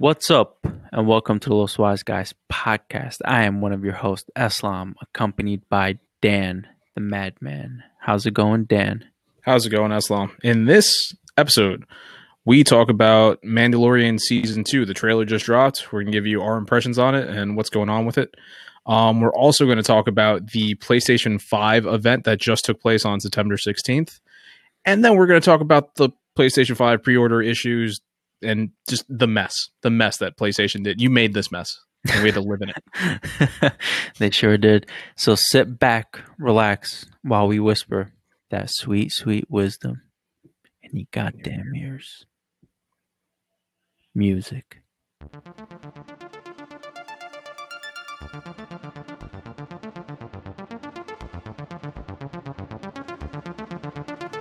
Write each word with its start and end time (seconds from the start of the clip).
What's 0.00 0.30
up, 0.30 0.66
and 0.92 1.06
welcome 1.06 1.38
to 1.40 1.50
the 1.50 1.54
Los 1.54 1.76
Wise 1.76 2.02
Guys 2.02 2.32
podcast. 2.50 3.18
I 3.26 3.44
am 3.44 3.60
one 3.60 3.74
of 3.74 3.84
your 3.84 3.92
hosts, 3.92 4.30
Eslam, 4.34 4.94
accompanied 5.02 5.68
by 5.68 5.98
Dan, 6.22 6.66
the 6.94 7.02
Madman. 7.02 7.82
How's 7.98 8.24
it 8.24 8.32
going, 8.32 8.64
Dan? 8.64 9.04
How's 9.42 9.66
it 9.66 9.68
going, 9.68 9.90
Eslam? 9.90 10.30
In 10.42 10.64
this 10.64 11.12
episode, 11.36 11.84
we 12.46 12.64
talk 12.64 12.88
about 12.88 13.42
Mandalorian 13.42 14.18
season 14.18 14.64
two. 14.64 14.86
The 14.86 14.94
trailer 14.94 15.26
just 15.26 15.44
dropped. 15.44 15.92
We're 15.92 16.00
gonna 16.00 16.12
give 16.12 16.26
you 16.26 16.40
our 16.40 16.56
impressions 16.56 16.98
on 16.98 17.14
it 17.14 17.28
and 17.28 17.54
what's 17.54 17.68
going 17.68 17.90
on 17.90 18.06
with 18.06 18.16
it. 18.16 18.34
Um, 18.86 19.20
we're 19.20 19.34
also 19.34 19.66
going 19.66 19.76
to 19.76 19.82
talk 19.82 20.08
about 20.08 20.52
the 20.52 20.76
PlayStation 20.76 21.38
5 21.38 21.84
event 21.84 22.24
that 22.24 22.40
just 22.40 22.64
took 22.64 22.80
place 22.80 23.04
on 23.04 23.20
September 23.20 23.56
16th. 23.56 24.18
And 24.86 25.04
then 25.04 25.16
we're 25.16 25.26
going 25.26 25.42
to 25.42 25.44
talk 25.44 25.60
about 25.60 25.96
the 25.96 26.08
PlayStation 26.38 26.74
5 26.74 27.02
pre 27.02 27.18
order 27.18 27.42
issues 27.42 28.00
and 28.42 28.70
just 28.88 29.04
the 29.08 29.26
mess, 29.26 29.54
the 29.82 29.90
mess 29.90 30.18
that 30.18 30.36
PlayStation 30.36 30.82
did. 30.82 31.00
You 31.00 31.10
made 31.10 31.34
this 31.34 31.52
mess, 31.52 31.78
and 32.10 32.22
we 32.22 32.30
had 32.30 32.34
to 32.34 32.40
live 32.40 32.62
in 32.62 32.70
it. 32.70 33.72
they 34.18 34.30
sure 34.30 34.56
did. 34.56 34.86
So 35.16 35.34
sit 35.34 35.78
back, 35.78 36.20
relax 36.38 37.06
while 37.22 37.46
we 37.46 37.60
whisper 37.60 38.12
that 38.50 38.70
sweet, 38.70 39.12
sweet 39.12 39.44
wisdom 39.48 40.02
in 40.82 40.96
your 40.98 41.06
goddamn 41.12 41.72
ears. 41.76 42.24
Music. 44.14 44.82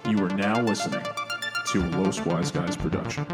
You 0.07 0.25
are 0.25 0.29
now 0.29 0.61
listening 0.61 1.05
to 1.67 1.79
a 1.79 1.89
Los 2.01 2.19
Wise 2.25 2.49
Guys 2.49 2.75
production. 2.75 3.27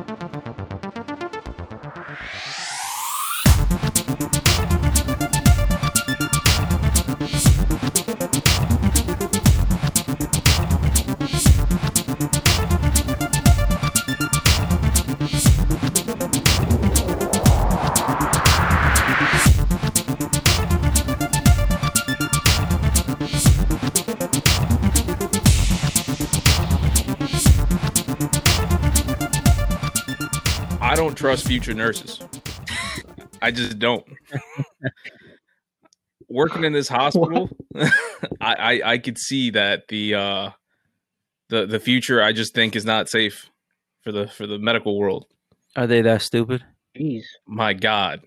Don't 31.16 31.30
trust 31.30 31.48
future 31.48 31.74
nurses. 31.74 32.22
I 33.42 33.52
just 33.52 33.80
don't. 33.80 34.06
Working 36.28 36.64
in 36.64 36.74
this 36.74 36.90
hospital, 36.90 37.50
I, 37.76 37.90
I 38.42 38.82
I 38.84 38.98
could 38.98 39.18
see 39.18 39.52
that 39.52 39.88
the 39.88 40.16
uh 40.16 40.50
the 41.50 41.66
the 41.66 41.80
future 41.80 42.22
I 42.22 42.34
just 42.34 42.54
think 42.54 42.76
is 42.76 42.84
not 42.84 43.10
safe 43.10 43.50
for 44.04 44.12
the 44.12 44.28
for 44.28 44.48
the 44.48 44.58
medical 44.58 44.98
world. 44.98 45.26
Are 45.76 45.88
they 45.88 46.02
that 46.02 46.22
stupid? 46.22 46.64
Jeez. 46.98 47.24
My 47.48 47.74
God, 47.74 48.22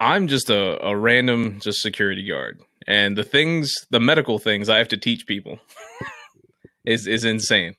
I'm 0.00 0.26
just 0.26 0.50
a 0.50 0.84
a 0.84 0.96
random 0.96 1.60
just 1.60 1.80
security 1.80 2.26
guard, 2.28 2.60
and 2.86 3.16
the 3.16 3.24
things 3.24 3.72
the 3.90 4.00
medical 4.00 4.38
things 4.38 4.68
I 4.68 4.78
have 4.78 4.88
to 4.88 4.98
teach 4.98 5.26
people 5.26 5.58
is 6.84 7.06
is 7.06 7.24
insane. 7.24 7.76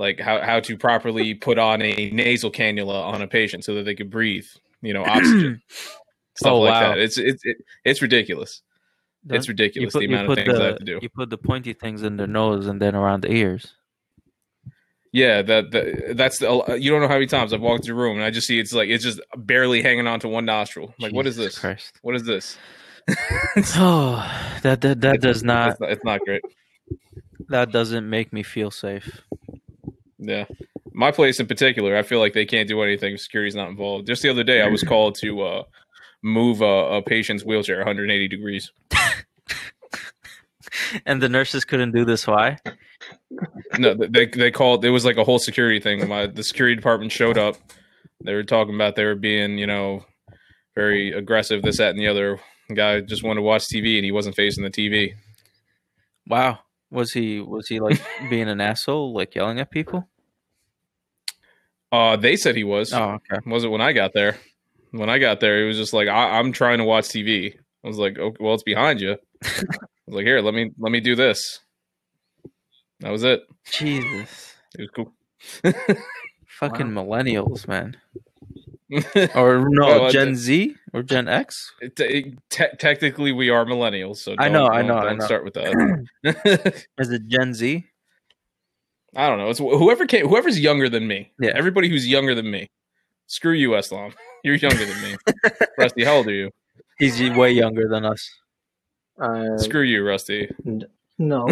Like 0.00 0.18
how 0.18 0.40
how 0.40 0.60
to 0.60 0.76
properly 0.78 1.34
put 1.34 1.58
on 1.58 1.82
a 1.82 2.10
nasal 2.10 2.50
cannula 2.50 3.04
on 3.04 3.20
a 3.20 3.28
patient 3.28 3.64
so 3.66 3.74
that 3.74 3.84
they 3.84 3.94
could 3.94 4.08
breathe, 4.10 4.46
you 4.80 4.94
know, 4.94 5.04
oxygen. 5.04 5.60
Stuff 6.34 6.52
Oh, 6.52 6.60
like 6.60 6.72
wow. 6.72 6.88
that. 6.88 6.98
It's 6.98 7.18
it's 7.18 7.42
it, 7.44 7.58
it's 7.84 8.00
ridiculous. 8.00 8.62
It's 9.28 9.44
Don't- 9.44 9.48
ridiculous 9.48 9.92
put- 9.92 9.98
the 10.00 10.06
amount 10.06 10.30
of 10.30 10.36
things 10.36 10.54
the, 10.54 10.62
I 10.62 10.66
have 10.68 10.78
to 10.78 10.84
do. 10.84 10.98
You 11.02 11.10
put 11.10 11.28
the 11.28 11.36
pointy 11.36 11.74
things 11.74 12.02
in 12.02 12.16
their 12.16 12.26
nose 12.26 12.66
and 12.66 12.80
then 12.80 12.94
around 12.96 13.20
the 13.24 13.30
ears. 13.32 13.74
Yeah, 15.12 15.42
that, 15.42 15.70
that 15.72 16.16
that's 16.16 16.38
the, 16.38 16.48
uh, 16.50 16.74
you 16.74 16.90
don't 16.90 17.00
know 17.02 17.08
how 17.08 17.14
many 17.14 17.26
times 17.26 17.52
I've 17.52 17.60
walked 17.60 17.84
through 17.84 17.96
a 17.96 18.00
room 18.00 18.16
and 18.16 18.24
I 18.24 18.30
just 18.30 18.46
see 18.46 18.58
it's 18.60 18.72
like 18.72 18.88
it's 18.88 19.04
just 19.04 19.20
barely 19.36 19.82
hanging 19.82 20.06
on 20.06 20.20
to 20.20 20.28
one 20.28 20.46
nostril. 20.46 20.94
Like, 20.98 21.12
what 21.12 21.26
is 21.26 21.36
this? 21.36 21.58
Christ. 21.58 21.92
What 22.02 22.14
is 22.16 22.24
this? 22.24 22.56
Oh, 23.76 24.24
that 24.62 24.80
that, 24.80 25.00
that 25.02 25.20
does 25.20 25.38
It's 25.38 25.44
not 25.44 25.78
not. 25.80 25.90
It's 25.90 26.04
not 26.04 26.20
great. 26.20 26.42
that 27.48 27.70
doesn't 27.72 28.08
make 28.08 28.32
me 28.32 28.42
feel 28.42 28.70
safe. 28.70 29.20
Yeah, 30.22 30.44
my 30.92 31.10
place 31.10 31.40
in 31.40 31.46
particular, 31.46 31.96
I 31.96 32.02
feel 32.02 32.20
like 32.20 32.34
they 32.34 32.44
can't 32.44 32.68
do 32.68 32.82
anything 32.82 33.14
if 33.14 33.20
security's 33.20 33.54
not 33.54 33.68
involved. 33.68 34.06
Just 34.06 34.22
the 34.22 34.28
other 34.28 34.44
day, 34.44 34.62
I 34.62 34.68
was 34.68 34.82
called 34.92 35.14
to 35.16 35.42
uh, 35.42 35.62
move 36.22 36.60
a, 36.60 36.64
a 36.64 37.02
patient's 37.02 37.44
wheelchair 37.44 37.78
180 37.78 38.28
degrees. 38.28 38.70
And 41.06 41.22
the 41.22 41.28
nurses 41.28 41.64
couldn't 41.64 41.92
do 41.92 42.04
this. 42.04 42.26
Why? 42.26 42.58
No, 43.78 43.94
they 43.94 44.26
they 44.26 44.50
called. 44.50 44.84
It 44.84 44.90
was 44.90 45.04
like 45.04 45.16
a 45.16 45.24
whole 45.24 45.38
security 45.38 45.80
thing. 45.80 46.06
My 46.08 46.26
the 46.26 46.42
security 46.42 46.74
department 46.74 47.12
showed 47.12 47.38
up. 47.38 47.56
They 48.24 48.34
were 48.34 48.42
talking 48.42 48.74
about 48.74 48.96
they 48.96 49.04
were 49.04 49.14
being, 49.14 49.56
you 49.58 49.66
know, 49.66 50.04
very 50.74 51.12
aggressive. 51.12 51.62
This, 51.62 51.78
that, 51.78 51.90
and 51.90 51.98
the 51.98 52.08
other. 52.08 52.40
The 52.68 52.74
guy 52.74 53.00
just 53.00 53.22
wanted 53.22 53.38
to 53.38 53.42
watch 53.42 53.64
TV 53.66 53.96
and 53.96 54.04
he 54.04 54.12
wasn't 54.12 54.36
facing 54.36 54.62
the 54.62 54.70
TV. 54.70 55.14
Wow. 56.26 56.60
Was 56.90 57.12
he 57.12 57.40
was 57.40 57.68
he 57.68 57.78
like 57.80 58.00
being 58.28 58.48
an 58.48 58.60
asshole, 58.60 59.14
like 59.14 59.34
yelling 59.34 59.60
at 59.60 59.70
people? 59.70 60.08
Uh, 61.92 62.16
they 62.16 62.36
said 62.36 62.56
he 62.56 62.64
was. 62.64 62.92
Oh, 62.92 63.18
okay. 63.32 63.40
Was 63.46 63.64
it 63.64 63.68
when 63.68 63.80
I 63.80 63.92
got 63.92 64.12
there? 64.12 64.38
When 64.92 65.08
I 65.10 65.18
got 65.18 65.40
there, 65.40 65.60
he 65.60 65.66
was 65.68 65.76
just 65.76 65.92
like, 65.92 66.08
I- 66.08 66.38
"I'm 66.38 66.52
trying 66.52 66.78
to 66.78 66.84
watch 66.84 67.06
TV." 67.08 67.54
I 67.84 67.88
was 67.88 67.98
like, 67.98 68.18
"Okay, 68.18 68.36
well, 68.40 68.54
it's 68.54 68.62
behind 68.62 69.00
you." 69.00 69.16
I 69.44 69.48
was 70.06 70.14
like, 70.16 70.26
"Here, 70.26 70.40
let 70.40 70.54
me 70.54 70.70
let 70.78 70.90
me 70.92 71.00
do 71.00 71.14
this." 71.14 71.60
That 73.00 73.10
was 73.10 73.22
it. 73.24 73.40
Jesus. 73.72 74.54
It 74.78 74.82
was 74.82 74.90
cool. 74.90 75.14
Fucking 76.46 76.88
millennials, 76.88 77.66
man. 77.66 77.96
Or 79.34 79.60
no, 79.68 79.86
Well, 79.86 80.04
I- 80.06 80.10
Gen 80.10 80.34
Z 80.36 80.74
or 80.92 81.02
Gen 81.02 81.28
X? 81.28 81.72
It- 81.80 81.98
it- 82.00 82.34
te- 82.50 82.76
technically, 82.78 83.32
we 83.32 83.48
are 83.50 83.64
millennials, 83.64 84.16
so 84.18 84.34
I 84.38 84.44
don't- 84.48 84.52
know, 84.54 84.66
I 84.66 84.78
don't- 84.78 84.88
know, 84.88 84.96
I 84.98 85.04
Don't 85.04 85.18
know. 85.18 85.24
start 85.26 85.44
with 85.44 85.54
that. 85.54 86.06
Is 86.98 87.10
it 87.10 87.26
Gen 87.28 87.54
Z? 87.54 87.86
I 89.16 89.28
don't 89.28 89.38
know. 89.38 89.50
It's 89.50 89.58
wh- 89.58 89.76
whoever 89.78 90.06
came, 90.06 90.26
whoever's 90.28 90.58
younger 90.60 90.88
than 90.88 91.06
me. 91.08 91.32
Yeah. 91.40 91.50
Everybody 91.54 91.88
who's 91.88 92.06
younger 92.06 92.34
than 92.34 92.50
me. 92.50 92.68
Screw 93.26 93.52
you, 93.52 93.70
Eslam. 93.70 94.12
You're 94.44 94.54
younger 94.56 94.84
than 94.84 95.02
me. 95.02 95.16
Rusty, 95.78 96.04
how 96.04 96.14
old 96.16 96.26
are 96.28 96.32
you? 96.32 96.50
He's 96.98 97.20
way 97.30 97.52
younger 97.52 97.88
than 97.88 98.04
us. 98.04 98.28
Uh, 99.20 99.56
Screw 99.58 99.82
you, 99.82 100.02
Rusty. 100.06 100.48
no. 101.18 101.46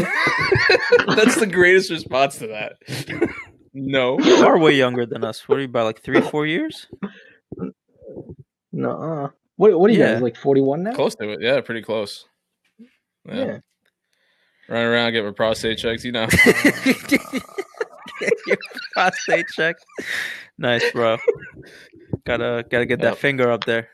That's 1.06 1.36
the 1.36 1.48
greatest 1.50 1.90
response 1.90 2.38
to 2.38 2.46
that. 2.48 2.76
no. 3.74 4.18
You 4.20 4.46
are 4.46 4.58
way 4.58 4.72
younger 4.72 5.04
than 5.06 5.22
us. 5.24 5.48
What 5.48 5.58
are 5.58 5.62
you 5.62 5.68
by 5.68 5.82
like 5.82 6.00
three, 6.02 6.20
four 6.20 6.46
years? 6.46 6.86
No. 8.78 8.90
Uh, 8.92 9.28
what, 9.56 9.78
what 9.78 9.90
are 9.90 9.92
you 9.92 9.98
Yeah. 10.00 10.14
guys, 10.14 10.22
like 10.22 10.36
41 10.36 10.84
now? 10.84 10.92
Close 10.94 11.14
to 11.16 11.28
it. 11.30 11.40
Yeah, 11.42 11.60
pretty 11.60 11.82
close. 11.82 12.24
Yeah. 12.78 13.34
Yeah. 13.34 13.58
Running 14.68 14.86
around, 14.86 15.12
get 15.12 15.24
my 15.24 15.32
prostate 15.32 15.78
checked, 15.78 16.04
you 16.04 16.12
know. 16.12 16.26
Get 17.08 17.12
your 18.46 18.56
prostate 18.92 19.46
check. 19.48 19.76
Nice, 20.58 20.90
bro. 20.92 21.16
Gotta 22.24 22.64
gotta 22.70 22.86
get 22.86 23.00
that 23.00 23.12
Yep. 23.14 23.18
finger 23.18 23.50
up 23.50 23.64
there. 23.64 23.88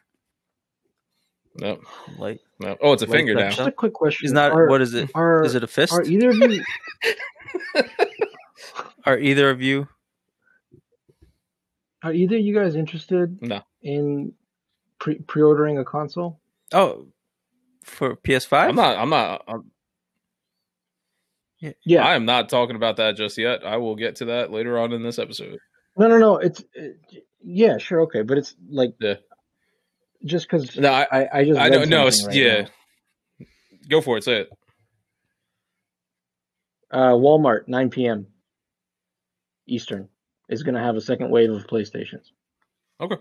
no, 1.61 1.79
Like 2.19 2.41
no. 2.61 2.77
Oh, 2.83 2.93
it's 2.93 3.03
a 3.03 3.07
Like 3.07 3.17
finger 3.17 3.35
now. 3.35 3.51
Just 3.51 3.69
a 3.69 3.73
quick 3.73 3.93
question. 3.95 4.19
he's 4.25 4.33
not. 4.33 4.51
Are, 4.53 4.67
what 4.69 4.83
is 4.83 4.93
it? 4.95 5.11
Are, 5.15 5.45
Is 5.45 5.55
it 5.55 5.63
a 5.65 5.69
fist? 5.69 5.93
are 5.93 6.03
either 6.03 6.31
of 6.31 6.37
you 6.37 6.63
Are 9.07 9.19
either 9.19 9.51
of 9.51 9.63
you? 9.63 9.87
are 12.03 12.13
either 12.13 12.37
of 12.37 12.43
you 12.43 12.55
guys 12.55 12.75
interested 12.75 13.39
No. 13.41 13.63
in 13.83 14.33
pre 15.05 15.19
pre-ordering 15.19 15.77
a 15.79 15.85
console? 15.85 16.41
Oh, 16.73 17.07
for 17.85 18.17
PS5. 18.17 18.69
I'm 18.71 18.75
not. 18.75 18.97
I'm 18.97 19.11
not. 19.11 19.45
I'm, 19.47 19.71
Yeah. 21.85 22.05
I 22.07 22.15
am 22.15 22.25
not 22.25 22.49
talking 22.49 22.75
about 22.77 22.97
that 22.97 23.15
just 23.17 23.37
yet. 23.37 23.65
I 23.67 23.77
will 23.77 23.97
get 23.97 24.17
to 24.17 24.25
that 24.27 24.51
later 24.51 24.79
on 24.79 24.93
in 24.93 25.03
this 25.03 25.19
episode. 25.19 25.59
no, 25.99 26.09
no, 26.09 26.17
no. 26.19 26.37
It's 26.39 26.65
it, 26.73 26.97
yeah, 27.43 27.77
sure, 27.77 28.01
okay, 28.03 28.23
but 28.23 28.39
it's 28.39 28.55
like 28.71 28.95
Yeah. 28.99 29.17
just 30.25 30.47
because 30.51 30.75
No, 30.79 30.91
I, 30.91 31.07
I, 31.13 31.29
I 31.41 31.45
just 31.45 31.61
I 31.61 31.69
read 31.69 31.89
know. 31.91 32.01
No, 32.03 32.07
it's 32.07 32.23
something 32.23 32.43
right 32.43 32.69
yeah. 33.41 33.47
Go 33.91 34.01
for 34.01 34.17
it. 34.17 34.25
Say 34.25 34.41
it. 34.41 34.51
Uh, 36.91 37.13
Walmart, 37.13 37.69
9 37.69 37.91
p.m. 37.91 38.29
Eastern, 39.67 40.09
is 40.49 40.63
going 40.63 40.75
to 40.77 40.81
have 40.81 40.97
a 40.97 41.01
second 41.03 41.31
wave 41.31 41.51
of 41.51 41.67
PlayStations. 41.67 42.31
Okay. 43.01 43.17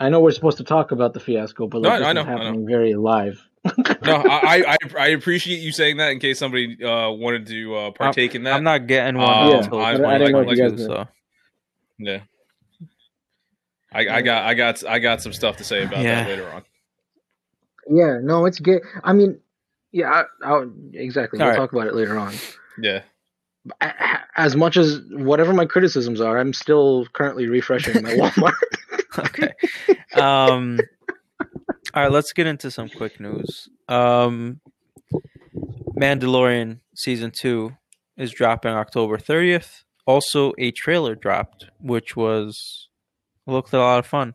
I 0.00 0.08
know 0.08 0.20
we're 0.20 0.32
supposed 0.32 0.58
to 0.58 0.64
talk 0.64 0.90
about 0.90 1.14
the 1.14 1.20
fiasco, 1.20 1.66
but 1.68 1.82
like, 1.82 1.92
No, 1.92 1.98
this 1.98 2.06
I 2.06 2.10
is 2.10 2.14
know, 2.14 2.22
I 2.32 2.50
know. 2.52 2.64
very 2.66 2.94
live. 2.94 3.40
No, 4.04 4.16
I, 4.16 4.64
I 4.72 4.76
I 4.98 5.06
appreciate 5.08 5.60
you 5.60 5.70
saying 5.70 5.98
that 5.98 6.10
in 6.10 6.18
case 6.18 6.36
somebody 6.40 6.82
uh, 6.84 7.10
wanted 7.10 7.46
to 7.46 7.74
uh, 7.76 7.90
partake 7.92 8.34
in 8.34 8.42
that. 8.42 8.54
I'm 8.54 8.64
not 8.64 8.88
getting 8.88 9.16
one 9.16 9.28
Um, 9.32 9.52
until 9.62 9.78
I- 9.80 9.92
I 9.92 10.18
didn't 10.18 10.32
know 10.32 10.40
if 10.40 10.48
you 10.48 10.56
2022, 10.56 10.76
guys 10.76 10.86
so 10.86 11.08
yeah. 11.98 12.20
I, 13.92 14.16
I 14.18 14.22
got 14.22 14.44
I 14.44 14.54
got 14.54 14.84
I 14.86 14.98
got 14.98 15.22
some 15.22 15.32
stuff 15.32 15.58
to 15.58 15.64
say 15.64 15.84
about 15.84 16.00
Yeah. 16.02 16.24
that 16.24 16.28
later 16.30 16.50
on. 16.50 16.62
Yeah, 17.88 18.18
no, 18.22 18.46
it's 18.46 18.58
good. 18.58 18.82
I 19.04 19.12
mean, 19.12 19.38
yeah, 19.92 20.10
I, 20.10 20.24
I'll, 20.44 20.72
exactly. 20.94 21.38
All 21.38 21.46
we'll 21.46 21.54
right. 21.54 21.58
talk 21.60 21.72
about 21.72 21.86
it 21.86 21.94
later 21.94 22.18
on. 22.18 22.34
Yeah. 22.80 23.02
As 24.36 24.56
much 24.56 24.76
as 24.76 25.00
whatever 25.10 25.52
my 25.52 25.66
criticisms 25.66 26.20
are, 26.20 26.38
I'm 26.38 26.52
still 26.52 27.06
currently 27.12 27.46
refreshing 27.46 28.02
my 28.02 28.10
Walmart. 28.14 28.54
okay. 29.18 29.52
Um, 30.14 30.78
all 31.94 32.02
right, 32.02 32.10
let's 32.12 32.32
get 32.32 32.46
into 32.46 32.70
some 32.70 32.88
quick 32.88 33.20
news. 33.20 33.68
Um, 33.88 34.60
Mandalorian 35.96 36.80
season 36.94 37.30
two 37.30 37.76
is 38.16 38.30
dropping 38.32 38.72
October 38.72 39.18
30th. 39.18 39.84
Also, 40.06 40.52
a 40.58 40.70
trailer 40.72 41.14
dropped, 41.14 41.66
which 41.80 42.16
was 42.16 42.88
looked 43.46 43.72
a 43.72 43.78
lot 43.78 43.98
of 43.98 44.06
fun. 44.06 44.34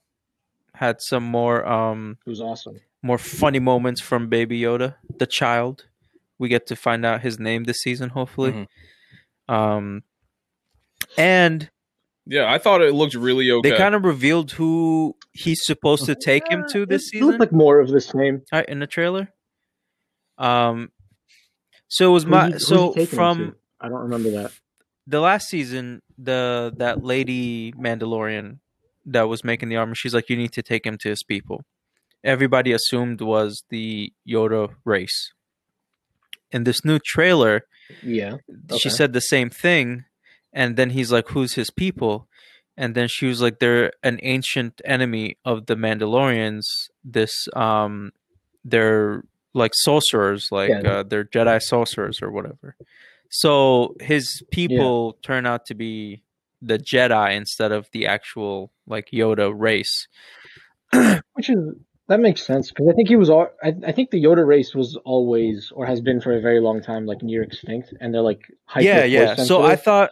Had 0.76 1.02
some 1.02 1.24
more 1.24 1.66
um 1.68 2.18
it 2.26 2.30
was 2.30 2.40
awesome. 2.42 2.80
more 3.02 3.18
funny 3.18 3.60
moments 3.60 4.02
from 4.02 4.30
Baby 4.30 4.62
Yoda, 4.62 4.96
the 5.18 5.26
child. 5.26 5.86
We 6.40 6.50
get 6.50 6.68
to 6.68 6.76
find 6.76 7.04
out 7.06 7.22
his 7.22 7.40
name 7.40 7.64
this 7.64 7.82
season, 7.82 8.10
hopefully. 8.10 8.68
Mhm. 9.50 9.54
Um, 9.54 10.04
and 11.18 11.70
Yeah, 12.30 12.52
I 12.52 12.58
thought 12.58 12.82
it 12.82 12.94
looked 12.94 13.14
really 13.16 13.50
okay. 13.52 13.72
they 13.72 13.78
kind 13.78 13.96
of 13.96 14.04
revealed 14.04 14.52
who 14.52 15.16
he's 15.34 15.60
supposed 15.64 16.06
to 16.06 16.16
take 16.16 16.50
him 16.52 16.66
to 16.72 16.86
this 16.86 17.04
It 17.04 17.10
season. 17.10 17.28
looked 17.28 17.40
like 17.40 17.52
more 17.52 17.80
of 17.80 17.90
the 17.90 18.02
same. 18.02 18.42
right, 18.52 18.68
in 18.68 18.80
the 18.80 18.88
trailer. 18.88 19.30
Um, 20.38 20.92
so 21.88 22.10
it 22.10 22.14
was 22.14 22.24
Who's 22.24 22.30
my 22.32 22.46
he- 22.48 22.52
who's 22.54 22.68
so 22.68 22.94
taking 22.94 23.16
from? 23.16 23.56
I 23.80 23.90
don't 23.90 24.02
remember 24.02 24.30
that. 24.32 24.52
the 25.06 25.20
last 25.22 25.48
season, 25.48 26.02
the 26.18 26.74
that 26.78 27.04
lady 27.04 27.72
Mandalorian 27.74 28.60
that 29.06 29.24
was 29.30 29.44
making 29.44 29.70
the 29.70 29.78
armor, 29.78 29.96
she's 29.96 30.14
like, 30.14 30.30
you 30.30 30.36
need 30.36 30.52
to 30.54 30.62
take 30.62 30.86
him 30.86 30.98
to 31.00 31.10
his 31.10 31.24
people. 31.24 31.64
Everybody 32.24 32.74
assumed 32.74 33.22
was 33.22 33.64
the 33.70 34.12
Yoda 34.28 34.74
race. 34.84 35.32
In 36.52 36.64
this 36.66 36.84
new 36.84 37.00
trailer, 37.00 37.62
Yeah. 38.04 38.38
she 38.80 38.90
said 38.90 39.14
the 39.14 39.22
same 39.22 39.50
thing, 39.50 40.04
and 40.54 40.76
then 40.78 40.92
he's 40.92 41.12
like, 41.12 41.30
"Who's 41.30 41.54
his 41.54 41.70
people?" 41.70 42.28
And 42.76 42.94
then 42.94 43.08
she 43.08 43.26
was 43.26 43.42
like, 43.42 43.60
"They're 43.60 43.92
an 44.04 44.20
ancient 44.24 44.82
enemy 44.86 45.38
of 45.44 45.66
the 45.66 45.76
Mandalorians. 45.76 46.66
This, 47.04 47.48
um, 47.56 48.12
they're 48.64 49.24
like 49.54 49.72
sorcerers, 49.76 50.50
like 50.52 50.70
Yeah. 50.70 50.92
uh, 50.92 51.04
they're 51.04 51.26
Jedi 51.26 51.62
sorcerers 51.62 52.22
or 52.22 52.32
whatever." 52.32 52.76
So 53.30 53.96
his 54.00 54.44
people 54.52 55.18
turn 55.22 55.46
out 55.46 55.66
to 55.68 55.76
be 55.76 56.24
the 56.62 56.80
Jedi 56.80 57.36
instead 57.36 57.72
of 57.72 57.88
the 57.92 58.08
actual 58.08 58.72
like 58.88 59.10
Yoda 59.14 59.54
race. 59.56 60.08
Which 61.34 61.50
is 61.50 61.60
that 62.08 62.20
makes 62.22 62.46
sense 62.46 62.70
because 62.72 62.88
I 62.90 62.94
think 62.94 63.10
he 63.10 63.16
was. 63.18 63.30
All, 63.30 63.50
I, 63.62 63.74
I 63.86 63.92
think 63.92 64.12
the 64.12 64.24
Yoda 64.24 64.46
race 64.48 64.74
was 64.74 64.98
always 65.04 65.72
or 65.76 65.86
has 65.86 66.00
been 66.00 66.22
for 66.22 66.32
a 66.34 66.42
very 66.42 66.62
long 66.62 66.82
time 66.82 67.06
like 67.06 67.22
near 67.22 67.44
extinct, 67.44 67.94
and 68.00 68.14
they're 68.14 68.22
like 68.22 68.42
hyper 68.66 68.86
yeah, 68.86 69.04
yeah. 69.04 69.36
So 69.36 69.64
I 69.64 69.76
thought 69.76 70.12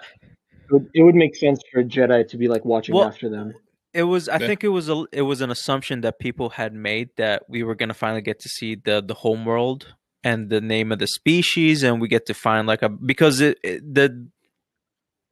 it 0.94 1.04
would, 1.04 1.16
make 1.16 1.36
sense 1.36 1.62
for 1.72 1.80
a 1.82 1.84
Jedi 1.84 2.28
to 2.30 2.38
be 2.38 2.48
like 2.48 2.66
watching 2.66 2.96
Well, 2.96 3.06
after 3.06 3.30
them. 3.30 3.54
It 3.94 4.04
was. 4.04 4.28
I 4.28 4.40
Yeah. 4.40 4.48
think 4.48 4.64
it 4.64 4.70
was 4.70 4.90
a. 4.90 5.06
It 5.12 5.22
was 5.22 5.42
an 5.42 5.50
assumption 5.50 6.02
that 6.02 6.20
people 6.20 6.50
had 6.50 6.74
made 6.74 7.10
that 7.18 7.44
we 7.48 7.64
were 7.64 7.76
gonna 7.76 7.94
finally 7.94 8.22
get 8.22 8.40
to 8.42 8.50
see 8.50 8.76
the 8.76 9.02
the 9.02 9.14
home 9.14 9.46
world 9.46 9.96
and 10.24 10.50
the 10.50 10.60
name 10.60 10.92
of 10.92 11.00
the 11.00 11.08
species, 11.08 11.82
and 11.84 12.02
we 12.02 12.08
get 12.08 12.26
to 12.26 12.34
find 12.34 12.68
like 12.68 12.82
a 12.82 12.90
because 12.90 13.40
it, 13.42 13.58
it 13.64 13.94
the. 13.94 14.30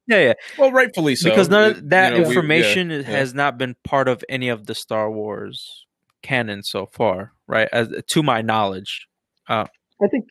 Yeah, 0.06 0.18
yeah. 0.18 0.32
well, 0.58 0.70
rightfully 0.70 1.16
so. 1.16 1.30
because 1.30 1.48
none 1.48 1.70
of 1.70 1.90
that 1.90 2.12
you 2.12 2.18
know, 2.18 2.28
we- 2.28 2.34
yeah, 2.34 2.38
information 2.40 2.90
yeah. 2.90 3.02
has 3.02 3.32
not 3.34 3.56
been 3.58 3.74
part 3.84 4.06
of 4.08 4.22
any 4.28 4.48
of 4.50 4.66
the 4.66 4.74
Star 4.74 5.10
Wars 5.10 5.86
canon 6.22 6.62
so 6.62 6.86
far, 6.86 7.32
right? 7.46 7.68
As 7.72 7.88
to 8.12 8.22
my 8.22 8.42
knowledge, 8.42 9.08
uh, 9.48 9.64
I 10.02 10.08
think 10.08 10.26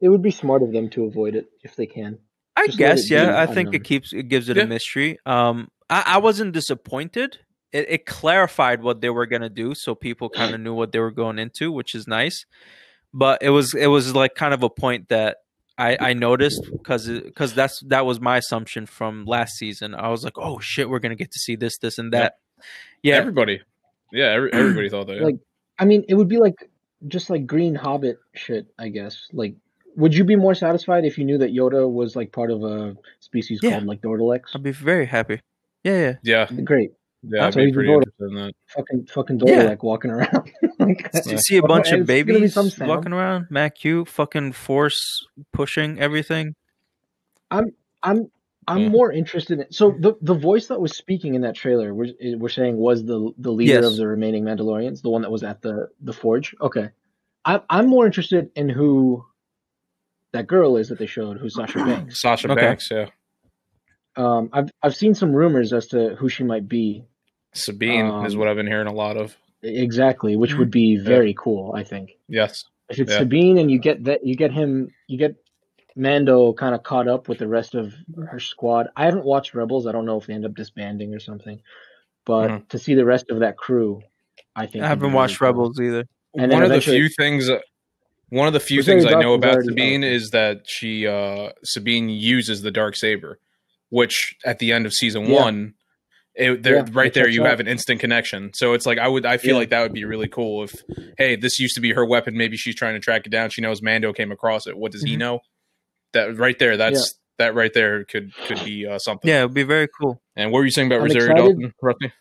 it 0.00 0.08
would 0.08 0.22
be 0.22 0.32
smart 0.32 0.62
of 0.62 0.72
them 0.72 0.88
to 0.90 1.04
avoid 1.04 1.36
it 1.36 1.46
if 1.62 1.76
they 1.76 1.86
can. 1.86 2.18
I 2.56 2.66
Just 2.66 2.78
guess, 2.78 3.10
yeah. 3.10 3.40
I 3.40 3.46
think 3.46 3.68
unknown. 3.68 3.74
it 3.74 3.84
keeps 3.84 4.12
it 4.12 4.28
gives 4.28 4.48
it 4.48 4.56
Yeah. 4.56 4.64
a 4.64 4.66
mystery. 4.66 5.18
Um, 5.24 5.68
I, 5.88 6.02
I 6.06 6.18
wasn't 6.18 6.52
disappointed. 6.52 7.38
It, 7.72 7.86
it 7.88 8.06
clarified 8.06 8.82
what 8.82 9.00
they 9.00 9.08
were 9.10 9.26
gonna 9.26 9.48
do, 9.48 9.74
so 9.74 9.94
people 9.94 10.28
kind 10.28 10.54
of 10.54 10.60
knew 10.60 10.74
what 10.74 10.92
they 10.92 10.98
were 10.98 11.10
going 11.10 11.38
into, 11.38 11.72
which 11.72 11.94
is 11.94 12.06
nice. 12.06 12.44
But 13.14 13.42
it 13.42 13.50
was 13.50 13.74
it 13.74 13.86
was 13.86 14.14
like 14.14 14.34
kind 14.34 14.52
of 14.54 14.62
a 14.62 14.68
point 14.70 15.08
that 15.08 15.38
I, 15.78 15.96
I 15.98 16.12
noticed 16.12 16.62
because 16.70 17.08
because 17.08 17.54
that's 17.54 17.80
that 17.88 18.04
was 18.04 18.20
my 18.20 18.36
assumption 18.36 18.84
from 18.86 19.24
last 19.24 19.52
season. 19.56 19.94
I 19.94 20.08
was 20.08 20.22
like, 20.22 20.36
oh 20.36 20.58
shit, 20.60 20.90
we're 20.90 20.98
gonna 20.98 21.14
get 21.14 21.30
to 21.32 21.38
see 21.38 21.56
this, 21.56 21.78
this, 21.78 21.96
and 21.98 22.12
that. 22.12 22.34
Yeah, 23.02 23.16
Everybody. 23.16 23.60
Yeah, 24.12 24.26
every, 24.26 24.52
everybody 24.52 24.88
thought 24.90 25.06
that. 25.06 25.16
yeah. 25.16 25.22
Like, 25.24 25.38
I 25.78 25.86
mean, 25.86 26.04
it 26.08 26.14
would 26.14 26.28
be 26.28 26.36
like 26.38 26.70
just 27.08 27.30
like 27.30 27.46
Green 27.46 27.74
Hobbit 27.74 28.18
shit. 28.34 28.66
I 28.78 28.88
guess. 28.90 29.26
Like, 29.32 29.54
would 29.96 30.14
you 30.14 30.24
be 30.24 30.36
more 30.36 30.54
satisfied 30.54 31.04
if 31.04 31.18
you 31.18 31.24
knew 31.24 31.38
that 31.38 31.50
Yoda 31.52 31.90
was 31.90 32.16
like 32.16 32.32
part 32.32 32.50
of 32.50 32.62
a 32.64 32.96
species 33.20 33.60
Yeah. 33.62 33.72
called 33.72 33.86
like 33.86 34.00
Dordalex? 34.02 34.42
I'd 34.54 34.62
be 34.62 34.72
very 34.72 35.06
happy. 35.06 35.40
Yeah, 35.84 36.14
yeah. 36.22 36.46
yeah, 36.50 36.60
Great, 36.62 36.92
yeah, 37.22 37.46
I'd 37.46 37.54
be 37.54 37.72
pretty 37.72 37.92
interested 37.92 38.24
in 38.30 38.34
that. 38.36 38.52
Fucking 38.68 39.06
fucking 39.06 39.38
Dordalex 39.40 39.68
yeah. 39.68 39.76
walking 39.82 40.10
around. 40.10 40.50
like, 40.78 41.10
you 41.26 41.38
see 41.38 41.56
a 41.56 41.62
bunch 41.62 41.90
of 41.92 42.06
babies 42.06 42.56
walking 42.80 43.12
around, 43.12 43.46
Mac 43.50 43.76
Q 43.76 44.04
fucking 44.04 44.52
force 44.52 45.26
pushing 45.52 45.98
everything. 46.00 46.54
I'm 47.50 48.30
I'm 48.68 48.82
Yeah. 48.82 48.88
more 48.90 49.12
interested 49.12 49.58
in 49.60 49.72
so 49.72 49.90
the 49.98 50.14
the 50.22 50.34
voice 50.34 50.68
that 50.68 50.80
was 50.80 50.96
speaking 50.96 51.34
in 51.34 51.42
that 51.42 51.54
trailer 51.56 51.92
we're, 51.94 52.12
we're 52.38 52.48
saying 52.48 52.76
was 52.76 53.04
the 53.04 53.32
the 53.38 53.50
leader 53.50 53.74
Yes. 53.74 53.84
of 53.84 53.96
the 53.96 54.06
remaining 54.06 54.44
Mandalorians, 54.44 55.02
the 55.02 55.10
one 55.10 55.22
that 55.22 55.30
was 55.32 55.42
at 55.42 55.62
the 55.62 55.88
the 56.00 56.12
forge. 56.12 56.54
Okay, 56.60 56.88
I'm 57.44 57.60
I'm 57.68 57.88
more 57.88 58.06
interested 58.06 58.50
in 58.54 58.68
who 58.68 59.24
that 60.32 60.46
girl 60.46 60.76
is 60.76 60.88
that 60.88 60.98
they 60.98 61.06
showed, 61.06 61.38
who's 61.38 61.54
Sasha 61.54 61.78
Banks. 61.84 62.20
Sasha 62.20 62.50
Okay. 62.50 62.60
Banks, 62.60 62.88
yeah. 62.90 63.06
Um, 64.16 64.50
I've 64.52 64.70
I've 64.82 64.94
seen 64.96 65.14
some 65.14 65.32
rumors 65.32 65.72
as 65.72 65.86
to 65.88 66.14
who 66.16 66.28
she 66.28 66.44
might 66.44 66.68
be 66.68 67.04
Sabine 67.54 68.06
is 68.24 68.34
Um, 68.34 68.38
what 68.38 68.48
I've 68.48 68.56
been 68.56 68.66
hearing 68.66 68.86
a 68.88 68.92
lot 68.92 69.16
of. 69.16 69.36
exactly, 69.62 70.36
which 70.36 70.54
would 70.54 70.70
be 70.70 70.96
very 70.96 71.34
cool. 71.38 71.72
I 71.74 71.82
think 71.84 72.10
Yes. 72.28 72.64
if 72.90 72.98
it's 72.98 73.10
Yeah. 73.12 73.18
Sabine 73.20 73.58
and 73.58 73.70
you 73.70 73.78
get 73.78 74.04
that 74.04 74.24
you 74.26 74.34
get 74.34 74.52
him 74.52 74.88
you 75.06 75.16
get 75.18 75.36
Mando 75.96 76.52
kind 76.54 76.74
of 76.74 76.82
caught 76.82 77.06
up 77.08 77.28
with 77.28 77.38
the 77.38 77.48
rest 77.48 77.74
of 77.74 77.92
her 78.30 78.40
squad. 78.40 78.88
I 78.96 79.04
haven't 79.04 79.24
watched 79.24 79.54
Rebels. 79.54 79.86
I 79.86 79.92
don't 79.92 80.06
know 80.06 80.18
if 80.18 80.26
they 80.26 80.32
end 80.34 80.46
up 80.46 80.54
disbanding 80.54 81.14
or 81.14 81.20
something. 81.20 81.60
But 82.24 82.48
Mhm. 82.50 82.68
to 82.68 82.78
see 82.78 82.94
the 82.94 83.04
rest 83.04 83.30
of 83.30 83.40
that 83.40 83.56
crew, 83.58 84.00
I 84.56 84.66
think 84.66 84.84
I 84.84 84.88
haven't 84.88 85.12
watched 85.12 85.38
cool. 85.38 85.48
Rebels 85.48 85.78
either. 85.80 86.04
And 86.34 86.50
one 86.52 86.62
of 86.62 86.70
the 86.70 86.80
few 86.80 87.08
things 87.10 87.50
one 88.32 88.46
of 88.46 88.52
the 88.54 88.60
few 88.60 88.78
Rosario 88.78 89.02
things 89.02 89.12
I 89.14 89.20
know 89.20 89.34
about 89.34 89.62
Sabine 89.62 90.02
out. 90.04 90.10
is 90.10 90.30
that 90.30 90.62
she 90.66 91.06
uh 91.06 91.50
Sabine 91.64 92.08
uses 92.08 92.62
the 92.62 92.70
dark 92.70 92.96
saber, 92.96 93.38
which 93.90 94.34
at 94.44 94.58
the 94.58 94.72
end 94.72 94.86
of 94.86 94.92
season 94.92 95.26
Yeah. 95.26 95.40
one 95.42 95.74
it, 96.34 96.62
there, 96.62 96.76
Yeah, 96.76 96.86
right 96.92 97.08
it 97.08 97.14
there 97.14 97.28
you 97.28 97.42
out. 97.42 97.50
have 97.50 97.60
an 97.60 97.68
instant 97.68 98.00
connection. 98.00 98.52
So 98.54 98.72
it's 98.72 98.86
like 98.86 98.98
I 98.98 99.06
would 99.06 99.26
I 99.26 99.36
feel 99.36 99.52
Yeah. 99.52 99.58
like 99.58 99.68
that 99.70 99.82
would 99.82 99.92
be 99.92 100.04
really 100.06 100.28
cool 100.28 100.64
if 100.64 100.72
hey, 101.18 101.36
this 101.36 101.58
used 101.60 101.74
to 101.74 101.80
be 101.82 101.92
her 101.92 102.04
weapon, 102.06 102.36
maybe 102.36 102.56
she's 102.56 102.74
trying 102.74 102.94
to 102.94 103.00
track 103.00 103.26
it 103.26 103.30
down. 103.30 103.50
She 103.50 103.60
knows 103.60 103.82
Mando 103.82 104.12
came 104.14 104.32
across 104.32 104.66
it. 104.66 104.76
What 104.78 104.92
does 104.92 105.02
he 105.02 105.14
Mhm. 105.14 105.18
know? 105.18 105.40
That 106.14 106.36
right 106.38 106.58
there, 106.58 106.76
that's 106.78 107.18
that 107.38 107.54
right 107.54 107.72
there 107.74 108.04
could 108.04 108.32
could 108.46 108.64
be 108.64 108.86
uh, 108.86 108.98
something. 108.98 109.28
Yeah, 109.28 109.40
it 109.42 109.44
would 109.44 109.54
be 109.54 109.62
very 109.62 109.88
cool. 110.00 110.22
And 110.36 110.50
what 110.52 110.58
were 110.60 110.64
you 110.64 110.70
saying 110.70 110.88
about 110.88 111.00
I'm 111.00 111.04
Rosario 111.04 111.32
excited. 111.32 111.54
Dawson, 111.56 111.74
Rusty? 111.82 112.12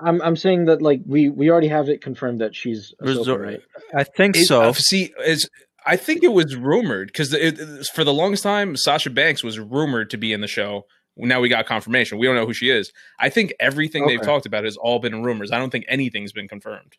I'm 0.00 0.20
I'm 0.22 0.36
saying 0.36 0.66
that 0.66 0.80
like 0.82 1.00
we 1.06 1.28
we 1.28 1.50
already 1.50 1.68
have 1.68 1.88
it 1.88 2.00
confirmed 2.02 2.40
that 2.40 2.54
she's 2.54 2.94
Ahsoka, 3.02 3.16
Resor- 3.24 3.42
right? 3.44 3.60
I 3.94 4.04
think 4.04 4.36
It- 4.36 4.46
so. 4.46 4.62
uh, 4.62 4.72
see, 4.72 5.12
is 5.26 5.48
I 5.86 5.96
think 5.96 6.22
it 6.22 6.32
was 6.32 6.54
rumored 6.54 7.08
because 7.08 7.32
it, 7.32 7.58
it- 7.58 7.86
for 7.94 8.04
the 8.04 8.12
longest 8.12 8.42
time, 8.42 8.76
Sasha 8.76 9.10
Banks 9.10 9.42
was 9.42 9.58
rumored 9.58 10.10
to 10.10 10.16
be 10.18 10.32
in 10.32 10.40
the 10.40 10.46
show. 10.46 10.84
Now 11.16 11.40
we 11.40 11.48
got 11.48 11.66
confirmation. 11.66 12.18
We 12.18 12.26
don't 12.28 12.36
know 12.36 12.46
who 12.46 12.52
she 12.54 12.70
is. 12.70 12.92
I 13.18 13.28
think 13.28 13.52
everything 13.58 14.06
they've 14.06 14.22
talked 14.22 14.46
about 14.46 14.62
has 14.64 14.76
all 14.76 15.00
been 15.00 15.24
rumors. 15.24 15.50
I 15.50 15.58
don't 15.58 15.70
think 15.70 15.84
anything's 15.88 16.32
been 16.32 16.46
confirmed. 16.46 16.92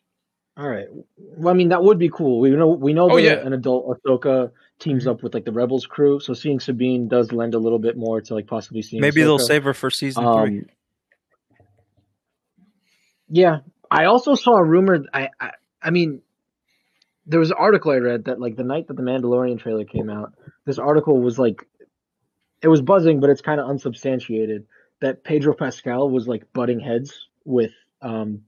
All 0.58 0.68
right. 0.68 0.88
Well, 1.16 1.54
I 1.54 1.56
mean 1.56 1.70
that 1.70 1.82
would 1.82 1.98
be 1.98 2.10
cool. 2.10 2.40
We 2.40 2.50
know 2.50 2.68
we 2.68 2.92
know 2.92 3.10
Oh, 3.10 3.16
that 3.16 3.22
yeah. 3.22 3.46
an 3.46 3.54
adult 3.54 3.86
Ahsoka 4.04 4.50
teams 4.78 5.06
up 5.06 5.22
with 5.22 5.32
like 5.32 5.46
the 5.46 5.52
Rebels 5.52 5.86
crew, 5.86 6.20
so 6.20 6.34
seeing 6.34 6.60
Sabine 6.60 7.08
does 7.08 7.32
lend 7.32 7.54
a 7.54 7.58
little 7.58 7.78
bit 7.78 7.96
more 7.96 8.20
to 8.20 8.34
like 8.34 8.46
possibly 8.46 8.82
seeing. 8.82 9.00
Maybe 9.00 9.22
they'll 9.22 9.38
save 9.38 9.64
her 9.64 9.72
for 9.72 9.90
season 9.90 10.22
three. 10.24 10.64
Yeah, 13.30 13.58
I 13.90 14.04
also 14.06 14.34
saw 14.34 14.56
a 14.56 14.64
rumor. 14.64 15.04
I, 15.14 15.28
I 15.40 15.50
I 15.82 15.90
mean, 15.90 16.20
there 17.26 17.40
was 17.40 17.50
an 17.50 17.56
article 17.58 17.92
I 17.92 17.96
read 17.96 18.24
that 18.24 18.40
like 18.40 18.56
the 18.56 18.64
night 18.64 18.88
that 18.88 18.96
the 18.96 19.02
Mandalorian 19.02 19.58
trailer 19.60 19.84
came 19.84 20.10
out, 20.10 20.34
this 20.66 20.78
article 20.78 21.20
was 21.20 21.38
like, 21.38 21.66
it 22.62 22.68
was 22.68 22.82
buzzing, 22.82 23.20
but 23.20 23.30
it's 23.30 23.40
kind 23.40 23.60
of 23.60 23.68
unsubstantiated. 23.68 24.66
That 25.00 25.24
Pedro 25.24 25.54
Pascal 25.54 26.10
was 26.10 26.28
like 26.28 26.52
butting 26.52 26.80
heads 26.80 27.26
with 27.44 27.72
um 28.02 28.42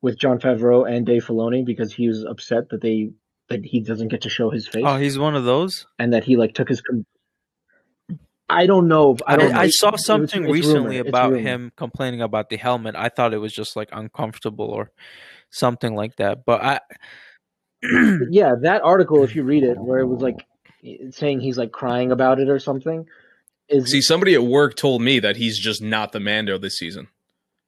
with 0.00 0.18
Jon 0.18 0.38
Favreau 0.38 0.90
and 0.90 1.04
Dave 1.04 1.24
Filoni 1.26 1.64
because 1.64 1.92
he 1.92 2.08
was 2.08 2.24
upset 2.24 2.70
that 2.70 2.80
they 2.80 3.10
that 3.48 3.64
he 3.64 3.80
doesn't 3.80 4.08
get 4.08 4.22
to 4.22 4.30
show 4.30 4.48
his 4.50 4.66
face 4.66 4.84
Oh, 4.86 4.96
he's 4.96 5.18
one 5.18 5.36
of 5.36 5.44
those. 5.44 5.86
and 5.98 6.12
that 6.14 6.24
he 6.24 6.36
like 6.36 6.54
took 6.54 6.68
his 6.68 6.80
com- 6.80 7.04
I 8.48 8.66
don't 8.66 8.88
know. 8.88 9.12
If, 9.14 9.20
I 9.26 9.34
I, 9.34 9.36
don't. 9.36 9.52
know. 9.52 9.58
I 9.58 9.68
saw 9.68 9.88
it's- 9.88 10.04
something 10.04 10.44
it's 10.44 10.52
recently 10.52 10.98
rumor. 10.98 11.08
About 11.08 11.32
him 11.34 11.72
complaining 11.76 12.20
about 12.22 12.50
the 12.50 12.56
helmet. 12.56 12.94
I 12.96 13.08
thought 13.08 13.32
it 13.32 13.38
was 13.38 13.52
just 13.52 13.76
like 13.76 13.88
uncomfortable 13.92 14.66
or 14.66 14.90
something 15.50 15.94
like 15.94 16.16
that. 16.16 16.44
But 16.44 16.62
I, 16.62 16.80
yeah, 18.30 18.54
that 18.62 18.82
article, 18.82 19.24
if 19.24 19.34
you 19.34 19.42
read 19.42 19.62
it, 19.64 19.78
where 19.78 20.00
it 20.00 20.06
was 20.06 20.20
like 20.22 20.46
saying 21.10 21.40
he's 21.40 21.58
like 21.58 21.72
crying 21.72 22.12
about 22.12 22.40
it 22.40 22.48
or 22.48 22.58
something, 22.58 23.06
is 23.68 23.90
See, 23.90 24.02
somebody 24.02 24.34
at 24.34 24.42
work 24.44 24.76
told 24.76 25.02
me 25.02 25.18
that 25.20 25.36
he's 25.36 25.58
just 25.58 25.80
not 25.82 26.12
the 26.12 26.20
Mando 26.20 26.58
this 26.58 26.78
season, 26.78 27.08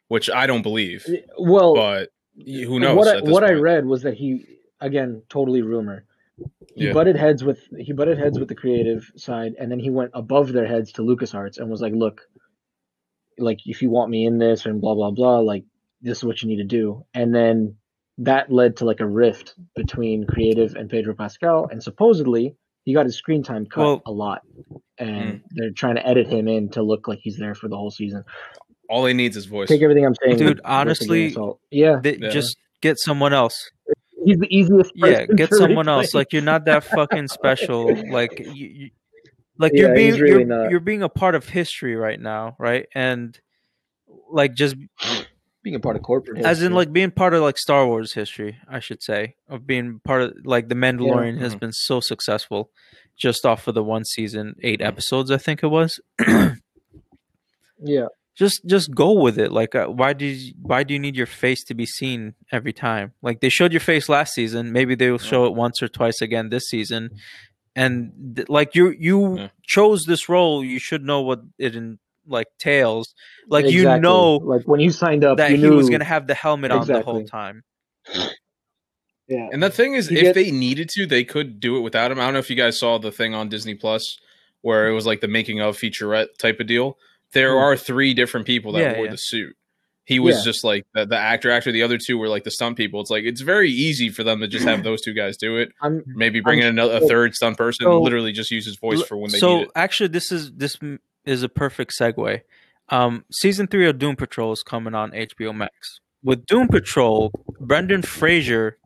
which 0.09 0.29
I 0.29 0.47
don't 0.47 0.63
believe. 0.63 1.07
well. 1.39 1.75
But 1.75 2.11
who 2.37 2.79
knows? 2.79 2.97
What 2.97 3.09
I, 3.09 3.21
what 3.21 3.45
I 3.45 3.53
read 3.53 3.87
was 3.87 4.03
that 4.03 4.15
he 4.15 4.45
again 4.81 5.23
totally 5.29 5.63
rumor. 5.63 6.05
He 6.75 6.87
Yeah. 6.87 6.93
butted 6.93 7.17
heads 7.17 7.45
with 7.45 7.61
he 7.79 7.93
butted 7.93 8.19
heads 8.19 8.39
with 8.39 8.49
the 8.49 8.55
creative 8.55 9.11
side, 9.17 9.55
and 9.59 9.71
then 9.71 9.79
he 9.79 9.91
went 9.91 10.11
above 10.15 10.53
their 10.53 10.67
heads 10.67 10.93
to 10.93 11.03
LucasArts 11.03 11.59
and 11.59 11.71
was 11.71 11.81
like, 11.81 11.93
"Look, 11.95 12.23
like 13.39 13.61
if 13.67 13.83
you 13.83 13.91
want 13.91 14.11
me 14.11 14.27
in 14.27 14.39
this 14.39 14.67
and 14.67 14.81
blah 14.81 14.95
blah 14.95 15.11
blah, 15.13 15.39
like 15.39 15.65
this 16.03 16.19
is 16.19 16.25
what 16.25 16.43
you 16.43 16.49
need 16.49 16.57
to 16.57 16.65
do." 16.65 17.05
And 17.15 17.35
then 17.35 17.77
that 18.19 18.51
led 18.51 18.77
to 18.79 18.85
like 18.85 19.01
a 19.01 19.07
rift 19.07 19.55
between 19.77 20.27
creative 20.27 20.75
and 20.75 20.89
Pedro 20.91 21.15
Pascal, 21.15 21.69
and 21.71 21.83
supposedly 21.83 22.57
he 22.85 22.93
got 22.93 23.07
his 23.07 23.17
screen 23.17 23.43
time 23.43 23.67
cut 23.67 23.81
Well- 23.83 24.03
a 24.07 24.13
lot, 24.13 24.43
and 24.99 25.41
Mm. 25.41 25.43
they're 25.53 25.71
trying 25.71 25.95
to 25.97 26.07
edit 26.07 26.27
him 26.27 26.49
in 26.49 26.69
to 26.71 26.83
look 26.83 27.09
like 27.09 27.19
he's 27.23 27.39
there 27.39 27.55
for 27.55 27.69
the 27.69 27.77
whole 27.77 27.91
season. 27.91 28.25
All 28.91 29.07
he 29.07 29.15
needs 29.15 29.37
is 29.37 29.47
voice. 29.47 29.69
Take 29.69 29.81
everything 29.83 30.05
I'm 30.05 30.15
saying, 30.23 30.37
Dude, 30.37 30.47
with- 30.47 30.57
with 30.57 30.59
a 30.59 30.63
grain 30.63 30.75
of 30.75 30.81
honestly, 30.81 31.37
yeah, 31.71 32.01
Yeah. 32.05 32.29
just 32.31 32.57
get 32.83 32.99
someone 32.99 33.33
else. 33.33 33.71
He's 34.25 34.39
the 34.39 34.49
easiest. 34.51 34.93
Yeah, 34.95 35.27
get 35.27 35.53
someone 35.55 35.89
else. 35.89 36.15
Like 36.15 36.33
you're 36.33 36.43
not 36.43 36.65
that 36.67 36.85
fucking 36.85 37.29
special. 37.29 37.95
Like 38.11 38.39
you, 38.39 38.67
you 38.69 38.91
like 39.59 39.73
Yeah, 39.75 39.83
you're 39.87 39.95
being 39.95 40.15
really 40.21 40.45
you're, 40.45 40.71
you're 40.71 40.81
being 40.81 41.03
a 41.03 41.09
part 41.09 41.35
of 41.35 41.49
history 41.49 41.95
right 41.97 42.21
now, 42.21 42.57
right? 42.59 42.87
And 42.95 43.39
like 44.31 44.55
just 44.55 44.77
being 45.63 45.75
a 45.77 45.81
part 45.81 45.97
of 45.97 46.03
corporate. 46.03 46.45
as 46.45 46.63
in 46.63 46.73
like 46.75 46.93
being 46.93 47.11
part 47.11 47.33
of 47.35 47.43
like 47.43 47.57
Star 47.59 47.87
Wars 47.87 48.13
history, 48.15 48.59
I 48.69 48.81
should 48.81 49.03
say, 49.03 49.37
of 49.49 49.67
being 49.67 50.01
part 50.05 50.23
of 50.23 50.33
like 50.45 50.69
the 50.69 50.75
Mandalorian 50.75 51.39
has 51.39 51.55
Mhm. 51.55 51.61
been 51.61 51.73
so 51.73 52.01
successful 52.01 52.71
just 53.17 53.47
off 53.47 53.67
of 53.69 53.75
the 53.75 53.83
one 53.83 54.05
season, 54.05 54.57
eight 54.63 54.81
episodes, 54.83 55.31
I 55.31 55.39
think 55.39 55.63
it 55.63 55.69
was. 55.69 56.01
yeah, 57.79 58.07
just 58.37 58.63
just 58.67 58.95
go 58.95 59.13
with 59.13 59.39
it. 59.39 59.53
Like, 59.53 59.75
uh, 59.75 59.87
why 59.87 60.13
do 60.13 60.25
you, 60.27 60.53
why 60.61 60.83
do 60.83 60.93
you 60.95 61.01
need 61.01 61.17
your 61.17 61.27
face 61.27 61.63
to 61.65 61.75
be 61.75 61.87
seen 61.87 62.35
every 62.51 62.73
time? 62.73 63.13
Like 63.23 63.41
they 63.41 63.49
showed 63.49 63.73
your 63.73 63.81
face 63.81 64.09
last 64.09 64.35
season, 64.35 64.73
maybe 64.73 64.95
they 64.95 65.11
will 65.11 65.19
show 65.19 65.45
it 65.47 65.55
once 65.55 65.83
or 65.83 65.89
twice 65.89 66.21
again 66.21 66.49
this 66.51 66.65
season. 66.69 67.11
And 67.77 68.35
th- 68.37 68.49
like 68.49 68.75
you 68.75 68.91
you 68.99 69.37
Yeah. 69.39 69.49
chose 69.63 70.05
this 70.07 70.29
role, 70.29 70.65
you 70.65 70.79
should 70.79 71.03
know 71.05 71.21
what 71.23 71.43
it 71.59 71.75
in, 71.77 71.99
like 72.27 72.47
tails. 72.59 73.15
Like 73.49 73.67
you 73.71 73.85
know 73.99 74.37
like 74.37 74.63
when 74.67 74.81
you 74.81 74.91
signed 74.91 75.25
up, 75.25 75.37
that 75.39 75.51
you 75.51 75.57
he 75.57 75.63
knew, 75.63 75.77
was 75.77 75.91
gonna 75.91 76.05
have 76.05 76.27
the 76.27 76.35
helmet 76.35 76.71
on 76.71 76.87
the 76.87 77.03
whole 77.03 77.25
time. 77.25 77.63
Yeah, 79.27 79.49
And 79.53 79.63
the 79.63 79.71
thing 79.71 79.95
is, 79.95 80.11
You 80.11 80.19
if 80.19 80.23
get- 80.23 80.35
they 80.35 80.51
needed 80.51 80.89
to, 80.91 81.07
they 81.07 81.25
could 81.25 81.59
do 81.59 81.77
it 81.79 81.81
without 81.81 82.11
him. 82.11 82.19
I 82.21 82.25
don't 82.25 82.35
know 82.35 82.41
if 82.41 82.51
you 82.51 82.57
guys 82.57 82.79
saw 82.79 82.99
the 82.99 83.11
thing 83.11 83.35
on 83.35 83.49
Disney 83.49 83.75
Plus 83.75 84.19
where 84.61 84.89
it 84.89 84.93
was 84.93 85.07
like 85.07 85.21
the 85.21 85.29
making 85.29 85.61
of 85.61 85.77
featurette 85.79 86.37
type 86.39 86.61
of 86.61 86.67
deal. 86.67 86.99
There 87.35 87.53
Hmm. 87.53 87.59
are 87.65 87.77
three 87.77 88.15
different 88.15 88.47
people 88.47 88.73
that 88.73 88.81
Yeah, 88.81 88.97
wore 88.97 89.05
yeah. 89.07 89.11
the 89.13 89.17
suit. 89.19 89.55
He 90.07 90.19
was 90.19 90.37
Yeah. 90.39 90.45
just 90.45 90.65
like 90.65 90.85
the, 90.95 91.07
the 91.07 91.17
actor. 91.19 91.51
Actor. 91.51 91.73
The 91.73 91.83
other 91.83 91.99
two 91.99 92.19
were 92.19 92.29
like 92.29 92.45
the 92.45 92.51
stunt 92.51 92.77
people. 92.77 93.01
It's 93.01 93.11
like 93.11 93.25
it's 93.25 93.41
very 93.41 93.71
easy 93.71 94.09
for 94.11 94.23
them 94.25 94.41
to 94.41 94.49
just 94.49 94.65
have 94.67 94.83
those 94.85 95.01
two 95.03 95.13
guys 95.15 95.37
do 95.37 95.57
it. 95.57 95.71
I'm 95.83 96.03
Maybe 96.07 96.41
bring 96.41 96.59
in 96.61 96.67
another, 96.67 96.97
a 96.97 97.01
third 97.09 97.35
stunt 97.35 97.57
person. 97.59 97.85
so- 97.85 98.01
literally 98.03 98.33
just 98.33 98.51
use 98.51 98.67
his 98.67 98.77
voice 98.79 99.03
for 99.03 99.17
when 99.17 99.31
they 99.33 99.39
so 99.39 99.59
need 99.59 99.63
it. 99.65 99.69
actually, 99.77 100.09
this 100.09 100.31
is 100.33 100.53
this 100.53 100.77
is 101.25 101.43
a 101.43 101.49
perfect 101.49 101.93
segue. 101.99 102.41
Um, 102.91 103.25
season 103.33 103.67
three 103.67 103.89
of 103.89 103.99
Doom 103.99 104.15
Patrol 104.17 104.53
is 104.53 104.63
coming 104.63 104.95
on 104.95 105.11
HBO 105.13 105.55
Max. 105.55 106.01
With 106.23 106.45
Doom 106.47 106.69
Patrol, 106.69 107.33
Brendan 107.61 108.03
Fraser 108.03 108.77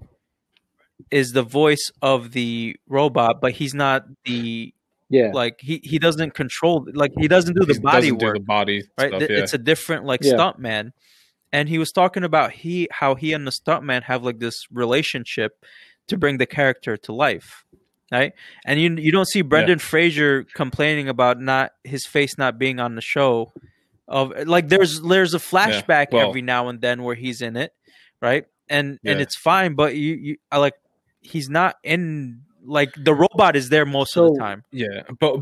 is 1.11 1.33
the 1.33 1.43
voice 1.43 1.91
of 2.01 2.31
the 2.33 2.77
robot, 2.89 3.41
but 3.41 3.53
he's 3.53 3.75
not 3.75 4.05
the 4.25 4.73
yeah, 5.11 5.31
like 5.33 5.57
he 5.61 5.81
he 5.85 5.99
doesn't 5.99 6.35
control 6.35 6.87
like 6.93 7.13
he 7.19 7.29
doesn't 7.29 7.55
do 7.55 7.65
the 7.65 7.75
He 7.75 7.81
body 7.81 8.01
doesn't 8.11 8.19
do 8.19 8.27
work 8.27 8.35
the 8.37 8.41
body 8.41 8.83
right. 8.99 9.09
stuff. 9.09 9.23
Yeah. 9.23 9.39
It's 9.39 9.55
a 9.55 9.59
different 9.59 10.05
like 10.05 10.21
Yeah. 10.23 10.35
stunt 10.35 10.59
man, 10.59 10.93
and 11.53 11.69
he 11.69 11.79
was 11.79 11.93
talking 11.93 12.25
about 12.25 12.53
he 12.53 12.89
how 12.91 13.15
he 13.15 13.33
and 13.33 13.47
the 13.47 13.53
stunt 13.53 13.85
man 13.85 14.03
have 14.03 14.23
like 14.23 14.39
this 14.39 14.67
relationship 14.71 15.65
to 16.09 16.17
bring 16.17 16.39
the 16.39 16.47
character 16.47 16.97
to 16.97 17.13
life, 17.13 17.65
right? 18.13 18.33
And 18.65 18.81
you 18.81 18.95
you 18.97 19.13
don't 19.13 19.29
see 19.29 19.43
Brendan 19.43 19.79
Fraser 19.79 20.45
complaining 20.55 21.09
about 21.09 21.41
not 21.41 21.73
his 21.85 22.07
face 22.07 22.37
not 22.39 22.59
being 22.59 22.81
on 22.81 22.95
the 22.95 23.03
show. 23.03 23.53
Of 24.07 24.33
like 24.47 24.69
there's 24.69 25.03
there's 25.03 25.35
a 25.35 25.39
flashback 25.39 26.13
well- 26.13 26.29
every 26.29 26.41
now 26.43 26.69
and 26.69 26.81
then 26.81 27.03
where 27.03 27.15
he's 27.15 27.43
in 27.43 27.57
it, 27.57 27.73
right? 28.23 28.47
And 28.71 28.99
and 29.05 29.21
it's 29.21 29.37
fine, 29.37 29.75
but 29.75 29.97
you 29.97 30.15
you 30.15 30.37
I 30.51 30.57
like 30.59 30.75
he's 31.21 31.49
not 31.51 31.77
in 31.83 32.43
like 32.65 32.91
the 32.97 33.15
robot 33.15 33.57
is 33.57 33.69
there 33.69 33.87
most 33.87 34.17
of 34.17 34.33
the 34.35 34.39
time. 34.39 34.65
yeah, 34.71 35.03
but 35.21 35.37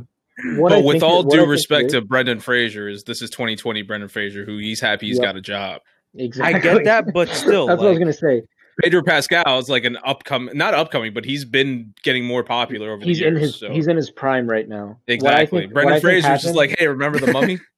what 0.56 0.72
I 0.72 0.76
but 0.76 0.84
with 0.84 1.02
all 1.02 1.20
it- 1.26 1.30
due 1.34 1.46
respect 1.46 1.90
to 1.90 2.00
Brendan 2.02 2.40
Fraser, 2.40 2.88
is 2.88 3.04
this 3.04 3.22
is 3.22 3.30
2020 3.30 3.82
Brendan 3.82 4.08
Fraser, 4.08 4.44
who 4.44 4.58
he's 4.58 4.80
happy 4.80 5.06
he's 5.08 5.16
Yep. 5.16 5.24
got 5.24 5.36
a 5.36 5.40
job. 5.40 5.80
exactly. 6.14 6.54
I 6.70 6.74
get 6.74 6.84
that, 6.84 7.12
but 7.12 7.28
still, 7.30 7.66
that's 7.66 7.78
what 7.78 7.86
I 7.86 7.90
was 7.90 7.98
gonna 7.98 8.12
say. 8.12 8.42
Pedro 8.82 9.02
Pascal 9.02 9.58
is 9.58 9.70
like 9.70 9.84
an 9.84 9.96
upcoming, 10.04 10.54
not 10.56 10.74
upcoming, 10.74 11.14
but 11.14 11.24
he's 11.24 11.46
been 11.46 11.94
getting 12.02 12.26
more 12.26 12.44
popular 12.44 12.92
over 12.92 13.02
He's 13.02 13.16
the 13.18 13.24
years. 13.24 13.36
in 13.36 13.40
his 13.42 13.56
so. 13.56 13.70
he's 13.72 13.86
in 13.88 13.96
his 13.96 14.10
prime 14.10 14.46
right 14.46 14.68
now. 14.68 14.98
Exactly. 15.06 15.60
think- 15.62 15.72
Brendan 15.72 15.94
think 15.94 16.02
Fraser's 16.02 16.42
just 16.42 16.54
like, 16.54 16.76
hey, 16.78 16.86
remember 16.86 17.18
the 17.18 17.32
Mummy? 17.32 17.58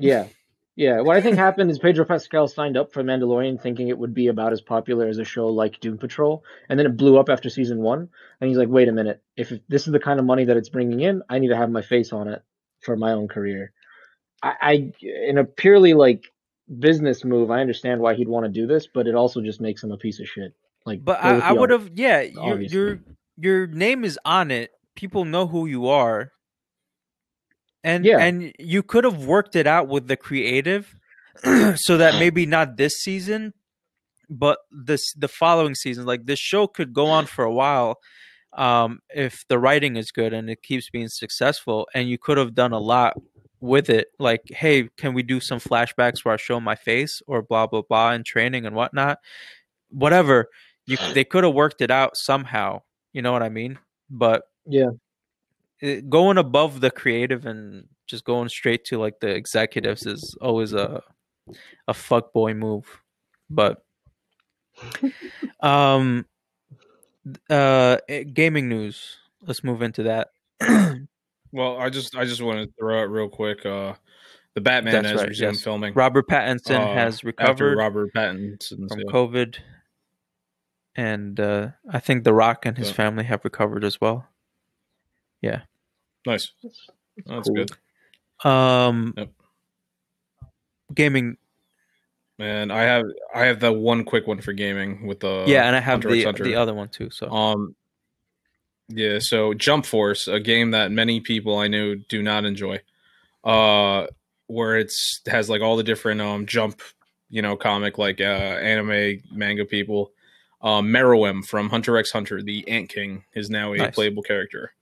Yeah. 0.00 0.26
Yeah, 0.78 1.00
what 1.00 1.16
I 1.16 1.20
think 1.20 1.36
happened 1.36 1.72
is 1.72 1.78
Pedro 1.80 2.04
Pascal 2.04 2.46
signed 2.46 2.76
up 2.76 2.92
for 2.92 3.02
Mandalorian 3.02 3.60
thinking 3.60 3.88
it 3.88 3.98
would 3.98 4.14
be 4.14 4.28
about 4.28 4.52
as 4.52 4.60
popular 4.60 5.08
as 5.08 5.18
a 5.18 5.24
show 5.24 5.48
like 5.48 5.80
Doom 5.80 5.98
Patrol, 5.98 6.44
and 6.68 6.78
then 6.78 6.86
it 6.86 6.96
blew 6.96 7.18
up 7.18 7.28
after 7.28 7.50
season 7.50 7.78
one. 7.78 8.08
And 8.40 8.48
he's 8.48 8.56
like, 8.56 8.68
"Wait 8.68 8.86
a 8.86 8.92
minute! 8.92 9.20
If 9.36 9.52
this 9.68 9.88
is 9.88 9.92
the 9.92 9.98
kind 9.98 10.20
of 10.20 10.24
money 10.24 10.44
that 10.44 10.56
it's 10.56 10.68
bringing 10.68 11.00
in, 11.00 11.22
I 11.28 11.40
need 11.40 11.48
to 11.48 11.56
have 11.56 11.68
my 11.68 11.82
face 11.82 12.12
on 12.12 12.28
it 12.28 12.44
for 12.78 12.96
my 12.96 13.10
own 13.10 13.26
career." 13.26 13.72
I, 14.40 14.52
I 14.60 14.92
in 15.02 15.38
a 15.38 15.44
purely 15.44 15.94
like 15.94 16.30
business 16.78 17.24
move, 17.24 17.50
I 17.50 17.60
understand 17.60 18.00
why 18.00 18.14
he'd 18.14 18.28
want 18.28 18.46
to 18.46 18.52
do 18.52 18.68
this, 18.68 18.86
but 18.86 19.08
it 19.08 19.16
also 19.16 19.40
just 19.40 19.60
makes 19.60 19.82
him 19.82 19.90
a 19.90 19.96
piece 19.96 20.20
of 20.20 20.28
shit. 20.28 20.54
Like, 20.86 21.04
But 21.04 21.18
I, 21.24 21.40
I 21.40 21.52
would 21.54 21.70
have, 21.70 21.90
yeah. 21.94 22.20
Your 22.20 22.60
your 22.60 23.00
your 23.36 23.66
name 23.66 24.04
is 24.04 24.16
on 24.24 24.52
it. 24.52 24.70
People 24.94 25.24
know 25.24 25.48
who 25.48 25.66
you 25.66 25.88
are, 25.88 26.30
and 27.84 28.04
Yeah. 28.04 28.18
and 28.18 28.52
you 28.58 28.82
could 28.82 29.04
have 29.04 29.24
worked 29.24 29.56
it 29.56 29.66
out 29.66 29.88
with 29.88 30.08
the 30.08 30.16
creative, 30.16 30.94
so 31.76 31.96
that 31.96 32.14
maybe 32.18 32.46
not 32.46 32.76
this 32.76 32.96
season, 33.02 33.54
but 34.28 34.58
this 34.70 35.12
the 35.14 35.28
following 35.28 35.74
season. 35.74 36.06
Like 36.06 36.26
this 36.26 36.38
show 36.38 36.66
could 36.66 36.92
go 36.92 37.06
on 37.06 37.26
for 37.26 37.44
a 37.44 37.52
while, 37.52 37.98
um, 38.52 39.00
if 39.14 39.44
the 39.48 39.58
writing 39.58 39.96
is 39.96 40.10
good 40.10 40.32
and 40.32 40.48
it 40.50 40.62
keeps 40.62 40.90
being 40.90 41.08
successful, 41.08 41.88
and 41.94 42.08
you 42.08 42.18
could 42.18 42.38
have 42.38 42.54
done 42.54 42.72
a 42.72 42.78
lot 42.80 43.14
with 43.60 43.90
it. 43.90 44.08
Like, 44.18 44.42
hey, 44.50 44.88
can 44.96 45.14
we 45.14 45.22
do 45.22 45.40
some 45.40 45.58
flashbacks 45.58 46.24
where 46.24 46.34
I 46.34 46.36
show 46.36 46.60
my 46.60 46.74
face 46.76 47.20
or 47.26 47.42
blah 47.42 47.66
blah 47.66 47.82
blah 47.82 48.12
in 48.12 48.24
training 48.24 48.66
and 48.66 48.74
whatnot, 48.76 49.18
whatever 49.90 50.48
you 50.86 50.96
they 51.14 51.24
could 51.24 51.44
have 51.44 51.54
worked 51.54 51.80
it 51.82 51.90
out 51.90 52.16
somehow 52.16 52.80
you 53.12 53.20
know 53.22 53.30
what 53.32 53.42
i 53.42 53.48
mean 53.50 53.78
but 54.10 54.42
Yeah. 54.66 54.90
It, 55.80 56.08
going 56.10 56.38
above 56.38 56.80
the 56.80 56.90
creative 56.90 57.46
and 57.46 57.86
just 58.06 58.24
going 58.24 58.48
straight 58.48 58.84
to 58.86 58.98
like 58.98 59.20
the 59.20 59.28
executives 59.28 60.06
is 60.06 60.36
always 60.40 60.72
a 60.72 61.02
a 61.86 61.94
fuck 61.94 62.32
boy 62.32 62.52
move 62.54 62.84
but 63.50 63.84
um 65.60 66.24
uh 67.50 67.96
gaming 68.32 68.68
news 68.68 69.16
let's 69.42 69.62
move 69.64 69.82
into 69.82 70.02
that 70.04 70.28
well, 71.52 71.78
I 71.78 71.88
just 71.90 72.16
I 72.16 72.24
just 72.24 72.42
want 72.42 72.58
to 72.66 72.74
throw 72.78 73.00
out 73.00 73.10
real 73.10 73.28
quick. 73.28 73.64
Uh, 73.64 73.94
the 74.54 74.60
Batman 74.60 74.94
That's 74.94 75.08
has 75.12 75.20
right, 75.20 75.28
resumed 75.28 75.54
yes. 75.54 75.62
filming. 75.62 75.94
robert 75.94 76.26
pattinson 76.28 76.80
uh, 76.80 76.94
has 76.94 77.14
after 77.16 77.26
recovered 77.28 77.78
Robert 77.78 78.12
Pattinson. 78.12 78.88
from 78.88 79.00
covid 79.02 79.56
and 80.96 81.38
uh 81.38 81.68
i 81.90 82.00
think 82.00 82.24
the 82.24 82.34
rock 82.34 82.66
and 82.66 82.76
his 82.76 82.88
Yeah. 82.88 82.94
family 82.94 83.24
have 83.24 83.44
recovered 83.44 83.84
as 83.84 84.00
well 84.00 84.26
Nice. 86.26 86.52
That's 87.26 87.48
cool. 87.48 87.54
good. 87.54 87.70
Um, 88.44 89.14
Yep. 89.16 89.30
gaming. 90.94 91.36
And 92.38 92.72
I 92.72 92.82
have 92.82 93.04
I 93.34 93.46
have 93.46 93.60
the 93.60 93.72
one 93.72 94.04
quick 94.04 94.26
one 94.26 94.40
for 94.40 94.52
gaming 94.52 95.06
with 95.06 95.20
the 95.20 95.44
yeah, 95.48 95.66
and 95.66 95.74
I 95.74 95.80
have 95.80 95.94
Hunter 95.94 96.10
the 96.10 96.22
Hunter. 96.22 96.44
the 96.44 96.54
other 96.54 96.74
one 96.74 96.88
too. 96.88 97.10
So 97.10 97.30
Um, 97.30 97.74
yeah. 98.88 99.18
So 99.20 99.54
Jump 99.54 99.86
Force, 99.86 100.28
a 100.28 100.38
game 100.38 100.70
that 100.72 100.92
many 100.92 101.20
people 101.20 101.56
I 101.58 101.66
knew 101.68 101.96
do 101.96 102.22
not 102.22 102.44
enjoy, 102.44 102.80
uh, 103.42 104.06
where 104.46 104.76
it's 104.76 105.20
has 105.26 105.50
like 105.50 105.62
all 105.62 105.76
the 105.76 105.82
different 105.82 106.20
um 106.20 106.46
jump, 106.46 106.80
you 107.28 107.42
know, 107.42 107.56
comic 107.56 107.98
like 107.98 108.20
uh 108.20 108.24
anime 108.24 109.20
manga 109.32 109.64
people. 109.64 110.12
Um, 110.60 110.88
Meruem 110.88 111.46
from 111.46 111.70
Hunter 111.70 111.96
x 111.96 112.10
Hunter, 112.10 112.42
the 112.42 112.68
Ant 112.68 112.88
King, 112.88 113.24
is 113.34 113.48
now 113.48 113.72
a 113.74 113.78
Nice. 113.78 113.94
playable 113.94 114.22
character 114.24 114.72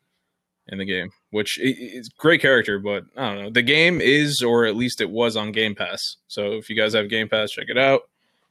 in 0.68 0.78
the 0.78 0.84
game, 0.84 1.10
which 1.30 1.58
i- 1.62 1.74
is 1.78 2.08
great 2.08 2.40
character, 2.40 2.78
but 2.78 3.04
I 3.16 3.26
don't 3.34 3.44
know. 3.44 3.50
The 3.50 3.62
game 3.62 4.00
is, 4.00 4.42
or 4.42 4.66
at 4.66 4.76
least 4.76 5.00
it 5.00 5.10
was 5.10 5.36
on 5.36 5.52
Game 5.52 5.74
Pass. 5.74 6.16
So 6.28 6.52
if 6.52 6.68
you 6.68 6.76
guys 6.76 6.94
have 6.94 7.08
Game 7.08 7.28
Pass, 7.28 7.52
check 7.52 7.66
it 7.68 7.78
out. 7.78 8.02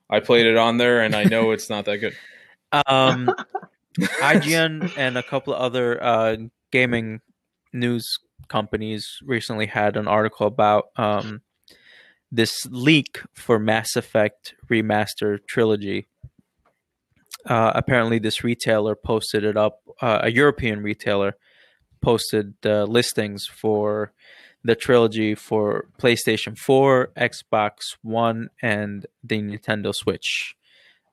I 0.10 0.20
played 0.20 0.46
it 0.46 0.56
on 0.58 0.78
there, 0.78 1.02
and 1.02 1.16
I 1.16 1.24
know 1.26 1.52
it's 1.52 1.70
not 1.70 1.86
that 1.86 1.98
good. 1.98 2.16
Um, 2.88 3.34
IGN 4.00 4.92
and 4.98 5.18
a 5.18 5.24
couple 5.24 5.54
of 5.54 5.62
other 5.62 6.02
uh, 6.04 6.38
gaming 6.72 7.22
news 7.74 8.18
companies 8.48 9.18
recently 9.24 9.66
had 9.66 9.98
an 9.98 10.08
article 10.08 10.48
about 10.48 10.86
um, 10.98 11.42
this 12.32 12.66
leak 12.70 13.22
for 13.34 13.58
Mass 13.60 13.96
Effect 13.96 14.56
Remaster 14.70 15.40
Trilogy. 15.48 16.08
Uh, 17.46 17.72
apparently, 17.76 18.20
this 18.20 18.44
retailer 18.44 18.96
posted 18.96 19.44
it 19.44 19.56
up. 19.58 19.82
Uh, 20.02 20.20
a 20.24 20.32
European 20.32 20.82
retailer 20.82 21.36
posted 22.02 22.54
uh, 22.66 22.84
listings 22.84 23.46
for 23.46 24.14
the 24.64 24.76
trilogy 24.76 25.36
for 25.36 25.90
PlayStation 26.00 26.58
4, 26.58 27.12
Xbox 27.18 27.96
One, 28.02 28.50
and 28.62 29.06
the 29.24 29.42
Nintendo 29.42 29.94
Switch. 29.94 30.56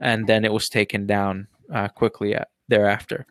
And 0.01 0.27
then 0.27 0.45
it 0.45 0.53
was 0.53 0.69
taken 0.69 1.07
down 1.07 1.49
uh, 1.73 1.89
quickly 1.89 2.35
at, 2.35 2.49
thereafter. 2.69 3.27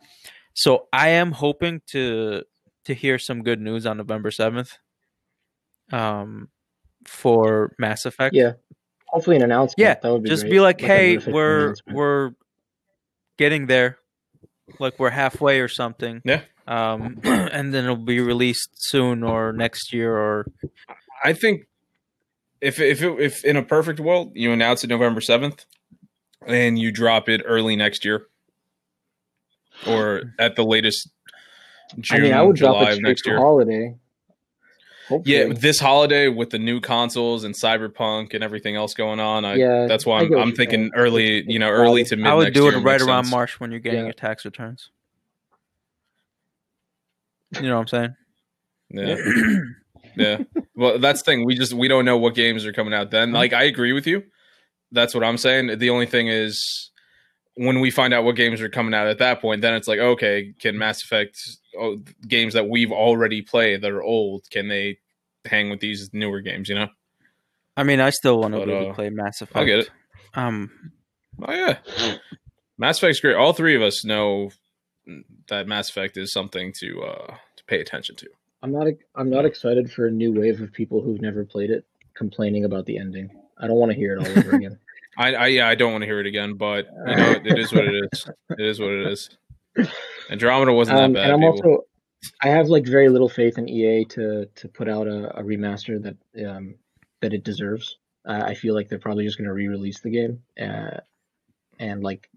So 0.53 0.88
I 0.93 1.10
am 1.10 1.31
hoping 1.31 1.81
to 1.91 2.43
to 2.86 2.93
hear 2.96 3.20
some 3.20 3.43
good 3.43 3.62
news 3.62 3.86
on 3.86 3.98
November 3.98 4.31
seventh. 4.31 4.77
Um, 5.91 6.50
for 7.05 7.74
Mass 7.77 8.05
Effect. 8.05 8.36
Yeah. 8.36 8.53
Hopefully 9.08 9.36
an 9.36 9.43
announcement. 9.43 9.77
Yeah, 9.77 9.96
that 10.01 10.12
would 10.12 10.24
be 10.24 10.29
just 10.29 10.43
great. 10.43 10.51
be 10.51 10.60
like, 10.60 10.81
a 10.81 10.86
hey, 10.88 11.17
we're 11.17 11.75
we're 11.91 12.31
getting 13.38 13.67
there, 13.67 13.98
like 14.79 15.00
we're 15.00 15.10
halfway 15.10 15.60
or 15.60 15.67
something. 15.67 16.22
Yeah. 16.24 16.41
Um, 16.71 17.19
and 17.23 17.73
then 17.73 17.83
it'll 17.83 17.95
be 17.97 18.19
released 18.21 18.69
soon 18.75 19.23
or 19.23 19.51
next 19.51 19.91
year 19.91 20.15
or 20.17 20.45
I 21.23 21.33
think 21.33 21.67
if 22.61 22.79
if 22.79 23.01
it, 23.01 23.19
if 23.19 23.43
in 23.43 23.57
a 23.57 23.63
perfect 23.63 23.99
world 23.99 24.31
you 24.35 24.51
announce 24.53 24.83
it 24.83 24.87
November 24.87 25.19
seventh, 25.19 25.65
and 26.47 26.79
you 26.79 26.91
drop 26.91 27.27
it 27.27 27.41
early 27.45 27.75
next 27.75 28.05
year, 28.05 28.27
or 29.85 30.33
at 30.39 30.55
the 30.55 30.63
latest 30.63 31.09
June, 31.99 32.19
I 32.19 32.21
mean, 32.23 32.33
I 32.33 32.41
would 32.41 32.55
drop 32.55 32.87
it 32.87 33.01
next 33.01 33.25
year. 33.27 33.37
holiday. 33.37 33.95
Hopefully. 35.09 35.35
Yeah, 35.35 35.53
this 35.53 35.79
holiday 35.79 36.29
with 36.29 36.51
the 36.51 36.59
new 36.59 36.79
consoles 36.79 37.43
and 37.43 37.53
Cyberpunk 37.53 38.33
and 38.33 38.43
everything 38.45 38.77
else 38.77 38.93
going 38.93 39.19
on, 39.19 39.43
I, 39.43 39.55
Yeah, 39.55 39.87
that's 39.87 40.05
why 40.05 40.19
I 40.19 40.21
I'm, 40.21 40.29
get 40.29 40.39
I'm 40.39 40.55
thinking 40.55 40.79
saying. 40.83 40.91
early, 40.95 41.43
you 41.51 41.59
know, 41.59 41.69
early 41.69 42.05
to 42.05 42.15
mid. 42.15 42.27
I 42.27 42.33
would 42.35 42.43
next 42.45 42.55
do 42.55 42.69
it 42.69 42.77
right 42.79 43.01
around 43.01 43.25
sense. 43.25 43.31
March 43.31 43.59
when 43.59 43.71
you're 43.71 43.81
getting 43.81 43.99
Yeah. 43.99 44.05
your 44.05 44.13
tax 44.13 44.45
returns. 44.45 44.89
You 47.55 47.70
know 47.70 47.75
what 47.75 47.81
I'm 47.81 47.88
saying? 47.88 48.15
Yeah, 48.89 49.15
yeah. 50.17 50.38
Well, 50.75 51.00
that's 51.00 51.22
the 51.22 51.25
thing. 51.25 51.46
We 51.46 51.55
just 51.55 51.74
we 51.74 51.88
don't 51.88 52.05
know 52.05 52.17
what 52.17 52.36
games 52.36 52.65
are 52.65 52.74
coming 52.74 52.93
out 52.93 53.12
then. 53.12 53.31
Like 53.31 53.53
I 53.53 53.63
agree 53.63 53.93
with 53.93 54.08
you. 54.08 54.24
That's 54.91 55.13
what 55.13 55.24
I'm 55.24 55.38
saying. 55.38 55.79
The 55.79 55.89
only 55.89 56.05
thing 56.05 56.27
is 56.27 56.91
when 57.55 57.79
we 57.79 57.91
find 57.91 58.13
out 58.13 58.24
what 58.24 58.36
games 58.36 58.62
are 58.62 58.70
coming 58.70 58.93
out 58.93 59.08
at 59.08 59.20
that 59.20 59.41
point, 59.41 59.62
then 59.62 59.74
it's 59.74 59.88
like, 59.88 60.00
okay, 60.00 60.53
can 60.60 60.77
Mass 60.77 61.03
Effect 61.03 61.38
oh, 61.77 61.98
games 62.27 62.53
that 62.53 62.67
we've 62.67 62.91
already 62.91 63.41
played 63.41 63.81
that 63.81 63.91
are 63.91 64.03
old, 64.03 64.43
can 64.51 64.67
they 64.67 65.00
hang 65.46 65.70
with 65.70 65.79
these 65.79 66.10
newer 66.13 66.41
games? 66.41 66.70
You 66.70 66.75
know? 66.75 66.88
I 67.77 67.84
mean, 67.84 68.01
I 68.01 68.10
still 68.10 68.39
want 68.39 68.53
to 68.53 68.60
But, 68.60 68.65
be 68.65 68.72
able 68.74 68.91
uh, 68.91 68.93
play 68.93 69.10
Mass 69.10 69.41
Effect. 69.41 69.58
I'll 69.58 69.65
get 69.65 69.79
it. 69.79 69.89
Um, 70.34 70.72
Oh 71.43 71.53
yeah, 71.53 71.77
Mass 72.77 72.98
Effect's 72.98 73.20
great. 73.20 73.36
All 73.36 73.53
three 73.53 73.75
of 73.75 73.81
us 73.81 74.05
know 74.05 74.51
that 75.48 75.67
Mass 75.67 75.89
Effect 75.89 76.17
is 76.17 76.31
something 76.31 76.74
to 76.79 77.01
uh 77.03 77.36
to 77.55 77.63
pay 77.65 77.79
attention 77.79 78.15
to. 78.17 78.27
I'm 78.63 78.72
not. 78.72 78.88
I'm 79.15 79.29
not 79.29 79.46
excited 79.46 79.91
for 79.91 80.08
a 80.08 80.12
new 80.12 80.31
wave 80.34 80.62
of 80.62 80.72
people 80.72 81.01
who've 81.01 81.22
never 81.22 81.43
played 81.46 81.70
it 81.72 81.86
complaining 82.15 82.65
about 82.65 82.86
the 82.86 82.98
ending. 82.98 83.29
I 83.58 83.67
don't 83.67 83.77
want 83.77 83.91
to 83.91 83.98
hear 83.98 84.15
it 84.15 84.20
all 84.20 84.38
over 84.39 84.55
again. 84.55 84.77
I, 85.17 85.34
I 85.34 85.48
yeah, 85.48 85.67
I 85.67 85.75
don't 85.75 85.91
want 85.91 86.03
to 86.03 86.05
hear 86.05 86.20
it 86.20 86.25
again, 86.27 86.53
but 86.55 86.88
you 87.08 87.15
know, 87.15 87.31
it, 87.31 87.48
it 87.48 87.60
is 87.60 87.74
what 87.74 87.86
it 87.86 88.08
is. 88.12 88.29
It 88.51 88.65
is 88.65 88.79
what 88.79 88.91
it 88.91 89.08
is. 89.08 89.29
Andromeda 90.29 90.74
wasn't 90.74 90.98
Um, 91.00 91.14
that 91.14 91.20
bad. 91.20 91.31
and 91.31 91.44
I'm 91.46 91.53
people. 91.53 91.70
also. 91.72 91.83
I 92.44 92.50
have 92.50 92.68
like 92.68 92.85
very 92.85 93.09
little 93.09 93.29
faith 93.29 93.57
in 93.57 93.68
EA 93.68 94.05
to 94.05 94.46
to 94.46 94.68
put 94.68 94.87
out 94.87 95.07
a, 95.07 95.40
a 95.40 95.44
remaster 95.44 96.01
that 96.03 96.48
um 96.48 96.75
that 97.22 97.33
it 97.33 97.44
deserves. 97.44 97.98
Uh, 98.25 98.44
I 98.46 98.53
feel 98.53 98.75
like 98.75 98.87
they're 98.90 99.00
probably 99.00 99.25
just 99.25 99.37
going 99.40 99.48
to 99.48 99.53
re-release 99.53 100.00
the 100.01 100.11
game, 100.11 100.44
uh, 100.61 101.00
and 101.81 102.01
like 102.03 102.29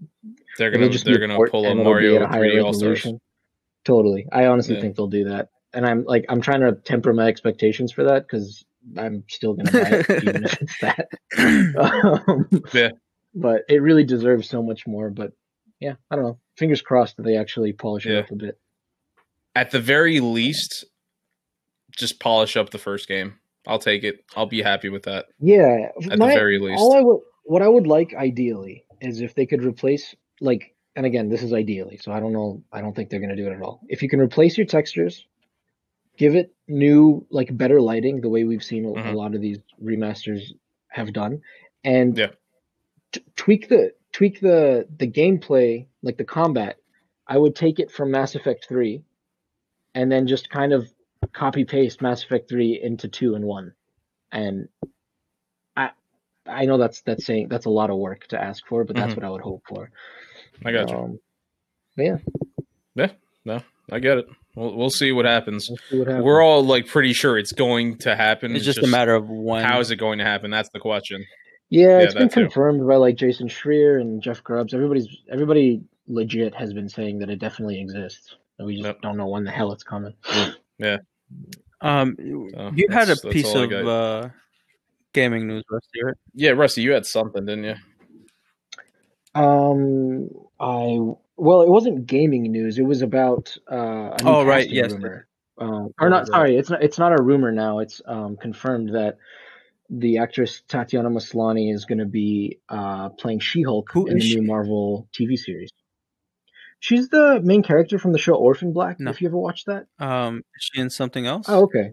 they're 0.59 0.71
gonna 0.73 0.89
just 0.89 1.05
they're 1.05 1.19
gonna 1.21 1.39
pull 1.51 1.67
a 1.67 1.71
and 1.71 1.81
it'll 1.81 1.93
be 1.93 2.09
Mario 2.09 2.25
a 2.25 2.27
higher 2.27 2.51
3D 2.51 2.65
All 2.65 2.73
Stars. 2.73 2.83
resolution. 2.99 3.21
Totally, 3.85 4.27
I 4.33 4.47
honestly 4.47 4.75
Yeah. 4.75 4.81
think 4.81 4.97
they'll 4.97 5.07
do 5.07 5.25
that, 5.25 5.51
and 5.73 5.87
I'm 5.87 6.05
like 6.05 6.25
I'm 6.29 6.41
trying 6.41 6.63
to 6.63 6.73
temper 6.73 7.13
my 7.13 7.27
expectations 7.29 7.93
for 7.93 8.03
that 8.05 8.23
because 8.27 8.65
I'm 8.99 9.25
still 9.29 9.55
going 9.55 9.67
to 9.67 9.73
buy 9.73 9.89
it 10.09 10.11
even 10.25 10.45
if 10.45 10.61
it's 10.61 10.79
that. 10.81 11.09
um, 11.79 12.63
Yeah. 12.73 12.91
But 13.35 13.63
it 13.69 13.81
really 13.83 14.05
deserves 14.05 14.49
so 14.49 14.63
much 14.63 14.87
more. 14.87 15.11
But 15.11 15.33
yeah, 15.81 15.95
I 16.11 16.17
don't 16.17 16.25
know. 16.25 16.39
Fingers 16.57 16.83
crossed 16.83 17.17
that 17.17 17.25
they 17.25 17.37
actually 17.37 17.73
polish 17.73 18.07
it 18.07 18.17
up 18.17 18.31
a 18.31 18.37
bit. 18.37 18.59
At 19.57 19.71
the 19.71 19.81
very 19.81 20.21
least, 20.21 20.85
just 21.97 22.21
polish 22.21 22.57
up 22.57 22.71
the 22.71 22.79
first 22.79 23.09
game. 23.09 23.35
I'll 23.67 23.79
take 23.79 24.05
it. 24.05 24.25
I'll 24.37 24.47
be 24.47 24.63
happy 24.63 24.89
with 24.89 25.05
that. 25.05 25.27
Yeah, 25.41 25.89
At 26.11 26.19
my- 26.19 26.29
the 26.29 26.35
very 26.35 26.59
least. 26.59 26.79
all 26.81 26.95
I 26.97 27.01
would 27.01 27.21
what 27.45 27.63
I 27.63 27.69
would 27.69 27.87
like 27.87 28.15
ideally 28.15 28.85
is 29.01 29.21
if 29.21 29.35
they 29.35 29.47
could 29.47 29.63
replace 29.65 30.15
like 30.41 30.75
and 30.97 31.07
again 31.07 31.29
this 31.29 31.43
is 31.43 31.53
ideally 31.53 31.97
so 31.97 32.13
I 32.13 32.21
don't 32.21 32.33
know 32.33 32.63
I 32.73 32.81
don't 32.81 32.95
think 32.95 33.11
they're 33.11 33.21
gonna 33.21 33.37
do 33.37 33.47
it 33.47 33.53
at 33.53 33.63
all. 33.63 33.81
If 33.89 34.03
you 34.03 34.09
can 34.09 34.21
replace 34.21 34.57
your 34.57 34.67
textures, 34.67 35.27
give 36.17 36.35
it 36.35 36.55
new 36.69 37.27
like 37.31 37.57
better 37.57 37.81
lighting 37.81 38.21
the 38.21 38.29
way 38.29 38.45
we've 38.45 38.63
seen 38.65 38.85
a- 38.85 38.91
a 38.91 38.95
mm-hmm. 38.95 39.15
lot 39.15 39.35
of 39.35 39.41
these 39.41 39.59
remasters 39.83 40.53
have 40.89 41.13
done, 41.13 41.41
and 41.83 42.17
Yeah. 42.17 42.31
t- 43.13 43.25
tweak 43.37 43.69
the 43.69 43.93
tweak 44.13 44.41
the 44.41 44.87
the 44.97 45.09
gameplay 45.09 45.87
like 46.03 46.17
the 46.17 46.25
combat. 46.25 46.79
I 47.27 47.39
would 47.39 47.57
take 47.57 47.79
it 47.81 47.91
from 47.91 48.11
Mass 48.11 48.35
Effect 48.35 48.67
three, 48.69 49.03
and 49.95 50.11
then 50.13 50.27
just 50.27 50.51
kind 50.51 50.73
of 50.73 50.89
copy 51.33 51.65
paste 51.65 52.03
Mass 52.03 52.23
Effect 52.23 52.49
three 52.49 52.81
into 52.81 53.09
two 53.09 53.35
and 53.35 53.45
one, 53.45 53.73
and 54.31 54.69
I 56.47 56.65
know 56.67 56.77
that's 56.79 57.03
that's 57.03 57.25
saying 57.25 57.49
that's 57.49 57.67
a 57.67 57.71
lot 57.71 57.91
of 57.91 57.97
work 57.97 58.27
to 58.29 58.41
ask 58.43 58.67
for, 58.67 58.85
but 58.85 58.97
that's 58.97 59.13
Mhm. 59.13 59.17
what 59.17 59.25
I 59.25 59.31
would 59.31 59.41
hope 59.41 59.63
for. 59.69 59.91
I 60.65 60.73
got 60.73 60.91
you. 60.91 60.97
Um, 60.97 61.19
but 61.97 62.03
yeah, 62.97 63.07
No, 63.47 63.61
I 63.93 63.99
get 63.99 64.19
it. 64.19 64.27
We'll, 64.57 64.75
we'll 64.77 64.91
see 64.91 65.13
what 65.13 65.25
happens. 65.27 65.69
we'll 65.69 65.79
see 65.91 65.99
what 65.99 66.09
happens. 66.09 66.25
We're 66.25 66.43
all 66.43 66.65
like 66.65 66.87
pretty 66.87 67.13
sure 67.13 67.37
it's 67.39 67.53
going 67.53 67.99
to 67.99 68.15
happen. 68.17 68.55
it's 68.57 68.65
just, 68.65 68.79
a 68.83 68.87
matter 68.87 69.15
of 69.15 69.29
when. 69.29 69.65
how 69.65 69.81
is 69.81 69.91
it 69.91 69.97
going 69.97 70.19
to 70.19 70.25
happen? 70.25 70.51
That's 70.51 70.71
the 70.71 70.79
question. 70.81 71.25
yeah, 71.71 71.87
yeah, 71.89 71.99
it's 72.05 72.15
been 72.15 72.29
that 72.29 72.33
too. 72.35 72.41
confirmed 72.43 72.87
by 72.87 72.97
like 72.97 73.17
Jason 73.17 73.49
Schreier 73.49 74.01
and 74.01 74.23
Jeff 74.23 74.43
Grubbs. 74.45 74.73
Everybody's 74.75 75.09
everybody 75.31 75.83
legit 76.07 76.55
has 76.55 76.73
been 76.73 76.89
saying 76.89 77.19
that 77.19 77.31
it 77.31 77.39
definitely 77.39 77.81
exists. 77.81 78.37
And 78.59 78.67
we 78.67 78.75
just 78.77 78.85
Yep. 78.87 79.01
don't 79.03 79.17
know 79.17 79.27
when 79.27 79.45
the 79.45 79.51
hell 79.51 79.73
it's 79.73 79.83
coming. 79.83 80.15
Yeah. 80.79 80.99
Um, 81.81 82.15
So, 82.19 82.73
you 82.77 82.87
had 82.91 83.05
a 83.09 83.15
that's- 83.15 83.21
that's 83.23 83.33
piece 83.35 83.55
of 83.55 83.73
uh, 83.73 84.29
gaming 85.15 85.47
news, 85.47 85.65
Rusty, 85.71 86.03
right? 86.05 86.15
Yeah, 86.35 86.51
Rusty, 86.51 86.83
you 86.83 86.93
had 86.93 87.07
something, 87.07 87.47
didn't 87.47 87.65
you? 87.65 87.75
Um, 89.35 90.29
I 90.61 90.99
well, 91.37 91.63
it 91.63 91.69
wasn't 91.69 92.07
gaming 92.07 92.43
news. 92.53 92.79
It 92.79 92.85
was 92.85 93.03
about 93.03 93.57
uh, 93.71 93.77
a 93.77 94.23
new 94.23 94.31
Oh, 94.31 94.45
right, 94.45 94.65
casting 94.69 94.75
yes. 94.77 94.93
rumor. 94.93 95.27
Um, 95.59 95.91
or 96.01 96.09
not? 96.11 96.27
Sorry, 96.27 96.57
it's 96.57 96.71
not. 96.71 96.83
It's 96.83 96.99
not 96.99 97.19
a 97.19 97.23
rumor 97.23 97.51
now. 97.53 97.79
It's 97.81 98.01
um, 98.07 98.37
confirmed 98.37 98.91
that 98.95 99.19
the 99.91 100.19
actress 100.19 100.63
Tatiana 100.69 101.11
Maslany 101.11 101.73
is 101.73 101.85
going 101.85 101.99
to 101.99 102.07
be 102.07 102.59
uh, 102.69 103.11
playing 103.11 103.41
She-Hulk 103.41 103.89
Who 103.93 104.07
in 104.07 104.15
the 104.19 104.21
she? 104.21 104.37
new 104.41 104.47
Marvel 104.47 105.09
TV 105.13 105.37
series. 105.39 105.71
She's 106.81 107.09
the 107.09 107.41
main 107.43 107.63
character 107.63 107.99
from 107.99 108.13
the 108.13 108.19
show 108.19 108.35
Orphan 108.35 108.73
Black. 108.73 108.99
No. 109.01 109.11
If 109.11 109.21
you 109.21 109.29
ever 109.29 109.39
watched 109.39 109.67
that. 109.67 109.87
Um, 109.99 110.39
is 110.39 110.71
she 110.73 110.81
in 110.81 110.91
something 110.91 111.27
else? 111.27 111.47
Oh, 111.49 111.63
okay. 111.65 111.93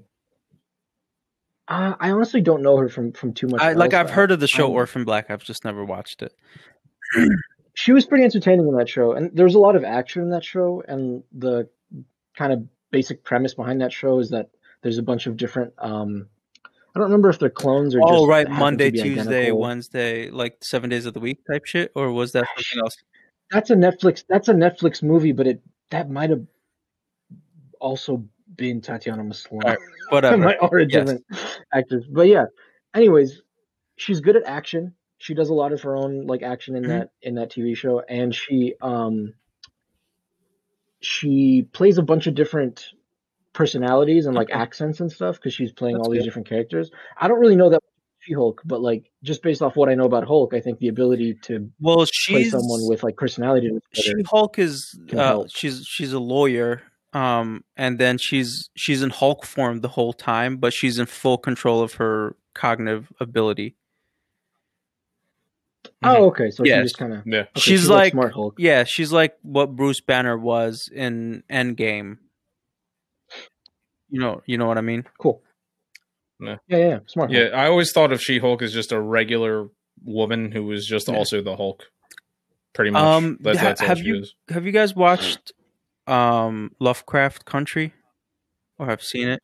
Uh, 1.72 1.96
I 2.00 2.12
honestly 2.12 2.42
don't 2.42 2.62
know 2.62 2.76
her 2.78 2.90
from 2.90 3.14
from 3.14 3.34
too 3.34 3.48
much. 3.48 3.62
I, 3.62 3.74
like. 3.74 3.94
I've 3.94 4.10
heard 4.10 4.32
of 4.32 4.40
the 4.40 4.48
show 4.48 4.68
um, 4.68 4.74
Orphan 4.74 5.06
Black. 5.06 5.32
I've 5.32 5.44
just 5.44 5.64
never 5.64 5.86
watched 5.86 6.22
it. 6.22 6.36
she 7.74 7.92
was 7.94 8.06
pretty 8.06 8.24
entertaining 8.24 8.68
in 8.68 8.76
that 8.76 8.90
show 8.90 9.14
and 9.14 9.32
there 9.36 9.46
was 9.46 9.56
a 9.56 9.60
lot 9.60 9.76
of 9.76 9.84
action 9.84 10.22
in 10.22 10.30
that 10.30 10.44
show 10.44 10.84
and 10.88 11.24
the 11.32 11.68
kind 12.36 12.52
of 12.52 12.66
basic 12.92 13.24
premise 13.24 13.54
behind 13.54 13.82
that 13.82 13.94
show 13.94 14.20
is 14.20 14.30
that 14.30 14.50
there's 14.82 14.98
a 14.98 15.04
bunch 15.04 15.28
of 15.28 15.38
different 15.38 15.74
um 15.78 16.28
i 16.66 16.70
don't 17.00 17.04
remember 17.06 17.30
if 17.30 17.40
they're 17.40 17.50
clones 17.50 17.96
or 17.96 18.02
Oh, 18.04 18.26
just 18.26 18.30
right, 18.30 18.50
Monday, 18.50 18.92
Tuesday, 18.92 19.22
identical. 19.22 19.60
Wednesday, 19.60 20.30
like 20.30 20.58
seven 20.62 20.90
days 20.90 21.06
of 21.06 21.14
the 21.14 21.20
week 21.20 21.40
type 21.50 21.66
shit, 21.66 21.92
or 21.96 22.12
was 22.12 22.34
that 22.34 22.46
something 22.56 22.84
else? 22.84 22.96
that's 23.50 23.70
a 23.70 23.76
netflix 23.76 24.24
that's 24.28 24.48
a 24.48 24.54
netflix 24.54 25.02
movie 25.04 25.32
but 25.32 25.48
it 25.48 25.62
that 25.90 26.10
might 26.10 26.30
have 26.30 26.46
also 27.80 28.24
been 28.56 28.82
tatiana 28.82 29.24
maslany 29.24 29.64
Alright, 29.64 29.80
Whatever. 30.10 30.56
are 30.62 30.78
a 30.78 30.86
Yes. 30.88 30.92
different 30.94 31.26
actors 31.74 32.06
but 32.10 32.28
yeah 32.28 32.46
anyways 32.94 33.42
she's 33.98 34.20
good 34.20 34.36
at 34.36 34.44
action 34.46 34.94
she 35.20 35.34
does 35.34 35.50
a 35.50 35.54
lot 35.54 35.72
of 35.72 35.82
her 35.82 35.96
own 35.96 36.26
like 36.28 36.42
action 36.44 36.76
in 36.76 36.84
Mhm. 36.84 36.88
that 36.88 37.10
in 37.22 37.36
that 37.36 37.52
tv 37.52 37.76
show 37.76 38.00
and 38.02 38.34
she 38.36 38.74
um 38.82 39.34
she 41.02 41.64
plays 41.74 41.98
a 41.98 42.04
bunch 42.04 42.28
of 42.28 42.36
different 42.36 42.86
personalities 43.54 44.26
and 44.28 44.36
like 44.36 44.50
Okay. 44.50 44.60
accents 44.60 45.00
and 45.00 45.12
stuff 45.12 45.36
because 45.36 45.54
she's 45.54 45.72
playing 45.74 45.98
That's 45.98 46.06
all 46.08 46.12
these 46.12 46.24
different 46.24 46.48
characters. 46.48 46.92
I 47.18 47.28
don't 47.28 47.40
really 47.40 47.56
know 47.56 47.70
that 47.70 47.82
She 48.20 48.34
Hulk, 48.34 48.62
but 48.66 48.82
like 48.82 49.12
just 49.24 49.42
based 49.42 49.62
off 49.62 49.76
what 49.76 49.90
I 49.90 49.96
know 49.96 50.06
about 50.06 50.26
Hulk, 50.26 50.54
I 50.54 50.62
think 50.62 50.80
the 50.80 50.88
ability 50.90 51.36
to 51.44 51.70
Well, 51.80 52.06
play 52.06 52.44
she's 52.44 52.52
someone 52.52 52.86
with 52.86 53.04
like 53.04 53.18
personality 53.18 53.72
she 53.94 54.14
Hulk 54.30 54.60
is 54.60 54.98
uh, 55.18 55.44
she's 55.50 55.86
she's 55.86 56.14
a 56.14 56.20
lawyer, 56.20 56.82
um, 57.13 57.63
and 57.76 57.97
then 58.00 58.17
she's 58.17 58.69
she's 58.76 59.02
in 59.02 59.10
Hulk 59.10 59.45
form 59.45 59.82
the 59.82 59.88
whole 59.89 60.13
time, 60.13 60.58
but 60.58 60.74
she's 60.74 60.97
in 61.00 61.06
full 61.06 61.38
control 61.38 61.82
of 61.82 61.95
her 61.95 62.36
cognitive 62.56 63.12
ability. 63.19 63.76
Oh, 66.04 66.26
okay. 66.28 66.50
So 66.52 66.63
Yes. 66.63 66.78
she 66.80 66.84
just 66.84 66.97
kind 66.97 67.13
of 67.13 67.21
Yeah. 67.26 67.45
she's 67.58 67.89
like 67.89 68.13
smart 68.13 68.34
Hulk. 68.34 68.56
Yeah, 68.58 68.84
she's 68.84 69.12
like 69.12 69.38
what 69.41 69.76
Bruce 69.76 70.02
Banner 70.02 70.38
was 70.38 70.89
in 70.93 71.43
Endgame. 71.50 72.17
You 74.10 74.19
know, 74.19 74.41
you 74.45 74.58
know 74.58 74.65
what 74.67 74.78
I 74.78 74.82
mean. 74.82 75.06
Cool. 75.19 75.41
Yeah. 76.39 76.58
Yeah, 76.67 76.78
yeah, 76.78 77.00
smart. 77.08 77.32
Yeah, 77.32 77.43
Hulk. 77.43 77.54
I 77.54 77.67
always 77.67 77.91
thought 77.91 78.12
of 78.12 78.21
She 78.21 78.39
Hulk 78.39 78.62
as 78.62 78.74
just 78.74 78.91
a 78.91 79.00
regular 79.00 79.69
woman 80.04 80.52
who 80.52 80.65
was 80.65 80.86
just 80.88 81.08
Yeah. 81.08 81.15
also 81.15 81.41
the 81.41 81.56
Hulk. 81.56 81.84
Pretty 82.74 82.91
much. 82.91 83.02
Um, 83.04 83.38
That- 83.41 83.58
ha- 83.58 83.63
that's 83.63 83.82
all 83.82 83.88
have 83.88 84.00
you- 84.00 84.19
is. 84.19 84.36
Have 84.50 84.65
you 84.65 84.71
guys 84.71 84.95
watched 84.95 85.52
um 86.08 86.72
Lovecraft 86.80 87.46
Country, 87.46 87.94
or 88.80 88.88
have 88.88 89.02
seen 89.04 89.28
it? 89.30 89.42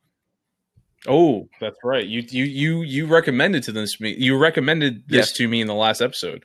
Oh, 1.08 1.48
that's 1.62 1.78
right. 1.84 2.06
You 2.06 2.24
you 2.28 2.43
you 2.43 2.82
you 2.82 3.06
recommended 3.08 3.63
to 3.63 3.72
this 3.72 4.00
me. 4.00 4.15
You 4.17 4.38
recommended 4.38 5.04
this 5.08 5.28
Yes. 5.30 5.32
to 5.34 5.48
me 5.48 5.62
in 5.62 5.67
the 5.67 5.76
last 5.76 6.02
episode. 6.02 6.43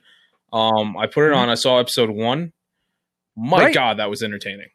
Um, 0.53 0.95
I 0.95 1.07
put 1.07 1.25
it 1.25 1.33
Mhm. 1.33 1.37
on. 1.37 1.49
I 1.49 1.55
saw 1.55 1.79
episode 1.79 2.11
one. 2.11 2.53
My 3.35 3.63
Right. 3.65 3.73
God, 3.73 3.97
that 3.97 4.09
was 4.11 4.21
entertaining. 4.21 4.69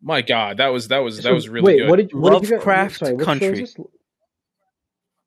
My 0.00 0.22
God, 0.22 0.58
that 0.58 0.68
was 0.68 0.88
that 0.88 0.98
was 0.98 1.22
that 1.22 1.32
was 1.34 1.48
really 1.48 1.64
wait, 1.66 1.78
good. 1.78 1.88
What 1.90 1.96
did, 1.96 2.14
what 2.14 2.40
did 2.40 2.48
you 2.48 2.54
Lovecraft 2.56 2.96
sorry, 2.98 3.14
what 3.14 3.24
show 3.24 3.32
is 3.32 3.40
Country. 3.40 3.60
this? 3.60 3.76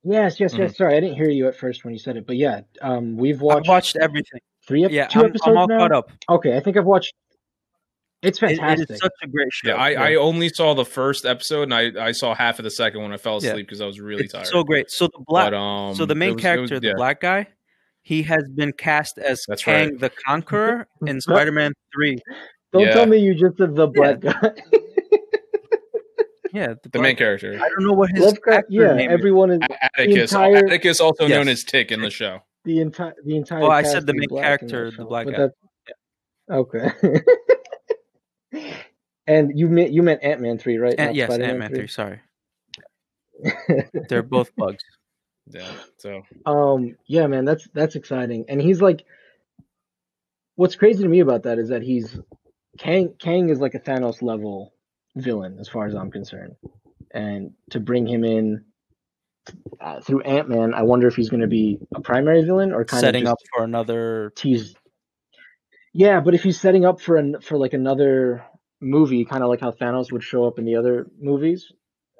Yes, 0.04 0.40
yes, 0.40 0.54
Mm-hmm. 0.54 0.62
yes. 0.62 0.78
Sorry, 0.78 0.96
I 0.96 1.00
didn't 1.02 1.18
hear 1.18 1.30
you 1.30 1.48
at 1.48 1.56
first 1.58 1.84
when 1.84 1.94
you 1.94 2.00
said 2.00 2.16
it, 2.16 2.26
but 2.26 2.38
yeah, 2.38 2.62
um, 2.82 3.18
we've 3.18 3.42
watched, 3.42 3.66
I've 3.66 3.68
watched 3.70 3.98
everything. 3.98 4.40
three, 4.66 4.86
ep- 4.86 4.92
Yeah, 4.92 5.08
two 5.08 5.20
I'm, 5.20 5.26
episodes 5.26 5.48
I'm 5.48 5.58
all 5.58 5.68
now. 5.68 5.80
caught 5.80 5.92
up. 5.92 6.12
Okay, 6.30 6.56
I 6.56 6.62
think 6.62 6.78
I've 6.78 6.86
watched. 6.86 7.14
It's 8.22 8.38
It- 8.44 8.58
fantastic. 8.58 8.90
it 8.90 8.94
is 8.96 9.00
such 9.00 9.12
a 9.24 9.28
great 9.28 9.48
show. 9.52 9.70
yeah, 9.70 9.76
I, 9.76 10.12
I 10.12 10.16
only 10.16 10.50
saw 10.50 10.74
the 10.74 10.84
first 10.86 11.26
episode 11.26 11.64
and 11.64 11.74
I, 11.74 12.08
I 12.08 12.12
saw 12.12 12.36
half 12.36 12.60
of 12.60 12.64
the 12.64 12.72
second 12.72 13.02
when 13.02 13.14
I 13.14 13.18
fell 13.18 13.38
asleep 13.38 13.56
because 13.68 13.80
I 13.82 13.86
was 13.86 14.00
really 14.00 14.26
it's 14.26 14.34
tired. 14.34 14.48
so 14.48 14.64
great. 14.64 14.92
So 14.92 15.08
the 15.08 15.24
black, 15.28 15.52
But, 15.52 15.58
um, 15.58 15.96
so 15.96 16.06
the 16.06 16.16
main 16.16 16.34
was- 16.34 16.42
character, 16.42 16.76
was- 16.76 16.82
the 16.82 16.94
black 16.96 17.22
guy, 17.22 17.48
he 18.02 18.24
has 18.24 18.44
been 18.54 18.74
cast 18.74 19.18
as 19.20 19.42
That's 19.48 19.64
Kang 19.64 19.90
right. 19.92 20.00
the 20.00 20.12
Conqueror 20.28 20.88
in 21.06 21.22
Spider-Man 21.28 21.74
Three. 21.96 22.18
Don't 22.74 22.84
yeah. 22.84 22.94
tell 22.94 23.06
me 23.06 23.18
you 23.18 23.34
just 23.36 23.58
said 23.58 23.76
the 23.76 23.88
black 23.88 24.20
guy. 24.20 24.34
Yeah, 26.52 26.74
the 26.82 26.90
black- 26.90 27.04
main 27.04 27.16
character, 27.16 27.54
I 27.64 27.70
don't 27.70 27.84
know 27.86 27.94
what 27.94 28.10
his 28.10 28.26
Lovecraft, 28.26 28.64
actor 28.66 28.66
yeah, 28.72 28.94
name 28.94 29.12
everyone 29.12 29.52
is 29.52 29.60
A- 29.62 29.86
Atticus, 30.02 30.32
entire- 30.32 30.56
Atticus, 30.66 31.00
also 31.00 31.28
known 31.28 31.48
as 31.48 31.64
Tick 31.64 31.92
in 31.92 32.02
the 32.02 32.10
show. 32.10 32.40
the 32.66 32.80
entire 32.82 33.14
the 33.24 33.38
entire. 33.38 33.62
Oh, 33.62 33.70
I 33.70 33.84
said 33.84 34.08
the 34.08 34.16
main 34.16 34.28
character, 34.30 34.86
that 34.86 34.98
the 34.98 35.04
show, 35.04 35.08
black 35.08 35.26
but 35.28 35.32
guy. 35.36 35.38
that's- 35.38 35.56
Okay. 37.04 37.22
and 39.28 39.58
you 39.58 39.68
meant 39.68 39.92
you 39.92 40.02
meant 40.04 40.24
Ant 40.24 40.42
Man 40.42 40.58
three, 40.58 40.78
right? 40.78 40.96
Ant- 40.98 41.10
Not 41.10 41.16
yes, 41.16 41.28
Spider-Man 41.30 41.50
Ant 41.52 41.60
Man 41.60 41.70
3. 41.70 41.78
3? 41.80 41.88
Sorry, 41.88 42.20
they're 44.10 44.24
both 44.24 44.56
bugs. 44.56 44.84
Yeah. 45.52 45.72
So 45.98 46.22
Um, 46.46 46.96
yeah, 47.08 47.26
man, 47.28 47.46
that's 47.46 47.68
that's 47.74 47.96
exciting. 47.96 48.46
And 48.50 48.62
he's 48.62 48.82
like, 48.82 49.04
what's 50.56 50.76
crazy 50.76 51.02
to 51.04 51.10
me 51.10 51.22
about 51.22 51.44
that 51.44 51.58
is 51.60 51.70
that 51.70 51.82
he's 51.82 52.20
Kang. 52.78 53.14
Kang 53.20 53.50
is 53.50 53.60
like 53.60 53.74
a 53.74 53.80
Thanos 53.80 54.22
level 54.22 54.74
villain, 55.16 55.58
as 55.60 55.68
far 55.68 55.88
as 55.88 55.96
I'm 55.96 56.12
concerned. 56.12 56.56
And 57.12 57.54
to 57.72 57.80
bring 57.80 58.06
him 58.08 58.24
in 58.24 58.64
uh, 59.82 60.00
through 60.02 60.22
Ant 60.22 60.50
Man, 60.50 60.76
I 60.76 60.84
wonder 60.84 61.08
if 61.08 61.16
he's 61.16 61.30
going 61.30 61.42
to 61.42 61.48
be 61.48 61.80
a 61.96 62.02
primary 62.02 62.44
villain 62.44 62.72
or 62.72 62.86
kind 62.86 63.02
Setting 63.02 63.26
of 63.26 63.32
up 63.32 63.38
for 63.56 63.64
another. 63.64 64.32
tease. 64.36 64.76
Yeah, 65.94 66.20
but 66.20 66.34
if 66.36 66.44
he's 66.44 66.60
setting 66.60 66.86
up 66.86 67.02
for 67.02 67.18
an 67.18 67.40
for 67.42 67.58
like 67.58 67.74
another 67.74 68.44
movie, 68.82 69.26
kind 69.26 69.44
of 69.44 69.50
like 69.50 69.60
how 69.62 69.72
Thanos 69.72 70.12
would 70.12 70.24
show 70.24 70.46
up 70.46 70.60
in 70.60 70.66
the 70.66 70.76
other 70.76 71.08
movies, 71.20 71.72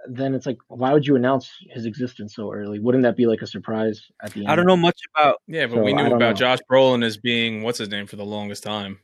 then 0.08 0.34
it's 0.34 0.46
like, 0.46 0.58
why 0.68 0.92
would 0.94 1.06
you 1.06 1.16
announce 1.16 1.50
his 1.70 1.86
existence 1.86 2.34
so 2.36 2.52
early? 2.52 2.80
Wouldn't 2.80 3.04
that 3.04 3.16
be 3.16 3.26
like 3.28 3.42
a 3.42 3.48
surprise 3.48 4.02
at 4.24 4.32
the 4.34 4.42
end? 4.42 4.50
I 4.52 4.56
don't 4.56 4.66
know 4.66 4.78
much 4.78 5.00
about. 5.16 5.36
yeah, 5.48 5.68
but 5.68 5.76
So, 5.76 5.84
we 5.84 5.94
knew 5.94 6.08
about 6.08 6.20
know. 6.20 6.34
Josh 6.34 6.60
Brolin 6.70 7.04
as 7.04 7.18
being 7.18 7.62
what's 7.64 7.78
his 7.78 7.90
name 7.90 8.08
for 8.08 8.16
the 8.16 8.26
longest 8.26 8.64
time. 8.64 9.00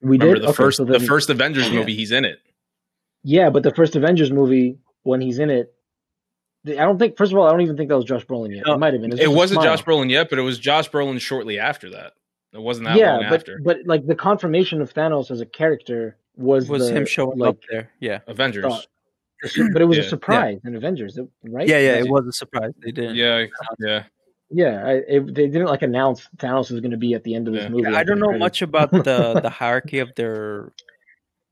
We 0.00 0.16
Remember 0.18 0.34
did 0.34 0.42
the 0.44 0.48
Okay, 0.48 0.56
first 0.56 0.76
so 0.78 0.84
the 0.84 1.00
first 1.00 1.30
Avengers 1.30 1.68
Yeah. 1.68 1.78
movie? 1.78 1.94
He's 1.94 2.12
in 2.12 2.24
it. 2.24 2.38
Yeah, 3.22 3.50
but 3.50 3.62
the 3.62 3.74
first 3.74 3.96
Avengers 3.96 4.30
movie, 4.30 4.78
when 5.02 5.20
he's 5.20 5.38
in 5.38 5.50
it, 5.50 5.72
I 6.66 6.72
don't 6.74 6.98
think. 6.98 7.16
First 7.16 7.32
of 7.32 7.38
all, 7.38 7.46
I 7.46 7.50
don't 7.50 7.60
even 7.62 7.76
think 7.76 7.88
that 7.90 7.96
was 7.96 8.04
Josh 8.04 8.24
Brolin 8.24 8.54
yet. 8.54 8.66
No, 8.66 8.74
it 8.74 8.78
might 8.78 8.92
have 8.94 9.02
been. 9.02 9.12
It 9.12 9.16
just 9.16 9.26
a 9.28 9.30
wasn't 9.30 9.60
smile. 9.62 9.76
Josh 9.76 9.84
Brolin 9.84 10.10
yet, 10.10 10.30
but 10.30 10.38
it 10.38 10.42
was 10.42 10.58
Josh 10.58 10.90
Brolin 10.90 11.20
shortly 11.20 11.58
after 11.58 11.90
that. 11.90 12.12
It 12.54 12.60
wasn't 12.60 12.86
that 12.86 12.96
yeah, 12.96 13.14
long 13.16 13.24
but 13.28 13.40
after 13.40 13.58
but 13.62 13.78
like 13.84 14.06
the 14.06 14.14
confirmation 14.14 14.80
of 14.80 14.94
Thanos 14.94 15.30
as 15.30 15.40
a 15.40 15.46
character 15.46 16.16
was 16.36 16.68
Was 16.68 16.88
the, 16.88 16.94
him 16.96 17.04
showing 17.06 17.38
like, 17.38 17.48
up 17.50 17.58
there? 17.70 17.90
Yeah, 18.00 18.20
Avengers. 18.28 18.64
thought. 18.64 18.86
but 19.72 19.82
it 19.82 19.86
was 19.86 19.98
Yeah. 19.98 20.04
a 20.04 20.08
surprise 20.08 20.60
in 20.64 20.76
Avengers, 20.76 21.18
right? 21.44 21.66
yeah, 21.68 21.78
yeah. 21.78 21.92
Like, 21.96 22.04
It 22.06 22.10
was 22.10 22.26
a 22.28 22.32
surprise. 22.32 22.72
They 22.82 22.92
didn't. 22.92 23.16
Yeah, 23.16 23.46
yeah. 23.80 24.04
yeah. 24.50 24.84
I, 24.86 24.92
it, 25.08 25.34
they 25.34 25.46
didn't 25.48 25.66
like 25.66 25.82
announce 25.82 26.28
Thanos 26.38 26.70
was 26.70 26.80
going 26.80 26.92
to 26.92 26.96
be 26.96 27.14
at 27.14 27.24
the 27.24 27.34
end 27.34 27.48
of 27.48 27.54
this 27.54 27.64
Yeah. 27.64 27.68
movie. 27.70 27.86
I 27.86 28.04
don't 28.04 28.18
know 28.20 28.26
credits. 28.28 28.40
much 28.40 28.62
about 28.62 28.90
the 28.92 29.40
the 29.42 29.50
hierarchy 29.50 29.98
of 29.98 30.14
their 30.14 30.72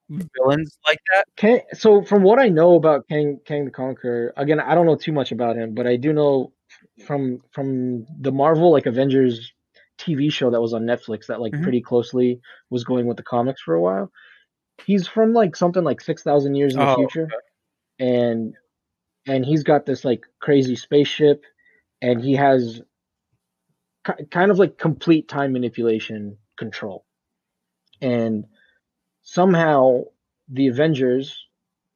villains 0.09 0.79
like 0.87 0.99
that. 1.13 1.25
Kang, 1.37 1.61
so 1.75 2.03
from 2.03 2.23
what 2.23 2.39
I 2.39 2.49
know 2.49 2.75
about 2.77 3.09
Kang 3.09 3.41
Kang 3.45 3.65
the 3.65 3.71
Conqueror, 3.71 4.33
again, 4.37 4.61
I 4.61 4.75
don't 4.75 4.87
know 4.87 4.97
too 4.97 5.13
much 5.13 5.33
about 5.33 5.57
him, 5.57 5.75
but 5.75 5.87
I 5.87 5.97
do 5.97 6.13
know 6.13 6.53
from 7.07 7.41
from 7.51 8.07
the 8.21 8.33
Marvel 8.33 8.71
like 8.73 8.87
Avengers 8.87 9.53
TV 9.99 10.31
show 10.31 10.51
that 10.51 10.61
was 10.61 10.75
on 10.75 10.83
Netflix 10.83 11.27
that 11.27 11.41
like 11.41 11.53
Mhm. 11.53 11.63
pretty 11.63 11.81
closely 11.81 12.41
was 12.71 12.85
going 12.85 13.07
with 13.07 13.17
the 13.17 13.23
comics 13.23 13.63
for 13.63 13.75
a 13.75 13.81
while. 13.81 14.11
He's 14.87 15.07
from 15.07 15.33
like 15.33 15.57
something 15.57 15.85
like 15.85 16.01
six 16.01 16.23
thousand 16.23 16.55
years 16.57 16.75
in 16.75 16.81
the 16.81 16.89
Oh, 16.89 16.95
future, 16.95 17.29
and 17.99 18.55
and 19.27 19.45
he's 19.45 19.63
got 19.65 19.87
this 19.87 20.05
like 20.05 20.25
crazy 20.41 20.77
spaceship, 20.77 21.45
and 22.03 22.21
he 22.23 22.35
has 22.35 22.83
ki- 24.07 24.25
kind 24.31 24.51
of 24.51 24.59
like 24.59 24.79
complete 24.79 25.29
time 25.29 25.53
manipulation 25.53 26.39
control, 26.59 27.05
and 28.01 28.47
somehow 29.23 30.03
the 30.49 30.69
Avengers, 30.69 31.47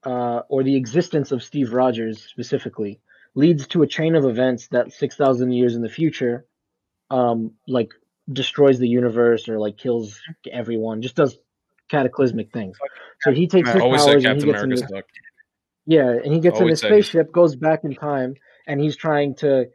uh, 0.04 0.40
or 0.48 0.62
the 0.62 0.76
existence 0.76 1.32
of 1.32 1.42
Steve 1.42 1.72
Rogers 1.72 2.22
specifically, 2.22 3.00
leads 3.34 3.66
to 3.68 3.82
a 3.82 3.86
chain 3.86 4.14
of 4.14 4.24
events 4.24 4.68
that 4.68 4.92
six 4.92 5.16
thousand 5.16 5.52
years 5.52 5.74
in 5.76 5.82
the 5.82 5.88
future, 5.88 6.46
um, 7.10 7.52
like 7.68 7.90
destroys 8.32 8.78
the 8.78 8.88
universe 8.88 9.48
or 9.48 9.58
like 9.58 9.76
kills 9.76 10.20
everyone, 10.50 11.02
just 11.02 11.16
does 11.16 11.38
cataclysmic 11.88 12.52
things. 12.52 12.76
So 13.20 13.32
he 13.32 13.46
takes 13.46 13.70
his 13.70 13.80
powers 13.80 14.06
and 14.06 14.20
he 14.20 14.22
Captain 14.22 14.50
gets 14.50 14.62
in 14.62 14.88
sucked. 14.88 15.10
yeah, 15.86 16.10
and 16.10 16.32
he 16.32 16.40
gets 16.40 16.60
in 16.60 16.68
his 16.68 16.80
spaceship, 16.80 17.32
goes 17.32 17.56
back 17.56 17.84
in 17.84 17.94
time, 17.94 18.34
and 18.66 18.80
he's 18.80 18.96
trying 18.96 19.36
to 19.36 19.66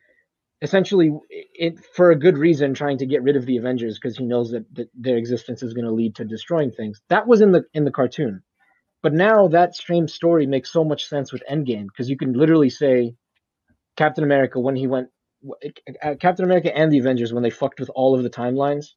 essentially 0.62 1.12
it 1.30 1.84
for 1.96 2.12
a 2.12 2.20
good 2.20 2.38
reason 2.38 2.74
trying 2.74 2.98
to 3.00 3.06
get 3.06 3.24
rid 3.24 3.36
of 3.36 3.46
the 3.46 3.58
Avengers 3.58 3.98
because 3.98 4.18
he 4.18 4.26
knows 4.26 4.52
that, 4.52 4.64
that 4.76 4.90
their 4.94 5.18
existence 5.18 5.64
is 5.64 5.74
going 5.74 5.86
to 5.86 5.92
lead 5.92 6.16
to 6.16 6.26
destroying 6.26 6.72
things. 6.72 7.02
That 7.10 7.28
was 7.28 7.42
in 7.42 7.52
the 7.52 7.64
in 7.74 7.86
the 7.86 7.92
cartoon. 7.92 8.44
But 9.02 9.14
now 9.14 9.48
that 9.48 9.76
same 9.76 10.08
story 10.08 10.46
makes 10.46 10.72
so 10.72 10.84
much 10.84 11.08
sense 11.08 11.34
with 11.34 11.42
Endgame 11.50 11.88
because 11.88 12.10
you 12.10 12.18
can 12.18 12.34
literally 12.34 12.70
say 12.70 13.16
Captain 13.98 14.24
America 14.24 14.60
when 14.60 14.76
he 14.76 14.86
went 14.86 15.10
Captain 16.20 16.46
America 16.46 16.76
and 16.76 16.92
the 16.92 17.00
Avengers 17.00 17.34
when 17.34 17.44
they 17.44 17.50
fucked 17.50 17.80
with 17.80 17.90
all 17.96 18.16
of 18.16 18.24
the 18.24 18.30
timelines 18.30 18.94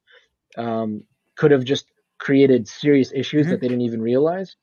um, 0.57 1.03
could 1.35 1.51
have 1.51 1.63
just 1.63 1.85
created 2.19 2.67
serious 2.67 3.11
issues 3.13 3.47
Mhm. 3.47 3.49
that 3.51 3.61
they 3.61 3.67
didn't 3.67 3.81
even 3.81 4.01
realize. 4.01 4.55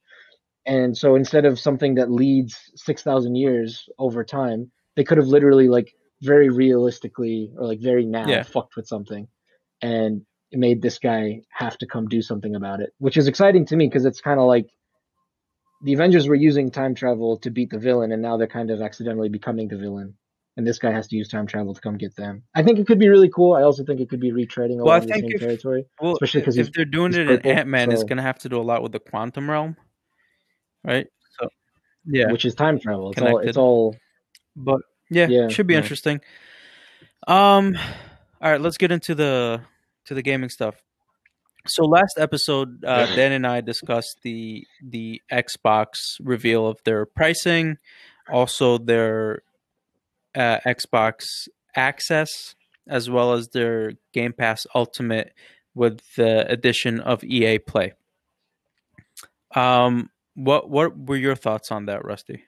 And 0.67 0.97
so 0.97 1.17
instead 1.17 1.45
of 1.45 1.59
something 1.59 1.95
that 1.97 2.11
leads 2.11 2.71
6,000 2.77 3.35
years 3.35 3.89
over 3.99 4.25
time, 4.25 4.71
they 4.97 5.05
could 5.05 5.19
have 5.19 5.27
literally 5.27 5.69
like 5.69 5.93
very 6.23 6.49
realistically 6.51 7.53
or 7.59 7.67
like 7.67 7.81
very 7.81 8.07
now 8.07 8.29
Yeah. 8.29 8.43
fucked 8.45 8.77
with 8.77 8.87
something 8.87 9.27
and 9.83 10.25
made 10.53 10.83
this 10.83 10.99
guy 10.99 11.43
have 11.51 11.79
to 11.79 11.87
come 11.87 12.07
do 12.09 12.23
something 12.23 12.55
about 12.55 12.81
it, 12.81 12.93
which 12.99 13.17
is 13.17 13.27
exciting 13.27 13.67
to 13.67 13.77
me 13.77 13.89
because 13.89 14.05
it's 14.05 14.21
kind 14.21 14.39
of 14.39 14.47
like 14.47 14.69
the 15.85 15.95
Avengers 15.95 16.29
were 16.29 16.35
using 16.37 16.71
time 16.71 16.95
travel 16.95 17.39
to 17.39 17.51
beat 17.51 17.71
the 17.71 17.79
villain 17.79 18.13
and 18.13 18.23
now 18.23 18.37
they're 18.37 18.47
kind 18.47 18.71
of 18.71 18.81
accidentally 18.81 19.29
becoming 19.29 19.69
the 19.69 19.77
villain. 19.79 20.15
And 20.57 20.67
this 20.67 20.79
guy 20.79 20.91
has 20.93 21.09
to 21.09 21.17
use 21.17 21.29
time 21.29 21.47
travel 21.47 21.73
to 21.75 21.81
come 21.81 21.97
get 21.97 22.15
them. 22.15 22.43
I 22.55 22.63
think 22.63 22.79
it 22.79 22.87
could 22.87 22.99
be 22.99 23.09
really 23.09 23.31
cool. 23.31 23.55
I 23.55 23.63
also 23.63 23.85
think 23.85 24.01
it 24.01 24.11
could 24.11 24.21
be 24.21 24.33
retreading 24.33 24.77
Well, 24.85 24.91
I 24.95 25.01
think 25.01 25.25
same 25.25 25.31
if- 25.33 25.41
territory. 25.41 25.87
Well, 26.01 26.13
Especially 26.13 26.43
'cause 26.43 26.59
if 26.59 26.71
they're 26.73 26.85
doing 26.85 27.15
it 27.15 27.27
in 27.31 27.41
Ant 27.47 27.69
Man, 27.69 27.91
it's 27.91 28.05
gonna 28.05 28.21
have 28.23 28.39
to 28.41 28.49
do 28.51 28.61
a 28.61 28.63
lot 28.63 28.83
with 28.83 28.93
the 28.93 29.01
quantum 29.01 29.49
realm, 29.51 29.77
right? 30.85 31.07
So, 31.41 31.49
yeah, 32.05 32.31
which 32.31 32.45
is 32.45 32.55
time 32.55 32.79
travel. 32.79 33.13
It's 33.13 33.23
all 33.23 33.39
it's 33.39 33.57
all 33.57 33.97
but 34.55 34.83
yeah, 35.11 35.27
Yeah. 35.29 35.49
should 35.49 35.67
be 35.67 35.73
Yeah. 35.75 35.81
interesting. 35.81 36.21
Um, 37.27 37.77
all 38.41 38.51
right, 38.51 38.61
let's 38.61 38.77
get 38.77 38.93
into 38.93 39.15
the 39.15 39.63
to 40.07 40.15
the 40.15 40.23
gaming 40.23 40.51
stuff. 40.51 40.83
So 41.67 41.85
last 41.85 42.19
episode, 42.19 42.85
uh, 42.85 43.07
Dan 43.17 43.33
and 43.33 43.47
I 43.47 43.63
discussed 43.63 44.19
the 44.23 44.67
the 44.83 45.23
Xbox 45.33 45.95
reveal 46.21 46.67
of 46.67 46.79
their 46.85 47.07
pricing, 47.07 47.79
also 48.31 48.77
their 48.79 49.43
uh, 50.35 50.59
Xbox 50.67 51.49
Access 51.75 52.55
as 52.89 53.09
well 53.09 53.33
as 53.33 53.49
their 53.49 53.93
Game 54.13 54.33
Pass 54.33 54.67
Ultimate 54.75 55.33
with 55.75 56.01
the 56.17 56.51
addition 56.51 57.01
of 57.01 57.23
EA 57.25 57.59
Play. 57.59 57.93
Um, 59.55 60.11
what 60.35 60.69
what 60.71 60.97
were 60.99 61.17
your 61.17 61.35
thoughts 61.37 61.71
on 61.71 61.87
that, 61.87 62.05
Rusty? 62.05 62.45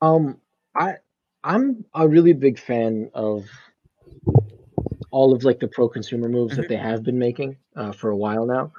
Um, 0.00 0.38
I 0.74 0.96
I'm 1.42 1.84
a 1.94 2.06
really 2.06 2.32
big 2.32 2.58
fan 2.58 3.10
of 3.14 3.44
all 5.10 5.32
of 5.34 5.44
like 5.44 5.60
the 5.60 5.68
pro 5.68 5.88
consumer 5.88 6.28
moves 6.28 6.52
Mm-hmm. 6.52 6.62
that 6.62 6.68
they 6.68 6.76
have 6.76 7.02
been 7.02 7.18
making 7.18 7.56
uh, 7.74 7.92
for 7.92 8.10
a 8.10 8.16
while 8.16 8.46
now. 8.46 8.72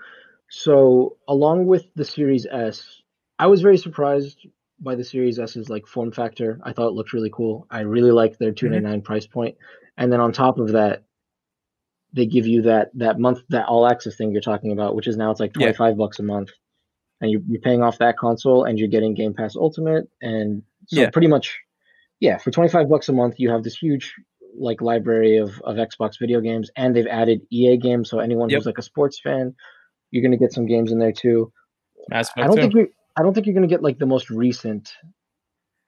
So 0.49 1.17
along 1.27 1.65
with 1.65 1.85
the 1.95 2.05
Series 2.05 2.45
S, 2.45 3.01
I 3.39 3.47
was 3.47 3.61
very 3.61 3.77
surprised 3.77 4.47
by 4.79 4.95
the 4.95 5.03
Series 5.03 5.39
S's 5.39 5.69
like 5.69 5.87
form 5.87 6.11
factor. 6.11 6.59
I 6.63 6.71
thought 6.73 6.89
it 6.89 6.93
looked 6.93 7.13
really 7.13 7.31
cool. 7.33 7.65
I 7.71 7.81
really 7.81 8.11
like 8.11 8.37
their 8.37 8.49
mm-hmm. 8.51 8.55
two 8.55 8.69
ninety 8.69 8.87
nine 8.87 9.01
price 9.01 9.27
point. 9.27 9.55
and 9.97 10.11
then 10.11 10.19
on 10.19 10.31
top 10.31 10.59
of 10.59 10.71
that, 10.73 11.03
they 12.13 12.25
give 12.25 12.45
you 12.47 12.61
that 12.63 12.89
that 12.95 13.19
month 13.19 13.39
that 13.49 13.65
all 13.67 13.87
access 13.87 14.15
thing 14.15 14.31
you're 14.31 14.41
talking 14.41 14.71
about, 14.71 14.95
which 14.95 15.07
is 15.07 15.17
now 15.17 15.31
it's 15.31 15.39
like 15.39 15.51
Yeah. 15.55 15.67
twenty 15.67 15.77
five 15.77 15.97
bucks 15.97 16.19
a 16.19 16.23
month, 16.23 16.49
and 17.21 17.31
you, 17.31 17.43
you're 17.47 17.61
paying 17.61 17.81
off 17.83 17.97
that 17.97 18.17
console 18.17 18.63
and 18.65 18.77
you're 18.79 18.87
getting 18.87 19.13
Game 19.13 19.33
Pass 19.33 19.55
Ultimate, 19.55 20.07
and 20.21 20.61
so 20.87 21.01
Yeah. 21.01 21.09
pretty 21.09 21.27
much, 21.27 21.57
yeah, 22.19 22.37
for 22.37 22.51
twenty 22.51 22.69
five 22.69 22.89
bucks 22.89 23.09
a 23.09 23.13
month 23.13 23.35
you 23.39 23.49
have 23.49 23.63
this 23.63 23.77
huge 23.77 24.13
like 24.59 24.81
library 24.81 25.37
of 25.37 25.59
of 25.63 25.75
Xbox 25.75 26.19
video 26.19 26.39
games, 26.39 26.69
and 26.75 26.95
they've 26.95 27.07
added 27.07 27.41
EA 27.51 27.77
games, 27.77 28.09
so 28.09 28.19
anyone 28.19 28.49
Yep. 28.49 28.57
who's 28.59 28.65
like 28.65 28.77
a 28.77 28.83
sports 28.83 29.19
fan, 29.19 29.53
you're 30.11 30.23
gonna 30.23 30.37
get 30.37 30.53
some 30.53 30.65
games 30.65 30.91
in 30.91 30.99
there 30.99 31.11
too. 31.11 31.51
I 32.11 32.47
don't 32.47 32.55
too. 32.55 32.61
think 32.61 32.73
we 32.73 32.87
I 33.17 33.23
don't 33.23 33.33
think 33.33 33.45
you're 33.47 33.55
gonna 33.55 33.67
get 33.67 33.81
like 33.83 33.97
the 33.97 34.05
most 34.05 34.29
recent 34.29 34.93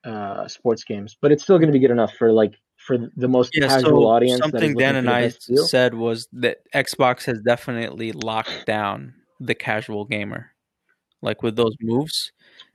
uh 0.03 0.47
sports 0.47 0.83
games, 0.83 1.15
but 1.21 1.31
it's 1.31 1.43
still 1.43 1.59
gonna 1.59 1.71
be 1.71 1.79
good 1.79 1.91
enough 1.91 2.13
for 2.15 2.31
like 2.31 2.55
for 2.77 2.97
the 3.15 3.27
most 3.27 3.51
Yeah, 3.53 3.67
casual 3.67 4.03
so 4.03 4.07
audience. 4.07 4.39
something 4.39 4.73
Dan 4.73 4.95
and 4.95 5.09
I 5.09 5.29
said 5.29 5.93
was 5.93 6.27
that 6.33 6.59
Xbox 6.73 7.25
has 7.25 7.39
definitely 7.41 8.11
locked 8.13 8.65
down 8.65 9.13
the 9.39 9.53
casual 9.53 10.05
gamer, 10.05 10.51
like 11.21 11.43
with 11.43 11.55
those 11.55 11.75
moves, 11.81 12.31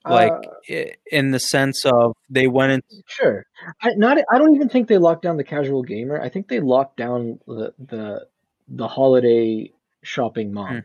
like 0.09 0.33
Uh, 0.71 0.85
in 1.11 1.31
the 1.33 1.41
sense 1.41 1.85
of 1.85 2.15
they 2.31 2.47
went 2.47 2.73
in. 2.73 2.83
Sure. 3.07 3.45
I 3.83 3.91
not 3.97 4.19
I 4.31 4.39
don't 4.39 4.55
even 4.55 4.69
think 4.69 4.89
they 4.89 4.99
locked 4.99 5.23
down 5.23 5.37
the 5.37 5.45
casual 5.45 5.83
gamer. 5.83 6.21
I 6.21 6.29
think 6.29 6.49
they 6.49 6.61
locked 6.61 6.97
down 6.97 7.41
the 7.47 7.75
the 7.79 8.27
the 8.69 8.87
holiday 8.87 9.73
shopping 10.03 10.53
mom. 10.53 10.75
Hmm. 10.75 10.81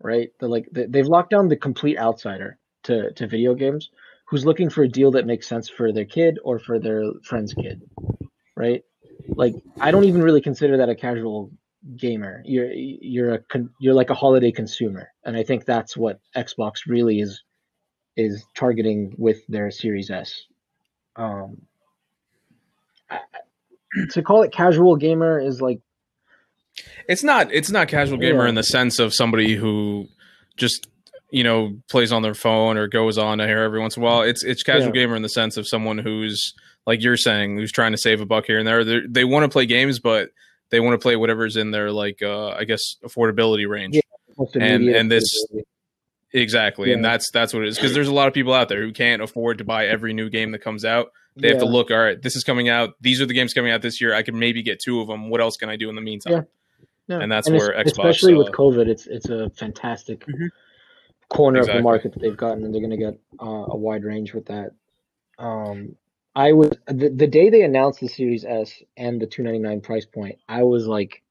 Right? 0.00 0.30
The 0.40 0.48
like 0.48 0.68
they, 0.72 0.86
they've 0.86 1.06
locked 1.06 1.30
down 1.30 1.48
the 1.48 1.56
complete 1.56 1.98
outsider 1.98 2.58
to 2.88 3.12
to 3.12 3.26
video 3.26 3.54
games 3.54 3.90
who's 4.26 4.44
looking 4.44 4.68
for 4.70 4.82
a 4.82 4.88
deal 4.88 5.10
that 5.12 5.24
makes 5.26 5.46
sense 5.48 5.68
for 5.70 5.92
their 5.92 6.04
kid 6.04 6.38
or 6.44 6.58
for 6.58 6.78
their 6.78 7.02
friend's 7.24 7.54
kid. 7.54 7.80
Right? 8.56 8.82
Like 9.28 9.54
I 9.80 9.90
don't 9.92 10.04
even 10.04 10.22
really 10.22 10.40
consider 10.42 10.76
that 10.78 10.88
a 10.88 10.94
casual 10.94 11.50
gamer. 11.96 12.42
You're 12.44 12.70
you're 12.72 13.34
a 13.34 13.40
you're 13.78 13.94
like 13.94 14.10
a 14.10 14.14
holiday 14.14 14.52
consumer. 14.52 15.08
And 15.24 15.36
I 15.36 15.42
think 15.44 15.64
that's 15.64 15.96
what 15.96 16.20
Xbox 16.36 16.86
really 16.86 17.20
is 17.20 17.42
is 18.16 18.44
targeting 18.56 19.14
with 19.16 19.38
their 19.48 19.70
Series 19.70 20.10
S. 20.10 20.34
Um, 21.16 21.62
I- 23.10 23.20
to 24.10 24.22
call 24.22 24.42
it 24.42 24.52
casual 24.52 24.96
gamer 24.96 25.38
is 25.40 25.60
like 25.62 25.80
It's 27.08 27.22
not. 27.24 27.52
It's 27.52 27.70
not 27.70 27.88
casual 27.88 28.18
gamer 28.18 28.44
Yeah. 28.44 28.50
in 28.50 28.54
the 28.54 28.62
sense 28.62 28.98
of 28.98 29.14
somebody 29.14 29.54
who 29.54 30.06
just 30.56 30.88
you 31.30 31.44
know 31.44 31.72
plays 31.90 32.12
on 32.12 32.22
their 32.22 32.34
phone 32.34 32.76
or 32.76 32.86
goes 32.88 33.18
on 33.18 33.38
here 33.38 33.62
every 33.62 33.80
once 33.80 33.96
in 33.96 34.02
a 34.02 34.06
while. 34.06 34.22
It's 34.22 34.42
it's 34.44 34.62
casual 34.62 34.86
Yeah. 34.88 35.02
gamer 35.02 35.16
in 35.16 35.22
the 35.22 35.28
sense 35.28 35.56
of 35.56 35.66
someone 35.68 35.98
who's 35.98 36.52
like 36.86 37.02
you're 37.02 37.16
saying 37.16 37.56
who's 37.58 37.72
trying 37.72 37.92
to 37.92 37.98
save 37.98 38.20
a 38.20 38.26
buck 38.26 38.46
here 38.46 38.58
and 38.58 38.66
there. 38.66 38.84
They're, 38.84 39.02
they 39.08 39.24
want 39.24 39.44
to 39.44 39.48
play 39.48 39.66
games, 39.66 39.98
but 40.00 40.30
they 40.70 40.80
want 40.80 40.94
to 40.94 40.98
play 41.02 41.16
whatever's 41.16 41.56
in 41.56 41.70
their 41.70 41.90
like 41.92 42.22
uh, 42.22 42.48
I 42.50 42.64
guess 42.64 42.96
affordability 43.04 43.68
range. 43.68 43.94
Yeah. 43.96 44.44
And- 44.54 44.88
and 44.88 45.10
this-. 45.10 45.46
Exactly, 46.34 46.92
and 46.92 47.02
that's 47.02 47.30
that's 47.32 47.54
what 47.54 47.62
it 47.62 47.68
is 47.68 47.76
because 47.76 47.94
there's 47.94 48.06
a 48.08 48.12
lot 48.12 48.28
of 48.28 48.34
people 48.34 48.52
out 48.52 48.68
there 48.68 48.82
who 48.82 48.92
can't 48.92 49.22
afford 49.22 49.56
to 49.58 49.64
buy 49.64 49.86
every 49.86 50.12
new 50.12 50.28
game 50.28 50.52
that 50.52 50.58
comes 50.58 50.84
out. 50.84 51.10
They 51.36 51.48
have 51.48 51.60
to 51.60 51.64
look. 51.64 51.90
All 51.90 51.96
right, 51.96 52.20
this 52.20 52.36
is 52.36 52.44
coming 52.44 52.68
out. 52.68 52.90
These 53.00 53.22
are 53.22 53.26
the 53.26 53.32
games 53.32 53.54
coming 53.54 53.72
out 53.72 53.80
this 53.80 53.98
year. 53.98 54.12
I 54.14 54.22
can 54.22 54.38
maybe 54.38 54.62
get 54.62 54.78
two 54.78 55.00
of 55.00 55.06
them. 55.08 55.30
What 55.30 55.40
else 55.40 55.56
can 55.56 55.70
I 55.70 55.76
do 55.76 55.88
in 55.88 55.94
the 55.94 56.02
meantime? 56.02 56.32
Yeah. 56.34 56.42
Yeah. 57.16 57.22
and 57.22 57.32
that's 57.32 57.48
es- 57.48 57.52
where 57.58 57.72
Xbox, 57.72 57.86
especially 57.86 58.34
with 58.34 58.48
uh, 58.48 58.52
COVID, 58.52 58.88
it's 58.88 59.06
it's 59.06 59.30
a 59.30 59.48
fantastic 59.56 60.26
Mhm. 60.26 60.50
Corner 61.28 61.60
of 61.60 61.66
the 61.66 61.82
market 61.82 62.12
that 62.12 62.20
they've 62.20 62.36
gotten, 62.36 62.64
and 62.64 62.74
they're 62.74 62.80
going 62.80 62.90
to 62.90 62.96
get 62.96 63.18
uh, 63.40 63.66
a 63.68 63.76
wide 63.76 64.04
range 64.04 64.32
with 64.34 64.46
that. 64.46 64.70
Um, 65.38 65.96
I 66.34 66.52
was 66.52 66.70
the, 66.86 67.08
the 67.08 67.26
day 67.26 67.50
they 67.50 67.62
announced 67.62 68.00
the 68.00 68.08
Series 68.08 68.44
S 68.44 68.82
and 68.96 69.20
the 69.20 69.26
299 69.26 69.80
price 69.80 70.06
point, 70.06 70.38
I 70.48 70.62
was 70.62 70.86
like 70.86 71.22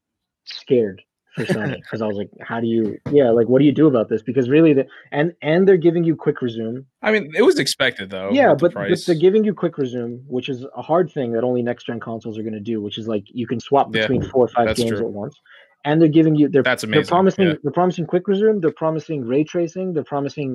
scared 0.44 1.02
for 1.34 1.44
Sony 1.44 1.76
because 1.76 2.02
I 2.02 2.06
was 2.06 2.16
like, 2.16 2.30
how 2.40 2.60
do 2.60 2.66
you, 2.66 2.98
yeah, 3.10 3.30
like 3.30 3.48
what 3.48 3.60
do 3.60 3.64
you 3.64 3.72
do 3.72 3.86
about 3.86 4.08
this? 4.08 4.22
Because 4.22 4.48
really, 4.48 4.72
the 4.74 4.86
and 5.12 5.34
and 5.40 5.66
they're 5.66 5.76
giving 5.76 6.04
you 6.04 6.14
quick 6.16 6.42
resume, 6.42 6.84
I 7.02 7.12
mean, 7.12 7.32
it 7.34 7.42
was 7.42 7.58
expected 7.58 8.10
though. 8.10 8.30
yeah, 8.32 8.50
with 8.50 8.60
the 8.60 8.68
but, 8.70 8.88
but 8.88 8.98
they're 9.06 9.14
giving 9.14 9.44
you 9.44 9.54
quick 9.54 9.78
resume, 9.78 10.20
which 10.26 10.48
is 10.48 10.64
a 10.76 10.82
hard 10.82 11.10
thing 11.10 11.32
that 11.32 11.44
only 11.44 11.62
next 11.62 11.86
gen 11.86 12.00
consoles 12.00 12.38
are 12.38 12.42
going 12.42 12.54
to 12.54 12.60
do, 12.60 12.82
which 12.82 12.98
is 12.98 13.08
like 13.08 13.24
you 13.28 13.46
can 13.46 13.60
swap 13.60 13.94
Yeah, 13.94 14.02
between 14.02 14.22
four 14.30 14.44
or 14.44 14.48
five 14.48 14.76
games 14.76 14.98
true. 14.98 15.06
at 15.06 15.12
once. 15.12 15.40
And 15.88 15.94
they're 16.00 16.16
giving 16.18 16.34
you 16.40 16.46
they're 16.52 16.62
That's 16.70 16.84
they're 16.84 17.04
promising 17.14 17.46
yeah. 17.48 17.54
they're 17.62 17.72
promising 17.80 18.04
quick 18.06 18.28
resume, 18.28 18.60
they're 18.62 18.80
promising 18.84 19.20
ray 19.32 19.42
tracing, 19.52 19.86
they're 19.94 20.10
promising 20.14 20.50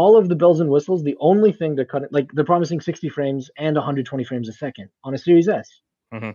all 0.00 0.16
of 0.20 0.28
the 0.30 0.36
bells 0.42 0.60
and 0.62 0.70
whistles. 0.70 1.02
The 1.02 1.16
only 1.30 1.52
thing 1.58 1.70
they're 1.74 1.92
cutting 1.94 2.08
like 2.18 2.28
they're 2.34 2.44
promising 2.54 2.80
60 2.80 3.08
frames 3.08 3.50
and 3.58 3.74
120 3.76 4.24
frames 4.30 4.48
a 4.48 4.52
second 4.52 4.88
on 5.06 5.14
a 5.14 5.18
Series 5.26 5.48
S. 5.48 5.68
Mhm. 6.14 6.34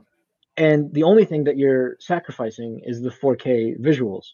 And 0.57 0.93
the 0.93 1.03
only 1.03 1.25
thing 1.25 1.45
that 1.45 1.57
you're 1.57 1.95
sacrificing 1.99 2.81
is 2.91 3.01
the 3.01 3.09
4K 3.21 3.77
visuals, 3.89 4.25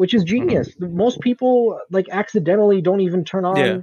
which 0.00 0.12
is 0.14 0.22
genius. 0.22 0.68
Most 0.78 1.20
people 1.20 1.80
like 1.90 2.08
accidentally 2.10 2.80
don't 2.82 3.00
even 3.08 3.24
turn 3.24 3.44
on 3.44 3.56
Yeah. 3.56 3.78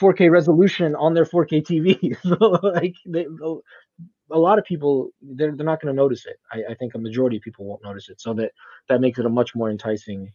4K 0.00 0.28
resolution 0.38 0.94
on 0.96 1.14
their 1.14 1.24
4K 1.24 1.62
TV. 1.70 1.88
so 2.30 2.36
like 2.78 2.96
they, 3.14 3.26
a 4.30 4.38
lot 4.38 4.58
of 4.58 4.64
people 4.64 5.10
they're, 5.22 5.54
they're 5.54 5.66
not 5.66 5.80
going 5.80 5.94
to 5.94 5.96
notice 5.96 6.26
it. 6.26 6.36
I, 6.52 6.72
I 6.72 6.74
think 6.74 6.94
a 6.94 6.98
majority 6.98 7.36
of 7.36 7.42
people 7.42 7.64
won't 7.64 7.82
notice 7.84 8.08
it. 8.08 8.20
So 8.20 8.34
that 8.34 8.52
that 8.88 9.00
makes 9.00 9.18
it 9.18 9.26
a 9.26 9.28
much 9.30 9.54
more 9.54 9.70
enticing 9.70 10.32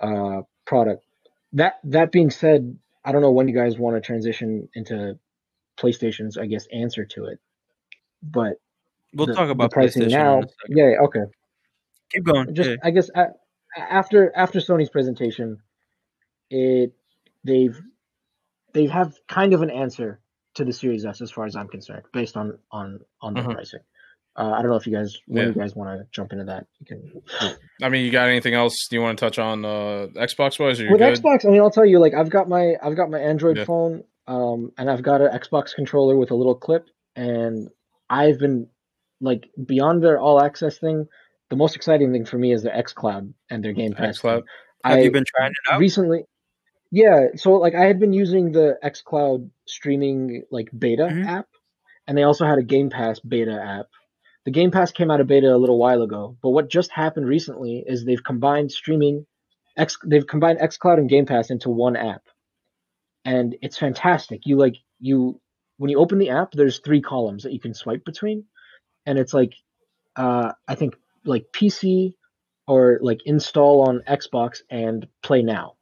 uh, 0.00 0.42
product. 0.66 1.04
That 1.52 1.74
that 1.84 2.12
being 2.12 2.30
said, 2.30 2.76
I 3.04 3.12
don't 3.12 3.22
know 3.22 3.30
when 3.32 3.48
you 3.48 3.54
guys 3.54 3.78
want 3.78 3.96
to 3.96 4.00
transition 4.00 4.68
into 4.74 5.18
PlayStation's 5.78 6.36
I 6.38 6.46
guess 6.46 6.66
answer 6.72 7.04
to 7.04 7.26
it, 7.26 7.38
but 8.22 8.54
We'll 9.14 9.26
the- 9.26 9.34
talk 9.34 9.48
about 9.50 9.70
pricing 9.70 10.08
now. 10.08 10.38
in 10.38 10.44
a 10.44 10.48
second. 10.48 10.76
Yeah, 10.76 10.96
okay. 11.04 11.20
Keep 12.12 12.24
going. 12.24 12.54
Just 12.54 12.70
Yeah. 12.70 12.76
I 12.82 12.90
guess 12.90 13.10
after 13.76 14.32
after 14.36 14.58
Sony's 14.60 14.90
presentation, 14.90 15.58
it 16.50 16.92
they've 17.44 17.80
they 18.74 18.86
have 18.86 19.14
kind 19.28 19.54
of 19.54 19.62
an 19.62 19.70
answer 19.70 20.20
to 20.56 20.64
the 20.64 20.72
Series 20.72 21.04
S 21.06 21.20
as 21.20 21.30
far 21.30 21.44
as 21.46 21.54
I'm 21.56 21.68
concerned, 21.68 22.02
based 22.12 22.36
on 22.36 22.58
on 22.72 23.00
on 23.20 23.34
their 23.34 23.44
Mhm. 23.44 23.54
pricing. 23.54 23.80
Uh, 24.38 24.50
I 24.52 24.60
don't 24.60 24.70
know 24.70 24.76
if 24.76 24.86
you 24.86 24.92
guys 24.92 25.16
when 25.26 25.42
Yeah. 25.44 25.48
you 25.48 25.54
guys 25.54 25.74
want 25.74 25.98
to 25.98 26.06
jump 26.12 26.32
into 26.32 26.44
that. 26.44 26.66
You 26.80 26.86
can. 26.86 27.56
I 27.82 27.88
mean, 27.88 28.04
you 28.04 28.10
got 28.10 28.28
anything 28.28 28.52
else 28.54 28.74
you 28.90 29.00
want 29.00 29.18
to 29.18 29.24
touch 29.24 29.38
on 29.38 29.64
uh, 29.64 30.08
Xbox 30.16 30.58
wise? 30.58 30.80
With 30.80 30.98
good? 30.98 31.00
Xbox, 31.00 31.46
I 31.46 31.50
mean, 31.50 31.60
I'll 31.60 31.70
tell 31.70 31.86
you, 31.86 31.98
like 31.98 32.14
I've 32.14 32.28
got 32.30 32.48
my 32.48 32.74
I've 32.82 32.96
got 32.96 33.10
my 33.10 33.18
Android 33.20 33.58
Yeah. 33.58 33.64
phone, 33.64 34.04
um, 34.26 34.72
and 34.76 34.90
I've 34.90 35.02
got 35.02 35.20
an 35.22 35.28
Xbox 35.28 35.74
controller 35.74 36.16
with 36.16 36.30
a 36.30 36.34
little 36.34 36.54
clip, 36.54 36.88
and 37.14 37.68
I've 38.10 38.38
been 38.38 38.68
like 39.20 39.48
beyond 39.64 40.02
their 40.02 40.18
all 40.18 40.42
access 40.42 40.78
thing. 40.78 41.06
The 41.48 41.56
most 41.56 41.76
exciting 41.76 42.12
thing 42.12 42.24
for 42.26 42.36
me 42.38 42.52
is 42.52 42.62
their 42.62 42.74
XCloud 42.76 43.32
and 43.50 43.64
their 43.64 43.72
Game 43.72 43.92
Pass. 43.92 44.20
Have 44.20 44.42
I, 44.84 45.00
you 45.00 45.10
been 45.10 45.24
trying 45.26 45.50
it 45.52 45.72
out? 45.72 45.80
recently 45.80 46.24
yeah 46.90 47.26
so 47.36 47.52
like 47.54 47.74
i 47.74 47.84
had 47.84 47.98
been 47.98 48.12
using 48.12 48.52
the 48.52 48.78
xcloud 48.84 49.48
streaming 49.66 50.42
like 50.50 50.68
beta 50.78 51.08
Mhm. 51.10 51.26
app 51.26 51.48
and 52.06 52.16
they 52.16 52.22
also 52.22 52.46
had 52.46 52.58
a 52.58 52.62
game 52.62 52.90
pass 52.90 53.18
beta 53.20 53.60
app 53.60 53.86
the 54.44 54.50
game 54.52 54.70
pass 54.70 54.92
came 54.92 55.10
out 55.10 55.20
of 55.20 55.26
beta 55.26 55.54
a 55.54 55.58
little 55.58 55.78
while 55.78 56.02
ago 56.02 56.36
but 56.42 56.50
what 56.50 56.70
just 56.70 56.90
happened 56.92 57.26
recently 57.26 57.84
is 57.86 58.04
they've 58.04 58.22
combined 58.24 58.70
streaming 58.70 59.26
x 59.76 59.98
they've 60.06 60.26
combined 60.26 60.58
xcloud 60.60 60.98
and 60.98 61.08
game 61.10 61.26
pass 61.26 61.50
into 61.50 61.70
one 61.70 61.96
app 61.96 62.22
and 63.24 63.56
it's 63.62 63.78
fantastic 63.78 64.46
you 64.46 64.56
like 64.56 64.76
you 65.00 65.40
when 65.78 65.90
you 65.90 65.98
open 65.98 66.18
the 66.18 66.30
app 66.30 66.52
there's 66.52 66.78
three 66.80 67.00
columns 67.02 67.42
that 67.42 67.52
you 67.52 67.60
can 67.60 67.74
swipe 67.74 68.04
between 68.04 68.44
and 69.06 69.18
it's 69.18 69.34
like 69.34 69.54
uh 70.16 70.52
i 70.68 70.74
think 70.74 70.94
like 71.24 71.46
pc 71.52 72.14
or 72.68 72.98
like 73.02 73.20
install 73.26 73.82
on 73.88 74.00
Xbox 74.08 74.58
and 74.70 75.06
play 75.22 75.42
now. 75.42 75.75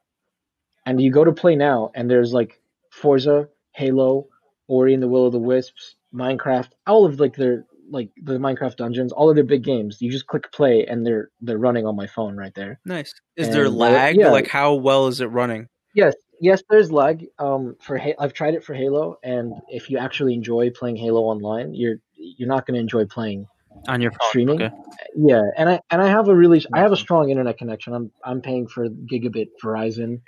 And 0.87 1.01
you 1.01 1.11
go 1.11 1.25
to 1.25 1.33
play 1.33 1.57
now 1.57 1.91
and 1.95 2.11
there's 2.11 2.33
like 2.33 2.61
Forza, 2.91 3.49
Halo, 3.73 4.27
Ori 4.69 4.95
and 4.95 5.03
the 5.03 5.09
Will 5.09 5.27
of 5.27 5.33
the 5.33 5.39
Wisps, 5.39 5.97
Minecraft, 6.15 6.69
all 6.87 7.05
of 7.07 7.19
like 7.21 7.37
their 7.37 7.65
like 7.91 8.11
the 8.23 8.39
Minecraft 8.39 8.77
dungeons, 8.77 9.13
all 9.13 9.29
of 9.29 9.35
their 9.37 9.45
big 9.45 9.63
games. 9.63 9.99
You 10.01 10.11
just 10.11 10.27
click 10.27 10.51
play 10.53 10.87
and 10.87 11.07
they're 11.07 11.31
they're 11.41 11.59
running 11.59 11.87
on 11.87 11.97
my 11.97 12.07
phone 12.07 12.37
right 12.37 12.55
there. 12.55 12.81
Nice. 12.85 13.15
Is 13.37 13.49
And 13.49 13.57
there 13.57 13.69
lag? 13.69 14.17
yeah. 14.17 14.31
Like 14.31 14.49
how 14.49 14.75
well 14.75 15.07
is 15.09 15.21
it 15.21 15.27
running? 15.27 15.69
Yes, 15.95 16.15
yes, 16.41 16.63
there's 16.69 16.91
lag. 16.91 17.27
Um, 17.39 17.77
for 17.81 17.97
Ha- 17.99 18.15
I've 18.19 18.33
tried 18.33 18.55
it 18.55 18.65
for 18.65 18.75
Halo, 18.75 19.19
and 19.23 19.53
if 19.69 19.89
you 19.91 19.99
actually 19.99 20.35
enjoy 20.35 20.71
playing 20.71 20.97
Halo 20.97 21.21
online, 21.23 21.75
you're 21.75 21.97
you're 22.17 22.49
not 22.49 22.67
going 22.67 22.75
to 22.75 22.81
enjoy 22.81 23.05
playing 23.07 23.47
on 23.87 24.01
your 24.01 24.11
phone. 24.13 24.29
streaming. 24.31 24.63
Okay. 24.63 24.75
Yeah, 25.17 25.43
and 25.57 25.69
I 25.69 25.81
and 25.91 26.01
I 26.03 26.09
have 26.09 26.29
a 26.29 26.35
really 26.35 26.65
I 26.73 26.81
have 26.81 26.93
a 26.93 26.97
strong 26.97 27.31
internet 27.31 27.59
connection. 27.59 27.93
I'm 27.95 28.11
I'm 28.25 28.41
paying 28.41 28.67
for 28.67 28.89
gigabit 28.89 29.49
Verizon. 29.63 30.21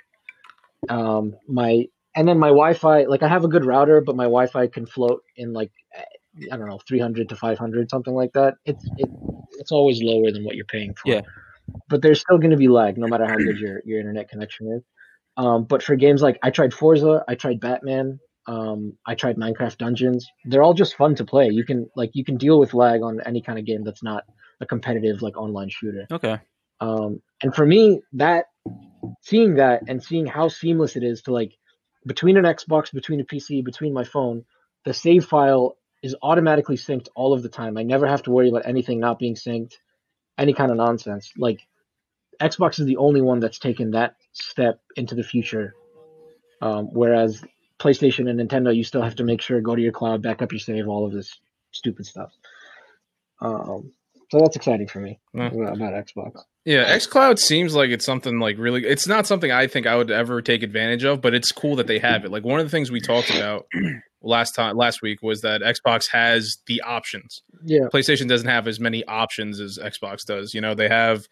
Um, 0.89 1.35
my 1.47 1.85
and 2.15 2.27
then 2.27 2.39
my 2.39 2.49
Wi-Fi, 2.49 3.03
like 3.03 3.23
I 3.23 3.27
have 3.27 3.43
a 3.43 3.47
good 3.47 3.65
router, 3.65 4.01
but 4.01 4.15
my 4.15 4.23
Wi-Fi 4.23 4.67
can 4.67 4.85
float 4.85 5.21
in 5.35 5.53
like 5.53 5.71
I 6.51 6.57
don't 6.57 6.67
know, 6.67 6.79
300 6.87 7.29
to 7.29 7.35
500, 7.35 7.89
something 7.89 8.13
like 8.13 8.33
that. 8.33 8.55
It's 8.65 8.83
it 8.97 9.09
it's 9.59 9.71
always 9.71 10.01
lower 10.01 10.31
than 10.31 10.43
what 10.43 10.55
you're 10.55 10.65
paying 10.65 10.93
for. 10.93 11.11
Yeah. 11.11 11.21
But 11.89 12.01
there's 12.01 12.21
still 12.21 12.37
going 12.37 12.51
to 12.51 12.57
be 12.57 12.67
lag, 12.67 12.97
no 12.97 13.07
matter 13.07 13.25
how 13.25 13.37
good 13.37 13.59
your 13.59 13.81
your 13.85 13.99
internet 13.99 14.29
connection 14.29 14.71
is. 14.71 14.83
Um, 15.35 15.65
but 15.65 15.83
for 15.83 15.95
games 15.95 16.21
like 16.21 16.39
I 16.41 16.49
tried 16.49 16.73
Forza, 16.73 17.23
I 17.27 17.35
tried 17.35 17.59
Batman, 17.59 18.19
um, 18.47 18.93
I 19.05 19.15
tried 19.15 19.37
Minecraft 19.37 19.77
Dungeons. 19.77 20.27
They're 20.45 20.63
all 20.63 20.73
just 20.73 20.95
fun 20.95 21.15
to 21.15 21.25
play. 21.25 21.49
You 21.49 21.65
can 21.65 21.89
like 21.95 22.11
you 22.13 22.23
can 22.23 22.37
deal 22.37 22.59
with 22.59 22.73
lag 22.73 23.01
on 23.01 23.19
any 23.25 23.41
kind 23.41 23.59
of 23.59 23.65
game 23.65 23.83
that's 23.83 24.03
not 24.03 24.23
a 24.61 24.65
competitive 24.65 25.21
like 25.21 25.37
online 25.37 25.69
shooter. 25.69 26.07
Okay. 26.11 26.39
Um, 26.79 27.21
and 27.43 27.53
for 27.53 27.65
me, 27.65 28.01
that 28.13 28.45
seeing 29.21 29.55
that 29.55 29.83
and 29.87 30.03
seeing 30.03 30.25
how 30.25 30.47
seamless 30.47 30.95
it 30.95 31.03
is 31.03 31.21
to 31.23 31.31
like 31.31 31.53
between 32.05 32.37
an 32.37 32.45
Xbox, 32.45 32.93
between 32.93 33.19
a 33.19 33.25
PC, 33.25 33.63
between 33.63 33.93
my 33.93 34.03
phone, 34.03 34.45
the 34.85 34.93
save 34.93 35.25
file 35.25 35.77
is 36.03 36.15
automatically 36.21 36.77
synced 36.77 37.07
all 37.15 37.33
of 37.33 37.43
the 37.43 37.49
time. 37.49 37.77
I 37.77 37.83
never 37.83 38.07
have 38.07 38.23
to 38.23 38.31
worry 38.31 38.49
about 38.49 38.65
anything 38.65 38.99
not 38.99 39.19
being 39.19 39.35
synced, 39.35 39.73
any 40.37 40.53
kind 40.53 40.71
of 40.71 40.77
nonsense. 40.77 41.33
Like 41.37 41.59
Xbox 42.41 42.79
is 42.79 42.85
the 42.85 42.97
only 42.97 43.21
one 43.21 43.39
that's 43.39 43.59
taken 43.59 43.91
that 43.91 44.15
step 44.31 44.79
into 44.95 45.15
the 45.15 45.23
future. 45.23 45.75
Um, 46.61 46.85
whereas 46.91 47.43
PlayStation 47.79 48.29
and 48.29 48.39
Nintendo, 48.39 48.75
you 48.75 48.83
still 48.83 49.01
have 49.01 49.15
to 49.15 49.23
make 49.23 49.41
sure 49.41 49.59
go 49.61 49.75
to 49.75 49.81
your 49.81 49.91
cloud, 49.91 50.21
back 50.21 50.41
up 50.41 50.51
your 50.51 50.59
save, 50.59 50.87
all 50.87 51.05
of 51.05 51.11
this 51.11 51.39
stupid 51.71 52.05
stuff. 52.05 52.31
Um, 53.41 53.91
so 54.31 54.39
that's 54.39 54.55
exciting 54.55 54.87
for 54.87 54.99
me 54.99 55.19
Yeah. 55.33 55.47
about 55.47 55.93
Xbox. 55.93 56.41
Yeah, 56.67 56.93
xCloud 56.97 57.39
seems 57.39 57.73
like 57.75 57.91
it's 57.91 58.05
something 58.05 58.39
like 58.41 58.57
really. 58.57 58.85
It's 58.85 59.07
not 59.07 59.25
something 59.25 59.51
I 59.53 59.67
think 59.67 59.87
I 59.87 59.95
would 59.95 60.11
ever 60.11 60.41
take 60.41 60.63
advantage 60.63 61.05
of, 61.05 61.21
but 61.21 61.33
it's 61.33 61.49
cool 61.49 61.77
that 61.77 61.87
they 61.87 61.97
have 61.99 62.25
it. 62.25 62.31
Like 62.31 62.43
one 62.43 62.59
of 62.59 62.65
the 62.65 62.69
things 62.69 62.91
we 62.91 62.99
talked 62.99 63.29
about 63.29 63.67
last 64.21 64.51
time 64.53 64.75
last 64.75 65.01
week 65.01 65.23
was 65.23 65.39
that 65.43 65.61
Xbox 65.61 66.09
has 66.11 66.57
the 66.65 66.81
options. 66.81 67.41
Yeah. 67.63 67.87
PlayStation 67.93 68.27
doesn't 68.27 68.49
have 68.49 68.67
as 68.67 68.81
many 68.81 69.05
options 69.05 69.61
as 69.61 69.79
Xbox 69.81 70.25
does. 70.25 70.53
You 70.53 70.59
know, 70.59 70.75
they 70.75 70.89
have 70.89 71.29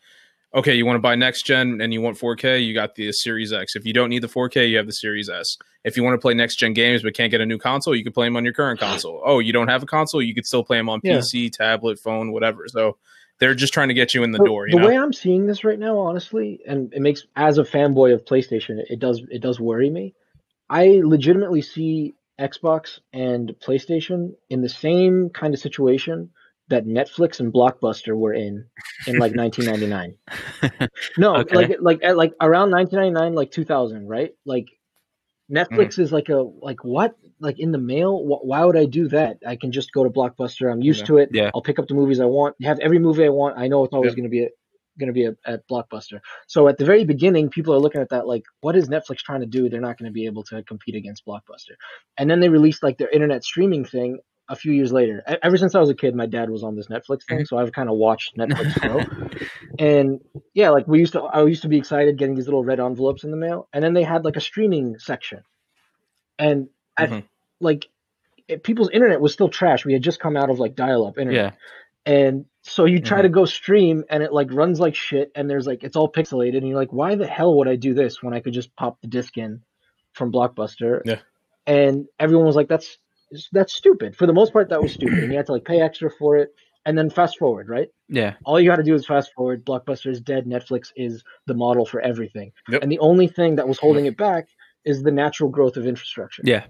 okay, 0.54 0.74
you 0.74 0.86
want 0.86 0.96
to 0.96 1.02
buy 1.02 1.16
next 1.16 1.46
gen 1.46 1.82
and 1.82 1.92
you 1.94 2.00
want 2.00 2.18
4K, 2.18 2.66
you 2.66 2.74
got 2.74 2.96
the 2.96 3.12
Series 3.12 3.52
X. 3.52 3.76
If 3.76 3.86
you 3.86 3.92
don't 3.92 4.10
need 4.10 4.24
the 4.24 4.30
4K, 4.30 4.70
you 4.70 4.78
have 4.78 4.86
the 4.86 4.94
Series 4.94 5.28
S. 5.28 5.58
If 5.84 5.98
you 5.98 6.04
want 6.04 6.14
to 6.14 6.18
play 6.18 6.34
next 6.34 6.56
gen 6.56 6.72
games 6.72 7.04
but 7.04 7.14
can't 7.14 7.30
get 7.30 7.42
a 7.42 7.46
new 7.46 7.58
console, 7.58 7.94
you 7.94 8.06
can 8.06 8.14
play 8.14 8.26
them 8.28 8.38
on 8.38 8.46
your 8.46 8.54
current 8.54 8.80
console. 8.80 9.22
Oh, 9.26 9.40
you 9.40 9.52
don't 9.52 9.68
have 9.68 9.84
a 9.84 9.86
console, 9.86 10.22
you 10.22 10.34
could 10.34 10.46
still 10.46 10.64
play 10.64 10.78
them 10.78 10.88
on 10.88 11.02
Yeah. 11.04 11.18
PC, 11.18 11.52
tablet, 11.52 12.00
phone, 12.00 12.32
whatever. 12.32 12.64
So 12.70 12.96
they're 13.40 13.56
just 13.56 13.74
trying 13.74 13.90
to 13.90 13.94
get 13.94 14.14
you 14.14 14.24
in 14.24 14.32
the 14.32 14.40
door. 14.40 14.68
You 14.68 14.76
the 14.76 14.82
know? 14.82 14.88
way 14.88 14.98
I'm 14.98 15.14
seeing 15.14 15.46
this 15.48 15.64
right 15.64 15.80
now, 15.80 15.98
honestly, 15.98 16.62
and 16.68 16.94
it 16.94 17.02
makes 17.02 17.26
as 17.36 17.58
a 17.58 17.64
fanboy 17.64 18.14
of 18.14 18.26
PlayStation, 18.26 18.80
it 18.90 19.00
does 19.00 19.22
it 19.30 19.42
does 19.42 19.60
worry 19.60 19.90
me. 19.90 20.14
I 20.70 21.02
legitimately 21.04 21.62
see 21.62 22.16
Xbox 22.40 23.00
and 23.14 23.54
PlayStation 23.66 24.32
in 24.50 24.62
the 24.62 24.70
same 24.70 25.30
kind 25.30 25.54
of 25.54 25.60
situation 25.60 26.30
that 26.70 26.86
Netflix 26.86 27.40
and 27.40 27.54
Blockbuster 27.54 28.16
were 28.18 28.34
in 28.34 28.66
in 29.08 29.18
like 29.18 29.34
1999. 29.36 30.90
No, 31.18 31.38
Okay. 31.38 31.56
like 31.56 31.78
like 31.80 32.00
like 32.04 32.34
around 32.42 32.72
1999, 32.72 33.34
like 33.36 33.52
2000, 33.52 34.08
right? 34.08 34.32
Like 34.46 34.68
Netflix 35.52 35.96
mm. 35.96 36.00
is 36.00 36.12
like 36.12 36.30
a 36.30 36.38
like 36.38 36.84
what? 36.84 37.16
Like 37.40 37.60
in 37.60 37.72
the 37.72 37.78
mail? 37.78 38.18
Wh- 38.18 38.46
Why 38.46 38.66
would 38.66 38.78
I 38.78 38.86
do 38.86 39.08
that? 39.10 39.38
I 39.46 39.56
can 39.56 39.72
just 39.72 39.92
go 39.92 40.04
to 40.04 40.10
Blockbuster. 40.10 40.72
I'm 40.72 40.82
used 40.82 41.02
Yeah. 41.02 41.06
to 41.06 41.18
it. 41.18 41.30
Yeah. 41.32 41.52
I'll 41.54 41.62
pick 41.62 41.80
up 41.80 41.88
the 41.88 41.94
movies 41.94 42.20
I 42.20 42.26
want. 42.26 42.56
Have 42.64 42.80
every 42.80 43.00
movie 43.00 43.26
I 43.26 43.30
want. 43.30 43.58
I 43.58 43.68
know 43.68 43.84
it's 43.84 43.94
always 43.94 44.12
Yeah. 44.12 44.16
going 44.16 44.24
to 44.24 44.30
be 44.30 44.44
a, 44.44 44.50
going 44.98 45.08
to 45.08 45.14
be 45.14 45.26
a, 45.26 45.36
at 45.46 45.68
Blockbuster. 45.68 46.20
So 46.48 46.68
at 46.68 46.78
the 46.78 46.86
very 46.86 47.04
beginning, 47.06 47.50
people 47.50 47.74
are 47.74 47.80
looking 47.80 48.02
at 48.02 48.10
that 48.10 48.28
like, 48.28 48.44
what 48.62 48.76
is 48.76 48.90
Netflix 48.90 49.18
trying 49.20 49.42
to 49.42 49.46
do? 49.46 49.70
They're 49.70 49.82
not 49.82 49.98
going 49.98 50.10
to 50.10 50.14
be 50.14 50.26
able 50.26 50.44
to 50.46 50.64
compete 50.64 50.96
against 50.96 51.26
Blockbuster. 51.26 51.76
And 52.18 52.30
then 52.30 52.40
they 52.40 52.50
released 52.50 52.82
like 52.82 52.98
their 52.98 53.10
internet 53.10 53.44
streaming 53.44 53.86
thing 53.86 54.20
a 54.48 54.56
few 54.56 54.72
years 54.72 54.92
later. 54.92 55.24
Ever 55.42 55.58
since 55.58 55.74
I 55.76 55.80
was 55.80 55.90
a 55.90 55.96
kid, 55.96 56.16
my 56.16 56.26
dad 56.28 56.50
was 56.50 56.64
on 56.64 56.76
this 56.76 56.88
Netflix 56.88 57.24
thing, 57.28 57.46
so 57.46 57.58
I've 57.58 57.72
kind 57.72 57.90
of 57.90 57.96
watched 57.98 58.38
Netflix 58.38 58.80
grow. 58.82 59.40
and 59.80 60.22
yeah, 60.54 60.70
like 60.70 60.88
we 60.88 61.00
used 61.00 61.14
to, 61.14 61.22
I 61.24 61.44
used 61.46 61.64
to 61.64 61.68
be 61.68 61.78
excited 61.78 62.18
getting 62.18 62.36
these 62.36 62.46
little 62.46 62.64
red 62.64 62.80
envelopes 62.80 63.24
in 63.24 63.32
the 63.32 63.38
mail, 63.38 63.68
and 63.74 63.84
then 63.84 63.94
they 63.94 64.04
had 64.04 64.24
like 64.24 64.36
a 64.36 64.42
streaming 64.42 65.00
section, 65.00 65.42
and 66.38 66.70
at, 66.98 67.10
Mhm. 67.10 67.24
like 67.60 67.88
it, 68.48 68.64
people's 68.64 68.90
internet 68.92 69.20
was 69.20 69.34
still 69.34 69.50
trash. 69.50 69.86
We 69.86 69.94
had 69.94 70.04
just 70.04 70.20
come 70.20 70.38
out 70.38 70.50
of 70.50 70.60
like 70.60 70.76
dial-up 70.76 71.18
internet, 71.18 71.56
Yeah. 72.06 72.14
and 72.14 72.46
so 72.62 72.86
you 72.86 73.00
try 73.02 73.22
to 73.22 73.30
go 73.30 73.46
stream, 73.46 74.04
and 74.10 74.22
it 74.22 74.32
like 74.32 74.52
runs 74.54 74.80
like 74.80 74.96
shit, 74.96 75.32
and 75.36 75.50
there's 75.50 75.66
like 75.66 75.84
it's 75.84 75.96
all 75.96 76.12
pixelated, 76.12 76.58
and 76.58 76.68
you're 76.68 76.78
like, 76.78 76.94
why 76.94 77.16
the 77.16 77.28
hell 77.28 77.56
would 77.58 77.68
I 77.68 77.76
do 77.76 77.94
this 77.96 78.22
when 78.22 78.34
I 78.34 78.40
could 78.42 78.54
just 78.54 78.76
pop 78.76 79.02
the 79.02 79.08
disc 79.08 79.38
in 79.38 79.62
from 80.14 80.32
Blockbuster? 80.32 81.02
Yeah. 81.06 81.20
And 81.68 82.06
everyone 82.20 82.46
was 82.46 82.56
like, 82.56 82.68
that's 82.68 83.00
that's 83.52 83.74
stupid. 83.74 84.16
For 84.16 84.26
the 84.28 84.34
most 84.34 84.54
part, 84.54 84.70
that 84.70 84.82
was 84.82 84.94
stupid, 84.94 85.20
and 85.20 85.32
you 85.32 85.38
had 85.38 85.46
to 85.48 85.54
like 85.54 85.66
pay 85.66 85.82
extra 85.82 86.10
for 86.10 86.38
it. 86.38 86.54
And 86.88 86.96
then 86.96 87.10
fast 87.10 87.40
forward, 87.40 87.68
right? 87.68 87.88
Yeah. 88.10 88.36
all 88.46 88.60
you 88.60 88.70
got 88.70 88.76
to 88.76 88.84
do 88.84 88.94
is 88.94 89.08
fast 89.08 89.34
forward. 89.34 89.66
Blockbuster 89.66 90.12
is 90.12 90.22
dead. 90.22 90.46
Netflix 90.46 90.92
is 90.96 91.24
the 91.48 91.56
model 91.56 91.84
for 91.84 92.00
everything. 92.00 92.52
Yep. 92.70 92.84
And 92.84 92.92
the 92.92 93.00
only 93.00 93.28
thing 93.28 93.56
that 93.56 93.68
was 93.68 93.80
holding 93.80 94.06
it 94.06 94.16
back 94.18 94.48
is 94.86 95.02
the 95.02 95.10
natural 95.10 95.50
growth 95.50 95.78
of 95.78 95.88
infrastructure. 95.88 96.44
Yeah. 96.46 96.66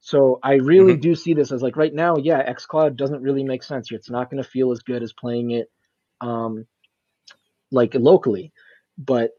So 0.00 0.40
I 0.42 0.54
really 0.54 0.96
Mhm. 0.96 1.00
do 1.00 1.14
see 1.14 1.32
this 1.32 1.52
as 1.52 1.62
like 1.62 1.76
right 1.76 1.94
now, 1.94 2.16
yeah, 2.16 2.52
xCloud 2.52 2.96
doesn't 2.96 3.22
really 3.22 3.44
make 3.44 3.62
sense. 3.62 3.92
It's 3.92 4.10
not 4.10 4.30
going 4.32 4.42
to 4.42 4.48
feel 4.48 4.72
as 4.72 4.80
good 4.80 5.04
as 5.04 5.12
playing 5.12 5.52
it, 5.52 5.70
um, 6.20 6.66
like 7.70 7.94
locally. 7.94 8.52
But 8.98 9.30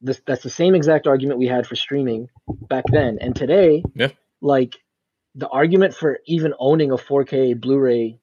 this 0.00 0.20
that's 0.26 0.42
the 0.42 0.50
same 0.50 0.74
exact 0.74 1.06
argument 1.06 1.38
we 1.38 1.46
had 1.46 1.68
for 1.68 1.76
streaming 1.76 2.28
back 2.68 2.84
then. 2.90 3.18
And 3.20 3.36
today, 3.36 3.84
Yeah. 3.94 4.08
like 4.40 4.74
the 5.34 5.48
argument 5.48 5.94
for 5.94 6.18
even 6.26 6.54
owning 6.58 6.90
a 6.90 6.96
4K 6.96 7.58
Blu-ray 7.60 8.18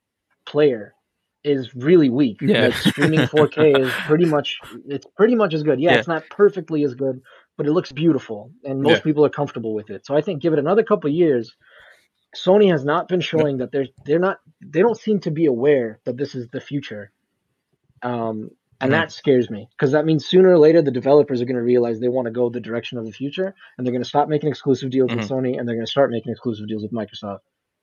player 0.45 0.93
is 1.43 1.73
really 1.73 2.09
weak. 2.09 2.37
Yeah. 2.41 2.65
Like 2.67 2.73
streaming 2.75 3.19
4K 3.21 3.79
is 3.85 3.91
pretty 4.05 4.25
much 4.25 4.57
it's 4.87 5.07
pretty 5.15 5.35
much 5.35 5.53
as 5.53 5.63
good. 5.63 5.79
Yeah, 5.79 5.93
Yeah. 5.93 5.99
it's 5.99 6.07
not 6.07 6.23
perfectly 6.29 6.83
as 6.83 6.93
good, 6.95 7.21
but 7.57 7.65
it 7.65 7.71
looks 7.71 7.91
beautiful 7.91 8.51
and 8.63 8.81
most 8.81 8.97
Yeah. 8.97 9.01
people 9.01 9.25
are 9.25 9.29
comfortable 9.29 9.73
with 9.73 9.89
it. 9.89 10.05
So 10.05 10.15
I 10.15 10.21
think 10.21 10.41
give 10.41 10.53
it 10.53 10.59
another 10.59 10.83
couple 10.83 11.09
years. 11.09 11.55
Sony 12.35 12.69
has 12.69 12.85
not 12.85 13.07
been 13.07 13.21
showing 13.21 13.57
that 13.57 13.71
they're 13.71 13.87
they're 14.05 14.19
not 14.19 14.37
they 14.63 14.81
don't 14.81 14.99
seem 14.99 15.19
to 15.21 15.31
be 15.31 15.45
aware 15.45 15.99
that 16.05 16.17
this 16.17 16.35
is 16.35 16.47
the 16.49 16.61
future. 16.61 17.11
Um 18.03 18.51
and 18.81 18.89
Mhm. 18.91 18.95
that 18.95 19.11
scares 19.11 19.49
me 19.49 19.67
because 19.71 19.91
that 19.91 20.05
means 20.05 20.25
sooner 20.25 20.49
or 20.49 20.57
later 20.57 20.81
the 20.81 20.91
developers 20.91 21.41
are 21.41 21.45
going 21.45 21.55
to 21.57 21.61
realize 21.61 21.99
they 21.99 22.07
want 22.07 22.25
to 22.27 22.31
go 22.31 22.49
the 22.49 22.59
direction 22.59 22.97
of 22.97 23.05
the 23.05 23.11
future 23.11 23.53
and 23.77 23.85
they're 23.85 23.91
going 23.91 24.03
to 24.03 24.07
stop 24.09 24.27
making 24.29 24.49
exclusive 24.49 24.89
deals 24.89 25.11
with 25.13 25.27
Sony 25.29 25.57
and 25.59 25.67
they're 25.67 25.75
going 25.75 25.85
to 25.85 25.91
start 25.91 26.11
making 26.11 26.31
exclusive 26.31 26.67
deals 26.67 26.83
with 26.83 26.91
Microsoft. 26.93 27.39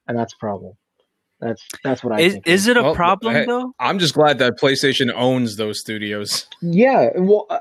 And 0.09 0.16
that's 0.18 0.32
a 0.35 0.38
problem. 0.38 0.72
That's 1.40 1.62
that's 1.85 2.02
what 2.02 2.14
I 2.14 2.20
Is 2.20 2.32
think. 2.35 2.46
is 2.48 2.66
it 2.66 2.76
a 2.78 2.82
Well, 2.82 2.94
problem 2.94 3.35
hey- 3.35 3.44
though? 3.46 3.72
I'm 3.78 3.98
just 3.98 4.14
glad 4.14 4.38
that 4.38 4.54
PlayStation 4.59 5.12
owns 5.14 5.56
those 5.56 5.78
studios. 5.80 6.46
Yeah, 6.62 7.11
well, 7.18 7.46
uh, 7.50 7.59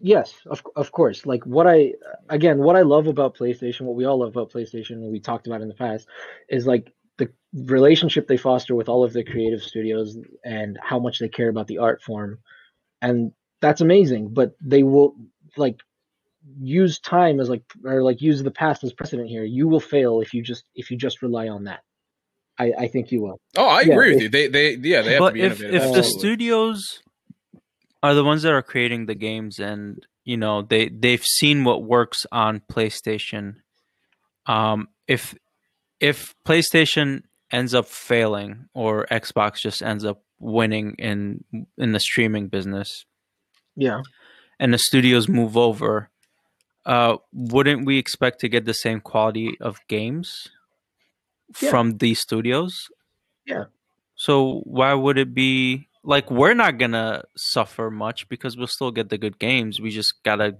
yes, 0.00 0.34
of 0.46 0.62
of 0.74 0.90
course. 0.92 1.26
Like 1.26 1.44
what 1.46 1.66
I 1.66 1.92
again, 2.28 2.58
what 2.58 2.76
I 2.76 2.82
love 2.82 3.06
about 3.06 3.36
PlayStation, 3.36 3.82
what 3.82 3.94
we 3.96 4.04
all 4.04 4.18
love 4.18 4.30
about 4.30 4.50
PlayStation, 4.50 4.92
and 4.96 5.12
we 5.12 5.20
talked 5.20 5.46
about 5.46 5.60
in 5.62 5.68
the 5.68 5.74
past, 5.74 6.08
is 6.48 6.66
like 6.66 6.92
the 7.18 7.30
relationship 7.54 8.26
they 8.28 8.36
foster 8.36 8.74
with 8.74 8.88
all 8.88 9.04
of 9.04 9.12
the 9.12 9.24
creative 9.24 9.62
studios 9.62 10.16
and 10.44 10.78
how 10.82 10.98
much 10.98 11.18
they 11.18 11.28
care 11.28 11.48
about 11.48 11.66
the 11.66 11.78
art 11.78 12.02
form, 12.02 12.38
and 13.00 13.32
that's 13.60 13.80
amazing. 13.80 14.28
But 14.34 14.54
they 14.60 14.82
will 14.82 15.16
like 15.56 15.80
use 16.60 16.98
time 17.00 17.40
as 17.40 17.48
like 17.48 17.62
or 17.84 18.02
like 18.02 18.20
use 18.20 18.42
the 18.42 18.50
past 18.50 18.84
as 18.84 18.92
precedent 18.92 19.28
here. 19.28 19.44
You 19.44 19.68
will 19.68 19.80
fail 19.80 20.20
if 20.20 20.34
you 20.34 20.42
just 20.42 20.64
if 20.74 20.90
you 20.90 20.96
just 20.96 21.22
rely 21.22 21.48
on 21.48 21.64
that. 21.64 21.80
I 22.58 22.72
I 22.78 22.88
think 22.88 23.10
you 23.12 23.22
will. 23.22 23.40
Oh, 23.56 23.66
I 23.66 23.80
Yeah, 23.82 23.94
agree 23.94 24.08
with 24.10 24.16
if- 24.16 24.22
you. 24.22 24.28
They 24.28 24.48
they 24.48 24.70
yeah 24.74 25.02
they 25.02 25.14
have 25.14 25.18
to 25.20 25.24
But 25.26 25.34
be 25.34 25.42
if 25.42 25.60
innovative. 25.62 25.82
if 25.82 25.92
the 25.92 26.02
studios 26.02 27.02
are 28.02 28.14
the 28.14 28.24
ones 28.24 28.42
that 28.42 28.52
are 28.52 28.62
creating 28.62 29.06
the 29.06 29.14
games 29.14 29.58
and 29.58 30.06
you 30.24 30.36
know 30.36 30.62
they 30.62 30.88
they've 30.88 31.24
seen 31.24 31.64
what 31.64 31.82
works 31.82 32.26
on 32.30 32.60
PlayStation, 32.70 33.56
um, 34.46 34.88
if 35.08 35.34
if 36.00 36.34
PlayStation 36.44 37.22
ends 37.50 37.74
up 37.74 37.86
failing 37.86 38.68
or 38.74 39.06
Xbox 39.10 39.58
just 39.60 39.82
ends 39.82 40.04
up 40.04 40.22
winning 40.38 40.94
in 40.98 41.44
in 41.78 41.92
the 41.92 42.00
streaming 42.00 42.48
business 42.48 43.04
Yeah. 43.76 44.02
and 44.58 44.74
the 44.74 44.78
studios 44.78 45.28
move 45.28 45.56
over, 45.56 46.10
uh, 46.84 47.16
wouldn't 47.32 47.86
we 47.86 47.98
expect 47.98 48.40
to 48.40 48.48
get 48.48 48.64
the 48.64 48.74
same 48.74 49.00
quality 49.00 49.56
of 49.60 49.78
games 49.88 50.48
Yeah. 51.60 51.70
from 51.70 51.98
these 51.98 52.20
studios? 52.20 52.74
Yeah. 53.46 53.64
So 54.16 54.60
why 54.64 54.92
would 54.94 55.18
it 55.18 55.32
be 55.34 55.88
like 56.02 56.30
we're 56.30 56.54
not 56.54 56.78
gonna 56.78 57.24
suffer 57.36 57.90
much 57.90 58.28
because 58.28 58.56
we'll 58.56 58.66
still 58.68 58.90
get 58.92 59.08
the 59.08 59.18
good 59.18 59.38
games. 59.38 59.80
We 59.80 59.90
just 59.90 60.22
gotta 60.22 60.56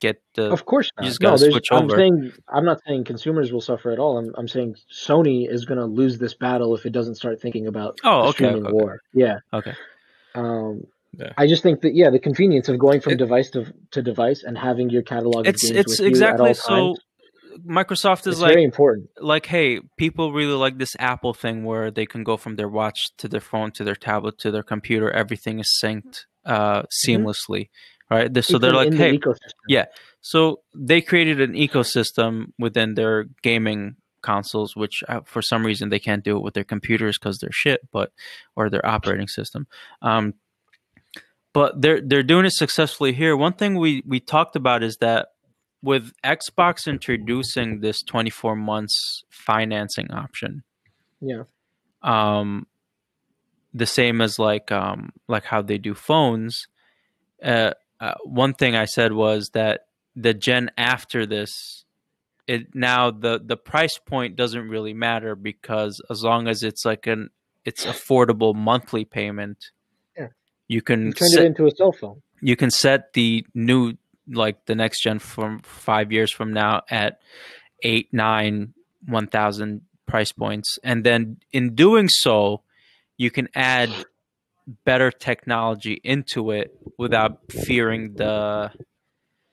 get 0.00 0.22
the. 0.34 0.50
Of 0.50 0.64
course 0.66 0.90
You 1.00 1.06
just 1.08 1.20
no, 1.20 1.36
switch 1.36 1.68
I'm 1.70 1.88
saying 1.90 2.32
I'm 2.48 2.64
not 2.64 2.78
saying 2.86 3.04
consumers 3.04 3.52
will 3.52 3.60
suffer 3.60 3.90
at 3.90 3.98
all. 3.98 4.18
I'm 4.18 4.34
I'm 4.36 4.48
saying 4.48 4.76
Sony 4.92 5.48
is 5.48 5.64
going 5.64 5.78
to 5.78 5.86
lose 5.86 6.18
this 6.18 6.34
battle 6.34 6.74
if 6.76 6.86
it 6.86 6.90
doesn't 6.92 7.16
start 7.16 7.40
thinking 7.40 7.66
about 7.66 7.98
Oh, 8.04 8.28
okay, 8.28 8.32
streaming 8.32 8.66
okay. 8.66 8.72
war. 8.72 9.00
Yeah. 9.14 9.36
Okay. 9.52 9.74
Um, 10.34 10.82
Yeah. 11.18 11.32
I 11.36 11.46
just 11.46 11.62
think 11.62 11.80
that 11.82 11.94
yeah, 11.94 12.10
the 12.10 12.18
convenience 12.20 12.68
of 12.68 12.78
going 12.78 13.00
from 13.00 13.14
It- 13.14 13.16
device 13.18 13.50
to, 13.50 13.60
to 13.90 14.00
device 14.02 14.42
and 14.46 14.56
having 14.56 14.90
your 14.90 15.02
catalog 15.02 15.46
of 15.46 15.54
It's 15.54 15.64
games 15.64 15.78
it's 15.80 15.98
with 16.00 16.16
you 16.16 16.22
at 16.24 16.40
all 16.40 16.46
exactly 16.46 16.54
times, 16.54 16.96
so. 16.96 17.02
Microsoft 17.66 18.20
is 18.26 18.34
it's 18.34 18.40
like 18.40 18.52
very 18.52 18.64
important. 18.64 19.08
like 19.20 19.46
hey 19.46 19.80
people 19.98 20.32
really 20.32 20.54
like 20.54 20.78
this 20.78 20.94
apple 20.98 21.34
thing 21.34 21.64
where 21.64 21.90
they 21.90 22.06
can 22.06 22.22
go 22.24 22.36
from 22.36 22.56
their 22.56 22.68
watch 22.68 22.98
to 23.18 23.28
their 23.28 23.40
phone 23.40 23.70
to 23.72 23.84
their 23.84 23.96
tablet 23.96 24.38
to 24.38 24.50
their 24.50 24.62
computer 24.62 25.10
everything 25.10 25.58
is 25.58 25.68
synced 25.82 26.20
uh 26.46 26.82
seamlessly 27.04 27.68
right 28.10 28.44
so 28.44 28.58
they're 28.58 28.72
like 28.72 28.90
the 28.90 28.96
hey 28.96 29.18
ecosystem. 29.18 29.52
yeah 29.68 29.84
so 30.20 30.60
they 30.74 31.00
created 31.00 31.40
an 31.40 31.52
ecosystem 31.54 32.46
within 32.58 32.94
their 32.94 33.24
gaming 33.42 33.96
consoles 34.22 34.76
which 34.76 35.02
uh, 35.08 35.20
for 35.24 35.40
some 35.40 35.64
reason 35.64 35.88
they 35.88 35.98
can't 35.98 36.24
do 36.24 36.36
it 36.36 36.42
with 36.42 36.54
their 36.54 36.64
computers 36.64 37.18
because 37.18 37.38
they're 37.38 37.52
shit 37.52 37.80
but 37.90 38.12
or 38.56 38.68
their 38.68 38.84
operating 38.84 39.28
system 39.28 39.66
um 40.02 40.34
but 41.52 41.80
they're 41.80 42.00
they're 42.00 42.22
doing 42.22 42.44
it 42.44 42.52
successfully 42.52 43.12
here 43.12 43.36
one 43.36 43.52
thing 43.54 43.78
we 43.78 44.02
we 44.06 44.20
talked 44.20 44.56
about 44.56 44.82
is 44.82 44.96
that 44.98 45.28
with 45.82 46.12
Xbox 46.22 46.86
introducing 46.86 47.80
this 47.80 48.02
24 48.02 48.54
months 48.54 49.24
financing 49.30 50.10
option, 50.10 50.62
Yeah. 51.22 51.44
um, 52.02 52.66
the 53.72 53.86
same 53.86 54.20
as 54.20 54.38
like 54.38 54.70
um, 54.70 55.10
like 55.26 55.44
how 55.44 55.62
they 55.62 55.78
do 55.78 55.94
phones. 55.94 56.66
Uh, 57.42 57.72
uh, 58.00 58.14
one 58.24 58.54
thing 58.54 58.74
I 58.74 58.86
said 58.86 59.12
was 59.12 59.50
that 59.54 59.82
the 60.16 60.34
gen 60.34 60.70
after 60.76 61.26
this, 61.26 61.84
it 62.46 62.74
now 62.74 63.10
the 63.10 63.40
the 63.44 63.56
price 63.56 63.98
point 63.98 64.36
doesn't 64.36 64.68
really 64.68 64.94
matter 64.94 65.34
because 65.36 66.00
as 66.10 66.22
long 66.24 66.48
as 66.48 66.62
it's 66.62 66.84
like 66.84 67.06
an 67.06 67.30
it's 67.64 67.84
affordable 67.84 68.54
monthly 68.54 69.04
payment, 69.04 69.58
Yeah. 70.16 70.28
you 70.68 70.80
can 70.82 71.06
You 71.08 71.12
turned 71.12 71.30
set- 71.30 71.42
it 71.44 71.46
into 71.46 71.66
a 71.66 71.70
cell 71.70 71.92
phone. 71.92 72.22
you 72.40 72.56
can 72.56 72.70
set 72.70 73.12
the 73.12 73.46
new 73.54 73.94
like 74.32 74.64
the 74.66 74.74
next 74.74 75.02
gen 75.02 75.18
from 75.18 75.60
five 75.60 76.10
years 76.12 76.32
from 76.32 76.52
now 76.52 76.82
at 76.90 77.20
eight 77.82 78.08
nine 78.12 78.72
one 79.06 79.26
thousand 79.26 79.82
price 80.06 80.32
points 80.32 80.78
and 80.82 81.04
then 81.04 81.36
in 81.52 81.74
doing 81.74 82.08
so 82.08 82.62
you 83.16 83.30
can 83.30 83.48
add 83.54 83.90
better 84.84 85.10
technology 85.10 86.00
into 86.04 86.50
it 86.50 86.72
without 86.98 87.40
fearing 87.50 88.14
the 88.14 88.70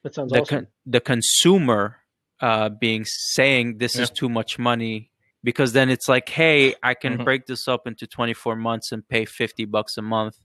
That 0.03 0.13
sounds 0.15 0.32
the, 0.32 0.41
awesome. 0.41 0.57
con- 0.59 0.68
the 0.86 0.99
consumer 1.01 1.97
uh, 2.39 2.70
being 2.70 3.03
saying 3.05 3.80
this 3.80 3.95
is 3.95 4.09
too 4.11 4.30
much 4.30 4.59
money 4.59 5.11
because 5.43 5.74
then 5.74 5.89
it's 5.89 6.07
like 6.07 6.30
hey 6.30 6.76
i 6.84 6.93
can 6.93 7.18
Mhm. 7.18 7.24
break 7.24 7.45
this 7.47 7.68
up 7.68 7.88
into 7.88 8.05
24 8.05 8.55
months 8.55 8.91
and 8.91 9.07
pay 9.07 9.26
50 9.26 9.65
bucks 9.65 9.97
a 9.97 10.01
month 10.03 10.38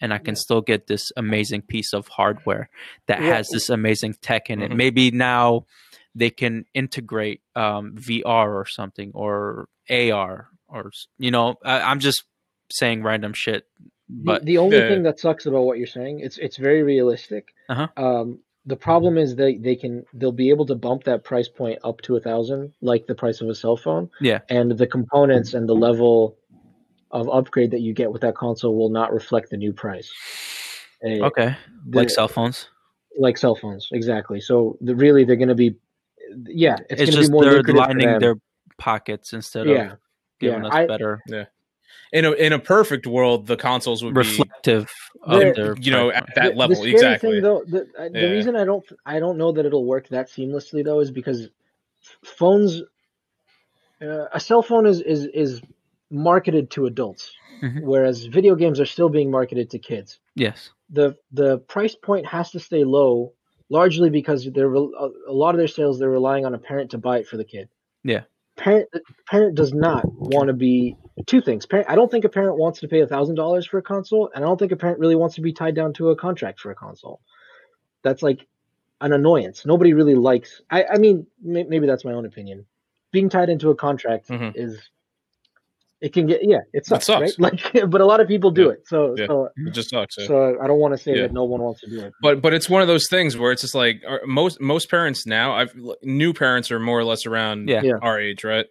and 0.00 0.12
i 0.14 0.18
can 0.18 0.36
still 0.36 0.60
get 0.60 0.86
this 0.86 1.10
amazing 1.16 1.62
piece 1.62 1.92
of 1.92 2.06
hardware 2.08 2.68
that 3.06 3.20
Yeah. 3.20 3.34
has 3.34 3.48
this 3.48 3.68
amazing 3.70 4.14
tech 4.20 4.50
in 4.50 4.62
it 4.62 4.70
Mhm. 4.70 4.76
maybe 4.76 5.10
now 5.10 5.66
they 6.14 6.30
can 6.30 6.64
integrate 6.74 7.40
um, 7.56 7.96
vr 7.96 8.54
or 8.54 8.66
something 8.66 9.10
or 9.14 9.68
ar 9.90 10.48
or 10.68 10.92
you 11.18 11.30
know 11.32 11.56
I, 11.64 11.80
i'm 11.80 11.98
just 11.98 12.22
saying 12.70 13.02
random 13.02 13.32
shit 13.32 13.64
but 14.08 14.44
the, 14.44 14.58
only 14.58 14.76
Yeah. 14.78 14.88
thing 14.88 15.02
that 15.04 15.18
sucks 15.18 15.46
about 15.46 15.62
what 15.62 15.78
you're 15.78 15.86
saying, 15.86 16.20
it's 16.20 16.38
it's 16.38 16.56
very 16.56 16.82
realistic. 16.82 17.54
Uh-huh. 17.68 17.88
Um, 17.96 18.40
the 18.66 18.76
problem 18.76 19.18
is 19.18 19.34
they 19.34 19.56
they 19.56 19.76
can 19.76 20.04
they'll 20.14 20.32
be 20.32 20.50
able 20.50 20.66
to 20.66 20.74
bump 20.74 21.04
that 21.04 21.24
price 21.24 21.48
point 21.48 21.78
up 21.84 22.00
to 22.02 22.16
a 22.16 22.20
thousand, 22.20 22.72
like 22.80 23.06
the 23.06 23.14
price 23.14 23.40
of 23.40 23.48
a 23.48 23.54
cell 23.54 23.76
phone. 23.76 24.10
Yeah. 24.20 24.40
And 24.48 24.76
the 24.76 24.86
components 24.86 25.54
and 25.54 25.68
the 25.68 25.74
level 25.74 26.36
of 27.10 27.28
upgrade 27.28 27.70
that 27.72 27.80
you 27.80 27.92
get 27.92 28.12
with 28.12 28.22
that 28.22 28.34
console 28.36 28.76
will 28.76 28.88
not 28.90 29.12
reflect 29.12 29.50
the 29.50 29.56
new 29.56 29.72
price. 29.72 30.10
Uh, 31.04 31.26
okay 31.26 31.56
the- 31.86 31.98
like 31.98 32.10
cell 32.10 32.28
phones 32.28 32.68
like 33.18 33.38
cell 33.38 33.54
phones, 33.54 33.88
exactly. 33.92 34.40
So 34.40 34.76
the, 34.80 34.94
really, 34.94 35.24
they're 35.24 35.36
going 35.36 35.48
to 35.48 35.54
be, 35.54 35.74
yeah, 36.46 36.76
it's, 36.88 37.00
it's, 37.00 37.00
going 37.00 37.06
to 37.10 37.16
just 37.18 37.30
be 37.30 37.32
more 37.32 37.44
they're 37.44 37.74
lining 37.74 38.18
their 38.18 38.36
pockets 38.78 39.32
instead 39.32 39.68
yeah, 39.68 39.92
of 39.92 39.98
giving 40.40 40.62
yeah. 40.62 40.68
us 40.68 40.74
I- 40.74 40.86
better 40.86 41.20
in 42.12 42.24
a 42.24 42.32
in 42.32 42.52
a 42.52 42.58
perfect 42.58 43.06
world, 43.06 43.46
the 43.46 43.56
consoles 43.56 44.04
would 44.04 44.14
be 44.14 44.18
reflective 44.18 44.90
of 45.22 45.40
their 45.54 45.76
you 45.78 45.90
know 45.90 46.10
at 46.10 46.26
that 46.34 46.52
the, 46.52 46.58
level 46.58 46.76
the 46.76 46.76
scary 46.76 46.92
exactly. 46.92 47.30
Thing, 47.32 47.42
though, 47.42 47.64
the, 47.66 47.80
uh, 47.98 48.08
the 48.08 48.20
Yeah. 48.20 48.30
reason 48.30 48.56
I 48.56 48.64
don't 48.64 48.84
I 49.06 49.18
don't 49.18 49.38
know 49.38 49.52
that 49.52 49.64
it'll 49.64 49.84
work 49.86 50.08
that 50.08 50.28
seamlessly 50.28 50.84
though 50.84 51.00
is 51.00 51.10
because 51.10 51.48
phones, 52.22 52.82
uh, 54.00 54.26
a 54.32 54.40
cell 54.40 54.62
phone 54.62 54.86
is 54.86 55.00
is 55.00 55.26
is 55.26 55.62
marketed 56.10 56.70
to 56.72 56.86
adults, 56.86 57.32
Mhm. 57.62 57.82
whereas 57.82 58.26
video 58.26 58.54
games 58.54 58.78
are 58.80 58.86
still 58.86 59.08
being 59.08 59.30
marketed 59.30 59.70
to 59.70 59.78
kids. 59.78 60.18
yes 60.34 60.70
the 60.90 61.16
The 61.32 61.58
price 61.58 61.94
point 61.94 62.26
has 62.26 62.50
to 62.50 62.60
stay 62.60 62.84
low, 62.84 63.32
largely 63.70 64.10
because 64.10 64.44
they're 64.52 64.68
rel- 64.68 64.92
a, 64.98 65.30
a 65.30 65.32
lot 65.32 65.54
of 65.54 65.58
their 65.58 65.68
sales 65.68 65.98
they're 65.98 66.10
relying 66.10 66.44
on 66.44 66.54
a 66.54 66.58
parent 66.58 66.90
to 66.90 66.98
buy 66.98 67.18
it 67.20 67.26
for 67.26 67.38
the 67.38 67.44
kid. 67.44 67.68
Yeah. 68.04 68.24
Parent 68.56 68.88
parent 69.26 69.54
does 69.54 69.72
not 69.72 70.04
want 70.12 70.48
to 70.48 70.52
be 70.52 70.96
two 71.26 71.40
things. 71.40 71.66
Parent, 71.66 71.88
I 71.90 71.94
don't 71.94 72.10
think 72.10 72.24
a 72.24 72.28
parent 72.28 72.56
wants 72.58 72.80
to 72.80 72.88
pay 72.88 73.00
a 73.00 73.06
thousand 73.06 73.34
dollars 73.36 73.66
for 73.66 73.78
a 73.78 73.82
console, 73.82 74.30
and 74.34 74.44
I 74.44 74.48
don't 74.48 74.58
think 74.58 74.72
a 74.72 74.76
parent 74.76 74.98
really 74.98 75.16
wants 75.16 75.34
to 75.36 75.40
be 75.40 75.52
tied 75.52 75.74
down 75.74 75.92
to 75.94 76.10
a 76.10 76.16
contract 76.16 76.60
for 76.60 76.70
a 76.70 76.74
console. 76.74 77.20
That's 78.02 78.22
like 78.22 78.46
an 79.00 79.12
annoyance. 79.12 79.64
Nobody 79.66 79.92
really 79.94 80.14
likes. 80.14 80.60
I, 80.70 80.84
I 80.84 80.98
mean, 80.98 81.26
may, 81.42 81.64
maybe 81.64 81.86
that's 81.86 82.04
my 82.04 82.12
own 82.12 82.24
opinion. 82.26 82.66
Being 83.10 83.28
tied 83.28 83.48
into 83.50 83.70
a 83.70 83.74
contract 83.74 84.28
Mhm. 84.28 84.52
is, 84.56 84.78
it 86.00 86.12
can 86.12 86.26
get 86.26 86.40
yeah, 86.42 86.60
it 86.72 86.84
sucks, 86.86 87.06
sucks. 87.06 87.38
right? 87.38 87.52
Like, 87.74 87.90
but 87.90 88.00
a 88.00 88.06
lot 88.06 88.20
of 88.20 88.26
people 88.26 88.50
do 88.50 88.64
Yeah. 88.66 88.70
it. 88.72 88.88
So 88.88 89.14
Yeah. 89.16 89.26
so 89.26 89.48
It 89.56 89.70
just 89.72 89.90
sucks. 89.90 90.16
yeah. 90.18 90.26
so 90.26 90.58
I 90.60 90.66
don't 90.66 90.78
want 90.80 90.92
to 90.94 90.98
say 90.98 91.14
Yeah. 91.14 91.22
that 91.22 91.32
no 91.32 91.44
one 91.44 91.60
wants 91.60 91.80
to 91.82 91.90
do 91.90 92.00
it. 92.00 92.12
but 92.22 92.40
but 92.42 92.52
it's 92.54 92.68
one 92.68 92.82
of 92.82 92.88
those 92.88 93.06
things 93.08 93.36
where 93.36 93.52
it's 93.52 93.62
just 93.62 93.74
like 93.74 94.02
are- 94.08 94.22
most 94.26 94.60
most 94.60 94.90
parents 94.90 95.26
now 95.26 95.52
i've 95.52 95.72
new 96.02 96.32
parents 96.32 96.72
are 96.72 96.80
more 96.80 96.98
or 96.98 97.04
less 97.04 97.24
around 97.26 97.68
Yeah. 97.68 97.82
Yeah. 97.84 97.92
our 98.02 98.18
age 98.18 98.42
right 98.42 98.66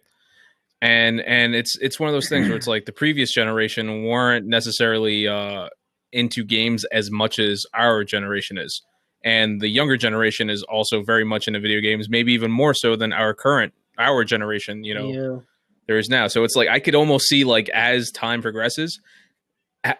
and 0.82 1.20
and 1.22 1.54
it's 1.54 1.78
it's 1.80 1.98
one 1.98 2.08
of 2.08 2.12
those 2.12 2.28
things 2.28 2.48
where 2.48 2.56
it's 2.56 2.66
like 2.74 2.84
the 2.84 2.92
previous 2.92 3.32
generation 3.32 4.04
weren't 4.04 4.46
necessarily 4.46 5.26
uh 5.26 5.68
into 6.12 6.44
games 6.44 6.84
as 6.92 7.10
much 7.10 7.38
as 7.38 7.64
our 7.72 8.04
generation 8.04 8.58
is 8.58 8.82
and 9.24 9.62
the 9.62 9.68
younger 9.68 9.96
generation 9.96 10.50
is 10.50 10.62
also 10.64 11.02
very 11.02 11.24
much 11.24 11.48
into 11.48 11.58
video 11.58 11.80
games 11.80 12.10
maybe 12.10 12.34
even 12.34 12.50
more 12.50 12.74
so 12.74 12.96
than 12.96 13.14
our 13.14 13.32
current 13.32 13.72
our 13.98 14.24
generation 14.24 14.84
you 14.84 14.94
know 14.94 15.08
yeah. 15.08 15.38
there 15.86 15.98
is 15.98 16.08
now. 16.08 16.28
So 16.28 16.44
it's 16.44 16.56
like 16.56 16.68
I 16.68 16.80
could 16.80 16.94
almost 16.94 17.26
see 17.26 17.44
like 17.44 17.68
as 17.70 18.10
time 18.10 18.42
progresses, 18.42 19.00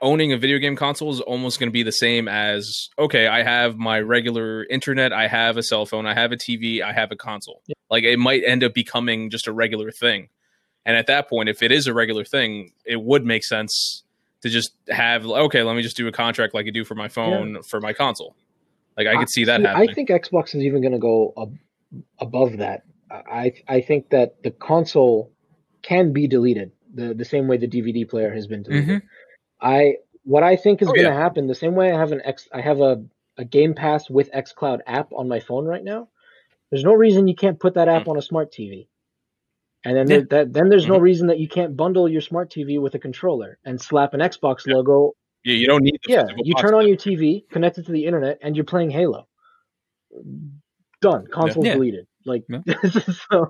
owning 0.01 0.33
a 0.33 0.39
video 0.39 0.59
game 0.59 0.77
console 0.77 1.11
is 1.11 1.21
almost 1.21 1.59
going 1.59 1.69
to 1.69 1.73
be 1.73 1.83
the 1.83 1.93
same 1.93 2.29
as 2.29 2.89
okay, 2.99 3.27
I 3.27 3.43
have 3.43 3.77
my 3.77 4.01
regular 4.01 4.65
internet, 4.65 5.13
I 5.13 5.29
have 5.29 5.57
a 5.57 5.63
cell 5.63 5.87
phone, 5.87 6.07
I 6.07 6.15
have 6.15 6.33
a 6.33 6.37
TV, 6.37 6.83
I 6.83 6.93
have 6.93 7.13
a 7.13 7.17
console. 7.17 7.63
Like 7.91 8.05
it 8.05 8.19
might 8.19 8.43
end 8.45 8.65
up 8.65 8.75
becoming 8.75 9.31
just 9.31 9.47
a 9.47 9.53
regular 9.53 9.91
thing. 9.91 10.29
And 10.85 10.97
at 10.97 11.07
that 11.07 11.29
point, 11.29 11.49
if 11.49 11.63
it 11.63 11.71
is 11.71 11.87
a 11.87 11.95
regular 11.95 12.25
thing, 12.25 12.73
it 12.85 13.01
would 13.01 13.25
make 13.25 13.45
sense 13.45 14.03
to 14.43 14.49
just 14.49 14.75
have 14.89 15.25
okay, 15.25 15.63
let 15.63 15.77
me 15.77 15.83
just 15.83 15.97
do 15.97 16.07
a 16.09 16.13
contract 16.13 16.55
like 16.55 16.67
I 16.67 16.71
do 16.71 16.85
for 16.85 16.95
my 16.95 17.09
phone 17.09 17.63
for 17.63 17.81
my 17.81 17.93
console. 17.93 18.37
Like 18.97 19.07
I 19.07 19.17
could 19.17 19.31
see 19.31 19.45
that 19.45 19.61
See, 19.61 19.67
happening. 19.67 19.91
I 19.91 19.95
think 19.95 20.09
Xbox 20.11 20.55
is 20.55 20.63
even 20.63 20.83
going 20.83 20.93
to 20.93 20.99
go 20.99 21.33
ab- 21.39 21.59
above 22.19 22.59
that. 22.59 22.83
I 23.11 23.53
I 23.69 23.81
think 23.81 24.11
that 24.11 24.43
the 24.43 24.51
console 24.51 25.31
can 25.83 26.13
be 26.13 26.27
deleted 26.27 26.73
the 26.95 27.15
the 27.15 27.25
same 27.25 27.47
way 27.47 27.57
the 27.57 27.69
DVD 27.69 28.09
player 28.09 28.33
has 28.33 28.47
been 28.47 28.63
deleted. 28.63 28.89
Mm-hmm. 28.89 29.07
I 29.61 29.97
what 30.25 30.43
I 30.43 30.57
think 30.57 30.83
is 30.83 30.89
Oh, 30.89 30.93
going 30.93 31.07
to 31.07 31.11
yeah. 31.11 31.19
happen 31.19 31.47
the 31.47 31.55
same 31.55 31.75
way 31.75 31.93
I 31.93 31.99
have 31.99 32.13
an 32.13 32.23
X 32.25 32.49
I 32.53 32.61
have 32.61 32.81
a 32.81 33.03
a 33.39 33.45
Game 33.45 33.75
Pass 33.75 34.11
with 34.11 34.31
XCloud 34.33 34.81
app 34.87 35.13
on 35.13 35.29
my 35.29 35.41
phone 35.41 35.65
right 35.65 35.85
now. 35.85 36.09
There's 36.71 36.85
no 36.85 36.95
reason 36.95 37.29
you 37.29 37.35
can't 37.35 37.59
put 37.59 37.75
that 37.75 37.89
app 37.89 38.05
mm. 38.05 38.09
on 38.09 38.19
a 38.19 38.23
smart 38.23 38.53
TV. 38.53 38.89
And 39.85 39.97
then 39.97 40.09
Yeah. 40.09 40.17
there, 40.19 40.45
that 40.45 40.53
then 40.53 40.69
there's 40.69 40.87
no 40.87 40.95
Mm-hmm. 40.95 41.03
reason 41.03 41.27
that 41.29 41.39
you 41.39 41.49
can't 41.49 41.77
bundle 41.77 42.09
your 42.09 42.21
smart 42.21 42.51
TV 42.51 42.81
with 42.81 42.95
a 42.95 42.99
controller 42.99 43.59
and 43.65 43.81
slap 43.81 44.15
an 44.15 44.21
Xbox 44.21 44.67
Yeah. 44.67 44.75
logo 44.77 45.13
yeah, 45.45 45.55
you 45.55 45.67
don't 45.67 45.83
need 45.83 45.99
the 46.05 46.13
yeah, 46.13 46.23
you 46.45 46.55
turn 46.55 46.73
on 46.73 46.87
your 46.87 46.97
TV, 46.97 47.43
connect 47.51 47.77
it 47.79 47.87
to 47.87 47.93
the 47.93 48.07
internet, 48.07 48.39
and 48.43 48.55
you're 48.55 48.65
playing 48.65 48.91
Halo. 48.91 49.27
Done. 51.01 51.27
Console 51.33 51.65
Yeah. 51.65 51.73
deleted. 51.75 52.07
Like 52.25 52.45
so, 53.31 53.49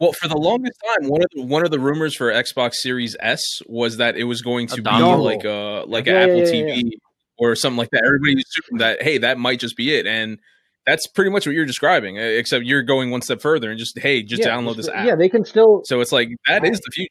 Well, 0.00 0.12
for 0.12 0.28
the 0.28 0.36
longest 0.38 0.78
time, 0.86 1.08
one 1.10 1.20
of 1.22 1.28
the, 1.34 1.42
one 1.42 1.62
of 1.64 1.70
the 1.70 1.78
rumors 1.78 2.16
for 2.16 2.32
Xbox 2.32 2.74
Series 2.76 3.16
S 3.20 3.42
was 3.66 3.98
that 3.98 4.16
it 4.16 4.24
was 4.24 4.40
going 4.40 4.66
to 4.68 4.74
A 4.74 4.76
be 4.78 4.82
dongle. 4.82 5.22
like 5.24 5.44
a 5.44 5.84
like 5.86 6.06
an 6.06 6.14
Apple 6.14 6.40
TV 6.40 6.88
or 7.36 7.54
something 7.54 7.76
like 7.76 7.90
that. 7.90 8.04
Everybody 8.06 8.42
assumed 8.42 8.80
that 8.80 9.02
hey, 9.02 9.18
that 9.18 9.36
might 9.38 9.60
just 9.60 9.76
be 9.76 9.94
it, 9.94 10.06
and 10.06 10.38
that's 10.86 11.06
pretty 11.06 11.30
much 11.30 11.46
what 11.46 11.54
you're 11.54 11.66
describing. 11.66 12.18
uh, 12.18 12.22
Except 12.22 12.64
you're 12.64 12.82
going 12.82 13.10
one 13.10 13.22
step 13.22 13.40
further 13.40 13.70
and 13.70 13.78
just 13.78 13.98
hey, 13.98 14.22
just 14.22 14.42
yeah, 14.42 14.48
download 14.48 14.76
this 14.76 14.88
app. 14.88 15.06
Yeah, 15.06 15.14
they 15.16 15.28
can 15.28 15.44
still. 15.44 15.82
so 15.84 16.00
it's 16.00 16.12
like 16.12 16.28
that 16.48 16.64
is 16.64 16.80
the 16.80 16.90
future. 16.92 17.10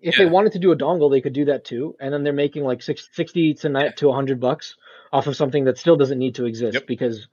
If 0.00 0.16
yeah. 0.16 0.24
they 0.24 0.30
wanted 0.30 0.52
to 0.52 0.60
do 0.60 0.70
a 0.70 0.76
dongle, 0.76 1.10
they 1.10 1.20
could 1.20 1.32
do 1.32 1.44
that 1.46 1.64
too, 1.64 1.96
and 2.00 2.14
then 2.14 2.22
they're 2.22 2.32
making 2.32 2.62
like 2.62 2.82
six, 2.82 3.08
60 3.14 3.54
to 3.54 3.68
ni- 3.68 3.90
to 3.96 4.12
hundred 4.12 4.38
bucks 4.40 4.76
off 5.12 5.26
of 5.26 5.34
something 5.36 5.64
that 5.64 5.76
still 5.76 5.96
doesn't 5.96 6.18
need 6.18 6.36
to 6.36 6.44
exist 6.46 6.74
Yep. 6.74 6.86
because 6.86 7.26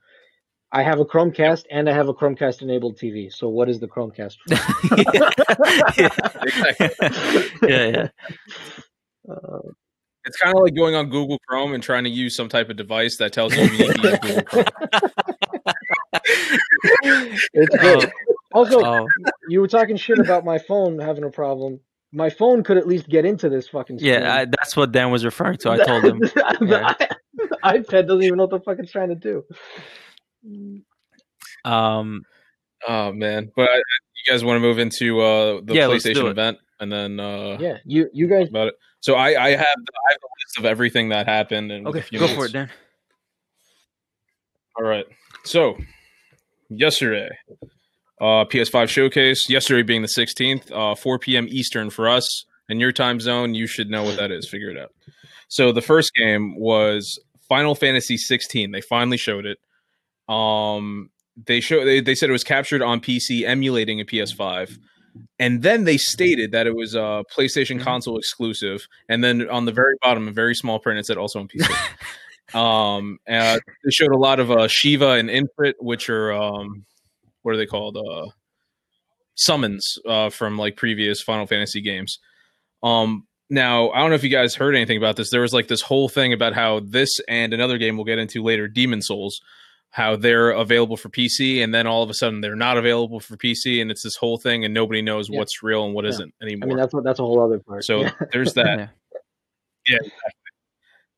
I 0.72 0.82
have 0.82 0.98
a 0.98 1.04
Chromecast 1.04 1.64
and 1.70 1.88
I 1.88 1.92
have 1.92 2.08
a 2.08 2.14
Chromecast 2.14 2.62
enabled 2.62 2.98
TV. 2.98 3.32
So 3.32 3.48
what 3.48 3.68
is 3.68 3.78
the 3.78 3.86
Chromecast? 3.86 4.36
yeah, 7.68 7.68
yeah, 7.68 7.86
yeah. 7.86 8.08
Uh, 9.32 9.58
It's 10.24 10.36
kind 10.38 10.56
of 10.56 10.62
like 10.64 10.74
going 10.74 10.96
on 10.96 11.08
Google 11.08 11.38
Chrome 11.48 11.72
and 11.72 11.80
trying 11.82 12.02
to 12.04 12.10
use 12.10 12.34
some 12.34 12.48
type 12.48 12.68
of 12.68 12.76
device 12.76 13.16
that 13.18 13.32
tells 13.32 13.54
you 13.54 13.62
you 13.62 13.78
need 13.78 13.94
to 13.94 14.08
use 14.10 14.18
Google 14.18 14.42
Chrome. 14.42 14.64
It's 17.52 17.76
good. 17.76 18.10
Also, 18.52 18.82
Oh, 18.82 19.12
you 19.48 19.60
were 19.60 19.68
talking 19.68 19.96
shit 19.96 20.18
about 20.18 20.44
my 20.44 20.58
phone 20.58 20.98
having 20.98 21.24
a 21.24 21.30
problem. 21.30 21.80
My 22.12 22.30
phone 22.30 22.62
could 22.64 22.76
at 22.78 22.86
least 22.86 23.08
get 23.08 23.24
into 23.24 23.48
this 23.48 23.68
fucking. 23.68 23.98
Screen. 23.98 24.12
yeah, 24.12 24.34
I, 24.34 24.44
that's 24.46 24.76
what 24.76 24.92
Dan 24.92 25.10
was 25.10 25.24
referring 25.24 25.58
to. 25.58 25.70
I 25.70 25.76
told 25.78 26.04
him. 26.04 26.22
Yeah. 26.62 26.94
the 27.34 27.58
iPad 27.64 28.06
doesn't 28.06 28.22
even 28.22 28.36
know 28.38 28.44
what 28.44 28.50
the 28.50 28.60
fuck 28.60 28.78
it's 28.78 28.90
trying 28.92 29.08
to 29.10 29.14
do. 29.14 29.44
Um, 31.64 32.22
Oh 32.88 33.10
man! 33.12 33.50
But 33.56 33.68
I, 33.70 33.76
you 33.76 34.32
guys 34.32 34.44
want 34.44 34.56
to 34.56 34.60
move 34.60 34.78
into 34.78 35.18
uh, 35.20 35.60
the 35.64 35.74
Yeah, 35.74 35.86
PlayStation 35.86 36.30
event, 36.30 36.58
and 36.78 36.92
then 36.92 37.18
uh, 37.18 37.56
Yeah, 37.58 37.78
you 37.84 38.08
you 38.12 38.28
guys. 38.28 38.48
about 38.48 38.68
it. 38.68 38.74
So 39.00 39.14
I, 39.14 39.28
I 39.28 39.48
have 39.50 39.58
the, 39.58 39.92
I 40.08 40.12
have 40.12 40.20
a 40.22 40.30
list 40.46 40.58
of 40.58 40.64
everything 40.66 41.08
that 41.08 41.26
happened. 41.26 41.72
And 41.72 41.86
okay, 41.88 42.04
go 42.16 42.28
for 42.28 42.46
it, 42.46 42.52
Dan. 42.52 42.70
All 44.78 44.84
right. 44.84 45.06
So 45.44 45.76
yesterday, 46.70 47.30
uh, 48.20 48.44
PS5 48.46 48.88
showcase. 48.88 49.48
Yesterday 49.48 49.82
being 49.82 50.02
the 50.02 50.08
16th, 50.08 50.70
uh, 50.72 50.94
4 50.94 51.18
p.m. 51.18 51.46
Eastern 51.48 51.90
for 51.90 52.08
us. 52.08 52.44
In 52.68 52.80
your 52.80 52.90
time 52.92 53.20
zone, 53.20 53.54
you 53.54 53.66
should 53.66 53.90
know 53.90 54.02
what 54.02 54.16
that 54.16 54.32
is. 54.32 54.48
Figure 54.48 54.70
it 54.70 54.78
out. 54.78 54.92
So 55.48 55.70
the 55.70 55.82
first 55.82 56.10
game 56.16 56.58
was 56.58 57.18
Final 57.48 57.74
Fantasy 57.76 58.16
16. 58.16 58.72
They 58.72 58.80
finally 58.80 59.16
showed 59.16 59.46
it. 59.46 59.58
Um, 60.28 61.10
they 61.46 61.60
show 61.60 61.84
they, 61.84 62.00
they 62.00 62.14
said 62.16 62.28
it 62.28 62.32
was 62.32 62.42
captured 62.42 62.82
on 62.82 63.00
PC 63.00 63.46
emulating 63.46 64.00
a 64.00 64.04
PS5. 64.04 64.78
And 65.38 65.62
then 65.62 65.84
they 65.84 65.96
stated 65.96 66.50
that 66.52 66.66
it 66.66 66.74
was 66.74 66.94
a 66.94 67.22
PlayStation 67.34 67.78
Mhm. 67.78 67.84
console 67.84 68.18
exclusive. 68.18 68.86
And 69.08 69.22
then 69.22 69.48
on 69.48 69.64
the 69.64 69.72
very 69.72 69.94
bottom, 70.02 70.26
a 70.28 70.32
very 70.32 70.54
small 70.54 70.78
print, 70.80 70.98
it 70.98 71.06
said 71.06 71.16
also 71.18 71.38
on 71.40 71.48
PC. 71.48 71.68
um, 72.54 73.18
uh, 73.28 73.58
they 73.84 73.90
showed 73.90 74.12
a 74.12 74.18
lot 74.18 74.40
of 74.40 74.50
uh, 74.50 74.68
Shiva 74.68 75.10
and 75.12 75.28
Infrit, 75.28 75.74
which 75.80 76.08
are 76.10 76.32
um, 76.32 76.84
what 77.42 77.54
are 77.54 77.56
they 77.58 77.66
called? 77.66 77.96
Uh, 77.96 78.26
summons 79.34 79.98
uh, 80.08 80.30
from 80.30 80.56
like 80.58 80.76
previous 80.76 81.20
Final 81.22 81.46
Fantasy 81.46 81.80
games. 81.80 82.18
Um, 82.82 83.26
now 83.50 83.90
I 83.90 84.00
don't 84.00 84.10
know 84.10 84.16
if 84.16 84.24
you 84.24 84.30
guys 84.30 84.54
heard 84.54 84.74
anything 84.74 84.96
about 84.96 85.16
this. 85.16 85.30
There 85.30 85.42
was 85.42 85.52
like 85.52 85.68
this 85.68 85.82
whole 85.82 86.08
thing 86.08 86.32
about 86.32 86.54
how 86.54 86.80
this 86.80 87.10
and 87.28 87.52
another 87.52 87.78
game 87.78 87.96
we'll 87.96 88.04
get 88.04 88.18
into 88.18 88.42
later, 88.42 88.66
Demon 88.66 89.02
Souls, 89.02 89.40
how 89.90 90.16
they're 90.16 90.50
available 90.50 90.96
for 90.96 91.08
PC, 91.10 91.62
and 91.62 91.72
then 91.74 91.86
all 91.86 92.02
of 92.02 92.10
a 92.10 92.14
sudden 92.14 92.40
they're 92.40 92.56
not 92.56 92.76
available 92.78 93.20
for 93.20 93.36
PC, 93.36 93.80
and 93.80 93.90
it's 93.90 94.02
this 94.02 94.16
whole 94.16 94.38
thing, 94.38 94.64
and 94.64 94.72
nobody 94.74 95.00
knows 95.02 95.28
Yeah. 95.30 95.38
what's 95.38 95.62
real 95.62 95.84
and 95.84 95.94
what 95.94 96.04
Yeah. 96.04 96.10
not 96.12 96.28
I 96.42 96.44
mean, 96.46 96.76
that's 96.76 96.92
what 96.94 97.04
that's 97.04 97.18
a 97.20 97.22
whole 97.22 97.40
other 97.40 97.58
part. 97.60 97.84
so 97.84 98.00
Yeah. 98.02 98.10
there's 98.32 98.54
that. 98.54 98.90
Yeah. 99.88 99.98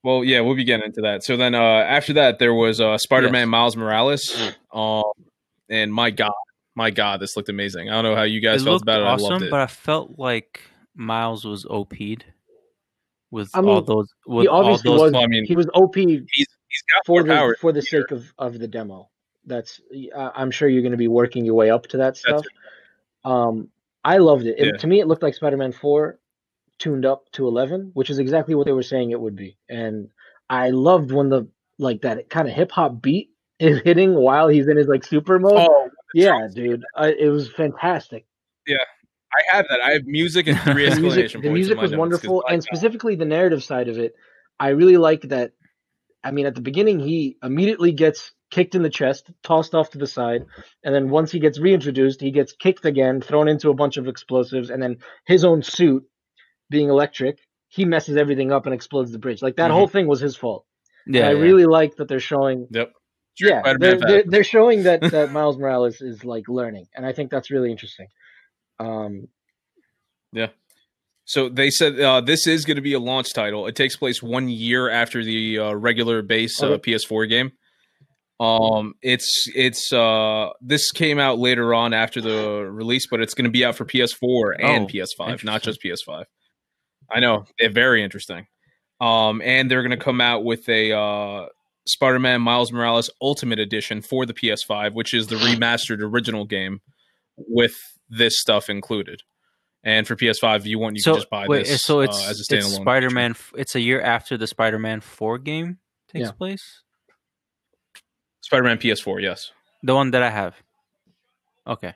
Yeah, 0.05 0.11
exactly. 0.11 0.11
Well, 0.11 0.25
yeah, 0.25 0.41
we'll 0.41 0.57
be 0.57 0.65
getting 0.65 0.87
into 0.87 1.01
that. 1.03 1.25
So 1.25 1.37
then 1.37 1.55
uh, 1.55 1.61
after 1.61 2.13
that, 2.15 2.39
there 2.39 2.55
was 2.55 2.81
uh, 2.81 2.99
Spider-Man 2.99 3.43
Yes. 3.43 3.49
Miles 3.49 3.77
Morales, 3.77 4.53
um, 4.73 5.05
and 5.69 5.93
my 5.93 6.11
God, 6.11 6.33
my 6.75 6.91
God, 6.91 7.21
this 7.21 7.37
looked 7.37 7.49
amazing. 7.49 7.91
I 7.91 7.95
don't 7.95 8.05
know 8.05 8.17
how 8.17 8.23
you 8.23 8.41
guys 8.41 8.63
it 8.63 8.65
felt 8.65 8.83
about 8.83 9.01
it. 9.01 9.05
I 9.05 9.15
awesome, 9.15 9.31
loved 9.31 9.45
it. 9.45 9.51
but 9.51 9.61
I 9.61 9.67
felt 9.67 10.19
like 10.19 10.63
Miles 10.95 11.45
was 11.45 11.67
OP'd 11.67 12.25
with 13.31 13.51
I 13.55 13.61
mean, 13.61 13.71
all 13.71 13.83
those. 13.83 14.09
With 14.27 14.45
he 14.45 14.49
all 14.49 14.65
obviously 14.65 14.91
those 14.91 15.01
was. 15.01 15.13
well, 15.13 15.23
I 15.23 15.27
mean, 15.27 15.45
he 15.45 15.57
was 15.57 15.69
OP 15.75 15.97
he's 15.97 16.23
he's 16.33 16.47
got 16.95 17.07
for 17.07 17.23
the 17.23 17.35
power. 17.35 17.57
for 17.61 17.73
the 17.73 17.83
sake 17.83 18.11
of 18.11 18.33
of 18.39 18.59
the 18.59 18.69
demo. 18.69 19.11
That's 19.45 19.81
uh, 20.15 20.31
I'm 20.35 20.51
sure 20.51 20.69
you're 20.69 20.83
going 20.83 20.93
to 20.93 20.99
be 20.99 21.09
working 21.09 21.45
your 21.45 21.55
way 21.55 21.71
up 21.71 21.87
to 21.89 21.97
that 21.99 22.17
stuff. 22.17 22.45
Um, 23.25 23.69
I 24.05 24.19
loved 24.19 24.47
it. 24.47 24.59
it 24.59 24.67
Yeah. 24.67 24.73
To 24.79 24.87
me, 24.87 25.01
it 25.01 25.07
looked 25.07 25.23
like 25.23 25.35
Spider-Man 25.35 25.73
Four 25.73 26.19
tuned 26.79 27.05
up 27.05 27.25
to 27.33 27.47
11, 27.47 27.91
which 27.95 28.11
is 28.11 28.19
exactly 28.19 28.55
what 28.55 28.67
they 28.67 28.73
were 28.73 28.83
saying 28.83 29.11
it 29.11 29.21
would 29.21 29.37
be. 29.37 29.57
And 29.69 30.09
I 30.49 30.71
loved 30.71 31.13
when 31.13 31.29
the 31.29 31.49
like 31.79 32.03
that 32.03 32.29
kind 32.31 32.49
of 32.49 32.55
hip 32.55 32.73
hop 32.73 33.01
beat 33.01 33.31
is 33.59 33.81
hitting 33.85 34.15
while 34.15 34.49
he's 34.49 34.69
in 34.69 34.77
his 34.77 34.87
like 34.87 35.05
super 35.05 35.39
mode. 35.39 35.69
Oh, 35.71 35.91
yeah, 36.15 36.49
dude, 36.53 36.85
I, 36.97 37.09
it 37.09 37.29
was 37.29 37.51
fantastic. 37.51 38.27
Yeah, 38.67 38.77
I 39.33 39.57
have 39.57 39.67
that. 39.69 39.81
I 39.81 39.93
have 39.93 40.07
music 40.07 40.47
and 40.47 40.59
three 40.61 40.85
the 40.85 40.91
exclamation 40.91 41.41
music, 41.41 41.43
the 41.43 41.51
music 41.51 41.81
was 41.81 41.95
wonderful, 41.95 42.45
and 42.49 42.63
specifically 42.63 43.15
the 43.17 43.25
narrative 43.25 43.63
side 43.63 43.89
of 43.89 43.99
it. 43.99 44.15
I 44.61 44.69
really 44.69 44.97
like 44.97 45.23
that. 45.23 45.53
I 46.25 46.31
mean, 46.31 46.47
at 46.47 46.55
the 46.55 46.61
beginning, 46.61 46.99
he 46.99 47.37
immediately 47.43 47.93
gets 47.93 48.33
kicked 48.51 48.75
in 48.75 48.83
the 48.83 48.91
chest, 48.91 49.31
tossed 49.43 49.75
off 49.75 49.91
to 49.91 49.99
the 49.99 50.07
side, 50.07 50.47
and 50.83 50.95
then 50.95 51.11
once 51.11 51.31
he 51.31 51.39
gets 51.39 51.59
reintroduced, 51.59 52.21
he 52.21 52.31
gets 52.31 52.53
kicked 52.53 52.85
again, 52.85 53.21
thrown 53.21 53.49
into 53.49 53.71
a 53.71 53.75
bunch 53.75 53.97
of 53.97 54.09
explosives, 54.09 54.71
and 54.71 54.83
then 54.83 54.97
his 55.27 55.45
own 55.45 55.63
suit, 55.63 56.05
being 56.71 56.89
electric, 56.89 57.39
he 57.69 57.85
messes 57.85 58.17
everything 58.17 58.53
up 58.53 58.67
and 58.67 58.75
explodes 58.75 59.13
the 59.13 59.19
bridge. 59.19 59.43
Like 59.43 59.57
that 59.57 59.71
Mhm. 59.71 59.75
whole 59.75 59.89
thing 59.89 60.07
was 60.07 60.21
his 60.21 60.37
fault. 60.37 60.65
Yeah, 61.07 61.29
I 61.29 61.31
really 61.33 61.65
like 61.67 61.97
that 61.97 62.09
they're 62.09 62.21
showing. 62.21 62.67
Yep. 62.71 62.93
Yeah, 63.41 63.63
they're, 63.79 63.97
they're, 63.99 64.23
they're 64.27 64.45
showing 64.45 64.83
that, 64.83 65.01
that 65.13 65.31
Miles 65.33 65.57
Morales 65.59 66.01
is 66.01 66.25
like 66.25 66.49
learning, 66.49 66.87
and 66.95 67.07
I 67.07 67.13
think 67.13 67.31
that's 67.31 67.51
really 67.51 67.71
interesting. 67.71 68.09
Um, 68.81 69.29
yeah. 70.33 70.49
So 71.25 71.49
they 71.49 71.71
said 71.71 72.01
uh, 72.01 72.21
this 72.23 72.47
is 72.47 72.65
going 72.65 72.77
to 72.77 72.83
be 72.83 72.95
a 72.95 72.99
launch 72.99 73.33
title. 73.35 73.67
It 73.67 73.77
takes 73.77 73.97
place 73.97 74.23
one 74.23 74.49
year 74.49 74.89
after 74.91 75.23
the 75.23 75.59
uh, 75.59 75.73
regular 75.75 76.23
base 76.23 76.63
uh, 76.63 76.67
Okay. 76.69 76.93
PS4 76.93 77.29
game. 77.29 77.53
Um, 78.41 78.95
it's 79.03 79.47
it's 79.55 79.93
uh 79.93 80.51
this 80.61 80.93
came 80.93 81.19
out 81.19 81.39
later 81.41 81.75
on 81.75 81.93
after 81.93 82.21
the 82.21 82.69
release, 82.71 83.07
but 83.11 83.21
it's 83.21 83.35
going 83.35 83.47
to 83.47 83.51
be 83.51 83.65
out 83.65 83.75
for 83.77 83.85
PS4 83.85 84.53
and 84.61 84.85
Oh, 84.85 84.87
PS5, 84.87 85.43
not 85.45 85.61
just 85.63 85.83
PS5. 85.83 86.25
I 87.11 87.21
know, 87.21 87.47
they're 87.59 87.71
very 87.71 88.03
interesting. 88.03 88.47
Um, 89.01 89.41
and 89.43 89.71
they're 89.71 89.83
going 89.83 89.97
to 89.99 90.05
come 90.05 90.21
out 90.21 90.45
with 90.45 90.69
a 90.69 90.93
uh, 90.93 91.47
Spider-Man 91.87 92.41
Miles 92.43 92.73
Morales 92.73 93.11
Ultimate 93.23 93.59
Edition 93.59 94.03
for 94.03 94.27
the 94.27 94.35
PS5, 94.35 94.93
which 94.95 95.15
is 95.15 95.29
the 95.29 95.37
remastered 95.37 96.01
original 96.01 96.45
game 96.45 96.81
with 97.37 97.77
this 98.09 98.39
stuff 98.41 98.69
included. 98.69 99.23
And 99.85 100.07
for 100.07 100.17
PS5, 100.17 100.57
if 100.57 100.67
you 100.67 100.79
want, 100.81 100.97
you 100.97 101.03
so 101.03 101.13
can 101.13 101.21
just 101.21 101.31
buy 101.31 101.47
wait, 101.47 101.67
this 101.67 101.83
so 101.83 102.01
it's 102.01 102.19
uh, 102.27 102.31
as 102.31 102.41
a 102.41 102.43
standalone. 102.43 102.65
it's 102.67 102.75
Spider-Man. 102.77 103.35
It's 103.57 103.75
a 103.77 103.81
year 103.81 104.01
after 104.01 104.37
the 104.37 104.47
Spider-Man 104.49 105.01
Four 105.01 105.39
game 105.39 105.79
takes 106.13 106.27
Yeah. 106.27 106.33
place. 106.33 106.83
Spider-Man 108.43 108.79
PS4, 108.79 109.23
yes, 109.23 109.53
The 109.83 109.95
one 109.95 110.11
that 110.11 110.23
I 110.23 110.31
have. 110.31 110.57
Okay, 111.67 111.95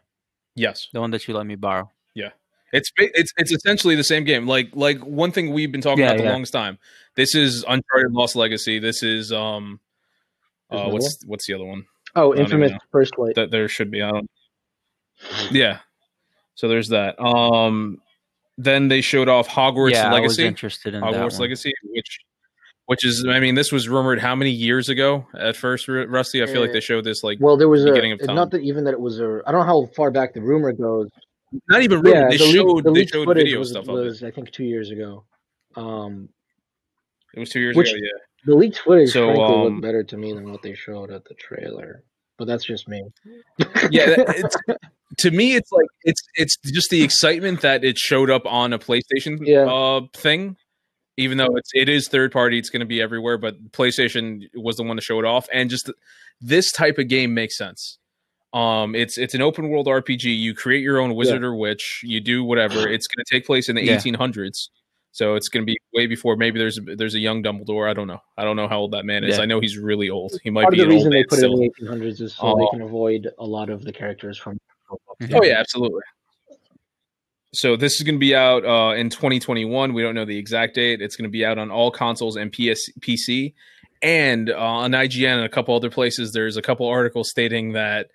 yes. 0.55 0.89
the 0.93 1.01
one 1.01 1.11
that 1.11 1.27
you 1.27 1.35
let 1.35 1.47
me 1.47 1.55
borrow. 1.57 1.91
It's 2.73 2.91
it's 2.97 3.33
it's 3.37 3.53
essentially 3.53 3.95
the 3.97 4.05
same 4.05 4.25
game. 4.25 4.47
Like 4.47 4.71
like 4.73 4.99
one 5.01 5.31
thing 5.31 5.53
we've 5.53 5.71
been 5.71 5.83
talking 5.83 6.01
Yeah, 6.01 6.07
about 6.07 6.19
the 6.19 6.25
yeah. 6.25 6.33
longest 6.33 6.53
time. 6.53 6.79
This 7.17 7.35
is 7.35 7.65
Uncharted 7.69 8.13
Lost 8.13 8.35
Legacy. 8.35 8.79
This 8.79 9.03
is 9.03 9.31
um, 9.33 9.79
uh, 10.71 10.77
another 10.77 10.93
what's 10.93 11.19
what's 11.27 11.47
the 11.47 11.55
other 11.55 11.67
one 11.67 11.85
oh, 12.15 12.33
I 12.35 12.39
infamous 12.39 12.73
first 12.91 13.19
light. 13.19 13.35
that 13.35 13.51
there 13.51 13.69
should 13.69 13.91
be? 13.91 14.03
I 14.03 14.11
don't. 14.11 14.31
Yeah, 15.51 15.79
so 16.55 16.69
there's 16.69 16.89
that. 16.89 17.23
Um, 17.23 18.01
then 18.59 18.89
they 18.89 19.01
showed 19.01 19.29
off 19.29 19.49
Hogwarts 19.49 19.93
yeah, 19.93 20.13
I 20.13 20.21
was 20.21 20.39
interested 20.39 20.95
in 20.95 21.01
that 21.01 21.13
Hogwarts 21.13 21.33
one. 21.33 21.43
Legacy, 21.43 21.73
which 21.85 22.19
which 22.87 23.05
is 23.07 23.27
I 23.29 23.39
mean 23.39 23.55
this 23.55 23.71
was 23.71 23.89
rumored 23.89 24.19
how 24.19 24.35
many 24.35 24.51
years 24.51 24.89
ago 24.89 25.27
at 25.39 25.57
first, 25.57 25.89
Rusty? 25.89 26.43
I 26.43 26.47
feel 26.47 26.61
like 26.61 26.71
Uh, 26.71 26.75
they 26.75 26.81
showed 26.81 27.05
this 27.05 27.23
like 27.23 27.39
Well, 27.41 27.57
there 27.57 27.69
was 27.69 27.85
a 27.85 27.89
beginning 27.89 28.13
of 28.13 28.21
time. 28.27 28.35
not 28.35 28.51
that 28.53 28.63
even 28.63 28.85
that 28.85 28.93
it 28.93 29.01
was 29.01 29.21
a. 29.21 29.43
I 29.47 29.53
don't 29.53 29.61
know 29.61 29.67
how 29.67 29.87
far 29.95 30.11
back 30.11 30.35
the 30.35 30.41
rumor 30.41 30.73
goes. 30.73 31.09
Not 31.69 31.83
even 31.83 32.01
rumored. 32.03 32.15
yeah, 32.23 32.29
they 32.29 32.37
the 32.39 32.45
leak- 32.45 32.55
showed 32.57 32.85
the 32.85 32.93
they 32.93 33.07
showed 33.07 33.35
video 33.35 33.59
was, 33.59 33.71
stuff 33.71 33.89
of 33.89 33.99
it. 33.99 34.03
was 34.03 34.23
I 34.23 34.31
think 34.31 34.51
two 34.53 34.65
years 34.65 34.91
ago. 34.91 35.25
Um, 35.77 36.29
It 37.35 37.41
was 37.41 37.51
two 37.51 37.61
years 37.61 37.77
which- 37.77 37.91
ago. 37.91 37.99
Yeah. 38.03 38.19
the 38.47 38.55
leaked 38.55 38.79
footage 38.79 39.11
So, 39.11 39.27
frankly 39.27 39.45
um, 39.45 39.63
looked 39.65 39.83
better 39.83 40.03
to 40.05 40.17
me 40.17 40.33
than 40.33 40.51
what 40.51 40.63
they 40.63 40.75
showed 40.75 41.11
at 41.11 41.25
the 41.25 41.35
trailer, 41.35 42.03
but 42.39 42.47
that's 42.47 42.65
just 42.65 42.89
me. 42.89 43.03
yeah 43.91 44.15
it's, 44.19 44.57
to 45.19 45.31
me 45.31 45.55
it's 45.55 45.71
like 45.73 45.87
it's 46.05 46.21
it's 46.35 46.57
just 46.73 46.91
the 46.91 47.03
excitement 47.03 47.61
that 47.61 47.85
it 47.85 47.99
showed 47.99 48.31
up 48.31 48.43
on 48.47 48.73
a 48.73 48.79
playstation 48.79 49.39
Yeah. 49.43 49.67
uh 49.71 50.01
thing 50.15 50.57
even 51.19 51.37
though 51.39 51.55
it's 51.57 51.71
it 51.75 51.89
is 51.91 52.09
third 52.09 52.33
party 52.33 52.59
it's 52.59 52.71
going 52.71 52.81
to 52.81 52.87
be 52.87 53.01
everywhere 53.03 53.37
but 53.37 53.71
playstation 53.73 54.41
was 54.55 54.77
the 54.77 54.83
one 54.83 54.97
to 54.97 55.03
show 55.03 55.19
it 55.19 55.27
off 55.27 55.47
and 55.53 55.69
just 55.69 55.91
this 56.41 56.73
type 56.73 56.97
of 56.99 57.09
game 57.09 57.35
makes 57.35 57.57
sense 57.59 57.99
um 58.55 58.95
it's 58.95 59.17
it's 59.19 59.35
an 59.35 59.41
open 59.43 59.69
world 59.71 59.87
rpg 59.87 60.25
you 60.25 60.55
create 60.55 60.83
your 60.83 60.99
own 61.01 61.15
wizard 61.15 61.43
or 61.43 61.55
witch 61.55 62.01
you 62.05 62.21
do 62.21 62.45
whatever 62.45 62.87
it's 62.95 63.07
going 63.07 63.25
to 63.25 63.35
take 63.35 63.47
place 63.47 63.69
in 63.69 63.77
the 63.77 63.83
Yeah. 63.85 63.97
1800s 63.97 64.69
so 65.15 65.35
it's 65.35 65.49
going 65.49 65.63
to 65.67 65.71
be 65.71 65.79
way 65.95 66.07
before 66.07 66.37
maybe 66.37 66.59
there's 66.59 66.79
there's 66.97 67.15
a 67.15 67.19
young 67.19 67.43
dumbledore 67.43 67.89
i 67.91 67.95
don't 67.95 68.09
know 68.09 68.21
i 68.37 68.45
don't 68.45 68.57
know 68.57 68.69
how 68.69 68.79
old 68.81 68.93
that 68.93 69.05
man 69.07 69.25
is 69.25 69.37
Yeah. 69.37 69.43
i 69.43 69.47
know 69.47 69.59
he's 69.61 69.79
really 69.79 70.11
old 70.11 70.33
he 70.43 70.51
might 70.51 70.63
Part 70.65 70.75
of 70.75 70.79
be 70.79 70.85
the 70.85 70.85
an 70.85 70.93
old 70.93 70.97
reason 70.99 71.13
they 71.13 71.25
put 71.25 71.39
still. 71.39 71.59
it 71.61 71.73
in 71.79 71.87
the 71.87 71.93
1800s 72.11 72.21
is 72.21 72.35
so 72.35 72.47
they 72.57 72.65
Oh. 72.65 72.71
can 72.71 72.83
avoid 72.83 73.29
a 73.39 73.45
lot 73.47 73.71
of 73.71 73.85
the 73.85 73.93
characters 73.93 74.37
from. 74.39 74.59
Mhm. 75.23 75.35
Oh 75.41 75.45
yeah, 75.45 75.59
absolutely. 75.59 76.03
So 77.55 77.77
this 77.77 77.95
is 77.97 78.03
going 78.03 78.15
to 78.15 78.19
be 78.21 78.35
out 78.35 78.65
uh, 78.65 78.95
in 78.95 79.11
2021. 79.11 79.93
We 79.93 80.03
don't 80.03 80.15
know 80.15 80.25
the 80.25 80.39
exact 80.39 80.75
date. 80.75 81.03
It's 81.03 81.17
going 81.17 81.29
to 81.29 81.33
be 81.33 81.45
out 81.45 81.59
on 81.59 81.71
all 81.71 81.91
consoles 81.91 82.37
and 82.37 82.51
PS- 82.51 82.91
PC, 83.01 83.53
And 84.01 84.49
uh, 84.51 84.57
on 84.59 84.93
IGN 84.93 85.37
and 85.37 85.45
a 85.45 85.49
couple 85.51 85.75
other 85.77 85.91
places, 85.91 86.33
there's 86.33 86.57
a 86.57 86.63
couple 86.63 86.87
articles 86.87 87.29
stating 87.29 87.73
that 87.73 88.11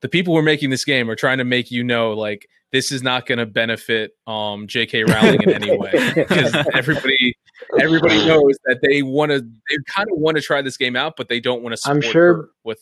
the 0.00 0.08
people 0.08 0.34
who 0.34 0.38
are 0.38 0.42
making 0.42 0.70
this 0.70 0.84
game 0.84 1.10
are 1.10 1.16
trying 1.16 1.38
to 1.38 1.44
make 1.44 1.70
you 1.70 1.82
know, 1.84 2.12
like, 2.12 2.46
this 2.72 2.92
is 2.92 3.02
not 3.02 3.26
going 3.26 3.38
to 3.38 3.46
benefit 3.46 4.12
um, 4.26 4.66
J.K. 4.66 5.04
Rowling 5.08 5.42
in 5.42 5.50
any 5.50 5.76
way 5.76 5.92
because 6.14 6.54
everybody 6.74 7.34
everybody 7.80 8.26
knows 8.26 8.56
that 8.64 8.80
they 8.82 9.02
want 9.02 9.30
to 9.30 9.40
they 9.40 9.76
kind 9.86 10.08
of 10.12 10.18
want 10.18 10.36
to 10.36 10.42
try 10.42 10.62
this 10.62 10.76
game 10.76 10.96
out, 10.96 11.14
but 11.16 11.28
they 11.28 11.40
don't 11.40 11.62
want 11.62 11.76
to 11.76 11.90
I'm 11.90 12.00
sure- 12.00 12.34
her 12.34 12.48
with 12.64 12.80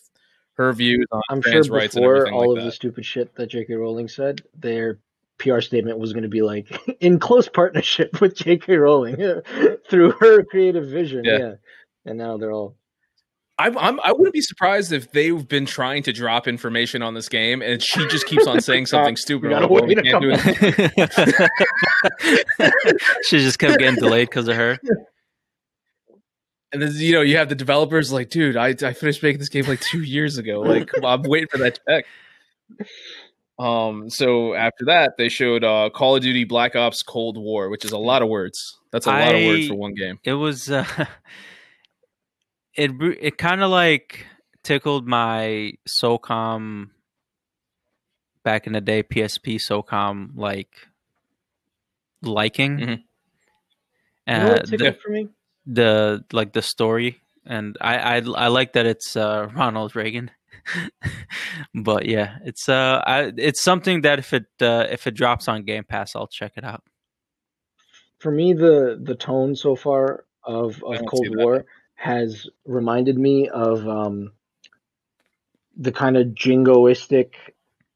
her 0.54 0.72
views 0.72 1.04
on 1.12 1.20
I'm 1.30 1.42
sure 1.42 1.52
trans 1.52 1.70
rights 1.70 1.96
and 1.96 2.02
before 2.02 2.16
everything 2.16 2.34
all 2.34 2.50
like 2.50 2.58
of 2.58 2.64
that. 2.64 2.70
the 2.70 2.72
stupid 2.72 3.04
shit 3.04 3.34
that 3.36 3.48
J.K. 3.48 3.74
Rowling 3.74 4.08
said, 4.08 4.42
their 4.56 4.98
PR 5.38 5.60
statement 5.60 5.98
was 5.98 6.12
going 6.12 6.22
to 6.22 6.28
be 6.28 6.42
like 6.42 6.80
in 7.00 7.18
close 7.18 7.48
partnership 7.48 8.20
with 8.20 8.36
J.K. 8.36 8.76
Rowling 8.76 9.16
through 9.88 10.12
her 10.12 10.44
creative 10.44 10.86
vision. 10.88 11.24
Yeah. 11.24 11.38
Yeah. 11.38 11.52
And 12.06 12.18
now 12.18 12.36
they're 12.36 12.52
all 12.52 12.76
I'm, 13.56 13.78
I'm 13.78 14.00
I 14.00 14.10
wouldn't 14.10 14.32
be 14.32 14.40
surprised 14.40 14.92
if 14.92 15.12
they've 15.12 15.46
been 15.46 15.64
trying 15.64 16.02
to 16.04 16.12
drop 16.12 16.48
information 16.48 17.02
on 17.02 17.14
this 17.14 17.28
game 17.28 17.62
and 17.62 17.80
she 17.80 18.04
just 18.08 18.26
keeps 18.26 18.46
on 18.46 18.60
saying 18.60 18.86
something 18.94 19.16
stupid. 19.16 19.52
like, 19.52 19.70
well, 19.70 19.86
we 19.86 19.94
can't 19.94 20.20
do 20.20 20.32
it. 20.34 21.50
she 23.24 23.38
just 23.38 23.58
kept 23.58 23.78
getting 23.78 24.00
delayed 24.00 24.28
because 24.28 24.48
of 24.48 24.56
her. 24.56 24.78
And 26.72 26.82
then 26.82 26.92
you 26.94 27.12
know 27.12 27.20
you 27.20 27.36
have 27.36 27.48
the 27.48 27.54
developers 27.54 28.12
like, 28.12 28.28
dude, 28.28 28.56
I, 28.56 28.74
I 28.82 28.92
finished 28.92 29.22
making 29.22 29.38
this 29.38 29.48
game 29.48 29.66
like 29.66 29.80
two 29.80 30.02
years 30.02 30.36
ago. 30.36 30.60
Like 30.60 30.90
I'm 31.04 31.22
waiting 31.22 31.48
for 31.48 31.58
that 31.58 31.78
check. 31.88 32.06
Um. 33.56 34.10
So 34.10 34.54
after 34.54 34.86
that, 34.86 35.12
they 35.16 35.28
showed 35.28 35.62
uh, 35.62 35.90
Call 35.94 36.16
of 36.16 36.22
Duty 36.22 36.42
Black 36.42 36.74
Ops 36.74 37.04
Cold 37.04 37.38
War, 37.38 37.68
which 37.68 37.84
is 37.84 37.92
a 37.92 37.98
lot 37.98 38.20
of 38.20 38.28
words. 38.28 38.80
That's 38.90 39.06
a 39.06 39.10
lot 39.10 39.36
of 39.36 39.44
words 39.44 39.68
for 39.68 39.76
one 39.76 39.94
game. 39.94 40.18
It 40.24 40.32
was 40.32 40.68
uh, 40.68 40.84
it 42.76 42.90
it 43.20 43.38
kind 43.38 43.62
of 43.62 43.70
like 43.70 44.26
tickled 44.62 45.06
my 45.06 45.72
SOCOM 45.88 46.90
back 48.42 48.66
in 48.66 48.72
the 48.72 48.80
day 48.80 49.02
PSP 49.02 49.56
SOCOM 49.58 50.30
like 50.34 50.70
liking. 52.22 52.78
Mhm. 52.78 52.88
you 54.26 54.34
know 54.34 54.46
Uh, 54.46 54.52
what 54.52 54.66
the, 54.66 54.96
for 55.02 55.10
me? 55.10 55.28
the 55.66 56.24
like 56.32 56.52
the 56.52 56.62
story, 56.62 57.20
and 57.46 57.76
I 57.80 57.96
I, 57.96 58.16
I 58.16 58.48
like 58.48 58.72
that 58.74 58.86
it's 58.86 59.16
uh, 59.16 59.48
Ronald 59.54 59.94
Reagan. 59.96 60.30
but 61.74 62.06
yeah, 62.06 62.38
it's 62.44 62.68
uh, 62.68 63.02
I, 63.06 63.32
it's 63.36 63.62
something 63.62 64.00
that 64.02 64.18
if 64.18 64.32
it 64.32 64.46
uh, 64.62 64.86
if 64.90 65.06
it 65.06 65.14
drops 65.14 65.46
on 65.48 65.64
Game 65.64 65.84
Pass, 65.84 66.16
I'll 66.16 66.26
check 66.26 66.52
it 66.56 66.64
out. 66.64 66.82
For 68.18 68.30
me, 68.30 68.54
the 68.54 68.98
the 69.02 69.14
tone 69.14 69.54
so 69.54 69.76
far 69.76 70.24
of 70.42 70.82
of 70.84 71.04
Cold 71.06 71.26
see 71.26 71.34
that. 71.34 71.44
War 71.44 71.64
has 71.94 72.48
reminded 72.66 73.18
me 73.18 73.48
of 73.48 73.88
um, 73.88 74.32
the 75.76 75.92
kind 75.92 76.16
of 76.16 76.28
jingoistic 76.28 77.32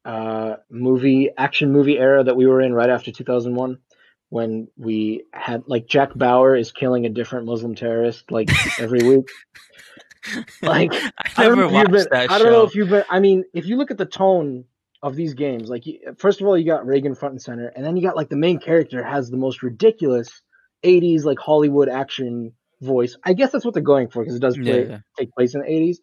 uh, 0.05 0.55
movie 0.69 1.29
action 1.37 1.71
movie 1.71 1.97
era 1.97 2.23
that 2.23 2.35
we 2.35 2.47
were 2.47 2.61
in 2.61 2.73
right 2.73 2.89
after 2.89 3.11
2001 3.11 3.77
when 4.29 4.67
we 4.77 5.23
had 5.33 5.63
like 5.67 5.87
Jack 5.87 6.13
Bauer 6.15 6.55
is 6.55 6.71
killing 6.71 7.05
a 7.05 7.09
different 7.09 7.45
Muslim 7.45 7.75
terrorist 7.75 8.31
like 8.31 8.49
every 8.79 9.03
week. 9.03 9.29
Like 10.61 10.93
I 10.93 11.11
I 11.37 11.43
don't, 11.45 11.57
know 11.57 11.63
if 11.63 11.71
you've 11.71 11.73
watched 11.73 11.91
been, 11.91 12.07
that 12.11 12.29
I 12.29 12.37
don't 12.37 12.51
know 12.51 12.63
if 12.63 12.75
you've 12.75 12.89
been. 12.89 13.05
I 13.09 13.21
mean, 13.21 13.45
if 13.53 13.65
you 13.65 13.77
look 13.77 13.89
at 13.89 13.97
the 13.97 14.05
tone 14.05 14.65
of 15.01 15.15
these 15.15 15.33
games, 15.33 15.69
like 15.69 15.85
first 16.17 16.41
of 16.41 16.45
all, 16.45 16.57
you 16.57 16.65
got 16.65 16.85
Reagan 16.85 17.15
front 17.15 17.31
and 17.31 17.41
center, 17.41 17.67
and 17.69 17.85
then 17.85 17.95
you 17.95 18.03
got 18.03 18.17
like 18.17 18.27
the 18.27 18.35
main 18.35 18.59
character 18.59 19.01
has 19.01 19.29
the 19.29 19.37
most 19.37 19.63
ridiculous 19.63 20.41
'80s 20.83 21.23
like 21.23 21.39
Hollywood 21.39 21.87
action 21.87 22.51
voice. 22.81 23.15
I 23.23 23.33
guess 23.33 23.51
that's 23.51 23.65
what 23.65 23.73
they're 23.73 23.83
going 23.83 24.07
for 24.09 24.23
because 24.23 24.35
it 24.35 24.41
does 24.41 24.57
play, 24.57 24.87
yeah. 24.87 24.99
take 25.17 25.31
place 25.33 25.53
in 25.55 25.61
the 25.61 25.67
'80s. 25.67 25.97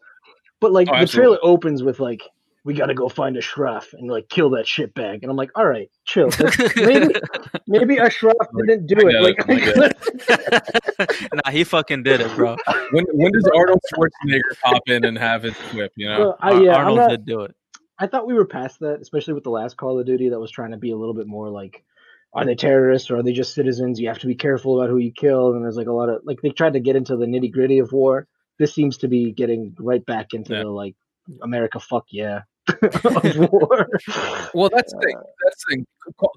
But 0.59 0.71
like 0.71 0.87
Oh, 0.89 0.93
the 0.93 0.97
absolutely. 0.99 1.37
trailer 1.37 1.51
opens 1.53 1.83
with 1.83 1.99
like, 1.99 2.21
"We 2.63 2.73
got 2.73 2.87
to 2.87 2.93
go 2.93 3.09
find 3.09 3.35
a 3.35 3.39
Ashraf 3.39 3.93
and 3.93 4.09
like 4.09 4.29
kill 4.29 4.49
that 4.51 4.65
shitbag," 4.65 5.19
and 5.21 5.29
I'm 5.31 5.35
like, 5.37 5.51
"All 5.55 5.65
right, 5.65 5.89
chill." 6.05 6.29
Like, 6.39 6.75
maybe 6.75 7.13
maybe 7.67 7.99
Ashraf 7.99 8.33
didn't 8.65 8.87
do 8.87 8.95
I 8.97 9.29
it. 9.29 9.37
get 9.47 9.97
it, 10.29 11.29
nah, 11.45 11.51
he 11.51 11.63
fucking 11.63 12.03
did 12.03 12.21
it, 12.21 12.33
bro. 12.35 12.55
When 12.91 13.05
when 13.13 13.31
does 13.31 13.47
Arnold 13.55 13.81
Schwarzenegger 13.93 14.59
pop 14.63 14.81
in 14.87 15.05
and 15.05 15.17
have 15.17 15.43
his 15.43 15.55
whip? 15.73 15.91
You 15.95 16.09
know, 16.09 16.19
well, 16.19 16.37
I, 16.41 16.59
yeah, 16.61 16.75
Arnold 16.75 16.97
not- 16.97 17.09
did 17.09 17.25
do 17.25 17.41
it. 17.41 17.55
I 17.99 18.05
thought 18.05 18.27
we 18.27 18.35
were 18.35 18.45
past 18.45 18.79
that, 18.81 19.01
especially 19.01 19.33
with 19.33 19.43
the 19.43 19.49
last 19.49 19.75
Call 19.75 19.99
of 19.99 20.05
Duty 20.05 20.29
that 20.29 20.39
was 20.39 20.51
trying 20.51 20.69
to 20.71 20.77
be 20.77 20.91
a 20.91 20.95
little 20.95 21.15
bit 21.15 21.25
more 21.25 21.49
like, 21.49 21.83
are 22.37 22.45
they 22.45 22.55
terrorists 22.55 23.09
or 23.11 23.17
are 23.17 23.23
they 23.23 23.33
just 23.33 23.53
citizens? 23.53 23.99
You 23.99 24.07
have 24.07 24.19
to 24.19 24.27
be 24.27 24.35
careful 24.35 24.79
about 24.79 24.89
who 24.89 24.97
you 24.97 25.11
kill. 25.11 25.53
And 25.53 25.63
there's 25.63 25.75
like 25.77 25.87
a 25.87 25.91
lot 25.93 26.09
of 26.09 26.21
like 26.23 26.39
they 26.41 26.49
tried 26.49 26.73
to 26.73 26.79
get 26.79 26.95
into 26.95 27.17
the 27.17 27.25
nitty 27.25 27.51
gritty 27.51 27.79
of 27.79 27.91
war. 27.91 28.27
This 28.59 28.73
seems 28.73 28.97
to 28.99 29.07
be 29.07 29.31
getting 29.31 29.75
right 29.79 30.05
back 30.05 30.33
into 30.33 30.53
Yeah. 30.53 30.63
the 30.63 30.69
like 30.69 30.95
America, 31.41 31.79
fuck 31.79 32.05
yeah, 32.11 32.41
of 32.81 33.37
war. 33.51 33.87
Well, 34.53 34.69
that's 34.73 34.93
the 34.93 34.99
thing. 35.03 35.17
That's 35.43 35.63
the 35.67 35.75
thing. 35.75 35.85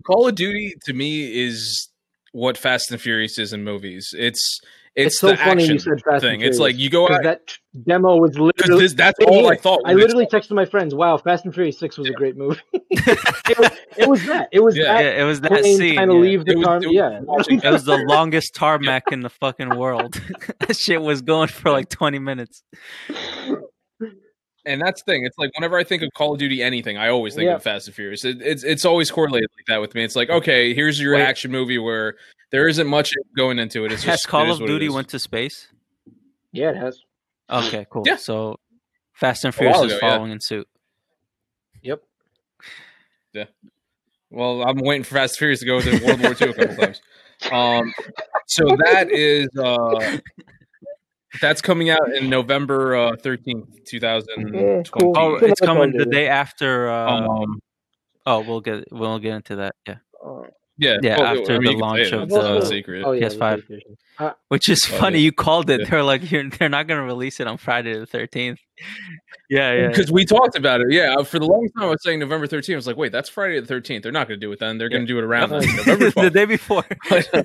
Call 0.06 0.26
of 0.28 0.34
Duty 0.34 0.74
to 0.86 0.92
me 0.92 1.44
is 1.46 1.88
what 2.32 2.56
Fast 2.58 2.90
and 2.90 3.00
Furious 3.00 3.38
is 3.38 3.52
in 3.52 3.62
movies. 3.64 4.14
It's 4.16 4.60
it's, 4.96 5.14
It's 5.14 5.20
so 5.20 5.28
the 5.28 5.36
funny 5.36 5.62
action 5.62 5.74
you 5.74 5.78
said 5.78 6.02
Fast 6.04 6.22
thing. 6.22 6.40
It's 6.40 6.58
like 6.58 6.76
you 6.76 6.90
go 6.90 7.08
out 7.08 7.22
that 7.22 7.42
demo 7.86 8.16
was 8.16 8.36
literally. 8.38 8.82
this, 8.82 8.94
that's 8.94 9.18
all 9.26 9.46
I 9.50 9.56
thought. 9.56 9.80
I 9.86 9.94
literally 9.94 10.24
it's- 10.24 10.46
texted 10.48 10.54
my 10.54 10.64
friends, 10.64 10.94
"Wow, 10.94 11.16
Fast 11.16 11.44
and 11.44 11.54
Furious 11.54 11.78
Six 11.78 11.96
was 11.96 12.08
a 12.08 12.12
great 12.12 12.36
movie." 12.36 12.60
it, 12.90 13.58
was, 13.58 13.70
it 13.96 14.08
was 14.08 14.26
that. 14.26 14.48
It 14.52 14.60
was 14.60 14.76
Yeah. 14.76 14.92
that 14.92 15.04
Yeah, 15.04 15.22
it 15.22 15.24
was 15.24 15.40
that 15.42 15.50
plane 15.52 15.76
scene. 15.78 15.96
kind 15.96 16.10
of 16.10 16.16
yeah. 16.16 16.22
leave 16.22 16.44
the 16.44 16.52
It 16.52 16.56
was- 16.58 16.64
car. 16.66 16.76
it 16.82 16.86
was 16.86 16.94
yeah, 16.94 17.20
watching- 17.20 17.60
It 17.62 17.70
was 17.70 17.84
the 17.84 17.96
longest 18.08 18.54
tarmac 18.54 19.04
in 19.12 19.20
the 19.20 19.30
fucking 19.30 19.76
world. 19.76 20.20
that 20.58 20.76
shit 20.76 21.00
was 21.00 21.22
going 21.22 21.48
for 21.48 21.70
like 21.70 21.88
20 21.88 22.18
minutes. 22.18 22.62
And 24.66 24.80
that's 24.80 25.02
the 25.02 25.12
thing. 25.12 25.24
It's 25.24 25.38
like 25.38 25.50
whenever 25.56 25.76
I 25.78 25.84
think 25.84 26.02
of 26.02 26.10
Call 26.14 26.32
of 26.34 26.38
Duty 26.38 26.62
anything, 26.62 26.96
I 26.98 27.08
always 27.08 27.34
think 27.34 27.46
Yeah. 27.46 27.54
of 27.56 27.62
Fast 27.62 27.86
and 27.88 27.94
Furious. 27.94 28.24
It, 28.24 28.40
it's 28.42 28.62
it's 28.64 28.84
always 28.84 29.10
correlated 29.10 29.48
like 29.58 29.66
that 29.66 29.80
with 29.80 29.94
me. 29.94 30.04
It's 30.04 30.16
like 30.16 30.30
okay, 30.30 30.74
here's 30.74 31.00
your 31.00 31.14
Wait. 31.14 31.22
action 31.22 31.50
movie 31.50 31.78
where 31.78 32.16
there 32.50 32.68
isn't 32.68 32.86
much 32.86 33.12
going 33.36 33.58
into 33.58 33.84
it. 33.84 33.92
It's 33.92 34.02
Has 34.04 34.14
just 34.16 34.26
it 34.26 34.28
Call 34.28 34.50
is 34.50 34.60
of 34.60 34.66
Duty 34.66 34.88
went 34.88 35.08
to 35.10 35.18
space? 35.18 35.68
yeah, 36.52 36.70
it 36.70 36.76
has. 36.76 37.00
Okay, 37.48 37.86
cool. 37.90 38.02
Yeah. 38.06 38.16
So 38.16 38.58
Fast 39.12 39.44
and 39.44 39.54
A 39.54 39.56
while 39.64 39.72
Furious 39.74 39.92
is 39.92 39.98
ago, 39.98 40.06
yeah. 40.06 40.12
following 40.14 40.32
in 40.32 40.40
suit. 40.40 40.68
Yep. 41.82 42.02
Yeah. 43.32 43.44
Well, 44.30 44.62
I'm 44.62 44.78
waiting 44.78 45.02
for 45.04 45.14
Fast 45.16 45.34
and 45.34 45.38
Furious 45.38 45.60
to 45.60 45.66
go 45.66 45.80
to 45.80 46.04
World 46.04 46.20
War 46.22 46.34
II 46.40 46.48
a 46.50 46.54
couple 46.54 46.76
times. 46.84 47.00
Um, 47.50 47.92
so 48.46 48.64
that 48.84 49.10
is 49.10 49.48
uh, 49.58 50.18
that's 51.40 51.60
coming 51.62 51.90
out 51.90 52.12
in 52.14 52.28
November 52.30 52.96
uh, 52.96 53.16
thirteenth, 53.16 53.84
two 53.84 54.00
thousand 54.00 54.54
Yeah, 54.54 54.82
cool. 54.90 55.14
Oh, 55.16 55.34
It's 55.34 55.44
it's 55.52 55.60
coming 55.60 55.92
the 55.96 56.06
day 56.06 56.28
after. 56.28 56.88
Uh, 56.90 57.20
Um, 57.28 57.60
oh, 58.26 58.40
we'll 58.40 58.60
get 58.60 58.84
we'll 58.92 59.18
get 59.18 59.34
into 59.34 59.56
that. 59.56 59.74
Yeah, 59.86 59.96
yeah, 60.78 60.96
Yeah, 61.02 61.18
well, 61.18 61.38
after 61.40 61.54
I 61.54 61.58
mean, 61.58 61.76
the 61.76 61.84
launch 61.84 62.12
of 62.12 62.22
It's 62.22 62.32
not 62.34 62.60
the- 62.60 62.66
secret. 62.66 63.02
oh 63.04 63.12
yeah, 63.12 63.28
PS5. 63.28 63.66
the 63.68 63.80
Uh, 64.18 64.32
which 64.48 64.68
is 64.68 64.80
Oh, 64.90 64.96
funny. 64.98 65.18
yeah. 65.18 65.24
You 65.24 65.32
called 65.32 65.68
it. 65.70 65.80
Yeah. 65.80 65.86
They're 65.90 66.02
like, 66.02 66.30
You're, 66.30 66.48
they're 66.50 66.68
not 66.68 66.86
going 66.86 66.98
to 67.00 67.04
release 67.06 67.38
it 67.40 67.46
on 67.46 67.58
Friday 67.58 67.98
the 67.98 68.06
13th. 68.06 68.58
Yeah, 69.52 69.72
yeah. 69.74 69.88
Because 69.88 70.12
we 70.12 70.24
talked 70.24 70.56
about 70.56 70.80
it, 70.80 70.92
yeah. 70.92 71.20
For 71.24 71.40
the 71.40 71.44
longest 71.44 71.74
time, 71.74 71.86
I 71.86 71.90
was 71.90 71.98
saying 72.04 72.20
November 72.20 72.46
13th. 72.46 72.72
I 72.72 72.76
was 72.76 72.86
like, 72.86 72.96
wait, 72.96 73.10
that's 73.10 73.28
Friday 73.28 73.58
the 73.58 73.66
13th. 73.74 74.04
They're 74.04 74.12
not 74.12 74.28
going 74.28 74.38
to 74.38 74.46
do 74.46 74.52
it 74.52 74.60
then. 74.60 74.78
They're 74.78 74.88
going 74.88 75.02
to 75.02 75.08
do 75.08 75.18
it 75.18 75.24
around 75.24 75.50
then. 75.50 75.62
November 75.76 76.10
the 76.10 76.30
day 76.30 76.44
before. 76.44 76.84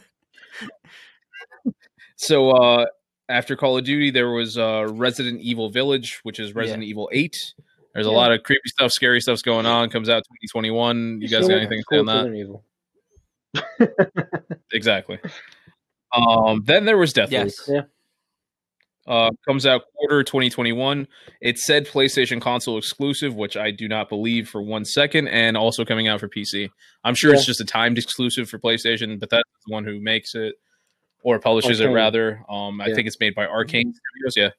so 2.15 2.51
uh, 2.51 2.85
after 3.29 3.55
Call 3.55 3.77
of 3.77 3.83
Duty, 3.83 4.11
there 4.11 4.29
was 4.29 4.57
uh, 4.57 4.87
Resident 4.91 5.41
Evil 5.41 5.69
Village, 5.69 6.19
which 6.23 6.39
is 6.39 6.53
Resident 6.53 6.83
Evil 6.83 7.09
8. 7.11 7.53
There's 7.93 8.07
a 8.07 8.11
lot 8.11 8.31
of 8.33 8.43
creepy 8.43 8.67
stuff, 8.67 8.91
scary 8.91 9.21
stuff's 9.21 9.41
going 9.41 9.65
on. 9.65 9.89
Comes 9.89 10.09
out 10.09 10.23
2021. 10.49 11.21
You 11.21 11.29
guys 11.29 11.47
got 11.47 11.57
anything 11.57 11.79
to 11.79 11.85
say 11.89 11.99
on 11.99 12.05
that? 12.05 12.35
Evil. 12.35 12.63
Exactly. 14.73 15.19
Um, 16.11 16.63
then 16.65 16.83
there 16.85 16.97
was 16.97 17.13
Deathloop. 17.13 17.31
yes. 17.31 17.69
Yeah. 17.69 17.81
Uh, 19.07 19.29
comes 19.47 19.65
out 19.65 19.83
quarter 19.95 20.23
2021. 20.23 21.07
It 21.39 21.59
said 21.59 21.85
PlayStation 21.85 22.41
console 22.41 22.77
exclusive, 22.77 23.35
which 23.35 23.55
I 23.55 23.69
do 23.71 23.87
not 23.87 24.09
believe 24.09 24.49
for 24.49 24.61
one 24.61 24.83
second, 24.83 25.27
and 25.27 25.55
also 25.55 25.85
coming 25.85 26.07
out 26.07 26.19
for 26.19 26.27
PC. 26.27 26.69
I'm 27.03 27.13
sure 27.13 27.33
it's 27.33 27.45
just 27.45 27.61
a 27.61 27.65
timed 27.65 27.97
exclusive 27.99 28.49
for 28.49 28.57
PlayStation, 28.57 29.19
but 29.19 29.29
that's 29.29 29.43
the 29.65 29.71
one 29.71 29.85
who 29.85 30.01
makes 30.01 30.33
it 30.33 30.55
or 31.25 31.39
publishes 31.39 31.79
it 31.79 31.87
rather. 31.87 32.43
Um, 32.47 32.79
I 32.79 32.87
Yeah. 32.87 32.93
think 32.95 33.07
it's 33.07 33.19
made 33.19 33.33
by 33.35 33.45
Arkane 33.47 33.91
Studios. 33.93 34.37
Yeah. 34.37 34.49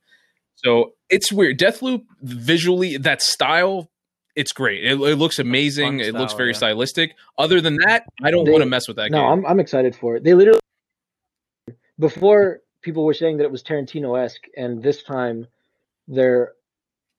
So 0.57 0.95
it's 1.09 1.31
weird. 1.33 1.59
Deathloop 1.59 2.03
visually, 2.23 2.97
that 2.97 3.23
style, 3.23 3.89
it's 4.35 4.53
great. 4.53 4.85
It, 4.85 4.95
it 5.01 5.17
looks 5.17 5.39
amazing. 5.39 5.99
Fun 5.99 6.09
it 6.09 6.15
looks 6.15 6.33
very 6.35 6.51
yeah. 6.51 6.57
stylistic. 6.57 7.15
Other 7.39 7.61
than 7.61 7.77
that, 7.87 8.05
I 8.23 8.31
don't 8.33 8.49
want 8.51 8.63
to 8.63 8.69
mess 8.69 8.89
with 8.89 8.97
that 8.97 9.11
No, 9.13 9.19
game. 9.21 9.29
I'm 9.31 9.47
I'm 9.47 9.61
excited 9.61 9.95
for 9.95 10.17
it. 10.17 10.25
They 10.25 10.35
literally 10.35 10.61
before 11.99 12.61
people 12.83 13.05
were 13.05 13.15
saying 13.15 13.37
that 13.39 13.45
it 13.45 13.51
was 13.53 13.63
Tarantino 13.63 14.19
esque, 14.23 14.43
and 14.57 14.83
this 14.83 15.03
time 15.03 15.47
they're 16.09 16.53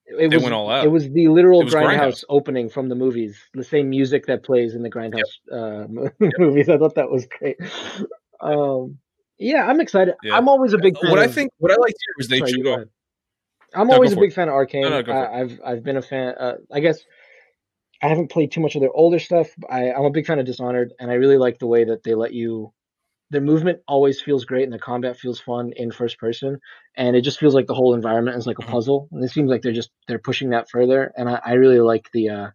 it 0.07 0.29
They 0.29 0.37
was 0.37 0.43
went 0.43 0.53
all 0.55 0.69
out. 0.69 0.85
it 0.85 0.89
was 0.89 1.09
the 1.09 1.27
literal 1.27 1.61
It 1.61 1.65
was 1.65 1.73
Grindhouse, 1.73 1.97
Grindhouse. 1.99 2.23
opening 2.29 2.69
from 2.69 2.89
the 2.89 2.95
movies, 2.95 3.37
the 3.53 3.63
same 3.63 3.89
music 3.89 4.25
that 4.27 4.43
plays 4.43 4.73
in 4.75 4.81
the 4.83 4.89
Grindhouse 4.89 5.21
uh, 5.51 5.87
mo- 5.89 6.11
movies. 6.37 6.69
I 6.69 6.77
thought 6.77 6.95
that 6.95 7.09
was 7.09 7.25
great. 7.27 7.57
Um, 8.39 8.99
Yeah, 9.39 9.65
I'm 9.67 9.79
excited. 9.79 10.15
Yeah. 10.23 10.35
I'm 10.35 10.47
always 10.47 10.73
a 10.73 10.77
big 10.77 10.97
fan. 10.97 11.11
What 11.11 11.19
I 11.19 11.27
think, 11.27 11.51
what 11.59 11.71
I 11.71 11.75
here 11.75 12.13
was 12.17 12.27
they 12.27 12.39
Sorry, 12.39 12.61
go 12.61 12.73
ahead. 12.73 12.89
I'm 13.75 13.87
No, 13.87 13.95
always 13.95 14.13
go 14.13 14.17
a 14.17 14.21
big 14.21 14.31
it. 14.31 14.35
fan 14.35 14.47
of 14.49 14.55
Arkane. 14.55 14.81
No, 14.83 14.89
no, 14.89 15.03
go 15.03 15.11
for 15.11 15.23
it. 15.23 15.27
I, 15.27 15.41
I've 15.41 15.61
I've 15.65 15.83
been 15.83 15.97
a 15.97 16.01
fan. 16.01 16.33
Uh, 16.39 16.55
I 16.71 16.79
guess 16.79 16.99
I 18.01 18.07
haven't 18.07 18.31
played 18.31 18.51
too 18.51 18.61
much 18.61 18.75
of 18.75 18.81
their 18.81 18.91
older 18.93 19.19
stuff. 19.19 19.47
but 19.57 19.71
I, 19.71 19.91
I'm 19.91 20.05
a 20.05 20.09
big 20.11 20.25
fan 20.25 20.39
of 20.39 20.45
Dishonored, 20.45 20.93
and 20.99 21.11
I 21.11 21.15
really 21.15 21.37
like 21.37 21.59
the 21.59 21.67
way 21.67 21.83
that 21.83 22.03
they 22.03 22.15
let 22.15 22.33
you. 22.33 22.73
Their 23.29 23.41
movement 23.41 23.79
always 23.89 24.21
feels 24.21 24.45
great, 24.45 24.63
and 24.63 24.71
the 24.71 24.79
combat 24.79 25.17
feels 25.17 25.39
fun 25.41 25.73
in 25.75 25.91
first 25.91 26.17
person, 26.17 26.59
and 26.95 27.15
it 27.15 27.21
just 27.21 27.39
feels 27.39 27.53
like 27.53 27.67
the 27.67 27.73
whole 27.75 27.93
environment 27.93 28.37
is 28.37 28.47
like 28.47 28.57
a 28.57 28.63
Mhm. 28.63 28.71
puzzle. 28.71 29.09
And 29.11 29.23
it 29.23 29.29
seems 29.31 29.49
like 29.49 29.61
they're 29.61 29.73
just 29.73 29.91
they're 30.07 30.17
pushing 30.19 30.49
that 30.51 30.69
further, 30.69 31.11
and 31.17 31.29
I, 31.29 31.41
I 31.45 31.53
really 31.53 31.79
like 31.79 32.09
the. 32.13 32.29
Uh, 32.29 32.49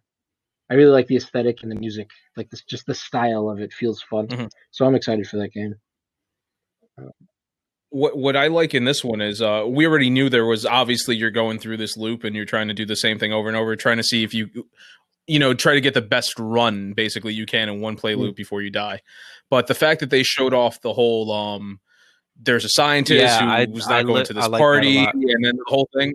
I 0.69 0.75
really 0.75 0.91
like 0.91 1.07
the 1.07 1.17
aesthetic 1.17 1.61
and 1.61 1.71
the 1.71 1.75
music, 1.75 2.09
like 2.35 2.49
this, 2.49 2.63
just 2.63 2.87
the 2.87 2.95
style 2.95 3.49
of 3.49 3.59
it 3.59 3.71
feels 3.73 4.01
fun. 4.01 4.27
Mhm. 4.27 4.49
So 4.71 4.85
I'm 4.85 4.95
excited 4.95 5.27
for 5.27 5.37
that 5.37 5.53
game. 5.53 5.75
What 7.89 8.17
what 8.17 8.35
I 8.35 8.47
like 8.47 8.73
in 8.73 8.85
this 8.85 9.03
one 9.03 9.21
is 9.21 9.41
uh 9.41 9.65
we 9.67 9.85
already 9.85 10.09
knew 10.09 10.29
there 10.29 10.45
was 10.45 10.65
obviously 10.65 11.15
you're 11.15 11.31
going 11.31 11.59
through 11.59 11.77
this 11.77 11.95
loop 11.95 12.23
and 12.23 12.35
you're 12.35 12.45
trying 12.45 12.67
to 12.67 12.73
do 12.73 12.85
the 12.85 12.95
same 12.95 13.19
thing 13.19 13.31
over 13.31 13.47
and 13.47 13.57
over, 13.57 13.75
trying 13.75 13.97
to 13.97 14.03
see 14.03 14.23
if 14.23 14.33
you 14.33 14.49
you 15.27 15.39
know 15.39 15.53
try 15.53 15.73
to 15.75 15.81
get 15.81 15.93
the 15.93 16.01
best 16.01 16.33
run 16.39 16.93
basically 16.93 17.33
you 17.33 17.45
can 17.45 17.69
in 17.69 17.79
one 17.81 17.95
play 17.95 18.13
Mm. 18.15 18.19
loop 18.19 18.35
before 18.35 18.61
you 18.61 18.69
die. 18.71 18.99
But 19.49 19.67
the 19.67 19.75
fact 19.75 19.99
that 19.99 20.09
they 20.09 20.23
showed 20.23 20.53
off 20.53 20.81
the 20.81 20.93
whole 20.93 21.31
um 21.31 21.79
there's 22.41 22.65
a 22.65 22.69
scientist 22.69 23.21
Yeah, 23.21 23.39
who 23.45 23.51
I- 23.51 23.65
was 23.71 23.87
I 23.87 23.97
not 23.97 24.05
going 24.07 24.19
li- 24.19 24.25
to 24.25 24.33
this 24.33 24.47
like 24.47 24.59
party 24.59 24.97
and 24.97 25.45
then 25.45 25.55
the 25.55 25.63
whole 25.67 25.87
thing 25.95 26.13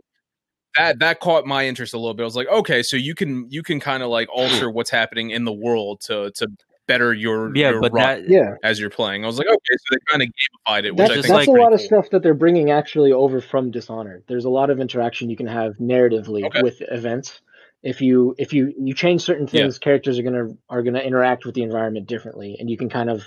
that 0.77 0.99
that 0.99 1.21
caught 1.21 1.47
my 1.47 1.67
interest 1.67 1.95
a 1.95 1.99
little 1.99 2.13
bit. 2.15 2.23
I 2.23 2.27
was 2.27 2.37
like, 2.37 2.49
okay, 2.49 2.83
so 2.83 2.97
you 2.97 3.15
can 3.15 3.47
you 3.51 3.63
can 3.63 3.79
kind 3.81 4.03
of 4.03 4.11
like 4.11 4.29
alter 4.33 4.69
what's 4.71 4.91
happening 4.91 5.31
in 5.31 5.45
the 5.45 5.53
world 5.53 6.01
to 6.07 6.33
to 6.33 6.49
better 6.89 7.15
your 7.15 7.55
Yeah, 7.55 7.71
your 7.71 7.81
but 7.81 7.93
run 7.93 8.25
that 8.25 8.31
Yeah, 8.31 8.55
as 8.65 8.81
you're 8.81 8.91
playing. 8.91 9.23
I 9.23 9.29
was 9.29 9.39
like, 9.39 9.47
okay, 9.47 9.77
so 9.77 9.95
they 9.95 9.99
kind 10.11 10.23
of 10.23 10.29
gamified 10.29 10.85
it, 10.85 10.97
which 10.97 11.09
that's, 11.09 11.11
I 11.11 11.15
think 11.15 11.23
that's 11.23 11.43
is 11.43 11.49
a 11.49 11.53
pretty 11.53 11.65
lot 11.65 11.73
of 11.73 11.81
stuff 11.81 12.11
that 12.11 12.23
they're 12.25 12.35
bringing 12.35 12.71
actually 12.73 13.13
over 13.13 13.41
from 13.41 13.71
Dishonored. 13.71 14.25
There's 14.27 14.47
a 14.47 14.51
lot 14.51 14.71
of 14.71 14.81
interaction 14.81 15.31
you 15.31 15.37
can 15.37 15.47
have 15.47 15.75
narratively 15.77 16.45
Okay. 16.47 16.63
with 16.63 16.81
events. 16.81 17.41
If 17.85 18.01
you 18.01 18.35
if 18.39 18.53
you 18.53 18.75
you 18.77 18.93
change 18.95 19.23
certain 19.23 19.47
Yeah. 19.47 19.63
things, 19.63 19.79
characters 19.79 20.19
are 20.19 20.23
gonna 20.25 20.49
are 20.69 20.83
gonna 20.83 20.99
interact 20.99 21.45
with 21.45 21.55
the 21.55 21.63
environment 21.63 22.09
differently, 22.09 22.57
and 22.59 22.69
you 22.69 22.77
can 22.77 22.89
kind 22.89 23.09
of 23.09 23.23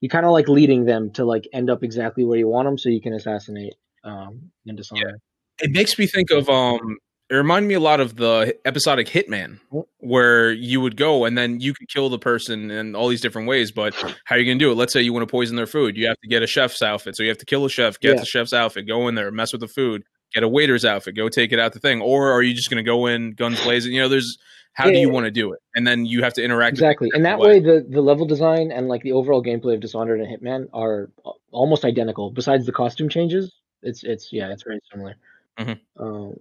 you 0.00 0.08
kind 0.08 0.26
of 0.26 0.32
like 0.32 0.48
leading 0.48 0.84
them 0.84 1.12
to 1.12 1.24
like 1.24 1.46
end 1.52 1.70
up 1.70 1.84
exactly 1.84 2.24
where 2.24 2.38
you 2.38 2.48
want 2.48 2.66
them, 2.66 2.76
so 2.76 2.88
you 2.88 3.00
can 3.00 3.12
assassinate 3.12 3.74
um, 4.02 4.50
in 4.66 4.74
Dishonored. 4.74 5.20
it 5.62 5.70
makes 5.70 5.96
me 5.98 6.06
think 6.06 6.30
of 6.32 6.48
um 6.50 6.98
it 7.30 7.34
reminded 7.34 7.66
me 7.68 7.74
a 7.74 7.80
lot 7.80 8.00
of 8.00 8.16
the 8.16 8.54
episodic 8.66 9.08
hitman 9.08 9.58
where 9.98 10.52
you 10.52 10.80
would 10.80 10.96
go 10.96 11.24
and 11.24 11.36
then 11.38 11.58
you 11.60 11.72
could 11.74 11.88
kill 11.88 12.08
the 12.08 12.18
person 12.18 12.70
in 12.70 12.94
all 12.94 13.08
these 13.08 13.20
different 13.20 13.48
ways 13.48 13.70
but 13.72 13.94
how 14.24 14.34
are 14.36 14.38
you 14.38 14.44
going 14.44 14.58
to 14.58 14.64
do 14.64 14.70
it 14.70 14.74
let's 14.74 14.92
say 14.92 15.00
you 15.02 15.12
want 15.12 15.26
to 15.26 15.30
poison 15.30 15.56
their 15.56 15.66
food 15.66 15.96
you 15.96 16.06
have 16.06 16.18
to 16.20 16.28
get 16.28 16.42
a 16.42 16.46
chef's 16.46 16.82
outfit 16.82 17.16
so 17.16 17.22
you 17.22 17.28
have 17.28 17.38
to 17.38 17.46
kill 17.46 17.64
a 17.64 17.70
chef 17.70 17.98
get 18.00 18.14
Yeah. 18.14 18.20
the 18.20 18.26
chef's 18.26 18.52
outfit 18.52 18.86
go 18.86 19.08
in 19.08 19.14
there 19.14 19.30
mess 19.30 19.52
with 19.52 19.60
the 19.60 19.68
food 19.68 20.04
get 20.32 20.42
a 20.42 20.48
waiter's 20.48 20.84
outfit 20.84 21.16
go 21.16 21.28
take 21.28 21.52
it 21.52 21.58
out 21.58 21.72
the 21.72 21.78
thing 21.80 22.00
or 22.02 22.30
are 22.30 22.42
you 22.42 22.52
just 22.54 22.68
going 22.70 22.82
to 22.84 22.88
go 22.88 23.06
in 23.06 23.32
guns 23.32 23.60
blazing 23.62 23.92
you 23.92 24.00
know 24.02 24.08
there's 24.08 24.36
how 24.74 24.84
do 24.86 24.92
Yeah. 24.92 25.00
you 25.02 25.08
want 25.10 25.24
to 25.24 25.30
do 25.30 25.52
it 25.52 25.60
and 25.76 25.86
then 25.86 26.04
you 26.04 26.22
have 26.24 26.34
to 26.34 26.42
interact 26.42 26.72
Exactly, 26.74 27.08
and 27.14 27.24
that 27.24 27.38
way. 27.38 27.60
the 27.60 27.86
the 27.88 28.00
level 28.02 28.26
design 28.26 28.70
and 28.72 28.88
like 28.88 29.02
the 29.02 29.12
overall 29.12 29.42
gameplay 29.42 29.74
of 29.74 29.80
Dishonored 29.80 30.20
and 30.20 30.28
Hitman 30.28 30.66
are 30.72 31.10
almost 31.52 31.84
identical. 31.84 32.30
Besides 32.32 32.66
the 32.66 32.72
costume 32.72 33.08
changes, 33.08 33.52
it's 33.82 34.02
it's 34.02 34.32
yeah, 34.32 34.50
it's 34.50 34.64
very 34.64 34.80
similar. 34.90 35.14
Mhm. 35.60 35.78
Um, 36.00 36.34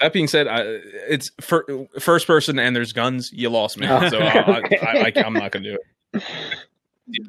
that 0.00 0.12
being 0.12 0.28
said 0.28 0.46
I, 0.48 0.60
it's 1.08 1.30
fir- 1.40 1.86
first 2.00 2.26
person 2.26 2.58
and 2.58 2.74
there's 2.76 2.92
guns 2.92 3.30
you 3.32 3.48
lost 3.50 3.78
me 3.78 3.86
Oh, 3.88 4.08
so 4.08 4.18
I, 4.22 4.58
okay. 4.60 4.78
I, 4.78 5.12
I, 5.16 5.24
i'm 5.24 5.32
not 5.32 5.52
going 5.52 5.62
to 5.64 5.72
do 5.72 5.78
it 6.14 6.22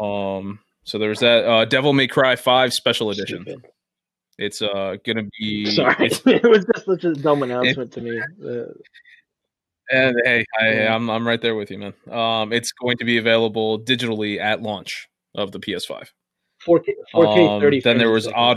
Um, 0.00 0.58
so 0.82 0.98
there's 0.98 1.20
that 1.20 1.44
uh, 1.44 1.64
Devil 1.66 1.92
May 1.92 2.08
Cry 2.08 2.36
Five 2.36 2.72
Special 2.72 3.10
Edition. 3.10 3.42
stupid. 3.42 3.64
It's 4.36 4.60
uh 4.60 4.96
gonna 5.06 5.28
be 5.38 5.66
Sorry, 5.66 5.94
it 6.26 6.42
was 6.42 6.64
just 6.74 6.86
such 6.86 7.04
a 7.04 7.14
dumb 7.14 7.44
announcement 7.44 7.92
to 7.92 8.00
me. 8.00 8.18
Uh, 8.44 8.64
and 9.92 10.16
hey, 10.24 10.44
I, 10.60 10.72
Yeah. 10.72 10.94
I'm 10.94 11.08
I'm 11.08 11.24
right 11.26 11.40
there 11.40 11.54
with 11.54 11.70
you, 11.70 11.78
man. 11.78 11.94
Um, 12.10 12.52
it's 12.52 12.72
going 12.72 12.96
to 12.98 13.04
be 13.04 13.18
available 13.18 13.78
digitally 13.78 14.40
at 14.40 14.60
launch 14.62 15.06
of 15.36 15.52
the 15.52 15.60
PS5. 15.60 16.08
4K, 16.66 16.88
4K 17.14 17.48
Um, 17.56 17.60
30 17.60 17.80
then 17.82 17.98
there 17.98 18.10
was 18.10 18.24
second. 18.24 18.40
I 18.40 18.54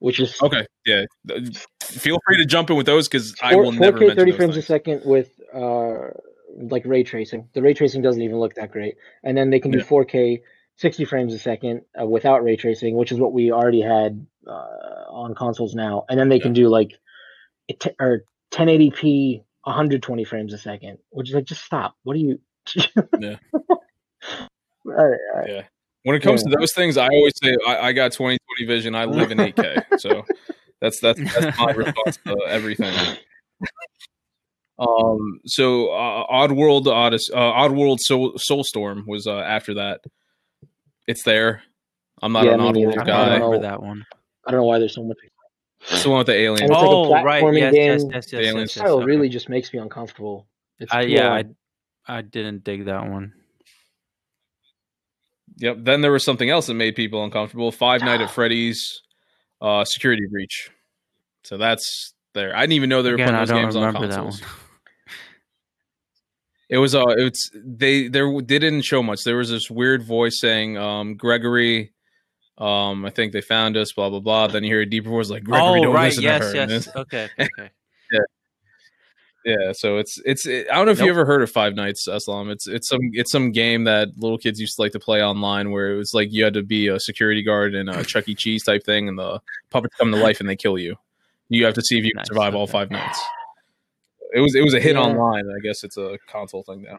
Which 0.00 0.18
is 0.18 0.36
Okay, 0.42 0.66
yeah. 0.86 1.04
Feel 1.82 2.18
free 2.26 2.38
to 2.38 2.44
jump 2.46 2.70
in 2.70 2.76
with 2.76 2.86
those 2.86 3.08
because 3.08 3.34
I 3.42 3.54
will 3.54 3.72
never 3.72 3.98
4K 3.98 4.16
30 4.16 4.30
those 4.30 4.36
frames 4.36 4.56
a 4.56 4.62
second 4.62 5.02
with 5.04 5.28
uh 5.54 6.08
like 6.56 6.84
ray 6.84 7.04
tracing. 7.04 7.48
The 7.52 7.62
ray 7.62 7.74
tracing 7.74 8.02
doesn't 8.02 8.20
even 8.20 8.38
look 8.38 8.54
that 8.54 8.72
great, 8.72 8.96
and 9.22 9.36
then 9.36 9.50
they 9.50 9.60
can 9.60 9.70
do 9.70 9.78
Yeah. 9.78 9.84
4K 9.84 10.40
60 10.76 11.04
frames 11.04 11.34
a 11.34 11.38
second 11.38 11.82
uh, 12.00 12.06
without 12.06 12.42
ray 12.42 12.56
tracing, 12.56 12.96
which 12.96 13.12
is 13.12 13.20
what 13.20 13.34
we 13.34 13.52
already 13.52 13.82
had 13.82 14.26
uh, 14.46 15.04
on 15.10 15.34
consoles 15.34 15.74
now. 15.74 16.06
And 16.08 16.18
then 16.18 16.30
they 16.30 16.38
can 16.40 16.54
do 16.54 16.68
like 16.68 16.92
it 17.68 17.80
t- 17.80 17.90
or 18.00 18.24
1080p 18.52 19.44
120 19.64 20.24
frames 20.24 20.54
a 20.54 20.58
second, 20.58 20.98
which 21.10 21.28
is 21.28 21.34
like 21.34 21.44
just 21.44 21.62
stop. 21.64 21.94
What 22.02 22.16
are 22.16 22.20
you? 22.20 22.40
Yeah. 23.18 23.36
All 24.86 24.94
right, 24.94 25.20
all 25.34 25.40
right. 25.40 25.48
When 26.04 26.16
it 26.16 26.20
comes 26.22 26.42
Yeah. 26.46 26.52
to 26.52 26.58
those 26.60 26.72
things, 26.74 26.96
I 26.96 27.08
always 27.08 27.32
say 27.42 27.54
I, 27.66 27.88
I 27.88 27.92
got 27.92 28.12
2020 28.12 28.66
vision. 28.66 28.94
I 28.94 29.04
live 29.04 29.30
in 29.30 29.38
8K, 29.38 29.84
so 30.00 30.24
that's 30.80 30.98
that's 31.00 31.20
that's 31.34 31.58
my 31.58 31.72
response 31.72 32.18
to 32.26 32.36
everything. 32.48 32.94
Um. 34.78 35.40
So, 35.44 35.88
uh, 35.90 36.26
Oddworld, 36.28 36.86
Odyssey, 36.86 37.32
uh, 37.34 37.38
Oddworld, 37.38 37.98
Soul, 38.00 38.32
Soulstorm 38.50 39.06
was 39.06 39.26
uh, 39.26 39.40
after 39.40 39.74
that. 39.74 40.00
It's 41.06 41.22
there. 41.24 41.62
I'm 42.22 42.32
not 42.32 42.44
Yeah, 42.44 42.54
an 42.54 42.60
me 42.60 42.72
neither. 42.72 42.92
Oddworld 42.92 42.92
I 42.92 42.94
don't 42.96 43.06
guy. 43.06 43.34
remember 43.34 43.56
know. 43.56 43.62
that 43.62 43.82
one. 43.82 44.06
I 44.46 44.50
don't 44.50 44.60
know 44.60 44.64
why 44.66 44.78
there's 44.78 44.94
so 44.94 45.02
much. 45.02 45.18
It's 45.90 46.02
the 46.02 46.08
one 46.10 46.18
with 46.18 46.26
the 46.28 46.34
aliens. 46.34 46.60
And 46.62 46.70
it's 46.70 46.80
like 46.80 46.90
a 46.90 46.94
oh, 46.94 47.22
right. 47.24 47.42
platforming 47.42 47.58
Yes, 47.60 47.74
yes, 47.74 48.02
game. 48.02 48.10
yes, 48.12 48.30
The 48.30 48.36
yes, 48.36 48.46
aliens 48.46 48.56
yes, 48.70 48.76
yes. 48.76 48.84
style 48.84 48.96
okay. 48.96 49.04
really 49.06 49.28
just 49.28 49.48
makes 49.48 49.72
me 49.72 49.78
uncomfortable. 49.80 50.46
It's 50.78 50.92
I, 50.92 51.04
too 51.04 51.10
yeah. 51.12 51.32
I, 51.32 51.44
I 52.06 52.22
didn't 52.22 52.64
dig 52.64 52.84
that 52.86 53.06
one. 53.08 53.32
Yep. 55.60 55.76
Then 55.80 56.00
there 56.00 56.10
was 56.12 56.24
something 56.24 56.50
else 56.50 56.66
that 56.66 56.74
made 56.74 56.96
people 56.96 57.22
uncomfortable. 57.22 57.70
Five 57.70 58.00
Night 58.02 58.20
at 58.20 58.30
Freddy's, 58.30 59.02
uh, 59.60 59.84
Security 59.84 60.26
Breach. 60.30 60.70
So 61.44 61.56
that's 61.58 62.14
there. 62.34 62.56
I 62.56 62.60
didn't 62.62 62.72
even 62.72 62.88
know 62.88 63.02
they 63.02 63.10
were 63.10 63.14
Again, 63.16 63.28
putting 63.28 63.40
those 63.40 63.50
games 63.50 63.76
on 63.76 63.92
consoles. 63.94 64.40
one. 64.40 64.50
It 66.68 66.78
was 66.78 66.94
uh 66.94 67.04
it's 67.08 67.50
they 67.54 68.06
there 68.08 68.30
they 68.32 68.58
didn't 68.60 68.82
show 68.82 69.02
much. 69.02 69.24
There 69.24 69.36
was 69.36 69.50
this 69.50 69.68
weird 69.70 70.04
voice 70.04 70.38
saying, 70.40 70.78
um, 70.78 71.16
Gregory, 71.16 71.92
um, 72.58 73.04
I 73.04 73.10
think 73.10 73.32
they 73.32 73.40
found 73.40 73.76
us, 73.76 73.92
blah 73.92 74.08
blah 74.08 74.20
blah. 74.20 74.46
Then 74.46 74.62
you 74.62 74.70
hear 74.70 74.82
a 74.82 74.86
deeper 74.86 75.08
voice 75.08 75.30
like 75.30 75.42
Gregory, 75.42 75.80
oh, 75.80 75.82
don't 75.84 75.94
right. 75.94 76.04
listen 76.06 76.22
to 76.22 76.28
Yes, 76.28 76.52
her. 76.52 76.60
And 76.60 76.70
yes. 76.70 76.88
Okay, 76.94 77.28
okay, 77.38 77.48
okay. 77.58 77.70
Yeah, 79.44 79.72
so 79.72 79.96
it's 79.96 80.20
it's 80.26 80.44
it, 80.46 80.66
I 80.70 80.74
don't 80.76 80.84
know 80.86 80.92
if 80.92 81.00
you 81.00 81.08
ever 81.08 81.24
heard 81.24 81.40
of 81.42 81.50
Five 81.50 81.74
Nights 81.74 82.06
Eslam. 82.06 82.50
It's 82.50 82.68
it's 82.68 82.88
some 82.88 83.00
it's 83.12 83.32
some 83.32 83.52
game 83.52 83.84
that 83.84 84.08
little 84.18 84.36
kids 84.36 84.60
used 84.60 84.76
to 84.76 84.82
like 84.82 84.92
to 84.92 85.00
play 85.00 85.22
online 85.22 85.70
where 85.70 85.92
it 85.94 85.96
was 85.96 86.12
like 86.12 86.30
you 86.30 86.44
had 86.44 86.52
to 86.54 86.62
be 86.62 86.88
a 86.88 87.00
security 87.00 87.42
guard 87.42 87.74
in 87.74 87.88
a 87.88 88.04
Chuck 88.10 88.28
E. 88.28 88.34
Cheese 88.34 88.64
type 88.64 88.84
thing, 88.84 89.08
and 89.08 89.18
the 89.18 89.40
puppets 89.70 89.94
come 89.96 90.10
to 90.12 90.18
life 90.18 90.40
and 90.40 90.48
they 90.48 90.56
kill 90.56 90.76
you. 90.76 90.96
You 91.48 91.64
have 91.64 91.74
to 91.74 91.82
see 91.82 91.98
if 91.98 92.04
you 92.04 92.12
Nice, 92.14 92.28
can 92.28 92.34
survive 92.34 92.54
all 92.54 92.66
five 92.66 92.90
nights. 92.90 93.18
It 94.34 94.40
was 94.40 94.54
it 94.54 94.62
was 94.62 94.74
a 94.74 94.80
hit 94.80 94.94
Yeah. 94.94 95.02
online. 95.02 95.46
I 95.48 95.58
guess 95.66 95.84
it's 95.84 95.96
a 95.96 96.18
console 96.28 96.62
thing 96.62 96.82
now. 96.82 96.98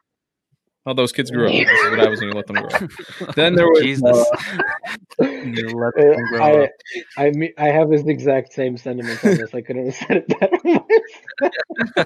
Oh, 0.85 0.93
those 0.95 1.11
kids 1.11 1.29
grew 1.29 1.45
up. 1.45 1.51
This 1.51 1.69
is 1.69 1.89
what 1.91 1.99
happens 1.99 2.19
when 2.21 2.29
you 2.29 2.35
let 2.35 2.47
them 2.47 2.55
grow 2.55 2.67
up. 2.69 3.35
Then 3.35 3.53
there 3.55 3.67
was 3.67 3.81
Jesus. 3.83 4.03
uh, 4.03 5.25
You 5.25 5.67
let 5.69 5.93
Uh, 5.95 6.15
them 6.15 6.25
grow 6.29 6.43
I, 6.43 6.63
up. 6.63 6.69
I 7.17 7.29
mean, 7.31 7.53
I 7.57 7.67
have 7.67 7.91
his 7.91 8.05
exact 8.07 8.51
same 8.53 8.77
sentiments 8.77 9.23
on 9.23 9.35
this. 9.35 9.53
I 9.53 9.61
couldn't 9.61 9.85
have 9.91 9.95
said 9.95 10.25
it 10.27 10.39
better. 10.39 12.05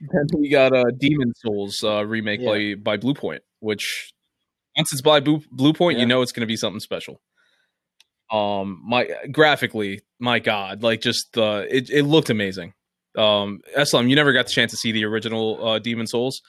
Then 0.00 0.26
we 0.36 0.48
got 0.48 0.72
uh, 0.72 0.84
Demon 0.96 1.32
Souls 1.34 1.82
uh, 1.82 2.04
remake 2.06 2.40
Yeah. 2.40 2.50
by 2.50 2.74
by 2.74 2.96
Bluepoint, 2.98 3.40
which 3.60 4.12
once 4.76 4.92
it's 4.92 5.02
by 5.02 5.20
Blue, 5.20 5.40
Bluepoint, 5.52 5.94
Yeah. 5.94 6.00
you 6.00 6.06
know 6.06 6.22
it's 6.22 6.30
going 6.32 6.42
to 6.42 6.46
be 6.46 6.56
something 6.56 6.80
special. 6.80 7.20
Um, 8.30 8.80
my 8.86 9.08
graphically, 9.32 10.02
my 10.20 10.38
God, 10.38 10.82
like 10.82 11.00
just 11.00 11.32
the 11.32 11.66
it, 11.68 11.90
it 11.90 12.02
looked 12.04 12.30
amazing. 12.30 12.74
Um, 13.16 13.60
Eslam, 13.76 14.08
you 14.08 14.16
never 14.16 14.32
got 14.32 14.46
the 14.46 14.52
chance 14.52 14.70
to 14.72 14.76
see 14.76 14.92
the 14.92 15.04
original 15.04 15.66
uh, 15.66 15.78
Demon 15.78 16.06
Souls. 16.06 16.40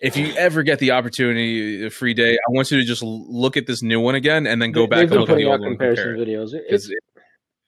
If 0.00 0.16
you 0.16 0.32
ever 0.36 0.62
get 0.62 0.78
the 0.78 0.92
opportunity, 0.92 1.84
a 1.86 1.90
free 1.90 2.14
day, 2.14 2.34
I 2.34 2.50
want 2.50 2.70
you 2.70 2.78
to 2.78 2.84
just 2.84 3.02
look 3.02 3.56
at 3.56 3.66
this 3.66 3.82
new 3.82 3.98
one 4.00 4.14
again 4.14 4.46
and 4.46 4.62
then 4.62 4.70
go 4.72 4.82
They- 4.82 4.86
back 4.90 5.00
and 5.10 5.10
look 5.20 5.28
at 5.30 5.36
the 5.36 5.44
old 5.44 5.60
one. 5.60 5.70
comparison 5.70 6.04
compare 6.14 6.22
it. 6.22 6.28
videos. 6.28 6.54
It- 6.54 6.64
It's, 6.68 6.90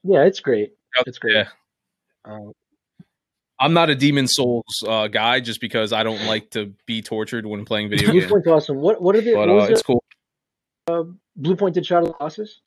yeah, 0.05 0.22
it's 0.24 0.39
great. 0.41 0.70
it- 0.97 1.05
It's 1.09 1.18
great. 1.18 1.35
yeah. 1.35 1.49
Um, 2.24 2.53
I'm 3.59 3.72
not 3.74 3.91
a 3.91 3.95
Demon 3.95 4.26
Souls 4.28 4.64
uh, 4.87 5.09
guy 5.09 5.41
just 5.41 5.61
because 5.61 5.93
I 5.93 6.03
don't 6.03 6.24
like 6.26 6.51
to 6.51 6.72
be 6.87 7.03
tortured 7.03 7.45
when 7.47 7.64
playing 7.64 7.91
video 7.91 8.11
Blue 8.11 8.20
games. 8.20 8.33
Point's 8.33 8.47
awesome. 8.47 8.76
What 8.78 9.03
what 9.03 9.16
are 9.16 9.20
the 9.20 9.35
But 9.35 9.49
uh, 9.51 9.57
it's 9.68 9.81
it? 9.81 9.87
cool. 9.87 10.03
Bluepoint 11.39 11.72
did 11.74 11.85
Shadow 11.85 12.07
of 12.07 12.12
the 12.12 12.14
Colossus? 12.14 12.61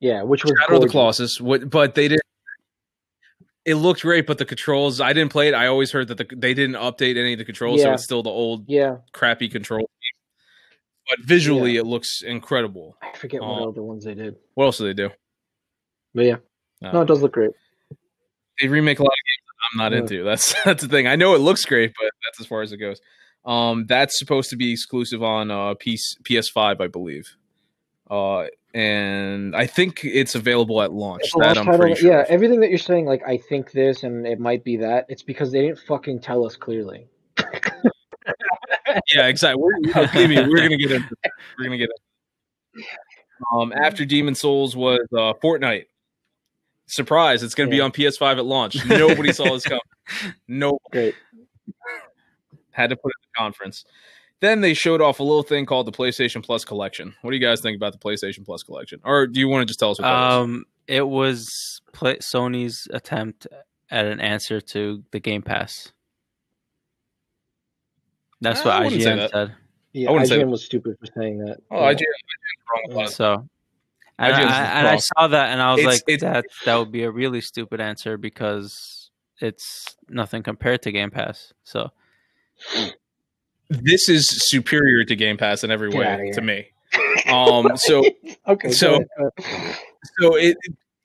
Yeah, 0.00 0.22
which 0.24 0.44
was 0.44 0.52
Shadow 0.60 0.76
of 0.76 0.82
the. 0.82 0.88
Colossus, 0.88 1.40
what, 1.40 1.70
but 1.70 1.94
they 1.94 2.08
didn't. 2.08 2.22
It 3.66 3.74
looked 3.74 4.02
great, 4.02 4.26
but 4.26 4.38
the 4.38 4.44
controls 4.44 5.00
I 5.00 5.12
didn't 5.12 5.32
play 5.32 5.48
it. 5.48 5.54
I 5.54 5.66
always 5.66 5.90
heard 5.92 6.08
that 6.08 6.18
the, 6.18 6.26
they 6.36 6.54
didn't 6.54 6.76
update 6.76 7.16
any 7.18 7.32
of 7.32 7.38
the 7.38 7.44
controls, 7.44 7.82
so 7.82 7.92
it's 7.92 8.04
still 8.04 8.22
the 8.22 8.30
old 8.30 8.64
Yeah, 8.68 8.98
crappy 9.12 9.48
control. 9.48 9.90
But 11.10 11.20
visually, 11.26 11.76
it 11.76 11.84
looks 11.84 12.22
incredible. 12.22 12.96
I 13.02 13.16
forget 13.16 13.40
what 13.40 13.48
Oh. 13.60 13.68
other 13.68 13.82
ones 13.82 14.04
they 14.04 14.14
did, 14.14 14.36
What 14.54 14.64
else 14.66 14.78
do 14.78 14.84
they 14.84 14.94
do? 14.94 15.10
but 16.14 16.24
yeah, 16.24 16.36
Uh, 16.82 16.92
no, 16.92 17.02
it 17.02 17.06
does 17.06 17.20
look 17.22 17.32
great. 17.32 17.50
they 18.60 18.68
remake 18.68 18.98
a 18.98 19.02
lot 19.02 19.08
of 19.12 19.12
games 19.12 19.46
that 19.46 19.68
I'm 19.72 19.78
not 19.78 19.92
Yeah. 19.92 19.98
into. 20.00 20.24
That's 20.30 20.64
that's 20.64 20.82
the 20.82 20.88
thing. 20.88 21.06
I 21.06 21.16
know 21.16 21.34
it 21.34 21.40
looks 21.40 21.64
great, 21.64 21.92
but 22.00 22.10
that's 22.24 22.40
as 22.40 22.46
far 22.46 22.62
as 22.62 22.72
it 22.72 22.78
goes. 22.78 23.00
Um, 23.44 23.86
that's 23.86 24.18
supposed 24.18 24.50
to 24.50 24.56
be 24.56 24.72
exclusive 24.72 25.22
on 25.22 25.50
uh 25.50 25.74
PS 25.74 26.16
PS5, 26.24 26.80
I 26.80 26.86
believe. 26.88 27.36
Uh, 28.10 28.46
and 28.74 29.56
I 29.56 29.66
think 29.66 30.04
it's 30.04 30.34
available 30.34 30.82
at 30.82 30.92
launch. 30.92 31.22
That 31.38 31.56
I'm 31.58 31.64
title, 31.64 31.80
pretty 31.80 32.00
sure. 32.00 32.12
Yeah, 32.12 32.24
everything 32.28 32.60
that 32.60 32.68
you're 32.68 32.78
saying, 32.78 33.06
like 33.06 33.26
I 33.26 33.38
think 33.38 33.72
this 33.72 34.02
and 34.02 34.26
it 34.26 34.38
might 34.38 34.64
be 34.64 34.76
that. 34.76 35.06
It's 35.08 35.22
because 35.22 35.50
they 35.50 35.62
didn't 35.62 35.78
fucking 35.80 36.20
tell 36.20 36.44
us 36.44 36.56
clearly. 36.56 37.08
yeah, 39.14 39.26
exactly. 39.26 39.62
We're, 39.62 40.06
believe 40.12 40.28
me, 40.28 40.46
we're 40.46 40.58
gonna 40.58 40.76
get 40.76 40.90
that. 40.90 41.02
We're 41.58 41.64
gonna 41.64 41.78
get. 41.78 41.88
That. 42.74 42.84
um, 43.56 43.72
after 43.72 44.04
Demon 44.04 44.34
Souls 44.34 44.76
was 44.76 45.00
uh, 45.12 45.32
Fortnite. 45.42 45.86
Surprise! 46.88 47.42
It's 47.42 47.54
gonna 47.54 47.70
be 47.70 47.80
on 47.80 47.90
PS5 47.90 48.38
at 48.38 48.44
launch. 48.44 48.84
Nobody 48.86 49.32
saw 49.32 49.52
this 49.54 49.64
coming. 49.64 49.80
No 50.46 50.78
Great. 50.92 51.16
had 52.70 52.90
to 52.90 52.96
put 52.96 53.08
it 53.08 53.18
in 53.20 53.28
the 53.34 53.38
conference. 53.42 53.84
Then 54.40 54.60
they 54.60 54.74
showed 54.74 55.00
off 55.00 55.18
a 55.18 55.22
little 55.22 55.42
thing 55.42 55.64
called 55.64 55.86
the 55.86 55.92
PlayStation 55.92 56.42
Plus 56.44 56.64
collection. 56.64 57.14
What 57.22 57.30
do 57.30 57.36
you 57.36 57.42
guys 57.42 57.60
think 57.62 57.76
about 57.76 57.92
the 57.92 57.98
PlayStation 57.98 58.44
Plus 58.44 58.62
collection? 58.62 59.00
Or 59.04 59.26
do 59.26 59.40
you 59.40 59.48
want 59.48 59.62
to 59.62 59.66
just 59.66 59.80
tell 59.80 59.90
us 59.92 59.98
what 59.98 60.04
that 60.06 60.28
is? 60.28 60.34
Um, 60.34 60.64
it 60.86 61.08
was 61.08 61.80
play- 61.92 62.18
Sony's 62.18 62.86
attempt 62.92 63.46
at 63.90 64.04
an 64.04 64.20
answer 64.20 64.60
to 64.60 65.02
the 65.10 65.20
Game 65.20 65.40
Pass. 65.42 65.90
That's 68.40 68.60
I 68.60 68.80
what 68.80 68.84
wouldn't 68.84 69.02
say 69.02 69.10
IGN 69.10 69.16
that. 69.16 69.30
said. 69.30 69.54
Yeah, 69.92 70.08
I 70.08 70.12
wouldn't 70.12 70.28
say 70.28 70.36
IGN 70.36 70.40
that. 70.40 70.46
was 70.48 70.64
stupid 70.64 70.96
for 71.00 71.06
saying 71.18 71.38
that. 71.44 71.58
Oh, 71.70 71.80
Yeah. 71.80 71.92
IGN, 71.94 72.00
IGN's 72.00 72.04
wrong 72.90 72.92
about. 72.92 73.10
So, 73.10 73.48
and, 74.18 74.34
IGN's 74.34 74.52
I, 74.52 74.62
and 74.64 74.88
I 74.88 74.96
saw 74.98 75.28
that, 75.28 75.50
and 75.50 75.62
I 75.62 75.72
was 75.72 75.80
It's- 75.80 75.94
like, 75.94 76.02
it's- 76.08 76.20
that 76.32 76.44
that 76.66 76.76
would 76.76 76.92
be 76.92 77.04
a 77.04 77.10
really 77.10 77.40
stupid 77.40 77.80
answer 77.80 78.18
because 78.18 79.10
it's 79.40 79.96
nothing 80.08 80.42
compared 80.42 80.82
to 80.82 80.92
Game 80.92 81.10
Pass. 81.10 81.54
So, 81.64 81.90
This 83.68 84.08
is 84.08 84.26
superior 84.50 85.04
to 85.04 85.16
Game 85.16 85.36
Pass 85.36 85.64
in 85.64 85.70
every 85.70 85.90
Get 85.90 85.98
way 85.98 86.30
to 86.32 86.40
me. 86.40 86.66
Um, 87.28 87.76
so 87.76 88.04
okay, 88.48 88.70
so- 88.70 89.04
so 90.20 90.36
it 90.36 90.56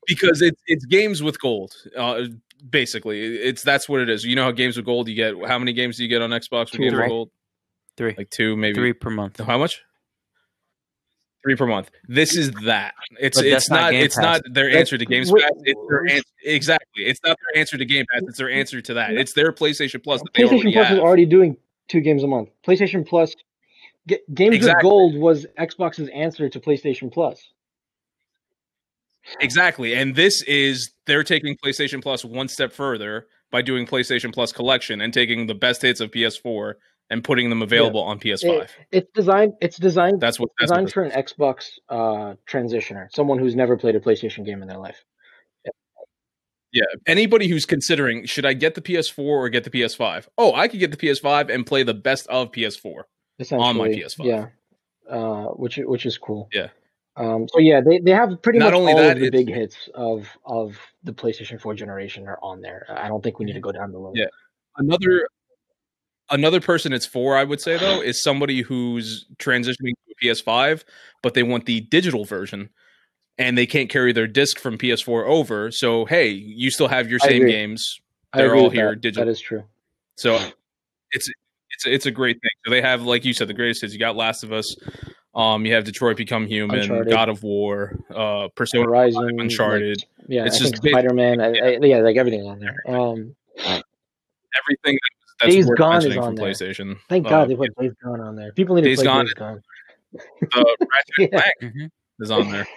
because 0.07 0.41
it's 0.41 0.61
it's 0.67 0.85
games 0.85 1.23
with 1.23 1.39
gold. 1.41 1.73
Uh, 1.97 2.23
basically, 2.69 3.21
it's 3.37 3.63
that's 3.63 3.89
what 3.89 4.01
it 4.01 4.09
is. 4.09 4.23
You 4.23 4.35
know 4.35 4.43
how 4.43 4.51
games 4.51 4.77
with 4.77 4.85
gold 4.85 5.07
you 5.07 5.15
get. 5.15 5.35
How 5.47 5.57
many 5.59 5.73
games 5.73 5.97
do 5.97 6.03
you 6.03 6.09
get 6.09 6.21
on 6.21 6.29
Xbox 6.29 6.71
with 6.71 6.81
games 6.81 6.93
with 6.95 7.07
gold? 7.09 7.29
three, 7.97 8.15
Like 8.17 8.29
two, 8.29 8.55
maybe 8.55 8.75
three 8.75 8.93
per 8.93 9.09
month. 9.09 9.39
How 9.39 9.57
much? 9.57 9.81
Three 11.43 11.55
per 11.55 11.65
month. 11.65 11.89
This 12.07 12.35
is 12.35 12.51
that. 12.65 12.93
It's 13.19 13.37
But 13.39 13.47
it's 13.47 13.69
not 13.69 13.81
not. 13.81 13.93
It's 13.95 14.15
Pass. 14.15 14.23
not 14.45 14.53
their 14.53 14.69
answer 14.69 14.97
to 14.97 15.05
Games 15.05 15.31
Pass. 15.31 15.51
It's 15.63 15.81
their 15.89 16.07
answer. 16.07 16.25
Exactly. 16.45 17.03
It's 17.05 17.19
not 17.25 17.35
their 17.51 17.59
answer 17.59 17.77
to 17.79 17.85
Game 17.85 18.05
Pass. 18.13 18.21
It's 18.27 18.37
their 18.37 18.49
answer 18.51 18.79
to 18.81 18.93
that. 18.93 19.13
It's 19.13 19.33
their 19.33 19.51
PlayStation 19.51 20.03
Plus 20.03 20.21
that 20.21 20.33
PlayStation 20.33 20.71
Plus 20.71 20.87
have. 20.87 20.97
is 20.97 20.99
already 20.99 21.25
doing 21.25 21.57
two 21.91 22.01
games 22.01 22.23
a 22.23 22.27
month. 22.27 22.49
PlayStation 22.65 23.05
Plus, 23.07 23.35
G- 24.07 24.19
Games 24.33 24.55
Exactly. 24.55 24.77
with 24.77 24.81
Gold 24.91 25.15
was 25.17 25.45
Xbox's 25.59 26.09
answer 26.09 26.49
to 26.49 26.59
PlayStation 26.59 27.11
Plus. 27.11 27.51
Exactly. 29.39 29.93
And 29.93 30.15
this 30.15 30.41
is 30.43 30.91
they're 31.05 31.23
taking 31.23 31.55
PlayStation 31.63 32.01
Plus 32.01 32.25
one 32.25 32.47
step 32.47 32.73
further 32.73 33.27
by 33.51 33.61
doing 33.61 33.85
PlayStation 33.85 34.33
Plus 34.33 34.51
Collection 34.51 35.01
and 35.01 35.13
taking 35.13 35.45
the 35.45 35.53
best 35.53 35.81
hits 35.83 35.99
of 35.99 36.09
PS4 36.11 36.73
and 37.09 37.23
putting 37.23 37.49
them 37.49 37.61
available 37.61 38.01
on 38.01 38.19
PS5. 38.19 38.67
It's 38.91 39.09
designed. 39.13 39.53
It's 39.61 39.77
designed. 39.77 40.19
that's 40.21 40.39
what 40.39 40.49
that's 40.59 40.71
what 40.71 40.77
designed 40.85 40.93
for 40.93 41.03
an 41.03 41.11
Xbox 41.11 41.69
uh, 41.89 42.35
transitioner, 42.49 43.07
someone 43.13 43.37
who's 43.37 43.55
never 43.55 43.77
played 43.77 43.95
a 43.95 43.99
PlayStation 43.99 44.45
game 44.45 44.61
in 44.61 44.67
their 44.67 44.79
life. 44.79 45.03
Yeah. 46.73 46.83
Anybody 47.05 47.47
who's 47.47 47.65
considering 47.65 48.25
should 48.25 48.45
I 48.45 48.53
get 48.53 48.75
the 48.75 48.81
PS4 48.81 49.19
or 49.19 49.49
get 49.49 49.63
the 49.63 49.69
PS5? 49.69 50.27
Oh, 50.37 50.53
I 50.53 50.67
could 50.67 50.79
get 50.79 50.91
the 50.91 50.97
PS5 50.97 51.53
and 51.53 51.65
play 51.65 51.83
the 51.83 51.93
best 51.93 52.27
of 52.27 52.51
PS4. 52.51 53.03
On 53.51 53.77
my 53.77 53.89
PS5. 53.89 54.25
Yeah, 54.25 54.47
uh, 55.09 55.45
which 55.47 55.77
which 55.77 56.05
is 56.05 56.17
cool. 56.17 56.47
Yeah. 56.53 56.67
Um, 57.17 57.47
so 57.49 57.59
yeah, 57.59 57.81
they, 57.81 57.99
they 57.99 58.11
have 58.11 58.41
pretty 58.41 58.59
Not 58.59 58.67
much 58.67 58.73
only 58.75 58.93
all 58.93 58.99
that, 58.99 59.17
of 59.17 59.23
the 59.23 59.31
big 59.31 59.49
hits 59.49 59.89
of 59.95 60.29
of 60.45 60.77
the 61.03 61.11
PlayStation 61.11 61.59
4 61.59 61.73
generation 61.73 62.27
are 62.27 62.39
on 62.41 62.61
there. 62.61 62.85
I 62.89 63.07
don't 63.07 63.21
think 63.23 63.39
we 63.39 63.45
need 63.45 63.53
to 63.53 63.59
go 63.59 63.71
down 63.71 63.91
the 63.91 63.99
list. 63.99 64.17
Yeah. 64.17 64.27
Another 64.77 65.27
another 66.29 66.61
person 66.61 66.93
it's 66.93 67.05
for, 67.05 67.35
I 67.35 67.43
would 67.43 67.59
say 67.59 67.77
though, 67.77 68.01
is 68.01 68.23
somebody 68.23 68.61
who's 68.61 69.25
transitioning 69.37 69.93
to 69.93 70.13
a 70.13 70.25
PS5, 70.25 70.83
but 71.21 71.33
they 71.33 71.43
want 71.43 71.65
the 71.65 71.81
digital 71.81 72.23
version 72.25 72.69
and 73.41 73.57
they 73.57 73.65
can't 73.65 73.89
carry 73.89 74.13
their 74.13 74.27
disc 74.27 74.59
from 74.59 74.77
PS4 74.77 75.25
over. 75.27 75.71
So 75.71 76.05
hey, 76.05 76.29
you 76.29 76.69
still 76.71 76.87
have 76.87 77.09
your 77.09 77.19
same 77.19 77.45
games. 77.45 77.99
They're 78.33 78.55
all 78.55 78.69
here 78.69 78.91
that. 78.91 79.01
digital. 79.01 79.25
That 79.25 79.31
is 79.31 79.41
true. 79.41 79.63
So 80.15 80.35
it's 81.11 81.29
it's 81.71 81.85
it's 81.85 82.05
a 82.05 82.11
great 82.11 82.35
thing. 82.41 82.51
So 82.65 82.71
they 82.71 82.81
have, 82.81 83.01
like 83.01 83.25
you 83.25 83.33
said, 83.33 83.47
the 83.47 83.53
greatest 83.53 83.81
hits. 83.81 83.93
You 83.93 83.99
got 83.99 84.15
Last 84.15 84.43
of 84.43 84.51
Us. 84.53 84.75
Um, 85.33 85.65
you 85.65 85.73
have 85.73 85.85
Detroit 85.85 86.17
Become 86.17 86.45
Human, 86.47 86.79
Uncharted. 86.81 87.09
God 87.13 87.29
of 87.29 87.41
War, 87.41 87.95
uh, 88.13 88.49
Persona, 88.55 88.83
Horizon, 88.83 89.39
Uncharted. 89.39 90.03
like, 90.19 90.29
yeah, 90.29 90.45
It's 90.45 90.57
I 90.57 90.59
just 90.59 90.75
Spider 90.77 91.13
Man. 91.13 91.39
Yeah. 91.39 91.77
yeah, 91.81 91.97
like 91.99 92.17
everything 92.17 92.45
on 92.45 92.59
there. 92.59 92.75
Um, 92.87 93.33
everything 93.57 94.97
that's 95.39 95.53
Days 95.55 95.65
worth 95.67 95.77
Gone 95.77 96.05
is 96.05 96.17
on 96.17 96.23
from 96.23 96.35
there. 96.35 96.51
PlayStation. 96.51 96.97
thank 97.09 97.25
Uh, 97.25 97.29
God 97.29 97.49
they 97.49 97.55
put 97.55 97.69
Days 97.79 97.93
Gone 98.03 98.19
on 98.19 98.35
there. 98.35 98.51
People 98.51 98.75
need 98.75 98.81
to 98.83 98.89
Days 98.89 98.97
play 98.97 99.05
Gone- 99.05 99.25
Days 99.25 99.33
Gone. 99.35 99.61
uh, 100.53 100.63
Ratchet 100.93 101.13
Yeah. 101.17 101.27
Clank 101.27 101.73
hmm 101.73 101.85
is 102.19 102.29
on 102.31 102.51
there. 102.51 102.67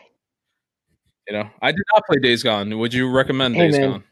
You 1.28 1.34
know, 1.34 1.50
I 1.62 1.72
did 1.72 1.82
not 1.94 2.04
play 2.06 2.18
Days 2.20 2.42
Gone. 2.42 2.78
Would 2.78 2.94
you 2.94 3.10
recommend 3.10 3.56
Hey, 3.56 3.66
Days 3.66 3.78
man. 3.78 3.90
Gone? 3.90 4.04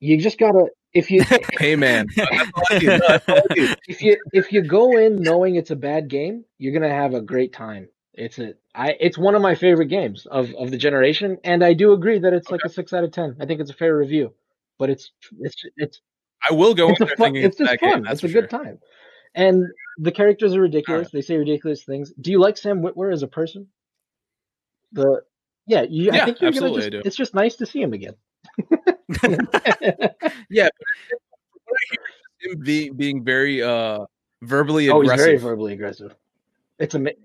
You 0.00 0.18
just 0.20 0.38
gotta 0.38 0.66
if 0.94 1.10
you 1.10 1.24
hey 1.58 1.76
man, 1.76 2.06
that's 2.16 2.50
all 2.54 2.64
I 2.70 2.78
do. 2.78 2.98
That's 3.08 3.28
all 3.28 3.38
I 3.50 3.54
do. 3.54 3.74
if 3.88 4.02
you 4.02 4.18
if 4.32 4.52
you 4.52 4.62
go 4.62 4.96
in 4.98 5.22
knowing 5.22 5.56
it's 5.56 5.70
a 5.70 5.76
bad 5.76 6.08
game, 6.08 6.44
you're 6.58 6.72
gonna 6.72 6.92
have 6.94 7.14
a 7.14 7.20
great 7.20 7.52
time. 7.52 7.88
It's 8.14 8.38
a 8.38 8.54
I 8.74 8.96
it's 9.00 9.18
one 9.18 9.34
of 9.34 9.42
my 9.42 9.54
favorite 9.54 9.86
games 9.88 10.26
of 10.26 10.52
of 10.54 10.70
the 10.70 10.78
generation, 10.78 11.38
and 11.44 11.64
I 11.64 11.74
do 11.74 11.92
agree 11.92 12.18
that 12.20 12.32
it's 12.32 12.50
like 12.50 12.64
a 12.64 12.68
six 12.68 12.92
out 12.92 13.04
of 13.04 13.12
ten. 13.12 13.36
I 13.40 13.46
think 13.46 13.60
it's 13.60 13.70
a 13.70 13.74
fair 13.74 13.96
review, 13.96 14.34
but 14.78 14.90
it's 14.90 15.12
it's 15.40 15.56
it's 15.76 16.00
I 16.48 16.54
will 16.54 16.74
go 16.74 16.90
it's 16.90 17.00
in 17.00 17.04
a 17.04 17.16
fun, 17.16 17.36
it's 17.36 17.58
just 17.58 17.78
fun. 17.80 17.90
game. 17.92 18.02
That's 18.04 18.14
it's 18.14 18.24
a 18.24 18.28
for 18.28 18.32
good 18.32 18.50
sure. 18.50 18.60
time, 18.60 18.78
and 19.34 19.64
the 19.98 20.12
characters 20.12 20.54
are 20.54 20.60
ridiculous. 20.60 21.08
Alright. 21.08 21.12
They 21.12 21.22
say 21.22 21.36
ridiculous 21.36 21.84
things. 21.84 22.12
Do 22.20 22.30
you 22.30 22.40
like 22.40 22.56
Sam 22.56 22.82
Witwer 22.82 23.12
as 23.12 23.22
a 23.22 23.28
person? 23.28 23.68
The 24.92 25.22
yeah, 25.68 25.82
you, 25.88 26.10
I 26.10 26.24
think 26.24 26.40
you're 26.40 26.50
gonna 26.50 26.74
just. 26.74 26.92
It's 27.06 27.16
just 27.16 27.34
nice 27.34 27.54
to 27.56 27.66
see 27.66 27.80
him 27.80 27.92
again. 27.92 28.14
Yeah, 30.50 30.68
but 30.68 30.72
what 31.64 31.76
I 31.76 31.84
hear 31.90 32.00
is 32.40 32.52
him 32.54 32.60
be, 32.60 32.90
being 32.90 33.24
very 33.24 33.62
uh 33.62 34.04
verbally 34.42 34.88
oh, 34.90 35.00
he's 35.00 35.10
aggressive. 35.10 35.26
very 35.26 35.38
verbally 35.38 35.72
aggressive. 35.74 36.14
It's 36.78 36.94
a 36.94 36.98
Like 36.98 37.16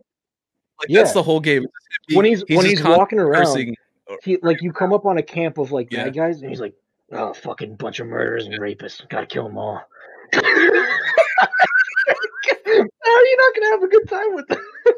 yeah. 0.87 1.01
that's 1.01 1.13
the 1.13 1.23
whole 1.23 1.39
game. 1.39 1.65
He- 2.07 2.15
when 2.15 2.25
he's, 2.25 2.43
when 2.49 2.65
he's 2.65 2.83
walking 2.83 3.19
around. 3.19 3.75
he 4.23 4.37
like 4.41 4.61
you 4.61 4.71
come 4.71 4.93
up 4.93 5.05
on 5.05 5.17
a 5.17 5.23
camp 5.23 5.57
of 5.57 5.71
like 5.71 5.91
Yeah. 5.91 6.05
bad 6.05 6.15
guys 6.15 6.41
and 6.41 6.49
he's 6.49 6.59
like 6.59 6.73
oh 7.11 7.33
fucking 7.33 7.75
bunch 7.75 7.99
of 7.99 8.07
murderers 8.07 8.45
and 8.45 8.55
rapists 8.59 9.07
gotta 9.09 9.25
kill 9.25 9.43
them 9.47 9.57
all 9.57 9.75
how 10.33 10.41
are 10.41 10.49
you 13.25 13.37
not 13.37 13.55
gonna 13.55 13.69
have 13.71 13.83
a 13.83 13.87
good 13.87 14.07
time 14.09 14.35
with 14.35 14.47
them 14.47 14.59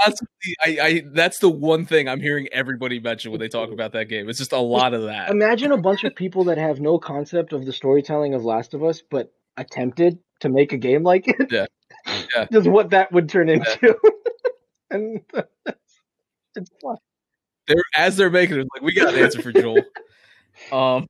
constantly 0.00 0.56
I, 0.64 0.78
I 0.86 1.02
that's 1.12 1.38
the 1.38 1.48
one 1.48 1.84
thing 1.86 2.08
I'm 2.08 2.20
hearing 2.20 2.48
everybody 2.52 3.00
mention 3.00 3.30
when 3.30 3.40
they 3.40 3.48
talk 3.48 3.70
about 3.70 3.92
that 3.92 4.08
game. 4.08 4.28
It's 4.28 4.38
just 4.38 4.52
a 4.52 4.58
lot 4.58 4.94
of 4.94 5.02
that. 5.04 5.30
imagine 5.30 5.72
a 5.72 5.76
bunch 5.78 6.04
of 6.04 6.14
people 6.14 6.44
that 6.44 6.58
have 6.58 6.80
no 6.80 6.98
concept 6.98 7.52
of 7.52 7.66
the 7.66 7.72
storytelling 7.72 8.34
of 8.34 8.44
last 8.44 8.74
of 8.74 8.82
us 8.84 9.02
but 9.10 9.32
attempted 9.56 10.18
to 10.40 10.48
make 10.48 10.72
a 10.72 10.78
game 10.78 11.02
like 11.02 11.28
it 11.28 11.50
Yeah. 11.50 11.66
Yeah. 12.34 12.46
just 12.52 12.66
what 12.68 12.90
that 12.90 13.12
would 13.12 13.28
turn 13.28 13.48
into 13.48 13.96
and 14.90 15.20
it's 16.56 16.70
fun 16.82 16.96
They're 17.68 17.76
as 17.96 18.16
they're 18.16 18.30
making 18.30 18.60
it, 18.60 18.66
like 18.74 18.82
we 18.82 18.92
got 18.94 19.14
an 19.14 19.20
answer 19.20 19.42
for 19.42 19.52
Joel. 19.52 19.82
Um 20.72 21.06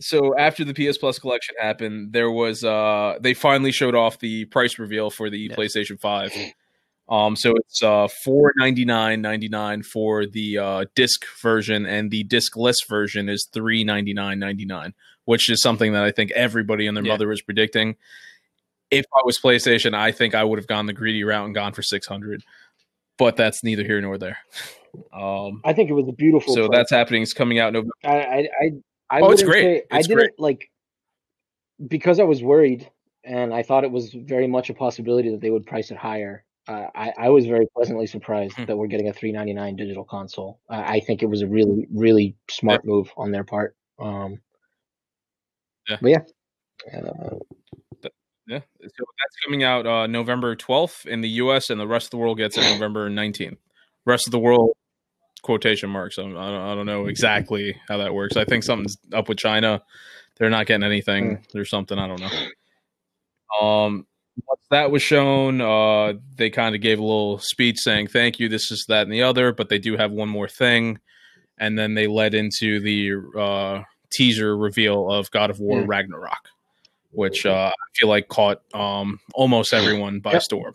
so 0.00 0.36
after 0.38 0.64
the 0.64 0.72
PS 0.72 0.96
Plus 0.96 1.18
collection 1.18 1.54
happened, 1.58 2.12
there 2.12 2.30
was 2.30 2.62
uh 2.64 3.16
they 3.20 3.34
finally 3.34 3.72
showed 3.72 3.94
off 3.94 4.18
the 4.18 4.44
price 4.46 4.78
reveal 4.78 5.10
for 5.10 5.28
the 5.28 5.38
Yeah. 5.38 5.56
PlayStation 5.56 6.00
5. 6.00 6.32
Um 7.08 7.36
so 7.36 7.54
it's 7.56 7.82
uh 7.82 8.08
four 8.24 8.52
ninety 8.56 8.84
nine 8.84 9.22
ninety 9.22 9.48
nine 9.48 9.82
for 9.82 10.26
the 10.26 10.58
uh 10.58 10.84
disc 10.94 11.24
version 11.40 11.86
and 11.86 12.10
the 12.10 12.24
disc 12.24 12.52
discless 12.54 12.76
version 12.88 13.28
is 13.28 13.48
three 13.52 13.82
ninety 13.84 14.12
nine 14.14 14.38
ninety 14.38 14.64
nine, 14.66 14.92
which 15.24 15.48
is 15.50 15.62
something 15.62 15.92
that 15.94 16.04
I 16.04 16.10
think 16.10 16.30
everybody 16.32 16.86
and 16.86 16.96
their 16.96 17.04
Yeah. 17.04 17.12
mother 17.12 17.28
was 17.28 17.40
predicting. 17.42 17.96
If 18.90 19.04
I 19.14 19.20
was 19.24 19.38
PlayStation, 19.38 19.94
I 19.94 20.12
think 20.12 20.34
I 20.34 20.44
would 20.44 20.58
have 20.58 20.66
gone 20.66 20.86
the 20.86 20.92
greedy 20.94 21.24
route 21.24 21.44
and 21.46 21.54
gone 21.54 21.72
for 21.72 21.82
six 21.82 22.06
hundred. 22.06 22.42
but 23.18 23.36
that's 23.36 23.64
neither 23.64 23.82
here 23.84 24.00
nor 24.00 24.18
there. 24.18 24.38
Um, 25.12 25.60
I 25.66 25.74
think 25.74 25.90
it 25.90 25.92
was 25.92 26.08
a 26.08 26.12
beautiful. 26.12 26.54
so 26.54 26.66
play. 26.66 26.78
that's 26.78 26.90
happening. 26.90 27.22
It's 27.22 27.34
coming 27.34 27.58
out 27.58 27.74
November. 27.74 27.92
I 28.04 28.08
I 28.10 28.36
I, 28.38 28.70
I 29.10 29.20
Oh, 29.20 29.30
it's 29.30 29.42
great. 29.42 29.62
say- 29.62 29.82
I 29.90 30.00
didn't 30.00 30.16
great. 30.16 30.30
like 30.40 30.70
because 31.86 32.18
I 32.18 32.24
was 32.24 32.42
worried 32.42 32.90
and 33.22 33.52
I 33.52 33.62
thought 33.62 33.84
it 33.84 33.90
was 33.90 34.12
very 34.14 34.46
much 34.46 34.70
a 34.70 34.74
possibility 34.74 35.30
that 35.30 35.40
they 35.42 35.50
would 35.50 35.66
price 35.66 35.90
it 35.90 35.98
higher. 35.98 36.42
Uh, 36.68 36.86
I 36.94 37.12
I 37.18 37.28
was 37.30 37.46
very 37.46 37.66
pleasantly 37.74 38.06
surprised 38.06 38.54
Hmm. 38.54 38.66
that 38.66 38.76
we're 38.76 38.86
getting 38.88 39.08
a 39.08 39.12
399 39.12 39.74
digital 39.76 40.04
console. 40.04 40.60
Uh, 40.68 40.82
I 40.86 41.00
think 41.00 41.22
it 41.22 41.26
was 41.26 41.42
a 41.42 41.46
really 41.46 41.86
really 41.90 42.36
smart 42.50 42.84
move 42.84 43.10
on 43.16 43.30
their 43.32 43.44
part. 43.44 43.74
Um, 43.98 44.40
Yeah. 45.88 45.96
But 46.02 46.10
yeah. 46.10 46.22
Uh, 46.94 47.38
Yeah, 48.46 48.60
so 48.60 49.04
that's 49.20 49.36
coming 49.44 49.62
out 49.62 49.86
uh, 49.86 50.06
November 50.06 50.56
12th 50.56 51.04
in 51.06 51.20
the 51.20 51.28
U.S. 51.42 51.68
and 51.68 51.78
the 51.78 51.86
rest 51.86 52.06
of 52.06 52.10
the 52.12 52.16
world 52.16 52.38
gets 52.38 52.56
it 52.56 52.62
November 52.80 53.10
19th. 53.10 53.58
Rest 54.06 54.26
of 54.26 54.30
the 54.30 54.38
world 54.38 54.70
quotation 55.42 55.90
marks. 55.90 56.18
I 56.18 56.22
don't, 56.22 56.36
I 56.36 56.50
don't, 56.50 56.60
I 56.62 56.74
don't 56.74 56.86
know 56.86 57.06
exactly 57.06 57.76
how 57.88 57.98
that 57.98 58.14
works. 58.14 58.36
I 58.38 58.44
think 58.46 58.64
something's 58.64 58.96
up 59.12 59.28
with 59.28 59.36
China. 59.38 59.82
They're 60.38 60.48
not 60.48 60.66
getting 60.66 60.82
anything. 60.84 61.44
There's 61.52 61.68
something 61.68 61.98
I 61.98 62.06
don't 62.06 62.20
know. 62.20 63.66
Um, 63.66 64.06
once 64.46 64.60
that 64.70 64.90
was 64.90 65.02
shown, 65.02 65.60
uh, 65.60 66.14
they 66.36 66.50
kind 66.50 66.74
of 66.74 66.80
gave 66.80 66.98
a 66.98 67.02
little 67.02 67.38
speech 67.38 67.78
saying 67.78 68.08
thank 68.08 68.38
you. 68.38 68.48
This 68.48 68.70
is 68.70 68.84
that 68.88 69.02
and 69.02 69.12
the 69.12 69.22
other, 69.22 69.52
but 69.52 69.68
they 69.68 69.78
do 69.78 69.96
have 69.96 70.10
one 70.12 70.28
more 70.28 70.48
thing, 70.48 70.98
and 71.58 71.78
then 71.78 71.94
they 71.94 72.06
led 72.06 72.34
into 72.34 72.80
the 72.80 73.38
uh, 73.38 73.82
teaser 74.10 74.56
reveal 74.56 75.10
of 75.10 75.30
God 75.30 75.50
of 75.50 75.60
War 75.60 75.80
Yeah. 75.80 75.86
Ragnarok, 75.88 76.48
which 77.10 77.44
uh, 77.46 77.70
I 77.70 77.98
feel 77.98 78.08
like 78.08 78.28
caught 78.28 78.62
um, 78.74 79.20
almost 79.34 79.72
everyone 79.74 80.20
by 80.20 80.32
Yep. 80.34 80.42
storm. 80.42 80.74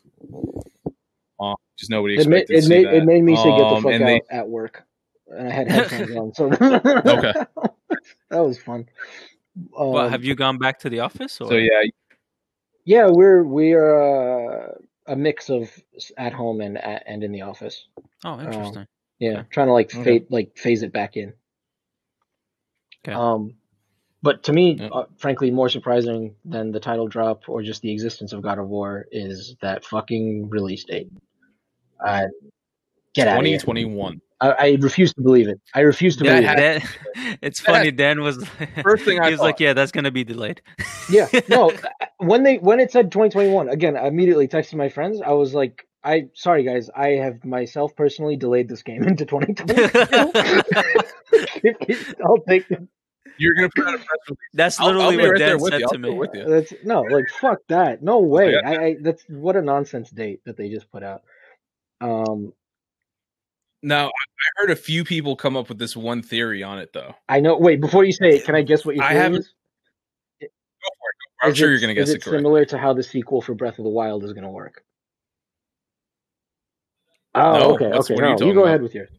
Uh, 1.39 1.55
just 1.77 1.89
nobody 1.89 2.15
it 2.15 2.27
made 2.27 2.41
expected 2.43 2.53
it 2.53 2.55
to 2.57 2.61
see 2.63 2.69
made 2.69 2.85
that. 2.85 2.93
it 2.95 3.05
made 3.05 3.23
me 3.23 3.35
say 3.35 3.43
get 3.49 3.57
the 3.57 3.65
Um, 3.65 3.83
fuck 3.83 3.91
and 3.93 4.03
out 4.03 4.07
they- 4.07 4.35
at 4.37 4.47
work, 4.47 4.83
and 5.29 5.47
I 5.47 5.51
had 5.51 5.67
headphones 5.67 6.15
on. 6.15 6.33
So 6.33 6.45
Okay. 7.05 7.33
that 8.29 8.39
was 8.39 8.57
fun. 8.59 8.87
Um, 9.77 9.87
What, 9.91 10.09
have 10.11 10.23
you 10.23 10.33
gone 10.35 10.57
back 10.57 10.79
to 10.79 10.89
the 10.89 10.99
office? 11.01 11.39
Or? 11.41 11.47
so 11.49 11.55
yeah, 11.55 11.81
Yeah, 12.85 13.07
we're 13.09 13.43
we're 13.43 14.69
uh, 14.69 14.75
a 15.07 15.15
mix 15.15 15.49
of 15.49 15.71
at 16.17 16.33
home 16.33 16.61
and 16.61 16.77
at, 16.77 17.03
and 17.05 17.23
in 17.23 17.31
the 17.31 17.41
office. 17.41 17.87
Oh, 18.25 18.39
interesting. 18.39 18.87
Yeah, 19.19 19.43
trying 19.49 19.67
to 19.67 19.73
like 19.73 19.93
Okay. 19.93 20.03
fade 20.03 20.27
like 20.29 20.57
phase 20.57 20.83
it 20.83 20.91
back 20.91 21.15
in. 21.17 21.33
Okay. 23.05 23.13
Um, 23.15 23.55
but 24.21 24.43
to 24.43 24.53
me, 24.53 24.75
Yeah. 24.75 24.87
uh, 24.87 25.05
frankly, 25.17 25.51
more 25.51 25.69
surprising 25.69 26.35
than 26.45 26.71
the 26.71 26.79
title 26.79 27.07
drop 27.07 27.47
or 27.49 27.61
just 27.61 27.81
the 27.81 27.91
existence 27.91 28.33
of 28.33 28.41
God 28.41 28.59
of 28.59 28.67
War 28.69 29.05
is 29.11 29.55
that 29.61 29.85
fucking 29.85 30.49
release 30.49 30.83
date. 30.85 31.09
Uh, 32.05 32.27
get 33.13 33.27
out 33.27 33.35
2021. 33.43 34.21
I, 34.41 34.51
I 34.51 34.77
refuse 34.81 35.13
to 35.13 35.21
believe 35.21 35.47
it. 35.47 35.59
I 35.73 35.81
refuse 35.81 36.17
to 36.17 36.25
Yeah, 36.25 36.35
believe 36.41 36.51
it. 36.51 36.55
Dan, 37.15 37.37
it's 37.41 37.61
that- 37.61 37.71
funny. 37.71 37.91
Dan 37.91 38.21
was 38.21 38.45
First 38.81 39.05
thing 39.09 39.19
I 39.19 39.25
he 39.27 39.31
was 39.31 39.39
like, 39.39 39.59
"Yeah, 39.59 39.73
that's 39.73 39.91
gonna 39.91 40.11
be 40.11 40.23
delayed." 40.23 40.61
Yeah, 41.09 41.27
no. 41.49 41.71
when 42.17 42.43
they 42.43 42.57
when 42.57 42.79
it 42.79 42.91
said 42.91 43.11
2021, 43.11 43.69
again, 43.69 43.95
I 43.97 44.07
immediately 44.07 44.47
texted 44.47 44.75
my 44.75 44.89
friends. 44.89 45.21
I 45.21 45.31
was 45.31 45.53
like, 45.53 45.87
"I 46.03 46.25
sorry 46.33 46.63
guys, 46.63 46.89
I 46.95 47.09
have 47.11 47.43
myself 47.45 47.95
personally 47.95 48.35
delayed 48.35 48.67
this 48.69 48.83
game 48.83 49.03
into 49.03 49.25
2022. 49.25 52.15
I'll 52.25 52.37
take 52.47 52.69
it. 52.71 52.81
You're 53.39 53.55
gonna 53.55 53.69
put 53.75 53.87
out 53.87 53.95
a 53.95 53.97
press 53.97 54.07
release. 54.27 54.39
That's 54.53 54.79
I'll- 54.79 54.89
I'll 55.01 55.09
literally 55.11 55.17
what 55.23 55.31
right 55.31 55.39
Dan 55.39 55.59
said 55.59 55.79
you. 55.81 55.87
To 55.87 55.97
me. 55.97 56.13
with 56.13 56.29
you. 56.35 56.45
That's 56.47 56.73
no, 56.83 57.01
like 57.01 57.27
fuck 57.29 57.59
that. 57.69 58.03
No 58.03 58.19
way. 58.19 58.51
Yeah. 58.53 58.69
I, 58.69 58.83
I 58.85 58.95
that's 59.01 59.23
what 59.27 59.55
a 59.55 59.61
nonsense 59.61 60.09
date 60.11 60.41
that 60.45 60.55
they 60.57 60.69
just 60.69 60.91
put 60.91 61.01
out. 61.03 61.23
Um, 61.99 62.53
Now, 63.83 64.07
I 64.07 64.11
heard 64.61 64.71
a 64.71 64.75
few 64.77 65.03
people 65.03 65.35
come 65.35 65.57
up 65.57 65.67
with 65.69 65.77
this 65.77 65.95
one 65.95 66.21
theory 66.21 66.63
on 66.63 66.79
it, 66.79 66.93
though. 66.93 67.13
I 67.27 67.41
know. 67.41 67.57
Wait, 67.57 67.81
before 67.81 68.05
you 68.05 68.13
say 68.13 68.37
it, 68.37 68.45
can 68.45 68.55
I 68.55 68.61
guess 68.61 68.85
what 68.85 68.95
your 68.95 69.03
I 69.03 69.13
haven't- 69.13 69.41
is? 69.41 69.53
Go 70.41 70.47
for 70.47 71.09
it. 71.09 71.47
I'm 71.49 71.53
sure 71.53 71.67
it- 71.67 71.71
you're 71.73 71.81
gonna 71.81 71.93
guess 71.93 72.07
is 72.07 72.15
it 72.15 72.25
it 72.25 72.29
similar 72.29 72.63
to 72.65 72.77
how 72.77 72.93
the 72.93 73.03
sequel 73.03 73.41
for 73.41 73.53
Breath 73.53 73.77
of 73.79 73.83
the 73.83 73.89
Wild 73.89 74.23
is 74.23 74.31
going 74.31 74.45
to 74.45 74.49
work? 74.49 74.83
Oh, 77.35 77.59
No, 77.59 77.73
okay, 77.75 77.85
okay. 77.85 78.13
are 78.15 78.37
you 78.39 78.47
you 78.47 78.53
go 78.53 78.59
about? 78.61 78.67
ahead 78.67 78.81
with 78.81 78.95
yours. 78.95 79.09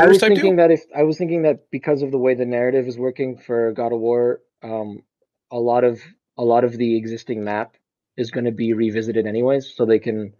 I 0.00 0.06
was 0.06 0.20
thinking 0.20 0.56
that 0.56 0.70
if 0.70 0.82
I 0.94 1.02
was 1.02 1.16
thinking 1.18 1.42
that 1.42 1.70
because 1.70 2.02
of 2.02 2.10
the 2.10 2.18
way 2.18 2.34
the 2.34 2.44
narrative 2.44 2.86
is 2.86 2.98
working 2.98 3.38
for 3.38 3.72
God 3.72 3.92
of 3.92 4.00
War, 4.00 4.42
um, 4.62 5.02
a 5.50 5.58
lot 5.58 5.84
of 5.84 6.00
a 6.36 6.44
lot 6.44 6.64
of 6.64 6.76
the 6.76 6.96
existing 6.96 7.42
map 7.42 7.76
is 8.16 8.30
going 8.30 8.44
to 8.44 8.52
be 8.52 8.72
revisited 8.74 9.26
anyways, 9.26 9.74
so 9.74 9.86
they 9.86 9.98
can 9.98 10.34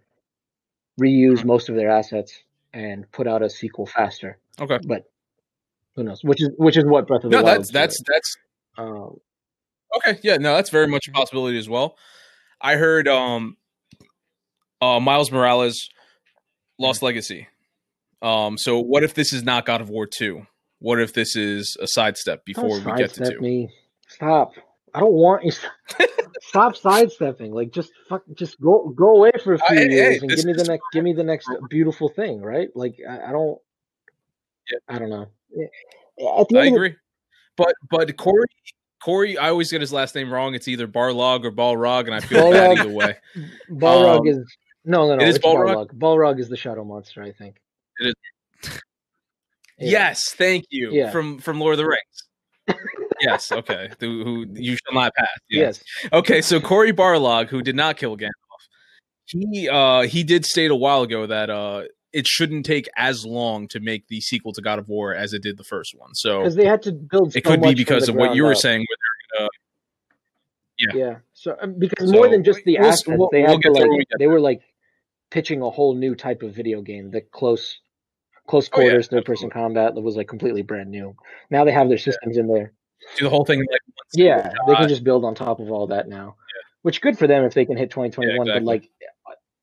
reuse 0.99 1.41
Hmm. 1.41 1.47
most 1.47 1.69
of 1.69 1.75
their 1.75 1.89
assets 1.89 2.43
and 2.73 3.09
put 3.11 3.27
out 3.27 3.41
a 3.41 3.49
sequel 3.49 3.85
faster. 3.85 4.37
Okay. 4.59 4.77
But 4.85 5.03
who 5.95 6.03
knows? 6.03 6.23
Which 6.23 6.41
is 6.41 6.49
which 6.57 6.77
is 6.77 6.85
what 6.85 7.07
Breath 7.07 7.23
of 7.23 7.31
the 7.31 7.37
No, 7.37 7.43
Wild. 7.43 7.57
that's 7.59 7.71
that's 7.71 8.01
that's 8.05 8.37
um, 8.77 9.17
okay. 9.97 10.19
Yeah, 10.23 10.37
no, 10.37 10.53
that's 10.55 10.69
very 10.69 10.87
much 10.87 11.07
a 11.07 11.11
possibility 11.11 11.57
as 11.57 11.67
well. 11.69 11.97
I 12.61 12.75
heard 12.75 13.07
um, 13.07 13.57
uh, 14.81 14.99
Miles 14.99 15.31
Morales, 15.31 15.89
Lost 16.77 17.01
Legacy. 17.01 17.47
Um, 18.21 18.57
so 18.57 18.79
what 18.79 19.03
if 19.03 19.13
this 19.13 19.31
is 19.33 19.43
not 19.43 19.65
God 19.65 19.81
of 19.81 19.89
War 19.89 20.05
two? 20.05 20.45
What 20.79 20.99
if 20.99 21.13
this 21.13 21.35
is 21.35 21.75
a 21.81 21.87
sidestep 21.87 22.45
before 22.45 22.79
don't 22.79 22.85
we 22.95 23.01
get 23.01 23.13
to 23.15 23.31
two? 23.31 23.39
me. 23.39 23.69
Stop. 24.07 24.53
I 24.93 24.99
don't 24.99 25.13
want 25.13 25.43
you. 25.45 25.51
Stop 26.41 26.75
sidestepping. 26.75 27.51
Like 27.51 27.71
just 27.71 27.91
fuck. 28.07 28.23
Just 28.33 28.59
go 28.61 28.89
go 28.95 29.15
away 29.17 29.31
for 29.43 29.53
a 29.53 29.59
few 29.59 29.77
I- 29.77 29.81
hey, 29.81 29.89
years 29.91 30.21
and 30.21 30.29
give 30.31 30.45
me 30.45 30.53
the 30.53 30.63
next. 30.63 30.83
Give 30.93 31.03
me 31.03 31.13
the 31.13 31.23
next 31.23 31.49
beautiful 31.69 32.09
thing, 32.09 32.41
right? 32.41 32.69
Like 32.75 32.95
I, 33.07 33.29
I 33.29 33.31
don't. 33.31 33.59
Yeah. 34.71 34.95
I 34.95 34.99
don't 34.99 35.09
know. 35.09 35.27
The 35.55 35.67
I 36.25 36.29
end 36.29 36.39
of 36.41 36.47
the- 36.49 36.73
agree, 36.73 36.95
but 37.57 37.73
but 37.89 38.15
Cory. 38.17 38.45
Cory, 39.01 39.37
I 39.37 39.49
always 39.49 39.71
get 39.71 39.79
his 39.79 39.93
last 39.93 40.13
name 40.13 40.29
wrong. 40.31 40.55
It's 40.55 40.67
either 40.67 40.85
Barlog 40.85 41.45
or 41.45 41.51
Balrog, 41.53 42.07
and 42.07 42.13
I 42.13 42.19
feel 42.19 42.51
bad 42.51 42.79
either 42.79 42.89
way. 42.89 43.15
Balrog 43.71 44.19
Um, 44.19 44.27
is 44.27 44.57
no, 44.83 45.07
no, 45.07 45.15
no. 45.15 45.23
it 45.23 45.29
is 45.29 45.39
Balrog? 45.39 45.87
Balrog. 45.91 45.93
Balrog 45.97 46.39
is 46.39 46.49
the 46.49 46.57
shadow 46.57 46.83
monster, 46.83 47.23
I 47.23 47.31
think. 47.31 47.61
It 47.99 48.07
is. 48.63 48.71
Yeah. 49.77 49.89
Yes, 49.91 50.33
thank 50.33 50.65
you. 50.69 50.89
Yeah. 50.91 51.11
From 51.11 51.39
from 51.39 51.61
Lord 51.61 51.73
of 51.73 51.77
the 51.77 51.85
Rings. 51.85 52.01
Yes, 53.21 53.51
okay. 53.51 53.89
Who, 53.99 54.23
who 54.23 54.45
you 54.53 54.75
shall 54.77 54.93
not 54.93 55.13
pass. 55.15 55.27
Yes. 55.49 55.83
Yes. 56.03 56.11
Okay, 56.13 56.41
so 56.41 56.59
Cory 56.59 56.93
Barlog, 56.93 57.47
who 57.49 57.61
did 57.61 57.75
not 57.75 57.97
kill 57.97 58.15
Gandalf, 58.17 58.31
he 59.25 59.69
uh 59.69 60.01
he 60.03 60.23
did 60.23 60.45
state 60.45 60.71
a 60.71 60.75
while 60.75 61.01
ago 61.03 61.25
that 61.27 61.49
uh 61.49 61.83
it 62.13 62.25
shouldn't 62.27 62.65
take 62.65 62.89
as 62.97 63.23
long 63.25 63.67
to 63.67 63.79
make 63.79 64.07
the 64.07 64.19
sequel 64.21 64.51
to 64.53 64.61
God 64.61 64.79
of 64.79 64.89
War 64.89 65.13
as 65.13 65.33
it 65.33 65.43
did 65.43 65.57
the 65.57 65.63
first 65.63 65.93
one. 65.95 66.15
So 66.15 66.39
Because 66.39 66.55
they 66.55 66.65
had 66.65 66.81
to 66.83 66.91
build. 66.91 67.35
it 67.35 67.41
could 67.41 67.61
be 67.61 67.75
because 67.75 68.09
of 68.09 68.15
what 68.15 68.33
you 68.35 68.43
were 68.43 68.53
up. 68.53 68.57
saying. 68.57 68.79
Where 69.37 69.47
yeah. 70.79 70.87
Yeah. 70.95 71.15
So 71.33 71.55
um, 71.61 71.75
because 71.77 72.09
So, 72.09 72.15
more 72.15 72.29
than 72.29 72.43
just 72.43 72.63
the 72.63 72.77
we'll- 72.79 72.87
assets, 72.89 73.07
we'll- 73.07 73.29
they 73.31 73.41
we'll 73.43 73.51
had 73.51 73.61
to 73.63 73.71
like 73.71 73.89
we 73.89 74.05
they 74.17 74.27
were 74.27 74.39
like 74.39 74.61
pitching 75.29 75.61
a 75.61 75.69
whole 75.69 75.93
new 75.93 76.15
type 76.15 76.41
of 76.41 76.55
video 76.55 76.81
game, 76.81 77.11
the 77.11 77.21
close 77.21 77.79
close 78.47 78.67
Oh, 78.73 78.79
yeah, 78.79 78.87
quarters 78.89 79.07
third 79.09 79.25
person 79.25 79.49
combat 79.51 79.93
that 79.93 80.01
was 80.01 80.15
like 80.15 80.27
completely 80.27 80.63
brand 80.63 80.89
new. 80.89 81.15
Now 81.51 81.65
they 81.65 81.71
have 81.71 81.89
their 81.89 81.97
systems 81.99 82.37
in 82.37 82.47
there. 82.47 82.71
Do 83.17 83.25
the 83.25 83.29
whole 83.29 83.45
thing 83.45 83.59
like 83.59 83.81
Yeah, 84.13 84.53
they 84.67 84.75
can 84.75 84.89
just 84.89 85.03
build 85.03 85.25
on 85.25 85.35
top 85.35 85.59
of 85.59 85.71
all 85.71 85.87
that 85.87 86.07
now. 86.07 86.35
Which 86.81 87.01
good 87.01 87.17
for 87.17 87.27
them 87.27 87.43
if 87.43 87.53
they 87.53 87.65
can 87.65 87.77
hit 87.77 87.91
2021, 87.91 88.47
Yeah, 88.47 88.53
but 88.53 88.63
like 88.63 88.89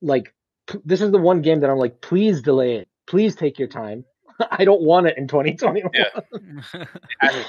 like 0.02 0.34
p- 0.66 0.80
this 0.84 1.00
is 1.00 1.10
the 1.10 1.18
one 1.18 1.42
game 1.42 1.60
that 1.60 1.70
I'm 1.70 1.78
like 1.78 2.00
please 2.00 2.42
delay 2.42 2.76
it. 2.76 2.88
Please 3.06 3.34
take 3.34 3.58
your 3.58 3.68
time. 3.68 4.04
I 4.50 4.64
don't 4.64 4.82
want 4.82 5.06
it 5.06 5.16
in 5.16 5.28
2021. 5.28 5.90
Yeah. 5.94 6.84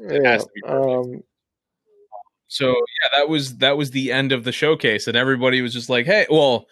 It 0.00 0.24
has 0.24 0.44
to 0.44 0.50
be 0.54 0.62
um, 0.62 1.22
So 2.46 2.68
yeah, 2.68 3.18
that 3.18 3.28
was 3.28 3.56
that 3.58 3.76
was 3.76 3.90
the 3.90 4.12
end 4.12 4.30
of 4.30 4.44
the 4.44 4.52
showcase, 4.52 5.08
and 5.08 5.16
everybody 5.16 5.60
was 5.60 5.72
just 5.72 5.88
like, 5.88 6.06
"Hey, 6.06 6.26
well." 6.30 6.66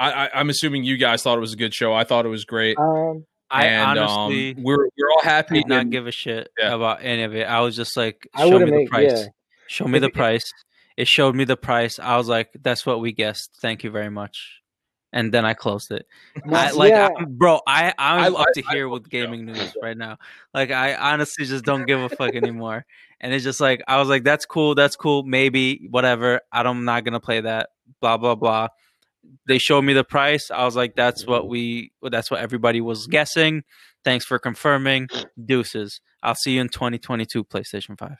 I, 0.00 0.24
I, 0.26 0.30
I'm 0.40 0.50
assuming 0.50 0.82
you 0.82 0.96
guys 0.96 1.22
thought 1.22 1.36
it 1.36 1.42
was 1.42 1.52
a 1.52 1.56
good 1.56 1.72
show. 1.72 1.92
I 1.94 2.02
thought 2.02 2.26
it 2.26 2.30
was 2.30 2.44
great. 2.44 2.76
um, 2.76 3.24
I 3.52 3.66
and 3.66 3.98
honestly 3.98 4.54
um, 4.56 4.62
we're 4.62 4.88
we're 4.98 5.10
all 5.10 5.22
happy. 5.22 5.56
did 5.60 5.68
not 5.68 5.80
and- 5.82 5.92
give 5.92 6.06
a 6.06 6.10
shit 6.12 6.48
Yeah. 6.58 6.74
about 6.74 6.98
any 7.02 7.22
of 7.22 7.34
it. 7.34 7.44
I 7.44 7.60
was 7.60 7.76
just 7.76 7.96
like, 7.96 8.28
show 8.36 8.58
me 8.58 8.64
the 8.64 8.70
made- 8.70 8.88
price. 8.88 9.12
yeah. 9.14 9.26
Show 9.68 9.86
me 9.86 9.98
the 9.98 10.10
price. 10.10 10.52
It 10.96 11.08
showed 11.08 11.34
me 11.34 11.44
the 11.44 11.56
price. 11.56 11.98
I 11.98 12.16
was 12.18 12.28
like, 12.28 12.50
that's 12.62 12.84
what 12.84 13.00
we 13.00 13.12
guessed. 13.12 13.56
Thank 13.62 13.84
you 13.84 13.90
very 13.90 14.10
much. 14.10 14.58
And 15.14 15.32
then 15.32 15.44
I 15.44 15.52
closed 15.54 15.90
it. 15.90 16.06
I, 16.50 16.70
like, 16.72 16.90
yeah. 16.90 17.08
I, 17.18 17.24
bro, 17.28 17.60
I 17.66 17.92
I'm 17.98 18.34
I- 18.34 18.38
up 18.40 18.46
to 18.54 18.62
I- 18.66 18.70
I 18.70 18.74
here 18.74 18.86
love 18.88 18.92
with 19.02 19.04
the 19.10 19.18
show. 19.18 19.24
gaming 19.24 19.44
news 19.46 19.74
right 19.82 19.96
now. 19.96 20.18
Like, 20.54 20.70
I 20.70 20.94
honestly 20.94 21.44
just 21.46 21.64
don't 21.64 21.86
give 21.86 22.00
a 22.00 22.08
fuck 22.08 22.34
anymore. 22.34 22.84
And 23.20 23.32
it's 23.32 23.44
just 23.44 23.60
like 23.60 23.82
I 23.86 23.98
was 23.98 24.08
like, 24.08 24.24
that's 24.24 24.46
cool, 24.46 24.74
that's 24.74 24.96
cool, 24.96 25.22
maybe 25.22 25.86
whatever. 25.90 26.40
I 26.50 26.62
don't, 26.62 26.78
I'm 26.78 26.84
not 26.84 27.04
gonna 27.04 27.20
play 27.20 27.40
that. 27.42 27.68
Blah 28.00 28.16
blah 28.16 28.34
blah. 28.34 28.68
They 29.46 29.58
showed 29.58 29.82
me 29.82 29.92
the 29.92 30.04
price. 30.04 30.50
I 30.50 30.64
was 30.64 30.76
like, 30.76 30.94
that's 30.96 31.26
what 31.26 31.48
we, 31.48 31.92
that's 32.02 32.30
what 32.30 32.40
everybody 32.40 32.80
was 32.80 33.06
guessing. 33.06 33.62
Thanks 34.04 34.24
for 34.24 34.38
confirming. 34.38 35.08
Deuces. 35.44 36.00
I'll 36.22 36.34
see 36.34 36.52
you 36.54 36.60
in 36.60 36.68
2022 36.68 37.44
PlayStation 37.44 37.98
5. 37.98 38.16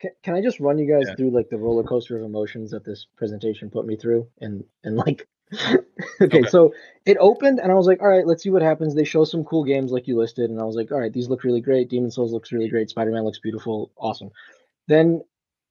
Can, 0.00 0.10
can 0.22 0.34
I 0.34 0.40
just 0.42 0.60
run 0.60 0.78
you 0.78 0.86
guys 0.92 1.06
Yeah. 1.08 1.14
through 1.16 1.30
like 1.30 1.48
the 1.50 1.58
roller 1.58 1.82
coaster 1.82 2.16
of 2.16 2.22
emotions 2.24 2.70
that 2.70 2.84
this 2.84 3.06
presentation 3.16 3.68
put 3.70 3.84
me 3.86 3.96
through, 3.96 4.28
and 4.40 4.62
and 4.84 4.96
like 4.96 5.26
okay, 5.60 5.78
Okay. 6.22 6.42
so 6.44 6.72
it 7.04 7.16
opened 7.18 7.58
and 7.58 7.72
I 7.72 7.74
was 7.74 7.86
like, 7.86 8.00
all 8.00 8.08
right, 8.08 8.26
let's 8.26 8.42
see 8.44 8.50
what 8.50 8.62
happens. 8.62 8.94
They 8.94 9.02
show 9.04 9.24
some 9.24 9.42
cool 9.44 9.64
games 9.64 9.90
like 9.90 10.06
you 10.06 10.16
listed, 10.16 10.50
and 10.50 10.60
I 10.60 10.64
was 10.64 10.76
like, 10.76 10.92
all 10.92 11.00
right, 11.00 11.12
these 11.12 11.28
look 11.28 11.42
really 11.42 11.60
great. 11.60 11.88
Demon 11.90 12.10
Souls 12.12 12.32
looks 12.32 12.52
really 12.52 12.68
great. 12.68 12.90
Spider 12.90 13.10
Man 13.10 13.24
looks 13.24 13.40
beautiful. 13.40 13.90
Awesome. 13.96 14.30
Then 14.86 15.22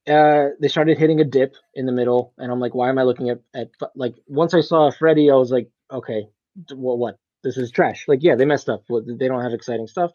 uh, 0.07 0.49
they 0.59 0.67
started 0.67 0.97
hitting 0.97 1.19
a 1.19 1.25
dip 1.25 1.55
in 1.73 1.85
the 1.85 1.91
middle, 1.91 2.33
and 2.37 2.51
I'm 2.51 2.59
like, 2.59 2.73
why 2.75 2.89
am 2.89 2.97
I 2.97 3.03
looking 3.03 3.29
at, 3.29 3.39
at 3.53 3.69
like 3.95 4.15
once 4.27 4.53
I 4.53 4.61
saw 4.61 4.89
Freddy, 4.91 5.29
I 5.29 5.35
was 5.35 5.51
like, 5.51 5.69
okay, 5.91 6.27
what? 6.71 7.17
This 7.43 7.57
is 7.57 7.71
trash. 7.71 8.05
Like, 8.07 8.19
yeah, 8.23 8.35
they 8.35 8.45
messed 8.45 8.69
up. 8.69 8.83
They 8.89 9.27
don't 9.27 9.43
have 9.43 9.53
exciting 9.53 9.87
stuff. 9.87 10.11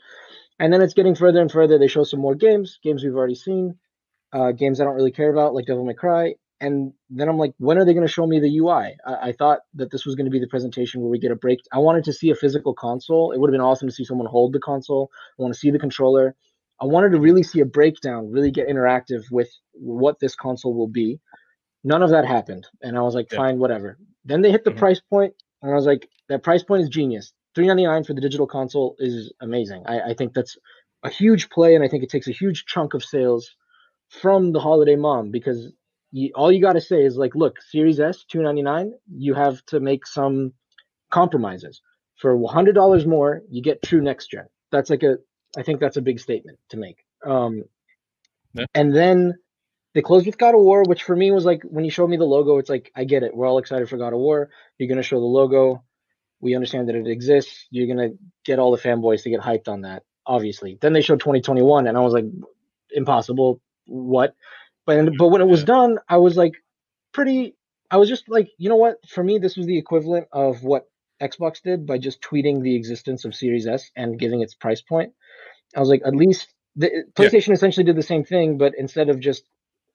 And 0.58 0.72
then 0.72 0.82
it's 0.82 0.94
getting 0.94 1.14
further 1.14 1.40
and 1.40 1.50
further. 1.50 1.78
They 1.78 1.88
show 1.88 2.04
some 2.04 2.20
more 2.20 2.34
games, 2.34 2.78
games 2.82 3.04
we've 3.04 3.14
already 3.14 3.34
seen, 3.34 3.78
uh, 4.32 4.52
games 4.52 4.80
I 4.80 4.84
don't 4.84 4.94
really 4.94 5.12
care 5.12 5.30
about, 5.30 5.54
like 5.54 5.66
Devil 5.66 5.84
May 5.84 5.94
Cry. 5.94 6.34
And 6.60 6.92
then 7.10 7.28
I'm 7.28 7.38
like, 7.38 7.54
when 7.58 7.78
are 7.78 7.84
they 7.84 7.94
going 7.94 8.06
to 8.06 8.12
show 8.12 8.26
me 8.26 8.38
the 8.38 8.58
UI? 8.58 8.96
I, 9.04 9.28
I 9.28 9.32
thought 9.32 9.60
that 9.74 9.90
this 9.90 10.06
was 10.06 10.14
going 10.14 10.26
to 10.26 10.30
be 10.30 10.38
the 10.38 10.46
presentation 10.46 11.00
where 11.00 11.10
we 11.10 11.18
get 11.18 11.32
a 11.32 11.36
break. 11.36 11.60
I 11.72 11.78
wanted 11.78 12.04
to 12.04 12.12
see 12.12 12.30
a 12.30 12.36
physical 12.36 12.74
console. 12.74 13.32
It 13.32 13.40
would 13.40 13.48
have 13.48 13.52
been 13.52 13.66
awesome 13.66 13.88
to 13.88 13.94
see 13.94 14.04
someone 14.04 14.28
hold 14.28 14.52
the 14.52 14.60
console. 14.60 15.10
I 15.38 15.42
want 15.42 15.54
to 15.54 15.58
see 15.58 15.70
the 15.70 15.78
controller. 15.78 16.36
I 16.82 16.86
wanted 16.86 17.12
to 17.12 17.20
really 17.20 17.44
see 17.44 17.60
a 17.60 17.64
breakdown, 17.64 18.30
really 18.30 18.50
get 18.50 18.68
interactive 18.68 19.22
with 19.30 19.48
what 19.72 20.18
this 20.20 20.34
console 20.34 20.74
will 20.74 20.88
be. 20.88 21.20
None 21.84 22.02
of 22.02 22.10
that 22.10 22.24
happened. 22.26 22.66
And 22.82 22.98
I 22.98 23.02
was 23.02 23.14
like, 23.14 23.30
Yeah. 23.30 23.38
fine, 23.38 23.58
whatever. 23.58 23.98
Then 24.24 24.42
they 24.42 24.50
hit 24.50 24.64
the 24.64 24.72
Mhm. 24.72 24.78
price 24.78 25.00
point, 25.00 25.34
and 25.62 25.70
I 25.72 25.74
was 25.74 25.86
like, 25.86 26.08
that 26.28 26.42
price 26.42 26.64
point 26.64 26.82
is 26.82 26.88
genius. 26.88 27.32
Three 27.54 27.66
ninety 27.68 27.84
nine 27.84 28.04
for 28.04 28.14
the 28.14 28.20
digital 28.20 28.46
console 28.46 28.96
is 28.98 29.32
amazing. 29.40 29.84
I, 29.86 30.10
I 30.10 30.14
think 30.14 30.34
that's 30.34 30.56
a 31.04 31.10
huge 31.10 31.50
play, 31.50 31.74
and 31.76 31.84
I 31.84 31.88
think 31.88 32.02
it 32.02 32.10
takes 32.10 32.28
a 32.28 32.32
huge 32.32 32.66
chunk 32.66 32.94
of 32.94 33.04
sales 33.04 33.50
from 34.08 34.52
the 34.52 34.60
holiday 34.60 34.96
mom 34.96 35.30
because 35.30 35.72
you, 36.12 36.30
all 36.34 36.52
you 36.52 36.60
got 36.60 36.74
to 36.74 36.80
say 36.80 37.04
is 37.04 37.16
like, 37.16 37.34
look, 37.34 37.60
Series 37.62 38.00
S 38.00 38.24
two 38.24 38.42
ninety 38.42 38.62
nine, 38.62 38.92
you 39.08 39.34
have 39.34 39.64
to 39.66 39.80
make 39.80 40.06
some 40.06 40.52
compromises. 41.10 41.80
For 42.16 42.38
hundred 42.48 42.74
dollars 42.74 43.06
more, 43.06 43.42
you 43.50 43.62
get 43.62 43.82
true 43.82 44.00
next 44.00 44.30
gen. 44.30 44.46
That's 44.72 44.90
like 44.90 45.02
a, 45.02 45.18
I 45.56 45.62
think 45.62 45.80
that's 45.80 45.96
a 45.96 46.02
big 46.02 46.20
statement 46.20 46.58
to 46.70 46.76
make. 46.76 47.04
Um, 47.24 47.64
Yeah. 48.54 48.66
and 48.74 48.94
then 48.94 49.34
they 49.94 50.02
closed 50.02 50.26
with 50.26 50.38
God 50.38 50.54
of 50.54 50.62
War, 50.62 50.84
which 50.84 51.02
for 51.02 51.16
me 51.16 51.30
was 51.32 51.44
like 51.44 51.62
when 51.64 51.84
you 51.84 51.90
showed 51.90 52.08
me 52.10 52.16
the 52.16 52.24
logo, 52.24 52.58
it's 52.58 52.70
like 52.70 52.90
I 52.96 53.04
get 53.04 53.22
it. 53.22 53.34
We're 53.36 53.46
all 53.46 53.58
excited 53.58 53.88
for 53.88 53.96
God 53.98 54.12
of 54.12 54.20
War. 54.20 54.50
You're 54.78 54.88
gonna 54.88 55.02
show 55.02 55.20
the 55.20 55.26
logo. 55.26 55.84
We 56.40 56.54
understand 56.54 56.88
that 56.88 56.96
it 56.96 57.06
exists. 57.06 57.66
You're 57.70 57.88
gonna 57.88 58.10
get 58.44 58.58
all 58.58 58.72
the 58.72 58.82
fanboys 58.82 59.22
to 59.24 59.30
get 59.30 59.40
hyped 59.40 59.68
on 59.68 59.82
that, 59.82 60.04
obviously. 60.26 60.78
Then 60.80 60.92
they 60.92 61.02
showed 61.02 61.20
2021, 61.20 61.86
and 61.86 61.96
I 61.96 62.00
was 62.00 62.12
like, 62.14 62.26
impossible. 62.90 63.60
What? 63.86 64.34
But 64.86 65.16
but 65.18 65.28
when 65.28 65.42
it 65.42 65.48
was 65.48 65.64
done, 65.64 65.98
I 66.08 66.18
was 66.18 66.36
like, 66.36 66.54
pretty. 67.12 67.56
I 67.90 67.98
was 67.98 68.08
just 68.08 68.28
like, 68.28 68.50
you 68.58 68.68
know 68.70 68.76
what? 68.76 68.96
For 69.08 69.22
me, 69.22 69.38
this 69.38 69.56
was 69.56 69.66
the 69.66 69.78
equivalent 69.78 70.28
of 70.32 70.62
what 70.64 70.86
Xbox 71.22 71.62
did 71.62 71.86
by 71.86 71.98
just 71.98 72.20
tweeting 72.20 72.62
the 72.62 72.74
existence 72.74 73.24
of 73.24 73.34
Series 73.34 73.66
S 73.66 73.90
and 73.96 74.18
giving 74.18 74.42
its 74.42 74.54
price 74.54 74.82
point. 74.82 75.12
I 75.76 75.80
was 75.80 75.88
like, 75.88 76.02
at 76.04 76.14
least 76.14 76.52
the 76.76 77.04
PlayStation 77.14 77.52
essentially 77.52 77.84
did 77.84 77.96
the 77.96 78.02
same 78.02 78.24
thing, 78.24 78.58
but 78.58 78.72
instead 78.76 79.08
of 79.08 79.20
just 79.20 79.44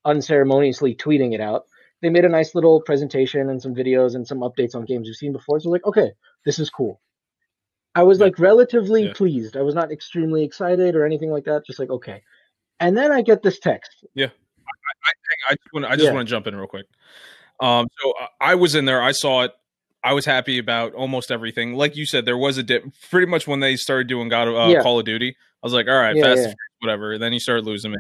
unceremoniously 0.06 0.96
tweeting 0.96 1.34
it 1.34 1.42
out, 1.42 1.66
they 2.02 2.10
made 2.10 2.26
a 2.26 2.30
nice 2.30 2.56
little 2.56 2.82
presentation 2.82 3.50
and 3.50 3.62
some 3.62 3.76
videos 3.76 4.16
and 4.16 4.28
some 4.28 4.40
updates 4.40 4.76
on 4.76 4.86
games 4.86 5.08
we've 5.08 5.16
seen 5.16 5.34
before. 5.34 5.60
So 5.60 5.70
like, 5.70 5.86
okay, 5.86 6.12
this 6.46 6.60
is 6.60 6.70
cool. 6.70 7.02
I 7.96 8.04
was 8.04 8.20
Yeah. 8.20 8.26
like 8.26 8.40
relatively 8.40 9.08
Yeah. 9.08 9.14
pleased. 9.14 9.58
I 9.58 9.62
was 9.62 9.76
not 9.76 9.92
extremely 9.92 10.44
excited 10.44 10.96
or 10.96 11.06
anything 11.06 11.32
like 11.32 11.46
that. 11.46 11.66
Just 11.66 11.80
like, 11.80 11.90
okay. 11.90 12.22
And 12.80 12.96
then 12.96 13.12
I 13.12 13.22
get 13.24 13.42
this 13.42 13.60
text. 13.60 14.06
Yeah, 14.14 14.30
I 15.50 15.54
just 15.54 15.74
want 15.74 15.86
I 15.86 15.96
just 15.96 16.14
want 16.14 16.28
to 16.28 16.30
jump 16.32 16.46
in 16.48 16.56
real 16.56 16.68
quick. 16.68 16.86
Um, 17.60 17.88
so 18.00 18.14
I 18.40 18.54
was 18.56 18.76
in 18.76 18.86
there. 18.86 19.02
I 19.02 19.14
saw 19.14 19.44
it. 19.44 19.52
I 20.08 20.14
was 20.14 20.26
happy 20.26 20.58
about 20.58 20.94
almost 20.94 21.32
everything. 21.32 21.74
Like 21.74 21.96
you 21.96 22.06
said, 22.06 22.26
there 22.26 22.38
was 22.38 22.58
a 22.58 22.64
dip. 22.64 22.86
Pretty 23.10 23.28
much 23.28 23.46
when 23.48 23.60
they 23.60 23.76
started 23.76 24.08
doing 24.08 24.30
God 24.30 24.48
of 24.48 24.56
uh, 24.56 24.68
Yeah. 24.72 24.82
Call 24.82 25.00
of 25.00 25.06
Duty, 25.06 25.30
I 25.32 25.66
was 25.66 25.74
like, 25.74 25.88
all 25.88 25.98
right, 26.00 26.16
Yeah, 26.16 26.24
fast, 26.24 26.48
yeah. 26.48 26.54
whatever. 26.80 27.18
Then 27.18 27.34
he 27.34 27.40
started 27.40 27.66
losing 27.66 27.92
me, 27.92 27.98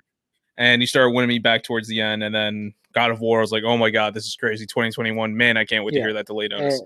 and 0.57 0.81
he 0.81 0.85
started 0.85 1.11
winning 1.13 1.27
me 1.29 1.39
back 1.39 1.63
towards 1.63 1.87
the 1.87 1.99
end. 2.01 2.23
And 2.23 2.33
then 2.33 2.73
God 2.93 3.11
of 3.11 3.19
War, 3.19 3.39
I 3.39 3.41
was 3.41 3.51
like, 3.51 3.63
oh 3.65 3.77
my 3.77 3.89
god, 3.89 4.13
this 4.13 4.25
is 4.25 4.35
crazy. 4.35 4.65
2021, 4.65 5.35
man, 5.35 5.57
I 5.57 5.65
can't 5.65 5.83
wait 5.83 5.91
to 5.93 5.99
hear 5.99 6.13
that 6.13 6.27
delay 6.27 6.45
And, 6.45 6.51
notice. 6.53 6.81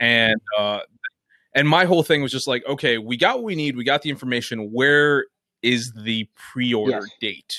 and 0.00 0.40
uh, 0.58 0.80
and 1.54 1.68
my 1.68 1.84
whole 1.84 2.02
thing 2.02 2.22
was 2.22 2.32
just 2.32 2.46
like, 2.48 2.64
okay, 2.66 2.98
we 2.98 3.16
got 3.16 3.36
what 3.36 3.44
we 3.44 3.54
need. 3.56 3.76
We 3.76 3.84
got 3.84 4.02
the 4.02 4.10
information. 4.10 4.70
Where 4.72 5.26
is 5.62 5.92
the 5.92 6.28
pre-order 6.34 6.92
Yes. 7.02 7.10
date? 7.20 7.56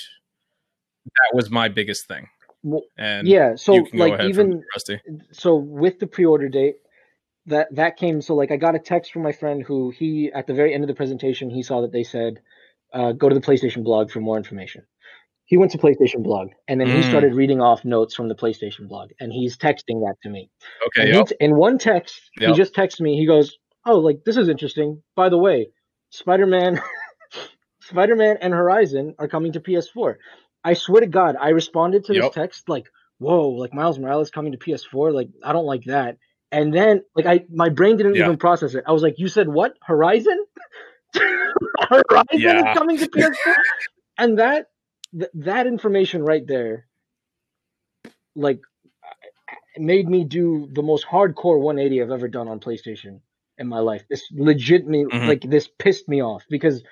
That 1.06 1.34
was 1.36 1.50
my 1.50 1.68
biggest 1.68 2.06
thing. 2.06 2.28
well, 2.62 2.82
And 2.96 3.26
yeah, 3.26 3.54
so 3.54 3.74
you 3.74 3.86
like 3.94 4.20
even 4.20 4.62
Rusty. 4.74 5.00
so 5.32 5.56
with 5.56 5.98
the 6.00 6.06
pre-order 6.06 6.48
date 6.48 6.76
that 7.48 7.74
that 7.74 7.96
came 7.96 8.20
so 8.20 8.34
like 8.34 8.50
i 8.50 8.56
got 8.56 8.74
a 8.74 8.78
text 8.78 9.12
from 9.12 9.22
my 9.22 9.32
friend 9.32 9.62
who 9.66 9.90
he 9.90 10.30
at 10.34 10.46
the 10.46 10.54
very 10.54 10.72
end 10.74 10.84
of 10.84 10.88
the 10.88 10.94
presentation 10.94 11.50
he 11.50 11.62
saw 11.62 11.80
that 11.82 11.92
they 11.92 12.04
said 12.04 12.40
uh, 12.92 13.12
go 13.12 13.28
to 13.28 13.34
the 13.34 13.40
playstation 13.40 13.84
blog 13.84 14.10
for 14.10 14.20
more 14.20 14.36
information. 14.36 14.82
He 15.44 15.56
went 15.56 15.72
to 15.72 15.78
playstation 15.78 16.22
blog 16.22 16.50
and 16.68 16.80
then 16.80 16.88
he 16.88 16.94
Mm. 17.00 17.08
started 17.08 17.34
reading 17.34 17.60
off 17.60 17.84
notes 17.84 18.14
from 18.14 18.28
the 18.28 18.34
playstation 18.34 18.86
blog 18.88 19.10
and 19.20 19.32
he's 19.32 19.56
texting 19.56 20.00
that 20.06 20.16
to 20.22 20.28
me. 20.30 20.50
Okay, 20.86 21.02
and 21.08 21.14
yep. 21.14 21.30
in 21.40 21.56
one 21.56 21.78
text 21.78 22.20
he 22.38 22.52
just 22.54 22.74
texts 22.74 23.00
me 23.00 23.16
he 23.16 23.26
goes 23.26 23.56
oh 23.86 23.98
like 23.98 24.24
this 24.24 24.36
is 24.36 24.48
interesting. 24.48 25.02
By 25.16 25.28
the 25.28 25.38
way 25.38 25.68
spider-man 26.10 26.80
spider-man 27.82 28.38
and 28.40 28.54
horizon 28.54 29.14
are 29.18 29.28
coming 29.28 29.52
to 29.52 29.60
ps4 29.60 30.16
i 30.64 30.72
swear 30.72 31.02
to 31.02 31.06
god 31.06 31.36
i 31.38 31.50
responded 31.50 32.04
to 32.04 32.14
this 32.14 32.30
text 32.30 32.68
like 32.68 32.86
whoa 33.18 33.48
like 33.50 33.74
miles 33.74 33.98
morales 33.98 34.30
coming 34.30 34.52
to 34.52 34.58
ps4 34.58 35.12
like 35.12 35.28
i 35.44 35.52
don't 35.52 35.66
like 35.66 35.84
that 35.84 36.16
and 36.52 36.74
then 36.74 37.02
like 37.16 37.26
i 37.26 37.44
my 37.52 37.68
brain 37.68 37.96
didn't 37.96 38.16
Yeah. 38.16 38.24
even 38.24 38.36
process 38.38 38.74
it 38.74 38.84
i 38.86 38.92
was 38.92 39.02
like 39.02 39.18
you 39.18 39.28
said 39.28 39.48
what 39.48 39.74
horizon 39.82 40.44
horizon 41.80 42.26
Yeah. 42.32 42.72
is 42.72 42.78
coming 42.78 42.98
to 42.98 43.08
ps4 43.10 43.54
and 44.18 44.38
that 44.38 44.66
th- 45.12 45.30
that 45.34 45.66
information 45.66 46.24
right 46.24 46.46
there 46.46 46.86
like 48.36 48.60
made 49.78 50.08
me 50.08 50.24
do 50.24 50.68
the 50.72 50.82
most 50.82 51.06
hardcore 51.06 51.60
180 51.60 52.02
I've 52.02 52.10
ever 52.10 52.28
done 52.28 52.48
on 52.48 52.60
PlayStation 52.60 53.20
in 53.58 53.68
my 53.68 53.80
life. 53.80 54.04
This 54.10 54.24
legit 54.32 54.86
me 54.86 55.04
Mhm. 55.04 55.26
like 55.28 55.42
this 55.42 55.68
pissed 55.78 56.08
me 56.08 56.22
off 56.22 56.44
because 56.50 56.82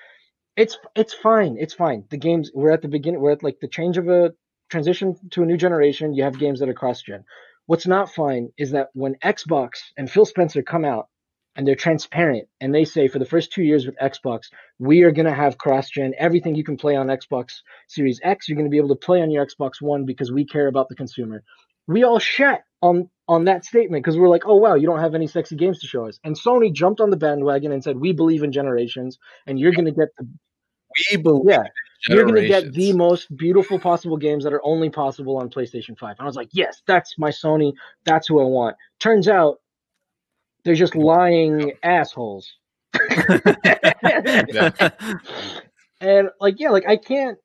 it's 0.57 0.77
it's 0.95 1.13
fine. 1.13 1.57
It's 1.59 1.73
fine. 1.73 2.05
The 2.09 2.17
games 2.17 2.51
we're 2.53 2.71
at 2.71 2.81
the 2.81 2.87
beginning 2.87 3.21
we're 3.21 3.31
at 3.33 3.43
like 3.43 3.59
the 3.61 3.67
change 3.67 3.97
of 3.97 4.09
a 4.09 4.33
transition 4.69 5.15
to 5.31 5.43
a 5.43 5.45
new 5.45 5.57
generation. 5.57 6.13
You 6.13 6.23
have 6.23 6.39
games 6.39 6.59
that 6.59 6.69
are 6.69 6.73
cross 6.73 7.01
gen. 7.01 7.25
What's 7.67 7.87
not 7.87 8.13
fine 8.13 8.51
is 8.57 8.71
that 8.71 8.89
when 8.93 9.15
Xbox 9.23 9.71
and 9.97 10.09
Phil 10.09 10.25
Spencer 10.25 10.63
come 10.63 10.85
out 10.85 11.09
and 11.55 11.67
they're 11.67 11.75
transparent 11.75 12.47
and 12.61 12.73
they 12.73 12.85
say 12.85 13.09
for 13.09 13.19
the 13.19 13.25
first 13.25 13.51
two 13.51 13.63
years 13.63 13.85
with 13.85 13.97
Xbox, 13.97 14.45
we 14.79 15.03
are 15.03 15.11
gonna 15.11 15.35
have 15.35 15.57
cross 15.57 15.89
gen. 15.89 16.13
Everything 16.17 16.55
you 16.55 16.63
can 16.63 16.77
play 16.77 16.95
on 16.95 17.07
Xbox 17.07 17.55
Series 17.89 18.21
X, 18.23 18.49
you're 18.49 18.57
gonna 18.57 18.69
be 18.69 18.77
able 18.77 18.89
to 18.89 18.95
play 18.95 19.21
on 19.21 19.31
your 19.31 19.45
Xbox 19.45 19.81
One 19.81 20.05
because 20.05 20.31
we 20.31 20.45
care 20.45 20.67
about 20.67 20.89
the 20.89 20.95
consumer. 20.95 21.43
We 21.87 22.03
all 22.03 22.19
shat 22.19 22.63
on 22.81 23.09
on 23.27 23.45
that 23.45 23.65
statement 23.65 24.03
because 24.03 24.17
we're 24.17 24.29
like, 24.29 24.43
oh 24.45 24.57
wow, 24.57 24.75
you 24.75 24.87
don't 24.87 25.01
have 25.01 25.15
any 25.15 25.27
sexy 25.27 25.55
games 25.57 25.79
to 25.81 25.87
show 25.87 26.07
us. 26.07 26.19
And 26.23 26.37
Sony 26.39 26.73
jumped 26.73 27.01
on 27.01 27.09
the 27.09 27.17
bandwagon 27.17 27.73
and 27.73 27.83
said, 27.83 27.97
we 27.97 28.13
believe 28.13 28.43
in 28.43 28.51
generations, 28.53 29.19
and 29.47 29.59
you're 29.59 29.73
gonna 29.73 29.91
get 29.91 30.09
the 30.17 30.27
We 31.11 31.17
believe 31.17 31.45
yeah, 31.49 31.63
you're 32.05 32.25
gonna 32.25 32.47
get 32.47 32.73
the 32.73 32.93
most 32.93 33.35
beautiful 33.37 33.79
possible 33.79 34.17
games 34.17 34.43
that 34.43 34.53
are 34.53 34.63
only 34.65 34.89
possible 34.89 35.37
on 35.37 35.49
PlayStation 35.49 35.97
5. 35.97 36.11
And 36.19 36.21
I 36.21 36.25
was 36.25 36.35
like, 36.35 36.49
yes, 36.51 36.81
that's 36.87 37.17
my 37.17 37.29
Sony. 37.29 37.73
That's 38.05 38.27
who 38.27 38.39
I 38.41 38.45
want. 38.45 38.75
Turns 38.99 39.27
out 39.27 39.59
they're 40.63 40.75
just 40.75 40.95
lying 40.95 41.73
assholes. 41.83 42.51
And 45.99 46.29
like, 46.39 46.59
yeah, 46.59 46.69
like 46.69 46.87
I 46.87 46.97
can't. 46.97 47.37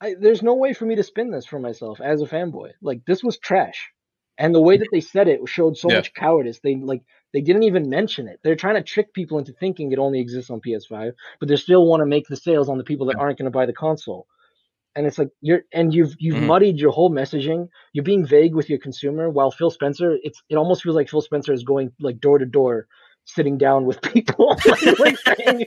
I, 0.00 0.14
there's 0.20 0.42
no 0.42 0.54
way 0.54 0.72
for 0.72 0.84
me 0.84 0.96
to 0.96 1.02
spin 1.04 1.30
this 1.30 1.46
for 1.46 1.60
myself 1.60 2.00
as 2.00 2.20
a 2.20 2.26
fanboy. 2.26 2.72
Like 2.82 3.04
this 3.06 3.22
was 3.22 3.38
trash, 3.38 3.90
and 4.38 4.54
the 4.54 4.60
way 4.60 4.76
that 4.76 4.88
they 4.90 5.00
said 5.00 5.28
it 5.28 5.40
showed 5.48 5.76
so 5.76 5.88
Yeah. 5.88 5.96
much 5.98 6.12
cowardice. 6.14 6.58
They 6.62 6.74
like 6.74 7.02
they 7.32 7.40
didn't 7.40 7.62
even 7.64 7.88
mention 7.88 8.28
it. 8.28 8.40
They're 8.42 8.56
trying 8.56 8.74
to 8.76 8.82
trick 8.82 9.12
people 9.14 9.38
into 9.38 9.52
thinking 9.52 9.92
it 9.92 9.98
only 9.98 10.20
exists 10.20 10.50
on 10.50 10.60
PS5, 10.60 11.12
but 11.40 11.48
they 11.48 11.56
still 11.56 11.86
want 11.86 12.00
to 12.00 12.06
make 12.06 12.26
the 12.28 12.36
sales 12.36 12.68
on 12.68 12.78
the 12.78 12.84
people 12.84 13.06
that 13.06 13.16
aren't 13.18 13.38
going 13.38 13.50
to 13.50 13.56
buy 13.58 13.66
the 13.66 13.72
console. 13.72 14.26
And 14.94 15.06
it's 15.06 15.16
like 15.18 15.30
you're 15.40 15.62
and 15.72 15.94
you've 15.94 16.14
you've 16.18 16.36
Mhm. 16.36 16.46
muddied 16.46 16.78
your 16.78 16.90
whole 16.92 17.10
messaging. 17.10 17.68
You're 17.94 18.04
being 18.04 18.26
vague 18.26 18.54
with 18.54 18.68
your 18.68 18.78
consumer. 18.78 19.30
While 19.30 19.50
Phil 19.50 19.70
Spencer, 19.70 20.18
it's 20.22 20.42
it 20.50 20.56
almost 20.56 20.82
feels 20.82 20.94
like 20.96 21.08
Phil 21.08 21.22
Spencer 21.22 21.54
is 21.54 21.64
going 21.64 21.92
like 21.98 22.20
door 22.20 22.36
to 22.38 22.44
door, 22.44 22.86
sitting 23.24 23.56
down 23.56 23.86
with 23.86 24.02
people, 24.12 24.54
like 24.98 25.16
saying, 25.16 25.64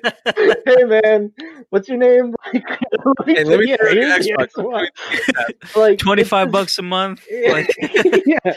"Hey 0.68 0.84
man, 0.84 1.32
what's 1.72 1.90
your 1.90 1.98
name?" 1.98 2.36
Like, 2.54 3.38
Hey, 3.38 3.44
let 3.46 3.60
me 3.60 3.70
yeah, 3.70 3.78
your 3.92 4.38
Xbox. 4.38 4.52
Xbox. 4.54 5.76
like 5.76 5.98
Twenty 5.98 6.24
five 6.24 6.52
bucks 6.52 6.78
a 6.78 6.84
month. 6.84 7.24
just- 7.28 7.52
Like 7.52 7.70
yeah, 8.28 8.54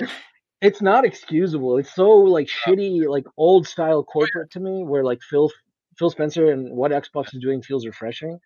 it's 0.60 0.82
not 0.82 1.05
excusable. 1.05 1.78
It's 1.78 1.94
so 1.94 2.09
like 2.10 2.48
shitty, 2.48 3.09
like 3.09 3.26
old 3.36 3.66
style 3.66 4.02
corporate 4.02 4.51
to 4.52 4.60
me, 4.60 4.85
where 4.85 5.05
like 5.05 5.20
Phil 5.22 5.51
Phil 5.98 6.10
Spencer 6.10 6.51
and 6.51 6.76
what 6.76 6.93
Xbox 6.93 7.35
is 7.35 7.40
doing 7.40 7.62
feels 7.62 7.86
refreshing. 7.86 8.39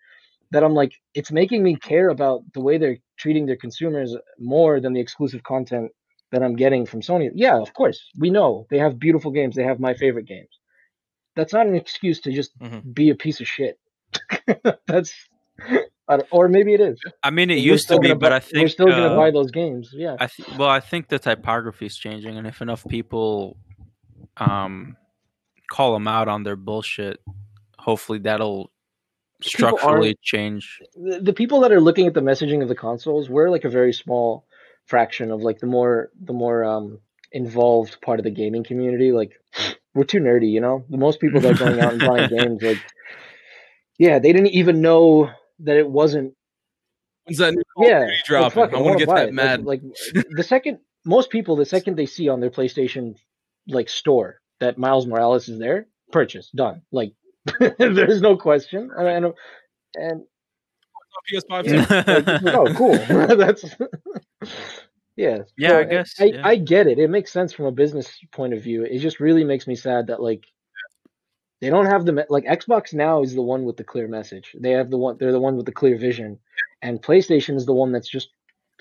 That 0.51 0.63
I'm 0.63 0.73
like, 0.75 0.93
it's 1.15 1.31
making 1.31 1.63
me 1.63 1.75
care 1.75 2.09
about 2.09 2.41
the 2.53 2.61
way 2.61 2.77
they're 2.77 2.97
treating 3.17 3.47
their 3.47 3.55
consumers 3.55 4.15
more 4.39 4.79
than 4.79 4.93
the 4.93 4.99
exclusive 4.99 5.41
content 5.43 5.91
that 6.31 6.43
I'm 6.43 6.55
getting 6.55 6.85
from 6.85 7.01
Sony. 7.01 7.29
Yeah, 7.33 7.59
of 7.59 7.73
course. 7.73 7.99
We 8.19 8.29
know 8.29 8.67
they 8.69 8.77
have 8.77 8.99
beautiful 8.99 9.31
games. 9.31 9.55
They 9.55 9.63
have 9.63 9.79
my 9.79 9.95
favorite 9.95 10.27
games. 10.27 10.49
That's 11.35 11.53
not 11.53 11.65
an 11.67 11.75
excuse 11.75 12.21
to 12.21 12.31
just 12.31 12.51
Mhm. 12.59 12.93
be 12.93 13.09
a 13.09 13.15
piece 13.15 13.39
of 13.41 13.47
shit. 13.47 13.79
That's 14.87 15.13
or 16.31 16.47
maybe 16.47 16.73
it 16.73 16.81
is. 16.81 16.99
I 17.21 17.29
mean, 17.29 17.49
it 17.49 17.59
used 17.59 17.87
to 17.87 17.99
be, 17.99 18.09
gonna 18.09 18.19
but 18.19 18.29
bu- 18.29 18.35
I 18.35 18.39
think 18.39 18.63
we're 18.63 18.67
still 18.69 18.87
gonna 18.87 19.13
uh, 19.13 19.17
buy 19.17 19.31
those 19.31 19.51
games. 19.51 19.89
Yeah. 19.93 20.17
I 20.19 20.27
th- 20.27 20.49
well, 20.57 20.69
I 20.69 20.79
think 20.79 21.07
the 21.07 21.19
typography 21.19 21.85
is 21.85 21.97
changing, 21.97 22.37
and 22.37 22.47
if 22.47 22.61
enough 22.61 22.85
people 22.87 23.57
um, 24.37 24.97
call 25.69 25.93
them 25.93 26.07
out 26.07 26.27
on 26.27 26.43
their 26.43 26.55
bullshit, 26.55 27.19
hopefully 27.77 28.19
that'll 28.19 28.71
structurally 29.41 30.15
change. 30.21 30.79
the, 30.95 31.19
the 31.19 31.33
people 31.33 31.61
that 31.61 31.71
are 31.71 31.81
looking 31.81 32.07
at 32.07 32.13
the 32.13 32.21
messaging 32.21 32.61
of 32.61 32.67
the 32.69 32.75
consoles, 32.75 33.29
we're 33.29 33.49
like 33.49 33.65
a 33.65 33.69
very 33.69 33.93
small 33.93 34.45
fraction 34.85 35.31
of 35.31 35.41
like 35.41 35.59
the 35.59 35.67
more 35.67 36.11
the 36.21 36.33
more 36.33 36.63
um 36.63 36.99
involved 37.31 37.99
part 38.01 38.19
of 38.19 38.23
the 38.23 38.31
gaming 38.31 38.63
community. 38.63 39.11
Like 39.11 39.31
we're 39.93 40.03
too 40.03 40.19
nerdy, 40.19 40.51
you 40.51 40.61
know. 40.61 40.85
The 40.89 40.97
most 40.97 41.19
people 41.19 41.41
that 41.41 41.61
are 41.61 41.65
going 41.65 41.79
out 41.79 41.93
and 41.93 42.01
buying 42.01 42.29
games, 42.37 42.61
like 42.61 42.79
yeah, 43.97 44.19
they 44.19 44.33
didn't 44.33 44.47
even 44.47 44.81
know 44.81 45.29
that 45.63 45.77
it 45.77 45.89
wasn't. 45.89 46.33
When's 47.25 47.37
that 47.39 47.53
new 47.53 47.63
Call 47.75 47.87
Yeah, 47.87 47.99
Duty 48.01 48.11
like, 48.13 48.23
dropping? 48.25 48.51
fuck 48.63 48.71
it, 48.71 48.75
I 48.75 48.81
want 48.81 48.85
wanna 48.85 48.99
get 49.05 49.15
that 49.15 49.27
it. 49.29 49.33
mad. 49.33 49.65
Like, 49.65 49.81
like 50.15 50.25
the 50.31 50.43
second 50.43 50.79
most 51.05 51.29
people, 51.29 51.55
the 51.55 51.65
second 51.65 51.95
they 51.97 52.05
see 52.05 52.29
on 52.29 52.39
their 52.39 52.49
PlayStation 52.51 53.15
like 53.67 53.89
store 53.89 54.39
that 54.59 54.77
Miles 54.77 55.07
Morales 55.07 55.47
is 55.49 55.59
there, 55.59 55.87
purchase 56.11 56.49
done. 56.51 56.81
Like 56.91 57.13
there's 57.79 58.21
no 58.21 58.35
question. 58.37 58.89
And, 58.95 59.07
and, 59.25 59.33
and 59.95 60.23
PS5 61.31 61.65
Yeah. 61.65 62.39
like, 62.43 62.55
oh, 62.55 62.73
cool. 62.75 62.97
That's 63.37 63.63
yeah. 65.15 65.39
Yeah, 65.57 65.69
So 65.69 65.79
I 65.79 65.83
guess, 65.83 66.13
I, 66.19 66.23
yeah. 66.25 66.47
I 66.47 66.55
get 66.55 66.87
it. 66.87 66.99
It 66.99 67.09
makes 67.09 67.31
sense 67.31 67.53
from 67.53 67.65
a 67.65 67.71
business 67.71 68.11
point 68.31 68.53
of 68.53 68.61
view. 68.63 68.83
It 68.83 68.99
just 68.99 69.19
really 69.19 69.43
makes 69.43 69.67
me 69.67 69.75
sad 69.75 70.07
that 70.07 70.21
like 70.21 70.43
they 71.63 71.69
don't 71.69 71.85
have 71.85 72.05
the 72.05 72.25
like 72.29 72.43
Xbox 72.43 72.93
now 72.93 73.23
is 73.23 73.33
the 73.33 73.41
one 73.41 73.63
with 73.63 73.77
the 73.77 73.85
clear 73.85 74.05
message. 74.09 74.53
They 74.59 74.71
have 74.71 74.89
the 74.89 74.97
one. 74.97 75.15
They're 75.17 75.31
the 75.31 75.39
one 75.39 75.55
with 75.55 75.65
the 75.65 75.71
clear 75.71 75.97
vision, 75.97 76.39
and 76.81 77.01
PlayStation 77.01 77.55
is 77.55 77.65
the 77.65 77.73
one 77.73 77.93
that's 77.93 78.09
just 78.09 78.27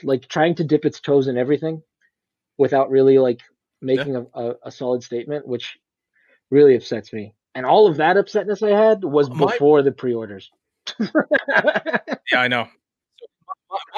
like 0.03 0.27
trying 0.27 0.57
to 0.57 0.65
dip 0.65 0.85
its 0.85 0.99
toes 0.99 1.29
in 1.29 1.39
everything 1.39 1.83
without 2.59 2.91
really 2.91 3.19
like 3.19 3.41
making 3.81 4.17
a, 4.17 4.27
a, 4.35 4.55
a 4.65 4.73
solid 4.73 5.05
statement, 5.05 5.47
which 5.47 5.79
really 6.51 6.75
upsets 6.75 7.13
me. 7.13 7.37
And 7.55 7.65
all 7.65 7.87
of 7.87 7.99
that 7.99 8.17
upsetness 8.17 8.67
I 8.67 8.77
had 8.77 9.05
was 9.05 9.31
My- 9.31 9.47
before 9.47 9.83
the 9.83 9.93
pre-orders. 9.93 10.51
Yeah, 12.33 12.41
I 12.41 12.49
know. 12.49 12.67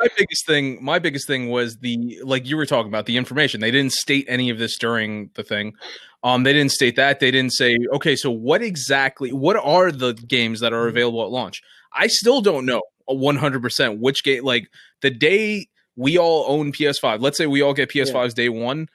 My, 0.00 0.08
biggest 0.16 0.46
thing, 0.46 0.78
my 0.82 0.98
biggest 0.98 1.26
thing 1.26 1.48
was 1.50 1.78
the 1.78 2.20
like 2.24 2.46
you 2.46 2.56
were 2.56 2.66
talking 2.66 2.88
about 2.88 3.06
the 3.06 3.16
information. 3.16 3.60
They 3.60 3.70
didn't 3.70 3.92
state 3.92 4.24
any 4.28 4.50
of 4.50 4.58
this 4.58 4.78
during 4.78 5.30
the 5.34 5.42
thing. 5.42 5.74
Um, 6.22 6.42
they 6.42 6.52
didn't 6.52 6.72
state 6.72 6.96
that. 6.96 7.20
They 7.20 7.30
didn't 7.30 7.52
say, 7.52 7.76
okay, 7.92 8.16
so 8.16 8.30
what 8.30 8.62
exactly? 8.62 9.32
What 9.32 9.56
are 9.56 9.90
the 9.92 10.14
games 10.14 10.60
that 10.60 10.72
are 10.72 10.86
available 10.88 11.22
at 11.22 11.30
launch? 11.30 11.62
I 11.92 12.06
still 12.06 12.40
don't 12.40 12.66
know 12.66 12.82
one 13.06 13.36
hundred 13.36 13.62
percent 13.62 14.00
which 14.00 14.24
game. 14.24 14.44
Like 14.44 14.68
the 15.02 15.10
day 15.10 15.66
we 15.96 16.18
all 16.18 16.44
own 16.48 16.72
PS5, 16.72 17.20
let's 17.20 17.38
say 17.38 17.46
we 17.46 17.62
all 17.62 17.74
get 17.74 17.90
PS5s 17.90 18.34
day 18.34 18.48
one. 18.48 18.88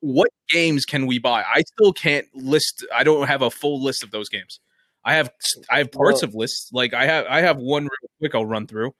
What 0.00 0.28
games 0.48 0.84
can 0.84 1.06
we 1.06 1.18
buy? 1.18 1.42
I 1.42 1.62
still 1.62 1.92
can't 1.92 2.26
list. 2.34 2.84
I 2.94 3.04
don't 3.04 3.26
have 3.28 3.42
a 3.42 3.50
full 3.50 3.82
list 3.82 4.02
of 4.02 4.10
those 4.10 4.28
games. 4.28 4.60
I 5.04 5.14
have 5.14 5.30
I 5.70 5.78
have 5.78 5.90
parts 5.92 6.22
Well- 6.22 6.30
of 6.30 6.34
lists. 6.34 6.70
Like 6.72 6.94
I 6.94 7.06
have 7.06 7.26
I 7.28 7.40
have 7.40 7.58
one 7.58 7.84
real 7.84 8.10
quick. 8.18 8.34
I'll 8.34 8.46
run 8.46 8.66
through. 8.66 8.94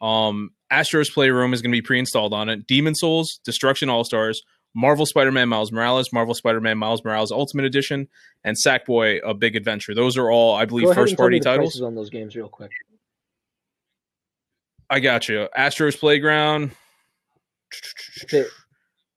Um, 0.00 0.50
Astro's 0.70 1.10
Playroom 1.10 1.54
is 1.54 1.62
going 1.62 1.72
to 1.72 1.76
be 1.76 1.82
pre-installed 1.82 2.32
on 2.34 2.48
it. 2.48 2.66
Demon 2.66 2.94
Souls, 2.94 3.40
Destruction 3.44 3.88
All 3.88 4.04
Stars, 4.04 4.42
Marvel 4.74 5.06
Spider-Man 5.06 5.48
Miles 5.48 5.72
Morales, 5.72 6.12
Marvel 6.12 6.34
Spider-Man 6.34 6.76
Miles 6.78 7.02
Morales 7.04 7.32
Ultimate 7.32 7.64
Edition, 7.64 8.06
and 8.44 8.56
Sackboy: 8.64 9.20
A 9.24 9.32
Big 9.34 9.56
Adventure. 9.56 9.94
Those 9.94 10.16
are 10.18 10.30
all, 10.30 10.54
I 10.54 10.66
believe, 10.66 10.84
Go 10.84 10.90
ahead 10.90 10.98
and 10.98 11.08
tell 11.08 11.12
first-party 11.16 11.40
titles. 11.40 11.80
on 11.80 11.94
those 11.94 12.10
games 12.10 12.36
real 12.36 12.48
quick. 12.48 12.70
I 14.90 15.00
got 15.00 15.28
you. 15.28 15.48
Astro's 15.56 15.96
Playground, 15.96 16.70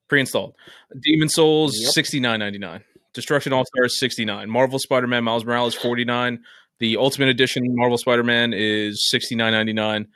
pre-installed. 0.07 0.55
Demon 1.01 1.29
Souls, 1.29 1.77
Yep. 1.79 1.91
sixty 1.91 2.19
nine 2.19 2.39
ninety 2.39 2.59
nine. 2.59 2.83
Destruction 3.13 3.53
All 3.53 3.65
Stars, 3.65 3.99
sixty 3.99 4.25
nine. 4.25 4.49
Marvel 4.49 4.79
Spider-Man 4.79 5.23
Miles 5.23 5.45
Morales, 5.45 5.75
forty 5.75 6.05
nine. 6.05 6.43
The 6.81 6.97
Ultimate 6.97 7.29
Edition 7.29 7.63
Marvel 7.69 7.97
Spider-Man 7.97 8.53
is 8.53 9.07
sixty 9.09 9.35
nine 9.35 9.53
ninety 9.53 9.71
nine. 9.71 10.07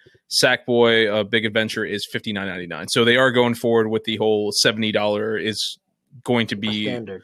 Sackboy: 0.44 1.06
A 1.08 1.18
uh, 1.20 1.24
Big 1.24 1.46
Adventure 1.46 1.86
is 1.86 2.06
fifty 2.12 2.34
nine 2.34 2.48
ninety 2.48 2.66
nine. 2.68 2.88
So 2.90 3.06
they 3.06 3.18
are 3.18 3.32
going 3.32 3.54
forward 3.54 3.90
with 3.90 4.04
the 4.06 4.18
whole 4.18 4.52
seventy 4.52 4.92
dollar 4.92 5.38
is 5.38 5.78
going 6.24 6.48
to 6.48 6.56
be 6.56 6.86
standard. 6.86 7.22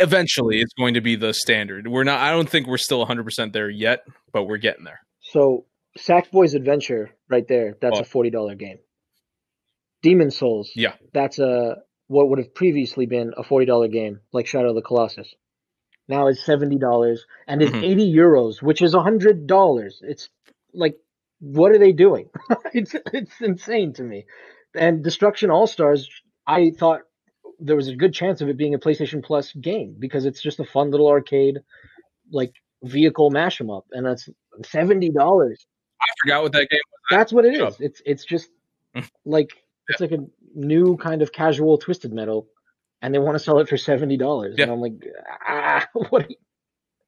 eventually 0.00 0.60
it's 0.60 0.72
going 0.76 0.94
to 0.94 1.00
be 1.00 1.14
the 1.16 1.32
standard. 1.32 1.86
We're 1.86 2.02
not. 2.04 2.18
I 2.18 2.32
don't 2.32 2.48
think 2.50 2.66
we're 2.66 2.76
still 2.76 2.98
one 2.98 3.06
hundred 3.06 3.22
percent 3.24 3.52
there 3.52 3.70
yet, 3.70 4.04
but 4.32 4.44
we're 4.44 4.56
getting 4.58 4.84
there. 4.84 5.00
So 5.22 5.66
Sackboy's 5.96 6.54
Adventure, 6.54 7.10
right 7.30 7.46
there, 7.46 7.76
that's 7.80 7.98
Oh. 7.98 8.02
a 8.02 8.04
forty 8.04 8.30
dollar 8.30 8.56
game. 8.56 8.78
Demon 10.02 10.32
Souls, 10.32 10.70
Yeah. 10.74 10.94
that's 11.12 11.38
a 11.38 11.76
what 12.08 12.28
would 12.28 12.38
have 12.40 12.52
previously 12.52 13.06
been 13.06 13.32
a 13.36 13.44
forty 13.44 13.64
dollar 13.64 13.86
game, 13.86 14.18
like 14.32 14.48
Shadow 14.48 14.70
of 14.70 14.74
the 14.74 14.82
Colossus. 14.82 15.32
Now 16.08 16.26
it's 16.28 16.44
seventy 16.44 16.78
dollars 16.78 17.26
and 17.46 17.62
it's 17.62 17.72
Mhm. 17.72 17.82
eighty 17.82 18.12
euros, 18.12 18.62
which 18.62 18.82
is 18.82 18.94
hundred 18.94 19.46
dollars. 19.46 20.00
It's 20.02 20.28
like, 20.72 20.96
what 21.40 21.72
are 21.72 21.78
they 21.78 21.92
doing? 21.92 22.28
it's 22.74 22.94
it's 23.12 23.40
insane 23.40 23.92
to 23.94 24.02
me. 24.02 24.26
And 24.74 25.02
Destruction 25.04 25.50
All 25.50 25.66
Stars, 25.66 26.08
I 26.46 26.70
thought 26.70 27.02
there 27.60 27.76
was 27.76 27.88
a 27.88 27.96
good 27.96 28.12
chance 28.12 28.40
of 28.40 28.48
it 28.48 28.56
being 28.56 28.74
a 28.74 28.78
PlayStation 28.78 29.22
Plus 29.24 29.52
game 29.52 29.96
because 29.98 30.26
it's 30.26 30.42
just 30.42 30.60
a 30.60 30.64
fun 30.64 30.90
little 30.90 31.08
arcade, 31.08 31.60
like 32.32 32.52
vehicle 32.82 33.30
mash 33.30 33.60
'em 33.60 33.70
up, 33.70 33.86
and 33.92 34.04
that's 34.04 34.28
seventy 34.66 35.10
dollars. 35.10 35.64
I 36.02 36.06
forgot 36.22 36.42
what 36.42 36.52
that 36.52 36.68
game. 36.68 36.80
Was. 36.84 37.00
That's 37.18 37.32
what 37.32 37.44
it 37.46 37.54
is. 37.54 37.80
It's 37.80 38.02
it's 38.04 38.24
just 38.24 38.50
like 39.24 39.50
it's 39.88 40.00
like 40.00 40.12
a 40.12 40.26
new 40.54 40.96
kind 40.98 41.22
of 41.22 41.32
casual 41.32 41.78
twisted 41.78 42.12
metal, 42.12 42.48
and 43.04 43.14
they 43.14 43.18
want 43.18 43.34
to 43.34 43.38
sell 43.38 43.58
it 43.58 43.68
for 43.68 43.76
seventy 43.76 44.16
dollars. 44.16 44.54
Yeah. 44.56 44.64
And 44.64 44.72
I'm 44.72 44.80
like, 44.80 44.94
ah, 45.46 45.86
what? 46.08 46.22
Are 46.24 46.28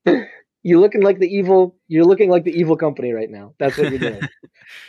you... 0.07 0.25
You're 0.63 0.81
looking 0.81 1.01
like 1.03 1.21
the 1.21 1.29
evil. 1.29 1.77
You're 1.89 2.05
looking 2.05 2.29
like 2.29 2.43
the 2.45 2.51
evil 2.51 2.77
company 2.77 3.13
right 3.13 3.31
now. 3.31 3.55
That's 3.59 3.79
what 3.79 3.91
you're 3.91 3.99
doing. 4.01 4.21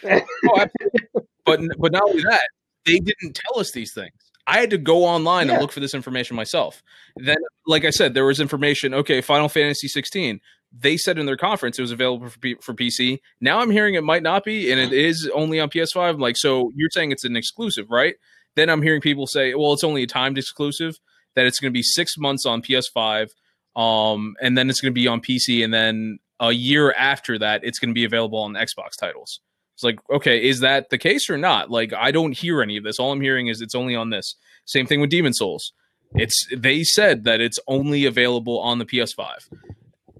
Oh, 0.03 0.59
absolutely. 0.59 1.27
but 1.45 1.59
but 1.77 1.91
not 1.91 2.01
only 2.03 2.23
that, 2.23 2.41
they 2.85 2.97
didn't 2.97 3.35
tell 3.35 3.59
us 3.59 3.71
these 3.71 3.93
things. 3.93 4.11
I 4.47 4.57
had 4.57 4.71
to 4.71 4.79
go 4.79 5.03
online 5.05 5.47
Yeah. 5.47 5.53
and 5.53 5.61
look 5.61 5.71
for 5.71 5.81
this 5.81 5.93
information 5.93 6.35
myself. 6.35 6.81
Then, 7.17 7.37
like 7.67 7.85
I 7.85 7.91
said, 7.91 8.15
there 8.15 8.25
was 8.25 8.39
information. 8.39 8.95
Okay, 8.95 9.21
Final 9.21 9.49
Fantasy 9.49 9.87
16. 9.87 10.39
They 10.75 10.97
said 10.97 11.19
in 11.19 11.27
their 11.27 11.37
conference 11.37 11.77
it 11.77 11.83
was 11.83 11.91
available 11.91 12.27
for, 12.27 12.39
P- 12.39 12.57
for 12.59 12.73
PC. 12.73 13.19
Now 13.39 13.59
I'm 13.59 13.69
hearing 13.69 13.93
it 13.93 14.03
might 14.03 14.23
not 14.23 14.43
be, 14.43 14.71
and 14.71 14.79
it 14.81 14.91
is 15.07 15.29
only 15.31 15.59
on 15.59 15.69
PS5. 15.69 16.09
I'm 16.15 16.19
like, 16.19 16.37
so 16.37 16.71
you're 16.75 16.89
saying 16.91 17.11
it's 17.11 17.23
an 17.23 17.35
exclusive, 17.37 17.85
right? 17.91 18.15
Then 18.57 18.69
I'm 18.69 18.81
hearing 18.81 19.01
people 19.01 19.27
say, 19.27 19.53
well, 19.53 19.71
it's 19.71 19.83
only 19.83 20.03
a 20.03 20.07
timed 20.07 20.37
exclusive. 20.37 20.95
That 21.35 21.45
it's 21.45 21.59
going 21.59 21.71
to 21.71 21.77
be 21.77 21.83
six 21.83 22.17
months 22.17 22.47
on 22.47 22.63
PS5, 22.63 23.27
um, 23.75 24.33
and 24.41 24.57
then 24.57 24.71
it's 24.71 24.81
going 24.81 24.91
to 24.91 24.99
be 24.99 25.07
on 25.07 25.21
PC, 25.21 25.63
and 25.63 25.71
then 25.71 26.17
a 26.39 26.51
year 26.51 26.91
after 26.93 27.37
that, 27.37 27.63
it's 27.63 27.77
going 27.77 27.89
to 27.89 27.93
be 27.93 28.05
available 28.05 28.39
on 28.39 28.53
Xbox 28.53 28.97
titles. 28.99 29.39
It's 29.75 29.83
like, 29.83 29.99
okay, 30.11 30.43
is 30.43 30.61
that 30.61 30.89
the 30.89 30.97
case 30.97 31.29
or 31.29 31.37
not? 31.37 31.69
Like, 31.69 31.93
I 31.93 32.09
don't 32.09 32.35
hear 32.35 32.63
any 32.63 32.77
of 32.77 32.83
this. 32.83 32.97
All 32.97 33.11
I'm 33.11 33.21
hearing 33.21 33.47
is 33.47 33.61
it's 33.61 33.75
only 33.75 33.95
on 33.95 34.09
this. 34.09 34.35
Same 34.65 34.87
thing 34.87 34.99
with 34.99 35.11
Demon 35.11 35.33
Souls. 35.33 35.73
It's 36.15 36.47
they 36.55 36.83
said 36.83 37.25
that 37.25 37.39
it's 37.39 37.59
only 37.67 38.05
available 38.05 38.59
on 38.59 38.79
the 38.79 38.85
PS5. 38.85 39.27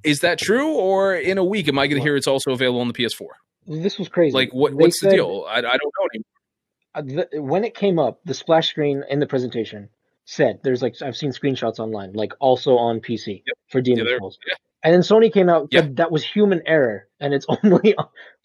Is 0.03 0.19
that 0.19 0.38
true, 0.38 0.76
or 0.76 1.15
in 1.15 1.39
a 1.39 1.43
week 1.43 1.68
am 1.68 1.80
I 1.80 1.88
going 1.88 1.99
to 1.99 2.05
hear 2.05 2.15
it's 2.15 2.27
also 2.27 2.51
available 2.51 2.81
on 2.81 2.88
the 2.88 2.93
PS4? 2.93 3.26
this 3.68 3.97
was 3.97 4.07
crazy. 4.07 4.34
Like, 4.34 4.53
what 4.53 4.73
what's 4.76 5.01
the 5.01 5.09
deal? 5.09 5.45
I, 5.49 5.57
I 5.57 5.61
don't 5.61 5.72
know 5.72 6.07
anymore. 6.14 6.36
Uh, 6.97 7.01
the, 7.01 7.41
when 7.41 7.63
it 7.63 7.73
came 7.75 7.99
up, 7.99 8.19
the 8.25 8.33
splash 8.33 8.69
screen 8.69 9.03
in 9.09 9.19
the 9.19 9.27
presentation 9.27 9.89
said 10.25 10.59
there's 10.63 10.81
like 10.81 10.95
I've 11.01 11.15
seen 11.15 11.31
screenshots 11.31 11.79
online, 11.79 12.11
like 12.13 12.33
also 12.39 12.75
on 12.77 12.99
PC 12.99 13.43
Yep. 13.45 13.55
for 13.69 13.77
Yeah, 13.79 13.83
Demon 13.83 14.05
there- 14.05 14.19
Souls. 14.19 14.37
yeah. 14.45 14.55
And 14.83 14.93
then 14.93 15.01
Sony 15.01 15.31
came 15.33 15.49
out 15.49 15.69
Yeah. 15.71 15.81
said 15.81 15.95
that 15.97 16.11
was 16.11 16.23
human 16.23 16.61
error, 16.65 17.07
and 17.19 17.33
it's 17.33 17.45
only, 17.63 17.95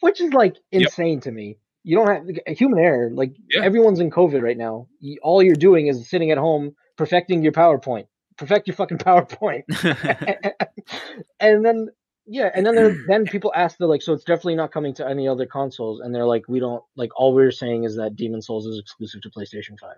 which 0.00 0.20
is 0.20 0.32
like 0.32 0.56
Yep. 0.70 0.82
insane 0.82 1.20
to 1.20 1.30
me. 1.32 1.58
You 1.84 1.96
don't 1.96 2.06
have 2.08 2.24
a 2.46 2.54
human 2.54 2.78
error. 2.78 3.10
Like 3.12 3.34
Yeah. 3.50 3.62
everyone's 3.64 3.98
in 4.00 4.10
COVID 4.10 4.40
right 4.42 4.56
now. 4.56 4.86
All 5.22 5.42
you're 5.42 5.56
doing 5.56 5.88
is 5.88 6.08
sitting 6.08 6.30
at 6.30 6.38
home 6.38 6.74
perfecting 6.96 7.42
your 7.42 7.52
PowerPoint. 7.52 8.06
Perfect 8.38 8.66
your 8.68 8.76
fucking 8.76 8.98
PowerPoint. 9.08 9.64
and 11.40 11.64
then 11.64 11.88
yeah, 12.26 12.50
and 12.54 12.64
then 12.64 12.74
there, 12.74 12.96
then 13.08 13.26
people 13.26 13.52
ask, 13.54 13.78
they're 13.78 13.88
like, 13.88 14.02
so 14.02 14.12
it's 14.12 14.24
definitely 14.24 14.56
not 14.56 14.72
coming 14.72 14.94
to 14.94 15.08
any 15.08 15.28
other 15.28 15.46
consoles, 15.46 16.00
and 16.00 16.14
they're 16.14 16.26
like, 16.26 16.44
we 16.48 16.60
don't 16.60 16.82
like. 16.96 17.10
All 17.16 17.34
we're 17.34 17.50
saying 17.50 17.84
is 17.84 17.96
that 17.96 18.16
Demon 18.16 18.42
Souls 18.42 18.66
is 18.66 18.78
exclusive 18.78 19.22
to 19.22 19.30
PlayStation 19.30 19.78
Five. 19.80 19.96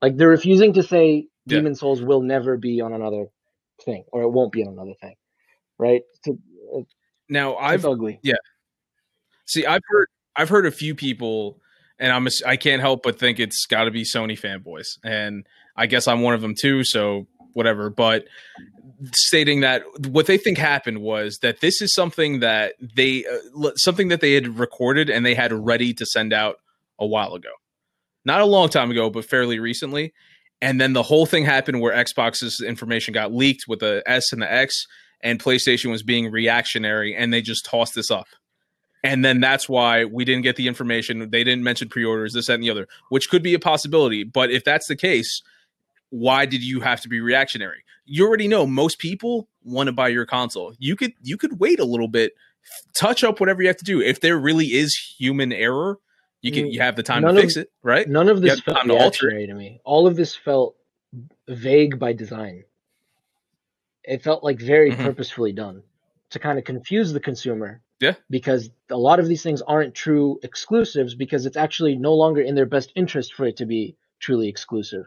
Like 0.00 0.16
they're 0.16 0.28
refusing 0.28 0.72
to 0.74 0.82
say 0.82 1.28
Yeah. 1.46 1.58
Demon 1.58 1.74
Souls 1.74 2.02
will 2.02 2.22
never 2.22 2.56
be 2.56 2.80
on 2.80 2.92
another 2.92 3.26
thing, 3.84 4.04
or 4.12 4.22
it 4.22 4.30
won't 4.30 4.52
be 4.52 4.62
on 4.64 4.72
another 4.72 4.94
thing, 5.00 5.14
right? 5.78 6.02
So, 6.24 6.38
Now 7.28 7.56
I've 7.56 7.84
ugly. 7.84 8.18
Yeah. 8.22 8.34
See, 9.46 9.66
I've 9.66 9.82
heard 9.88 10.08
I've 10.34 10.48
heard 10.48 10.66
a 10.66 10.70
few 10.70 10.94
people, 10.94 11.60
and 11.98 12.12
I'm 12.12 12.26
I 12.46 12.56
can't 12.56 12.80
help 12.80 13.02
but 13.02 13.18
think 13.18 13.38
it's 13.38 13.66
got 13.66 13.84
to 13.84 13.90
be 13.90 14.04
Sony 14.04 14.38
fanboys, 14.38 14.98
and 15.04 15.46
I 15.76 15.86
guess 15.86 16.08
I'm 16.08 16.22
one 16.22 16.34
of 16.34 16.40
them 16.40 16.54
too. 16.58 16.82
So 16.84 17.26
whatever, 17.54 17.90
but 17.90 18.26
stating 19.14 19.60
that 19.60 19.82
what 20.08 20.26
they 20.26 20.38
think 20.38 20.58
happened 20.58 21.00
was 21.02 21.38
that 21.42 21.60
this 21.60 21.82
is 21.82 21.92
something 21.94 22.40
that 22.40 22.74
they 22.96 23.24
uh, 23.24 23.70
something 23.76 24.08
that 24.08 24.20
they 24.20 24.32
had 24.32 24.58
recorded 24.58 25.10
and 25.10 25.26
they 25.26 25.34
had 25.34 25.52
ready 25.52 25.92
to 25.94 26.06
send 26.06 26.32
out 26.32 26.56
a 26.98 27.06
while 27.06 27.34
ago, 27.34 27.50
not 28.24 28.40
a 28.40 28.46
long 28.46 28.68
time 28.68 28.90
ago, 28.90 29.10
but 29.10 29.24
fairly 29.24 29.58
recently. 29.58 30.12
And 30.60 30.80
then 30.80 30.92
the 30.92 31.02
whole 31.02 31.26
thing 31.26 31.44
happened 31.44 31.80
where 31.80 31.92
Xbox's 31.92 32.62
information 32.64 33.12
got 33.12 33.32
leaked 33.34 33.64
with 33.66 33.80
the 33.80 34.02
S 34.06 34.32
and 34.32 34.40
the 34.40 34.52
X, 34.52 34.86
and 35.20 35.42
PlayStation 35.42 35.90
was 35.90 36.04
being 36.04 36.30
reactionary, 36.30 37.16
and 37.16 37.32
they 37.32 37.42
just 37.42 37.64
tossed 37.64 37.96
this 37.96 38.10
up. 38.10 38.26
And 39.04 39.24
then 39.24 39.40
that's 39.40 39.68
why 39.68 40.04
we 40.04 40.24
didn't 40.24 40.42
get 40.42 40.54
the 40.54 40.68
information. 40.68 41.18
They 41.30 41.42
didn't 41.42 41.64
mention 41.64 41.88
pre-orders, 41.88 42.34
this, 42.34 42.46
that, 42.46 42.54
and 42.54 42.62
the 42.62 42.70
other, 42.70 42.86
which 43.08 43.28
could 43.28 43.42
be 43.42 43.54
a 43.54 43.58
possibility. 43.58 44.22
But 44.22 44.52
if 44.52 44.62
that's 44.62 44.86
the 44.86 44.94
case, 44.94 45.42
why 46.12 46.44
did 46.44 46.62
you 46.62 46.80
have 46.80 47.00
to 47.00 47.08
be 47.08 47.20
reactionary? 47.20 47.82
You 48.04 48.26
already 48.26 48.46
know 48.48 48.66
most 48.66 48.98
people 48.98 49.48
want 49.64 49.86
to 49.86 49.92
buy 49.92 50.08
your 50.08 50.26
console. 50.26 50.74
You 50.78 50.94
could 50.94 51.12
you 51.22 51.38
could 51.38 51.58
wait 51.58 51.80
a 51.80 51.84
little 51.84 52.06
bit, 52.08 52.32
touch 52.94 53.24
up 53.24 53.40
whatever 53.40 53.62
you 53.62 53.68
have 53.68 53.78
to 53.78 53.84
do. 53.84 54.02
If 54.02 54.20
there 54.20 54.36
really 54.38 54.66
is 54.66 54.94
human 55.18 55.52
error, 55.52 55.98
you 56.42 56.52
can 56.52 56.66
you 56.66 56.80
have 56.82 56.96
the 56.96 57.02
time 57.02 57.22
None 57.22 57.34
to 57.34 57.40
of- 57.40 57.44
fix 57.44 57.56
it, 57.56 57.68
right? 57.82 58.06
None 58.06 58.28
of 58.28 58.42
this 58.42 58.60
felt 58.60 58.76
time 58.76 58.88
to 58.88 58.94
reactionary 58.94 59.46
to 59.46 59.54
me. 59.54 59.80
All 59.84 60.06
of 60.06 60.16
this 60.16 60.36
felt 60.36 60.76
vague 61.48 61.98
by 61.98 62.12
design. 62.12 62.64
It 64.04 64.22
felt 64.22 64.42
like 64.44 64.60
very 64.60 64.90
Mhm. 64.90 64.96
purposefully 65.04 65.52
done 65.52 65.82
to 66.30 66.38
kind 66.38 66.58
of 66.58 66.64
confuse 66.64 67.12
the 67.12 67.20
consumer. 67.20 67.80
Yeah. 68.00 68.14
Because 68.28 68.68
a 68.90 68.96
lot 68.98 69.20
of 69.20 69.28
these 69.28 69.42
things 69.44 69.62
aren't 69.62 69.94
true 69.94 70.40
exclusives 70.42 71.14
because 71.14 71.46
it's 71.46 71.56
actually 71.56 71.94
no 71.96 72.12
longer 72.14 72.40
in 72.42 72.56
their 72.56 72.66
best 72.66 72.92
interest 72.96 73.32
for 73.32 73.46
it 73.46 73.56
to 73.58 73.64
be 73.66 73.96
truly 74.18 74.48
exclusive. 74.48 75.04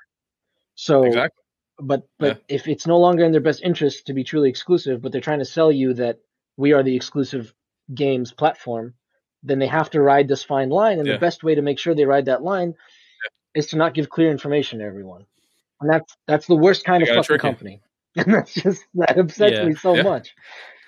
So 0.75 1.03
Exactly. 1.03 1.43
but 1.79 2.03
but 2.19 2.43
if 2.47 2.67
it's 2.67 2.85
no 2.87 2.99
longer 2.99 3.23
in 3.23 3.31
their 3.31 3.41
best 3.41 3.61
interest 3.63 4.07
to 4.07 4.13
be 4.13 4.23
truly 4.23 4.49
exclusive, 4.49 5.01
but 5.01 5.11
they're 5.11 5.21
trying 5.21 5.39
to 5.39 5.45
sell 5.45 5.71
you 5.71 5.93
that 5.95 6.19
we 6.57 6.73
are 6.73 6.83
the 6.83 6.95
exclusive 6.95 7.53
games 7.93 8.31
platform, 8.31 8.93
then 9.43 9.59
they 9.59 9.67
have 9.67 9.89
to 9.91 10.01
ride 10.01 10.27
this 10.27 10.43
fine 10.43 10.69
line, 10.69 10.99
and 10.99 11.07
Yeah. 11.07 11.13
the 11.13 11.19
best 11.19 11.43
way 11.43 11.55
to 11.55 11.61
make 11.61 11.79
sure 11.79 11.93
they 11.95 12.05
ride 12.05 12.25
that 12.25 12.43
line 12.43 12.75
is 13.53 13.67
to 13.67 13.77
not 13.77 13.93
give 13.93 14.09
clear 14.09 14.31
information 14.31 14.79
to 14.79 14.85
everyone, 14.85 15.25
and 15.81 15.89
that's 15.89 16.15
that's 16.27 16.47
the 16.47 16.55
worst 16.55 16.83
kind 16.83 17.01
They 17.03 17.09
of 17.09 17.15
fucking 17.15 17.23
trick 17.27 17.41
company, 17.41 17.81
and 18.15 18.33
that's 18.33 18.53
just 18.53 18.83
that 18.95 19.17
upsets 19.17 19.53
Yeah. 19.53 19.65
me 19.65 19.75
so 19.75 19.95
Yeah. 19.95 20.03
much. 20.03 20.35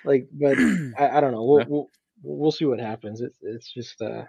Like, 0.04 0.28
but 0.32 0.56
I, 0.98 1.16
I 1.16 1.20
don't 1.20 1.32
know. 1.32 1.44
We'll, 1.44 1.60
Yeah. 1.60 1.66
we'll 1.68 1.90
we'll 2.22 2.50
see 2.52 2.64
what 2.66 2.80
happens. 2.80 3.20
It's 3.20 3.38
it's 3.42 3.72
just 3.72 4.00
uh, 4.02 4.24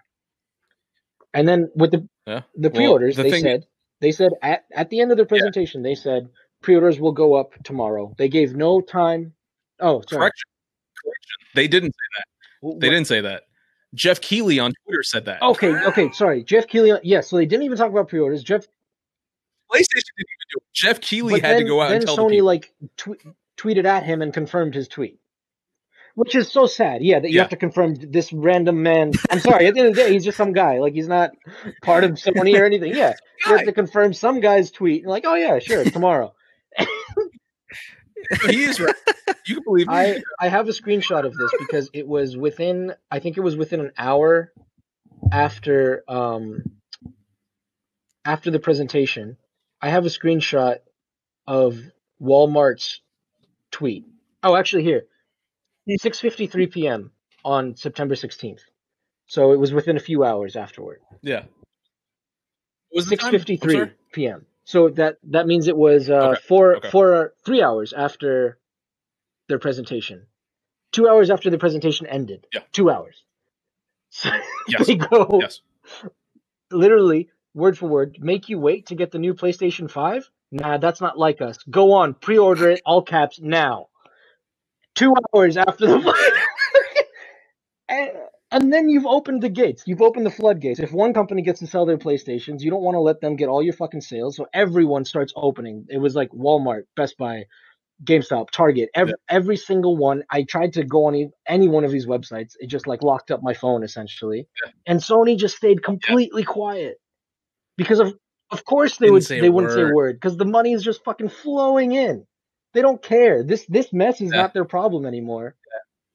and 1.33 1.47
then 1.47 1.69
with 1.75 1.91
the 1.91 2.07
Yeah. 2.27 2.41
the 2.55 2.69
pre-orders, 2.69 3.15
the 3.15 3.23
they 3.23 3.31
thing- 3.31 3.43
said 3.43 3.65
they 4.01 4.11
said 4.11 4.31
at, 4.41 4.65
at 4.73 4.89
the 4.89 5.01
end 5.01 5.11
of 5.11 5.17
their 5.17 5.25
presentation, 5.25 5.81
they 5.81 5.95
said 5.95 6.29
pre-orders 6.61 6.99
will 6.99 7.11
go 7.11 7.35
up 7.35 7.53
tomorrow. 7.63 8.13
They 8.17 8.29
gave 8.29 8.55
no 8.55 8.81
time. 8.81 9.33
Oh, 9.79 10.01
sorry. 10.09 10.21
Correction. 10.21 10.49
Correction. 11.03 11.47
They 11.55 11.67
didn't 11.67 11.91
say 11.91 12.07
that. 12.17 12.25
Wh- 12.67 12.79
They 12.79 12.89
didn't 12.89 13.07
say 13.07 13.21
that. 13.21 13.43
Jeff 13.95 14.21
Keighley 14.21 14.59
on 14.59 14.73
Twitter 14.85 15.03
said 15.03 15.25
that. 15.25 15.41
Okay, 15.41 15.73
okay, 15.85 16.11
sorry. 16.11 16.43
Jeff 16.43 16.67
Keighley. 16.67 16.99
Yes, 17.03 17.29
so 17.29 17.37
they 17.37 17.45
didn't 17.45 17.63
even 17.65 17.77
talk 17.77 17.89
about 17.89 18.07
pre-orders. 18.07 18.43
Jeff, 18.43 18.67
PlayStation 19.71 20.05
didn't 20.17 20.29
even 20.29 20.47
do 20.51 20.57
it. 20.57 20.63
Jeff 20.73 21.01
Keighley 21.01 21.33
but 21.35 21.41
had 21.41 21.55
then, 21.55 21.61
to 21.63 21.67
go 21.67 21.81
out 21.81 21.89
then 21.89 21.97
and 21.97 22.05
tell 22.05 22.17
Sony 22.17 22.43
like 22.43 22.73
tw- 22.97 23.17
tweeted 23.57 23.85
at 23.85 24.03
him 24.03 24.21
and 24.21 24.33
confirmed 24.33 24.75
his 24.75 24.87
tweet, 24.87 25.18
which 26.15 26.35
is 26.35 26.51
so 26.51 26.65
sad. 26.65 27.01
Yeah, 27.03 27.19
that 27.19 27.29
you 27.29 27.35
Yeah. 27.35 27.41
have 27.43 27.49
to 27.51 27.55
confirm 27.57 27.95
this 27.95 28.31
random 28.33 28.83
man. 28.83 29.11
I'm 29.29 29.39
sorry. 29.39 29.67
At 29.67 29.73
the 29.73 29.79
end 29.81 29.89
of 29.89 29.95
the 29.95 30.01
day, 30.03 30.13
he's 30.13 30.23
just 30.25 30.37
some 30.37 30.53
guy. 30.53 30.79
Like 30.79 30.93
he's 30.93 31.07
not 31.07 31.31
part 31.81 32.03
of 32.03 32.11
Sony 32.11 32.59
or 32.59 32.65
anything. 32.65 32.95
Yeah, 32.95 33.13
you 33.45 33.55
have 33.55 33.65
to 33.65 33.71
confirm 33.73 34.13
some 34.13 34.39
guy's 34.39 34.71
tweet. 34.71 35.03
And 35.03 35.09
Like, 35.09 35.23
oh 35.25 35.35
yeah, 35.35 35.59
sure, 35.59 35.83
tomorrow. 35.85 36.33
he 38.47 38.63
is 38.63 38.79
right. 38.79 38.95
You 39.45 39.55
can 39.55 39.63
believe 39.63 39.87
me. 39.87 39.93
I 39.93 40.21
I 40.39 40.47
have 40.49 40.67
a 40.67 40.71
screenshot 40.71 41.25
of 41.25 41.33
this 41.35 41.51
because 41.59 41.89
it 41.93 42.07
was 42.07 42.35
within 42.37 42.93
I 43.09 43.19
think 43.19 43.37
it 43.37 43.41
was 43.41 43.55
within 43.55 43.79
an 43.79 43.91
hour 43.97 44.51
after 45.31 46.03
um 46.07 46.63
after 48.25 48.51
the 48.51 48.59
presentation. 48.59 49.37
I 49.81 49.89
have 49.89 50.05
a 50.05 50.09
screenshot 50.09 50.79
of 51.47 51.79
Walmart's 52.21 53.01
tweet. 53.71 54.05
Oh, 54.43 54.55
actually 54.55 54.83
here. 54.83 55.03
6:53 55.97 56.71
p.m. 56.71 57.11
on 57.45 57.75
September 57.75 58.15
16th. 58.15 58.61
So 59.27 59.51
it 59.53 59.57
was 59.59 59.73
within 59.73 59.97
a 59.97 60.01
few 60.01 60.23
hours 60.23 60.55
afterward. 60.55 61.01
yeah. 61.21 61.43
What 62.89 62.97
was 62.97 63.07
the 63.07 63.17
time? 63.17 63.35
I'm 63.35 63.39
6:53 63.39 63.91
p.m. 64.13 64.45
So 64.65 64.89
that 64.91 65.17
that 65.31 65.47
means 65.47 65.67
it 65.67 65.77
was 65.77 66.09
uh, 66.09 66.35
Okay, 66.35 66.41
four 66.47 66.77
okay. 66.77 66.89
four 66.91 67.33
three 67.45 67.61
hours 67.63 67.93
after 67.93 68.59
their 69.49 69.59
presentation, 69.59 70.27
two 70.91 71.07
hours 71.09 71.29
after 71.31 71.49
the 71.49 71.57
presentation 71.59 72.07
ended. 72.07 72.47
Yeah. 72.53 72.61
two 72.73 72.89
hours. 72.89 73.23
So 74.11 74.31
Yes. 74.67 74.87
they 74.87 74.95
go 74.95 75.39
Yes. 75.41 75.61
literally 76.71 77.29
word 77.53 77.77
for 77.77 77.87
word. 77.89 78.17
Make 78.21 78.49
you 78.49 78.59
wait 78.59 78.87
to 78.87 78.95
get 78.95 79.11
the 79.11 79.19
new 79.19 79.33
PlayStation 79.35 79.91
Five? 79.91 80.29
Nah, 80.51 80.77
that's 80.79 81.01
not 81.01 81.17
like 81.19 81.41
us. 81.41 81.59
Go 81.69 81.93
on, 81.93 82.15
pre-order 82.15 82.71
it, 82.71 82.81
all 82.85 83.03
caps 83.03 83.39
now. 83.41 83.88
Two 84.99 85.15
hours 85.35 85.57
after 85.57 85.87
the. 85.87 86.15
and, 87.89 88.11
and 88.51 88.73
then 88.73 88.89
you've 88.89 89.07
opened 89.07 89.43
the 89.43 89.49
gates. 89.49 89.83
You've 89.87 90.01
opened 90.03 90.25
the 90.25 90.31
floodgates. 90.31 90.79
If 90.79 90.93
one 90.93 91.13
company 91.13 91.43
gets 91.43 91.59
to 91.61 91.67
sell 91.67 91.85
their 91.85 91.97
PlayStations, 91.99 92.61
you 92.61 92.71
don't 92.71 92.83
want 92.83 92.95
to 92.95 93.01
let 93.01 93.21
them 93.21 93.37
get 93.37 93.49
all 93.49 93.63
your 93.63 93.73
fucking 93.73 94.01
sales. 94.01 94.37
So 94.37 94.47
everyone 94.53 95.05
starts 95.05 95.33
opening. 95.35 95.85
It 95.89 95.99
was 95.99 96.15
like 96.15 96.31
Walmart, 96.31 96.83
Best 96.95 97.17
Buy, 97.17 97.45
GameStop, 98.03 98.51
Target, 98.51 98.89
every, 98.95 99.17
every 99.29 99.57
single 99.57 99.97
one. 99.97 100.23
I 100.31 100.43
tried 100.43 100.73
to 100.73 100.85
go 100.85 101.05
on 101.05 101.15
e- 101.15 101.31
any 101.47 101.69
one 101.69 101.85
of 101.85 101.91
these 101.91 102.07
websites. 102.07 102.53
It 102.59 102.67
just 102.67 102.87
like 102.87 103.03
locked 103.03 103.31
up 103.31 103.43
my 103.43 103.53
phone 103.55 103.83
essentially. 103.83 104.47
And 104.87 104.99
Sony 105.01 105.37
just 105.37 105.57
stayed 105.57 105.83
completely 105.83 106.43
quiet 106.43 106.97
because 107.77 107.99
of 107.99 108.15
of 108.51 108.65
course 108.65 108.97
they 108.97 109.09
Didn't 109.09 109.11
would 109.11 109.27
they 109.39 109.49
wouldn't 109.49 109.73
say 109.73 109.81
a 109.81 109.87
word. 109.87 109.89
word 109.89 110.15
because 110.17 110.37
the 110.37 110.45
money 110.45 110.73
is 110.73 110.83
just 110.83 111.03
fucking 111.03 111.29
flowing 111.29 111.93
in. 111.93 112.25
They 112.73 112.81
don't 112.81 113.01
care. 113.01 113.43
This 113.43 113.65
this 113.67 113.91
mess 113.93 114.21
is 114.21 114.31
Yeah. 114.31 114.41
not 114.41 114.53
their 114.53 114.65
problem 114.65 115.05
anymore 115.05 115.55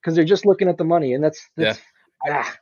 because 0.00 0.14
they're 0.14 0.24
just 0.24 0.46
looking 0.46 0.68
at 0.68 0.78
the 0.78 0.84
money 0.84 1.14
and 1.14 1.22
that's 1.24 1.40
that's 1.56 1.80
ah. 2.28 2.56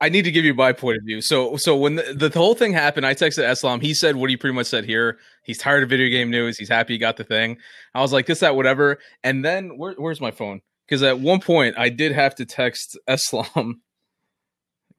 I 0.00 0.10
need 0.10 0.22
to 0.26 0.30
give 0.30 0.44
you 0.44 0.54
my 0.54 0.72
point 0.72 0.96
of 0.98 1.02
view. 1.04 1.20
So, 1.20 1.56
so 1.56 1.76
when 1.76 1.96
the, 1.96 2.14
the 2.14 2.30
whole 2.38 2.54
thing 2.54 2.72
happened, 2.72 3.04
I 3.04 3.14
texted 3.14 3.42
Eslam. 3.44 3.82
He 3.82 3.94
said 3.94 4.14
what 4.14 4.30
he 4.30 4.36
pretty 4.36 4.54
much 4.54 4.66
said 4.68 4.84
here. 4.84 5.18
He's 5.42 5.58
tired 5.58 5.82
of 5.82 5.88
video 5.88 6.08
game 6.08 6.30
news. 6.30 6.56
He's 6.56 6.68
happy 6.68 6.92
he 6.92 6.98
got 6.98 7.16
the 7.16 7.24
thing. 7.24 7.58
I 7.96 8.00
was 8.00 8.12
like, 8.12 8.26
this, 8.26 8.38
that, 8.38 8.54
whatever. 8.54 9.00
And 9.24 9.44
then 9.44 9.76
where, 9.76 9.94
where's 9.94 10.20
my 10.20 10.30
phone? 10.30 10.60
Because 10.86 11.02
at 11.02 11.18
one 11.18 11.40
point 11.40 11.76
I 11.76 11.88
did 11.88 12.12
have 12.12 12.36
to 12.36 12.46
text 12.46 12.96
Eslam. 13.08 13.80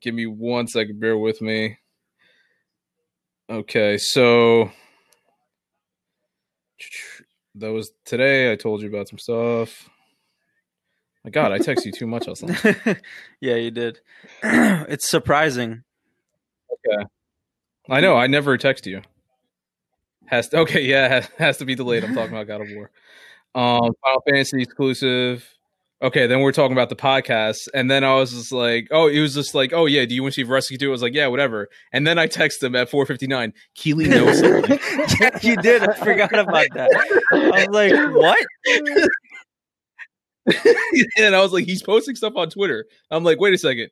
Give 0.02 0.14
me 0.14 0.26
one 0.26 0.68
second. 0.68 1.00
Bear 1.00 1.18
with 1.18 1.42
me. 1.42 1.78
Okay, 3.50 3.98
so 3.98 4.70
that 7.56 7.72
was 7.72 7.92
today. 8.06 8.52
I 8.52 8.56
told 8.56 8.82
you 8.82 8.90
about 8.90 9.08
some 9.10 9.20
stuff. 9.20 9.90
My 11.24 11.32
God, 11.32 11.52
I 11.52 11.58
text 11.58 11.86
you 11.86 11.92
too 11.92 12.08
much, 12.08 12.28
Eslam. 12.28 13.00
yeah, 13.42 13.56
you 13.56 13.72
did. 13.72 14.00
it's 14.44 15.10
surprising. 15.10 15.84
Okay. 16.72 17.06
I 17.90 18.00
know. 18.00 18.16
I 18.16 18.28
never 18.28 18.58
text 18.58 18.86
you. 18.88 19.02
Has 20.28 20.48
to, 20.50 20.60
okay, 20.60 20.82
yeah, 20.82 21.08
has, 21.08 21.30
has 21.38 21.58
to 21.58 21.66
be 21.66 21.76
delayed. 21.76 22.04
I'm 22.04 22.14
talking 22.14 22.32
about 22.32 22.48
God 22.48 22.62
of 22.62 22.68
War. 22.72 22.92
Um, 23.56 23.92
Final 24.04 24.24
Fantasy 24.30 24.62
exclusive. 24.62 25.48
Okay, 26.02 26.28
then 26.28 26.40
we're 26.40 26.54
talking 26.54 26.72
about 26.72 26.88
the 26.88 26.96
podcast, 26.96 27.68
and 27.74 27.92
then 27.92 28.06
I 28.06 28.16
was 28.16 28.32
just 28.32 28.54
like, 28.54 28.88
oh, 28.90 29.10
he 29.10 29.20
was 29.20 29.34
just 29.34 29.54
like, 29.54 29.74
oh 29.74 29.86
yeah, 29.86 30.06
do 30.06 30.16
you 30.16 30.22
want 30.22 30.34
to 30.34 30.36
see 30.38 30.44
if 30.44 30.50
Rescue 30.50 30.78
2? 30.78 30.88
I 30.88 30.92
was 30.92 31.02
like, 31.02 31.14
yeah, 31.14 31.28
whatever. 31.28 31.68
And 31.92 32.08
then 32.08 32.18
I 32.18 32.26
text 32.26 32.64
him 32.64 32.74
at 32.76 32.90
4:59. 32.90 33.52
Keighley 33.76 34.08
knows 34.08 34.40
something. 34.40 34.80
yeah, 35.20 35.38
you 35.42 35.58
did. 35.58 35.84
I 35.84 35.94
forgot 35.96 36.34
about 36.34 36.68
that. 36.74 36.90
I 37.34 37.68
was 37.68 37.70
like, 37.70 37.92
what? 38.16 38.46
and 41.18 41.36
I 41.36 41.42
was 41.42 41.52
like, 41.52 41.66
he's 41.66 41.84
posting 41.84 42.16
stuff 42.16 42.34
on 42.38 42.50
Twitter. 42.50 42.86
I'm 43.12 43.26
like, 43.26 43.40
wait 43.40 43.54
a 43.54 43.58
second. 43.58 43.90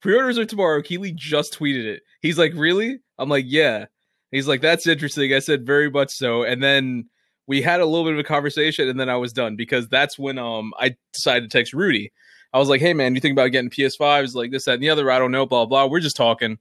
Pre-orders 0.00 0.38
are 0.38 0.44
tomorrow. 0.44 0.80
Keighley 0.80 1.12
just 1.12 1.58
tweeted 1.58 1.84
it. 1.84 2.02
He's 2.22 2.38
like, 2.38 2.52
really? 2.54 3.00
I'm 3.18 3.28
like, 3.28 3.46
yeah. 3.48 3.86
He's 4.30 4.46
like, 4.46 4.60
that's 4.60 4.86
interesting. 4.86 5.34
I 5.34 5.40
said, 5.40 5.66
very 5.66 5.90
much 5.90 6.12
so. 6.12 6.44
And 6.44 6.62
then 6.62 7.08
we 7.48 7.62
had 7.62 7.80
a 7.80 7.86
little 7.86 8.04
bit 8.04 8.12
of 8.12 8.18
a 8.20 8.24
conversation, 8.24 8.88
and 8.88 9.00
then 9.00 9.08
I 9.08 9.16
was 9.16 9.32
done 9.32 9.56
because 9.56 9.88
that's 9.88 10.16
when 10.18 10.38
um 10.38 10.72
I 10.78 10.94
decided 11.12 11.50
to 11.50 11.58
text 11.58 11.72
Rudy. 11.72 12.12
I 12.52 12.58
was 12.58 12.68
like, 12.68 12.80
hey 12.80 12.94
man, 12.94 13.14
you 13.14 13.20
think 13.20 13.32
about 13.32 13.48
getting 13.48 13.70
PS5s, 13.70 14.34
like 14.34 14.52
this, 14.52 14.66
that, 14.66 14.74
and 14.74 14.82
the 14.82 14.90
other? 14.90 15.10
I 15.10 15.18
don't 15.18 15.32
know, 15.32 15.46
blah 15.46 15.66
blah. 15.66 15.86
We're 15.86 16.00
just 16.00 16.16
talking. 16.16 16.58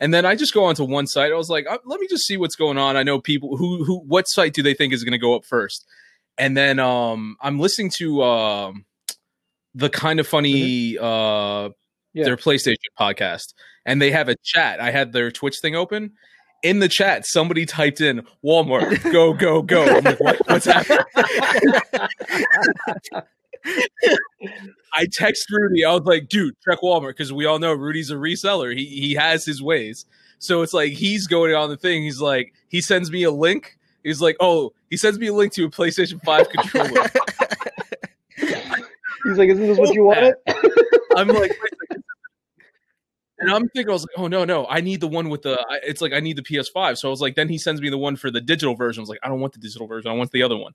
And 0.00 0.12
then 0.12 0.26
I 0.26 0.34
just 0.34 0.52
go 0.52 0.64
onto 0.64 0.84
one 0.84 1.06
site. 1.06 1.32
I 1.32 1.36
was 1.36 1.48
like, 1.48 1.66
uh, 1.70 1.78
let 1.86 2.00
me 2.00 2.06
just 2.10 2.26
see 2.26 2.36
what's 2.36 2.56
going 2.56 2.76
on. 2.78 2.96
I 2.96 3.02
know 3.04 3.20
people 3.20 3.56
who 3.56 3.84
who 3.84 4.00
what 4.00 4.24
site 4.28 4.52
do 4.52 4.62
they 4.62 4.74
think 4.74 4.92
is 4.92 5.02
going 5.04 5.12
to 5.12 5.18
go 5.18 5.34
up 5.34 5.44
first? 5.44 5.86
And 6.36 6.56
then 6.56 6.78
um 6.80 7.36
I'm 7.40 7.58
listening 7.60 7.90
to 7.98 8.22
um 8.22 8.84
the 9.74 9.88
kind 9.88 10.20
of 10.20 10.26
funny 10.26 10.98
uh 10.98 11.70
Yeah. 12.12 12.24
their 12.24 12.36
PlayStation 12.36 12.76
podcast, 12.98 13.54
and 13.86 14.02
they 14.02 14.10
have 14.10 14.28
a 14.28 14.36
chat. 14.42 14.80
I 14.80 14.90
had 14.90 15.12
their 15.12 15.30
Twitch 15.30 15.56
thing 15.62 15.74
open. 15.76 16.12
In 16.64 16.80
the 16.80 16.88
chat, 16.88 17.26
somebody 17.26 17.66
typed 17.66 18.00
in 18.00 18.26
Walmart, 18.44 19.12
go, 19.12 19.32
go, 19.34 19.62
go. 19.62 19.84
Like, 20.02 20.18
what, 20.18 20.40
what's 20.48 20.64
happening? 20.64 20.98
I 24.92 25.06
text 25.12 25.50
Rudy. 25.50 25.84
I 25.84 25.92
was 25.92 26.02
like, 26.04 26.28
dude, 26.28 26.54
check 26.64 26.80
Walmart 26.82 27.10
because 27.10 27.32
we 27.32 27.46
all 27.46 27.58
know 27.58 27.72
Rudy's 27.72 28.10
a 28.10 28.14
reseller. 28.14 28.76
He 28.76 28.86
he 28.86 29.14
has 29.14 29.44
his 29.44 29.62
ways. 29.62 30.06
So 30.38 30.62
it's 30.62 30.74
like 30.74 30.92
he's 30.92 31.26
going 31.26 31.54
on 31.54 31.68
the 31.68 31.76
thing. 31.76 32.02
He's 32.02 32.20
like, 32.20 32.52
he 32.68 32.80
sends 32.80 33.10
me 33.10 33.22
a 33.22 33.30
link. 33.30 33.78
He's 34.02 34.20
like, 34.20 34.36
oh, 34.40 34.72
he 34.90 34.96
sends 34.96 35.18
me 35.18 35.28
a 35.28 35.32
link 35.34 35.52
to 35.54 35.64
a 35.64 35.70
PlayStation 35.70 36.22
5 36.24 36.48
controller. 36.50 37.06
He's 39.24 39.38
like, 39.38 39.48
"Isn't 39.48 39.66
this 39.66 39.78
what 39.78 39.94
you 39.94 40.04
wanted?" 40.04 40.34
I'm 41.16 41.28
like, 41.28 41.38
wait 41.38 41.52
a 41.52 41.76
second. 41.88 42.04
And 43.44 43.54
I'm 43.54 43.68
thinking, 43.68 43.90
I 43.90 43.92
was 43.92 44.02
like, 44.02 44.18
oh 44.18 44.26
no, 44.26 44.44
no, 44.44 44.66
I 44.68 44.80
need 44.80 45.00
the 45.00 45.08
one 45.08 45.28
with 45.28 45.42
the. 45.42 45.64
It's 45.82 46.00
like 46.00 46.12
I 46.12 46.20
need 46.20 46.36
the 46.36 46.42
PS5. 46.42 46.98
So 46.98 47.08
I 47.08 47.10
was 47.10 47.20
like, 47.20 47.34
then 47.34 47.48
he 47.48 47.58
sends 47.58 47.80
me 47.80 47.90
the 47.90 47.98
one 47.98 48.16
for 48.16 48.30
the 48.30 48.40
digital 48.40 48.74
version. 48.74 49.00
I 49.00 49.02
was 49.02 49.08
like, 49.08 49.20
I 49.22 49.28
don't 49.28 49.40
want 49.40 49.52
the 49.52 49.60
digital 49.60 49.86
version. 49.86 50.10
I 50.10 50.14
want 50.14 50.30
the 50.30 50.42
other 50.42 50.56
one. 50.56 50.72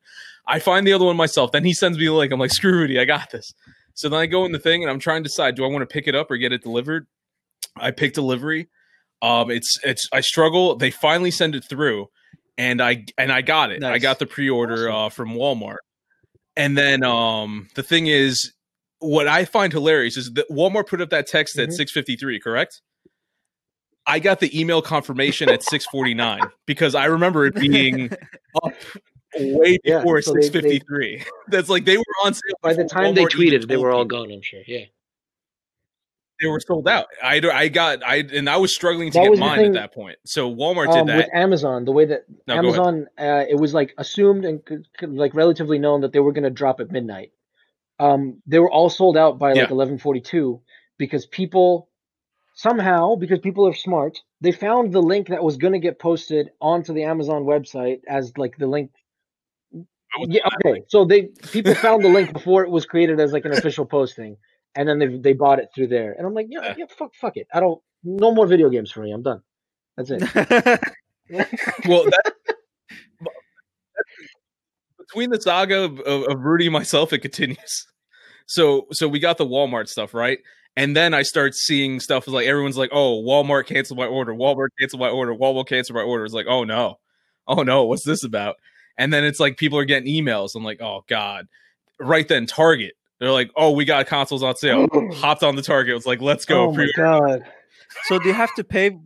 I 0.48 0.60
find 0.60 0.86
the 0.86 0.94
other 0.94 1.06
one 1.06 1.18
myself. 1.18 1.52
Then 1.52 1.66
he 1.66 1.74
sends 1.74 1.98
me 1.98 2.06
the 2.06 2.14
link. 2.14 2.32
I'm 2.32 2.40
like, 2.40 2.52
screw 2.52 2.74
Rudy, 2.74 3.00
I 3.00 3.06
got 3.06 3.32
this. 3.32 3.54
So 3.94 4.10
then 4.10 4.20
I 4.20 4.26
go 4.28 4.46
in 4.46 4.52
the 4.52 4.60
thing 4.60 4.84
and 4.84 4.92
I'm 4.92 5.00
trying 5.00 5.24
to 5.24 5.30
decide, 5.30 5.56
do 5.56 5.66
I 5.66 5.68
want 5.68 5.82
to 5.82 5.94
pick 5.94 6.08
it 6.08 6.16
up 6.16 6.32
or 6.32 6.38
get 6.38 6.54
it 6.54 6.64
delivered? 6.64 7.08
I 7.76 7.92
pick 7.92 8.14
delivery. 8.14 8.70
Um, 9.22 9.52
it's 9.52 9.78
it's 9.84 10.08
I 10.14 10.22
struggle. 10.22 10.76
They 10.76 10.92
finally 10.92 11.32
send 11.32 11.56
it 11.56 11.66
through, 11.70 12.08
and 12.58 12.82
I 12.82 13.06
and 13.18 13.32
I 13.32 13.42
got 13.42 13.72
it. 13.72 13.84
I 13.84 14.00
got 14.00 14.20
the 14.20 14.26
pre-order 14.26 14.90
uh, 14.90 15.10
from 15.10 15.32
Walmart. 15.32 15.78
And 16.56 16.78
then 16.78 17.04
um, 17.04 17.68
the 17.76 17.84
thing 17.84 18.08
is, 18.08 18.54
what 19.00 19.28
I 19.28 19.46
find 19.46 19.72
hilarious 19.74 20.18
is 20.18 20.34
that 20.34 20.50
Walmart 20.50 20.88
put 20.88 21.02
up 21.02 21.10
that 21.12 21.28
text 21.28 21.58
at 21.58 21.70
Mhm. 21.70 21.74
6:53, 21.78 22.40
correct? 22.40 22.82
I 24.06 24.20
got 24.20 24.40
the 24.40 24.60
email 24.60 24.82
confirmation 24.82 25.50
at 25.50 25.62
6:49 25.62 26.40
because 26.66 26.96
I 26.96 27.06
remember 27.06 27.46
it 27.46 27.56
being 27.56 28.10
up 28.64 28.74
way 29.38 29.78
Yeah, 29.84 30.00
before 30.00 30.22
so 30.22 30.34
they- 30.34 30.50
they- 30.50 30.80
6:53. 30.80 31.24
That's 31.50 31.70
like 31.70 31.86
they 31.86 31.98
were 31.98 32.04
on 32.24 32.34
sale 32.34 32.42
By 32.62 32.74
the 32.74 32.86
time 32.86 33.14
they 33.14 33.24
Walmart 33.26 33.36
even 33.42 33.62
tweeted, 33.62 33.68
they 33.68 33.78
were 33.78 33.92
all 33.92 34.04
people. 34.06 34.26
gone. 34.26 34.32
I'm 34.34 34.42
sure. 34.42 34.62
Yeah. 34.68 34.86
They 36.42 36.48
were 36.48 36.62
sold 36.62 36.88
out. 36.88 37.08
I 37.22 37.42
I 37.54 37.68
got 37.68 38.02
I 38.04 38.18
and 38.34 38.50
I 38.50 38.56
was 38.58 38.74
struggling 38.74 39.12
to 39.12 39.20
That 39.20 39.30
get 39.30 39.38
mine 39.40 39.58
thing- 39.58 39.66
at 39.68 39.74
that 39.74 39.94
point. 39.94 40.18
So 40.26 40.50
Walmart 40.54 40.88
Um, 40.88 41.06
did 41.06 41.16
with 41.18 41.26
that. 41.26 41.38
Amazon, 41.38 41.84
the 41.86 41.92
way 41.92 42.06
that 42.06 42.24
No. 42.48 42.56
Amazon, 42.56 43.08
uh, 43.20 43.44
it 43.50 43.56
was 43.60 43.74
like 43.74 43.94
assumed 43.98 44.46
and 44.46 44.62
c- 44.68 44.78
c- 45.00 45.06
like 45.06 45.34
relatively 45.36 45.78
known 45.80 46.00
that 46.02 46.14
they 46.14 46.20
were 46.20 46.32
going 46.32 46.46
to 46.46 46.50
drop 46.50 46.80
at 46.80 46.92
midnight. 46.92 47.32
Um, 48.00 48.42
they 48.48 48.60
were 48.60 48.72
all 48.72 48.90
sold 48.90 49.18
out 49.18 49.40
by 49.40 49.54
like 49.54 49.70
Yeah. 49.70 49.70
11:42 49.70 50.62
because 51.00 51.26
people 51.28 51.90
somehow 52.56 53.16
because 53.16 53.40
people 53.40 53.68
are 53.68 53.74
smart, 53.74 54.20
they 54.42 54.54
found 54.54 54.94
the 54.94 55.02
link 55.02 55.30
that 55.30 55.44
was 55.44 55.58
going 55.58 55.74
to 55.74 55.80
get 55.80 56.00
posted 56.00 56.52
onto 56.62 56.94
the 56.94 57.06
Amazon 57.06 57.44
website 57.46 58.02
as 58.08 58.34
like 58.38 58.58
the 58.58 58.68
link. 58.68 58.92
Yeah, 60.28 60.44
okay. 60.66 60.84
So 60.90 61.06
they 61.06 61.30
people 61.52 61.76
found 61.76 62.04
the 62.04 62.10
link 62.10 62.34
before 62.34 62.64
it 62.66 62.72
was 62.72 62.86
created 62.86 63.20
as 63.20 63.34
like 63.34 63.46
an 63.46 63.54
official 63.54 63.86
posting, 63.86 64.38
and 64.76 64.90
then 64.90 65.00
they 65.00 65.08
they 65.18 65.34
bought 65.34 65.60
it 65.60 65.70
through 65.76 65.88
there. 65.90 66.14
And 66.14 66.28
I'm 66.28 66.34
like, 66.36 66.48
yeah, 66.50 66.62
Yeah. 66.62 66.76
yeah, 66.78 66.86
fuck, 66.98 67.16
fuck 67.16 67.38
it. 67.38 67.48
I 67.54 67.60
don't. 67.62 67.82
No 68.04 68.34
more 68.34 68.48
video 68.48 68.70
games 68.70 68.92
for 68.92 69.02
me. 69.02 69.12
I'm 69.12 69.24
done. 69.24 69.42
That's 69.98 70.12
it. 70.12 70.24
Well, 71.86 72.06
that, 72.06 72.24
between 75.10 75.32
the 75.32 75.42
saga 75.42 75.84
of, 75.84 76.00
of, 76.02 76.24
of 76.24 76.40
Rudy 76.42 76.68
and 76.68 76.74
myself, 76.74 77.14
it 77.14 77.20
continues. 77.20 77.86
So, 78.46 78.88
so 78.92 79.08
we 79.08 79.20
got 79.20 79.38
the 79.38 79.46
Walmart 79.46 79.88
stuff 79.88 80.14
right, 80.14 80.40
and 80.76 80.96
then 80.96 81.14
I 81.14 81.22
start 81.22 81.54
seeing 81.56 82.00
stuff 82.00 82.28
like 82.28 82.48
everyone's 82.48 82.78
like, 82.78 82.90
"Oh, 82.92 83.22
Walmart 83.24 83.68
canceled 83.68 84.00
my 84.00 84.06
order. 84.06 84.34
Walmart 84.34 84.70
canceled 84.80 85.02
my 85.02 85.10
order. 85.10 85.34
Walmart 85.36 85.68
canceled 85.68 85.96
my 85.96 86.02
order." 86.02 86.26
It's 86.26 86.34
like, 86.34 86.48
"Oh 86.50 86.64
no, 86.64 87.00
oh 87.48 87.64
no, 87.64 87.84
what's 87.84 88.06
this 88.06 88.24
about?" 88.24 88.56
And 88.98 89.14
then 89.14 89.24
it's 89.24 89.40
like 89.40 89.58
people 89.58 89.78
are 89.78 89.86
getting 89.86 90.12
emails. 90.12 90.56
I'm 90.56 90.64
like, 90.64 90.82
"Oh 90.82 91.04
god!" 91.08 91.48
Right 92.00 92.28
then, 92.28 92.48
Target. 92.48 92.94
They're 93.20 93.32
like, 93.32 93.52
"Oh, 93.56 93.72
we 93.72 93.86
got 93.86 94.08
consoles 94.08 94.42
on 94.42 94.56
sale." 94.56 94.88
Oh. 94.92 95.14
Hopped 95.14 95.44
on 95.44 95.56
the 95.56 95.62
Target. 95.62 95.96
It's 95.96 96.06
like, 96.08 96.22
"Let's 96.22 96.46
go." 96.46 96.66
Oh 96.66 96.72
my 96.72 96.88
pre-order, 96.94 97.38
god. 97.40 97.52
so 98.06 98.18
do 98.18 98.28
you 98.28 98.34
have 98.34 98.54
to 98.56 98.64
pay? 98.64 98.98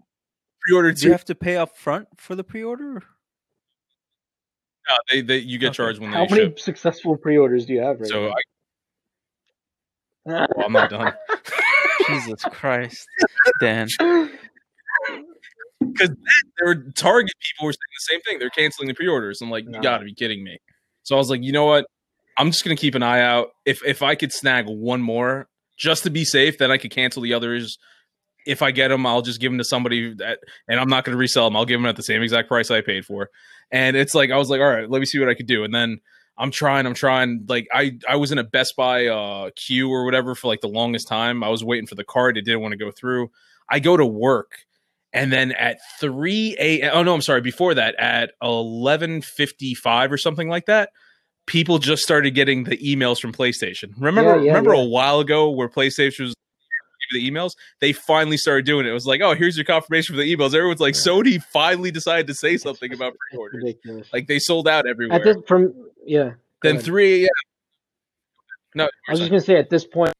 pre-order 0.61 0.93
Do 0.93 1.05
you 1.05 1.11
have 1.11 1.25
to 1.25 1.35
pay 1.35 1.57
up 1.57 1.75
front 1.75 2.07
for 2.17 2.35
the 2.35 2.43
pre-order? 2.43 3.03
No, 4.89 4.95
they, 5.09 5.21
they, 5.21 5.37
you 5.37 5.57
get 5.57 5.67
Okay. 5.69 5.75
charged 5.77 5.99
when 5.99 6.11
How 6.11 6.25
they 6.25 6.29
How 6.29 6.35
many 6.35 6.49
ship. 6.49 6.59
successful 6.59 7.15
pre-orders 7.17 7.65
do 7.65 7.73
you 7.73 7.81
have 7.81 7.99
right 7.99 8.09
So 8.09 8.29
I, 8.29 8.33
well, 10.55 10.65
I'm 10.65 10.73
not 10.73 10.89
done. 10.89 11.13
Jesus 12.07 12.43
Christ, 12.45 13.07
Dan. 13.59 13.87
because 15.79 16.09
there 16.57 16.67
were 16.67 16.75
Target 16.95 17.33
people 17.39 17.65
were 17.65 17.73
saying 17.73 17.77
the 17.77 18.13
same 18.13 18.21
thing. 18.21 18.39
They're 18.39 18.49
canceling 18.49 18.87
the 18.87 18.93
pre-orders. 18.93 19.41
I'm 19.41 19.49
like, 19.49 19.65
No. 19.65 19.77
you 19.77 19.83
got 19.83 19.99
to 19.99 20.05
be 20.05 20.13
kidding 20.13 20.43
me. 20.43 20.57
So 21.03 21.15
I 21.15 21.17
was 21.17 21.29
like, 21.29 21.43
you 21.43 21.51
know 21.51 21.65
what? 21.65 21.85
I'm 22.37 22.49
just 22.51 22.63
gonna 22.63 22.75
keep 22.75 22.95
an 22.95 23.03
eye 23.03 23.21
out. 23.21 23.49
If 23.63 23.85
if 23.85 24.01
I 24.01 24.15
could 24.15 24.31
snag 24.33 24.65
one 24.67 25.01
more 25.03 25.47
just 25.77 26.03
to 26.03 26.09
be 26.09 26.25
safe, 26.25 26.57
then 26.57 26.71
I 26.71 26.77
could 26.77 26.89
cancel 26.89 27.21
the 27.21 27.33
others. 27.35 27.77
If 28.47 28.61
I 28.63 28.71
get 28.71 28.87
them, 28.87 29.05
I'll 29.05 29.21
just 29.21 29.39
give 29.39 29.51
them 29.51 29.59
to 29.59 29.63
somebody 29.63 30.15
that, 30.15 30.39
and 30.67 30.79
I'm 30.79 30.89
not 30.89 31.03
gonna 31.05 31.17
resell 31.17 31.45
them. 31.45 31.55
I'll 31.55 31.65
give 31.65 31.79
them 31.79 31.85
at 31.85 31.95
the 31.95 32.01
same 32.03 32.23
exact 32.23 32.47
price 32.47 32.71
I 32.71 32.81
paid 32.81 33.05
for. 33.05 33.29
And 33.73 33.97
it's 33.97 34.13
like 34.15 34.31
I 34.31 34.37
was 34.37 34.49
like, 34.49 34.61
all 34.61 34.69
right, 34.69 34.89
let 34.89 34.99
me 34.99 35.05
see 35.05 35.19
what 35.19 35.27
I 35.27 35.33
could 35.33 35.47
do. 35.47 35.65
And 35.65 35.73
then 35.75 35.99
I'm 36.37 36.51
trying, 36.51 36.85
I'm 36.85 36.93
trying. 36.93 37.45
Like 37.49 37.67
I 37.73 37.97
I 38.07 38.15
was 38.15 38.31
in 38.31 38.37
a 38.37 38.43
Best 38.45 38.75
Buy 38.77 39.07
uh, 39.07 39.49
queue 39.57 39.89
or 39.89 40.05
whatever 40.05 40.35
for 40.35 40.47
like 40.47 40.61
the 40.61 40.69
longest 40.69 41.09
time. 41.09 41.43
I 41.43 41.49
was 41.49 41.63
waiting 41.63 41.87
for 41.87 41.95
the 41.95 42.05
card. 42.05 42.37
It 42.37 42.45
didn't 42.45 42.61
want 42.61 42.71
to 42.71 42.77
go 42.77 42.91
through. 42.91 43.31
I 43.69 43.79
go 43.79 43.97
to 43.97 44.05
work 44.05 44.51
and 45.13 45.31
then 45.31 45.51
at 45.53 45.77
3 45.99 46.55
a 46.59 46.89
oh 46.89 47.03
no 47.03 47.13
i'm 47.13 47.21
sorry 47.21 47.39
before 47.41 47.75
that 47.75 47.95
at 47.99 48.31
11.55 48.41 50.11
or 50.11 50.17
something 50.17 50.49
like 50.49 50.65
that 50.65 50.89
people 51.45 51.77
just 51.77 52.03
started 52.03 52.31
getting 52.31 52.63
the 52.63 52.77
emails 52.77 53.19
from 53.19 53.31
playstation 53.31 53.93
remember 53.97 54.37
Yeah, 54.37 54.41
yeah, 54.41 54.47
remember 54.49 54.73
yeah. 54.73 54.81
a 54.81 54.85
while 54.85 55.19
ago 55.19 55.49
where 55.51 55.69
playstation 55.69 56.21
was 56.21 56.33
the 57.11 57.29
emails 57.29 57.55
they 57.79 57.93
finally 57.93 58.37
started 58.37 58.65
doing 58.65 58.85
it. 58.85 58.89
It 58.89 58.93
was 58.93 59.05
like 59.05 59.21
oh 59.21 59.35
here's 59.35 59.57
your 59.57 59.65
confirmation 59.65 60.15
for 60.15 60.21
the 60.21 60.35
emails. 60.35 60.53
Everyone's 60.53 60.79
like 60.79 60.95
sony 60.95 61.41
finally 61.41 61.91
decided 61.91 62.27
to 62.27 62.33
say 62.33 62.57
something 62.57 62.93
about 62.93 63.13
pre-orders. 63.29 63.75
Like 64.11 64.27
they 64.27 64.39
sold 64.39 64.67
out 64.67 64.87
everywhere. 64.87 65.17
At 65.17 65.23
this, 65.23 65.37
from 65.47 65.73
yeah. 66.05 66.31
then 66.61 66.75
ahead. 66.75 66.85
3 66.85 67.23
a.m 67.23 67.29
no 68.75 68.89
I 69.07 69.11
was 69.11 69.19
just 69.19 69.31
gonna 69.31 69.41
say 69.41 69.57
at 69.57 69.69
this 69.69 69.85
point, 69.85 70.13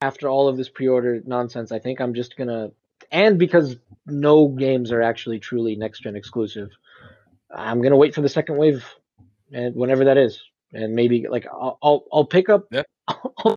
after 0.00 0.28
all 0.28 0.48
of 0.48 0.56
this 0.56 0.68
pre-order 0.68 1.22
nonsense, 1.26 1.72
I 1.72 1.78
think 1.78 2.00
I'm 2.00 2.14
just 2.14 2.36
gonna, 2.36 2.70
and 3.10 3.38
because 3.38 3.76
no 4.06 4.48
games 4.48 4.92
are 4.92 5.02
actually 5.02 5.38
truly 5.38 5.74
next-gen 5.76 6.16
exclusive, 6.16 6.70
I'm 7.54 7.82
gonna 7.82 7.96
wait 7.96 8.14
for 8.14 8.20
the 8.20 8.28
second 8.28 8.56
wave, 8.56 8.84
and 9.52 9.74
whenever 9.74 10.04
that 10.04 10.18
is, 10.18 10.42
and 10.72 10.94
maybe 10.94 11.26
like 11.28 11.46
I'll 11.46 11.78
I'll, 11.82 12.04
I'll 12.12 12.24
pick 12.26 12.48
up 12.48 12.66
Yeah. 12.70 12.82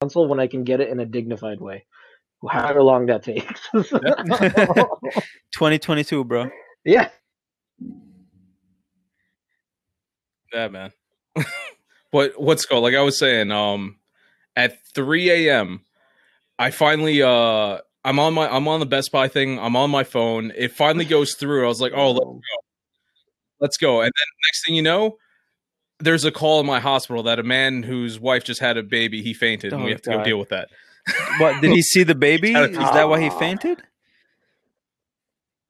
console 0.00 0.28
when 0.28 0.40
I 0.40 0.46
can 0.46 0.64
get 0.64 0.80
it 0.80 0.88
in 0.88 1.00
a 1.00 1.06
dignified 1.06 1.60
way, 1.60 1.84
however 2.48 2.82
long 2.82 3.06
that 3.06 3.22
takes. 3.22 3.60
2022, 3.72 6.24
bro. 6.24 6.50
yeah. 6.84 7.10
Yeah, 10.52 10.68
man. 10.68 10.92
but 12.12 12.40
what's 12.40 12.64
called 12.64 12.84
like 12.84 12.94
I 12.94 13.02
was 13.02 13.18
saying, 13.18 13.50
um, 13.50 13.96
at 14.56 14.78
3 14.94 15.48
a.m. 15.48 15.80
I 16.58 16.70
finally 16.70 17.22
uh 17.22 17.78
I'm 18.04 18.18
on 18.18 18.34
my 18.34 18.48
I'm 18.48 18.66
on 18.66 18.80
the 18.80 18.86
Best 18.86 19.12
Buy 19.12 19.28
thing. 19.28 19.58
I'm 19.58 19.76
on 19.76 19.90
my 19.90 20.04
phone. 20.04 20.52
It 20.56 20.72
finally 20.72 21.04
goes 21.04 21.34
through. 21.34 21.64
I 21.64 21.68
was 21.68 21.80
like, 21.80 21.92
oh, 21.94 22.12
let's 22.12 22.24
go, 22.24 22.40
let's 23.60 23.76
go. 23.76 24.00
And 24.00 24.06
then 24.06 24.26
next 24.48 24.64
thing 24.64 24.74
you 24.74 24.82
know, 24.82 25.18
there's 26.00 26.24
a 26.24 26.30
call 26.32 26.60
in 26.60 26.66
my 26.66 26.80
hospital 26.80 27.22
that 27.24 27.38
a 27.38 27.42
man 27.42 27.82
whose 27.82 28.18
wife 28.20 28.44
just 28.44 28.60
had 28.60 28.76
a 28.76 28.82
baby, 28.82 29.22
he 29.22 29.34
fainted, 29.34 29.72
and 29.72 29.82
we 29.84 29.90
Oh, 29.90 29.94
have 29.94 30.02
to 30.02 30.10
go 30.10 30.24
deal 30.24 30.38
with 30.38 30.50
that. 30.50 30.68
What 31.38 31.60
did 31.60 31.70
he 31.72 31.82
see 31.82 32.02
the 32.02 32.14
baby? 32.28 32.52
Is 32.54 32.76
that 32.76 33.08
why 33.08 33.20
he 33.20 33.30
fainted? 33.30 33.82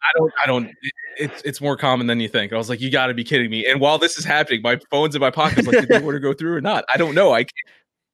I 0.03 0.09
don't, 0.17 0.33
I 0.43 0.47
don't. 0.47 0.67
it- 0.83 0.93
It's 1.21 1.43
it's 1.43 1.61
more 1.61 1.77
common 1.77 2.07
than 2.07 2.21
you 2.21 2.29
think. 2.29 2.53
I 2.53 2.57
was 2.57 2.69
like, 2.69 2.81
you 2.81 2.91
got 2.91 3.09
to 3.09 3.15
be 3.15 3.25
kidding 3.25 3.51
me. 3.51 3.67
And 3.67 3.81
while 3.81 3.99
this 3.99 4.17
is 4.19 4.25
happening, 4.25 4.63
my 4.63 4.79
phone's 4.91 5.17
in 5.17 5.21
my 5.21 5.31
pocket. 5.33 5.59
I 5.59 5.61
was 5.63 5.67
like, 5.67 5.81
did 5.81 5.89
the 5.89 6.05
order 6.05 6.21
go 6.21 6.33
through 6.33 6.55
or 6.55 6.61
not? 6.61 6.85
I 6.89 6.97
don't 6.97 7.15
know. 7.17 7.33
I 7.33 7.41
can't. 7.43 7.53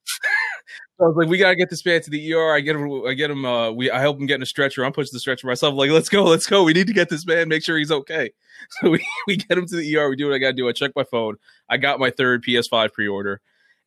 So 0.05 0.19
I 1.01 1.05
was 1.05 1.17
like, 1.17 1.29
we 1.29 1.39
gotta 1.39 1.57
get 1.57 1.71
this 1.71 1.85
man 1.85 2.01
to 2.03 2.11
the 2.11 2.33
ER. 2.35 2.55
I 2.55 2.61
get 2.61 2.77
him. 2.77 3.05
I 3.05 3.15
get 3.15 3.31
him. 3.31 3.45
Uh, 3.45 3.73
we 3.73 3.91
I 3.91 4.01
help 4.01 4.19
him 4.21 4.27
get 4.27 4.37
in 4.37 4.43
a 4.43 4.47
stretcher. 4.47 4.85
I'm 4.85 4.93
pushing 4.93 5.11
the 5.13 5.19
stretcher 5.19 5.47
myself. 5.47 5.73
I'm 5.73 5.77
like, 5.77 5.91
let's 5.91 6.09
go, 6.09 6.23
let's 6.25 6.47
go. 6.47 6.63
We 6.63 6.73
need 6.73 6.87
to 6.87 6.93
get 6.93 7.09
this 7.09 7.27
man. 7.27 7.49
Make 7.49 7.65
sure 7.65 7.77
he's 7.79 7.91
okay. 7.91 8.31
So 8.81 8.91
we 8.91 9.05
we 9.27 9.37
get 9.37 9.59
him 9.59 9.67
to 9.67 9.77
the 9.77 9.97
ER. 9.97 10.09
We 10.09 10.17
do 10.17 10.27
what 10.27 10.35
I 10.35 10.39
gotta 10.39 10.53
do. 10.53 10.69
I 10.69 10.73
check 10.73 10.93
my 10.95 11.03
phone. 11.05 11.37
I 11.69 11.77
got 11.77 11.99
my 11.99 12.11
third 12.11 12.45
PS5 12.45 12.93
pre-order, 12.93 13.41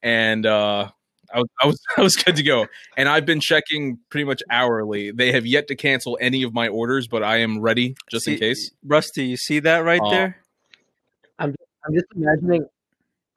and 0.03 0.45
uh, 0.45 0.89
I 1.33 1.39
was 1.39 1.47
I 1.63 1.67
was 1.67 1.81
I 1.97 2.01
was 2.01 2.15
good 2.17 2.35
to 2.35 2.43
go. 2.43 2.67
And 2.97 3.07
I've 3.07 3.25
been 3.25 3.39
checking 3.39 3.97
pretty 4.09 4.25
much 4.25 4.43
hourly. 4.51 5.11
They 5.11 5.31
have 5.31 5.45
yet 5.45 5.67
to 5.69 5.75
cancel 5.75 6.17
any 6.21 6.43
of 6.43 6.53
my 6.53 6.67
orders, 6.67 7.07
but 7.07 7.23
I 7.23 7.37
am 7.37 7.59
ready 7.61 7.95
just 8.11 8.27
in 8.27 8.37
case. 8.37 8.71
Rusty, 8.85 9.25
you 9.25 9.37
see 9.37 9.59
that 9.59 9.79
right 9.79 10.01
Uh, 10.03 10.09
there? 10.09 10.37
I'm 11.39 11.93
just 11.93 12.07
imagining. 12.13 12.65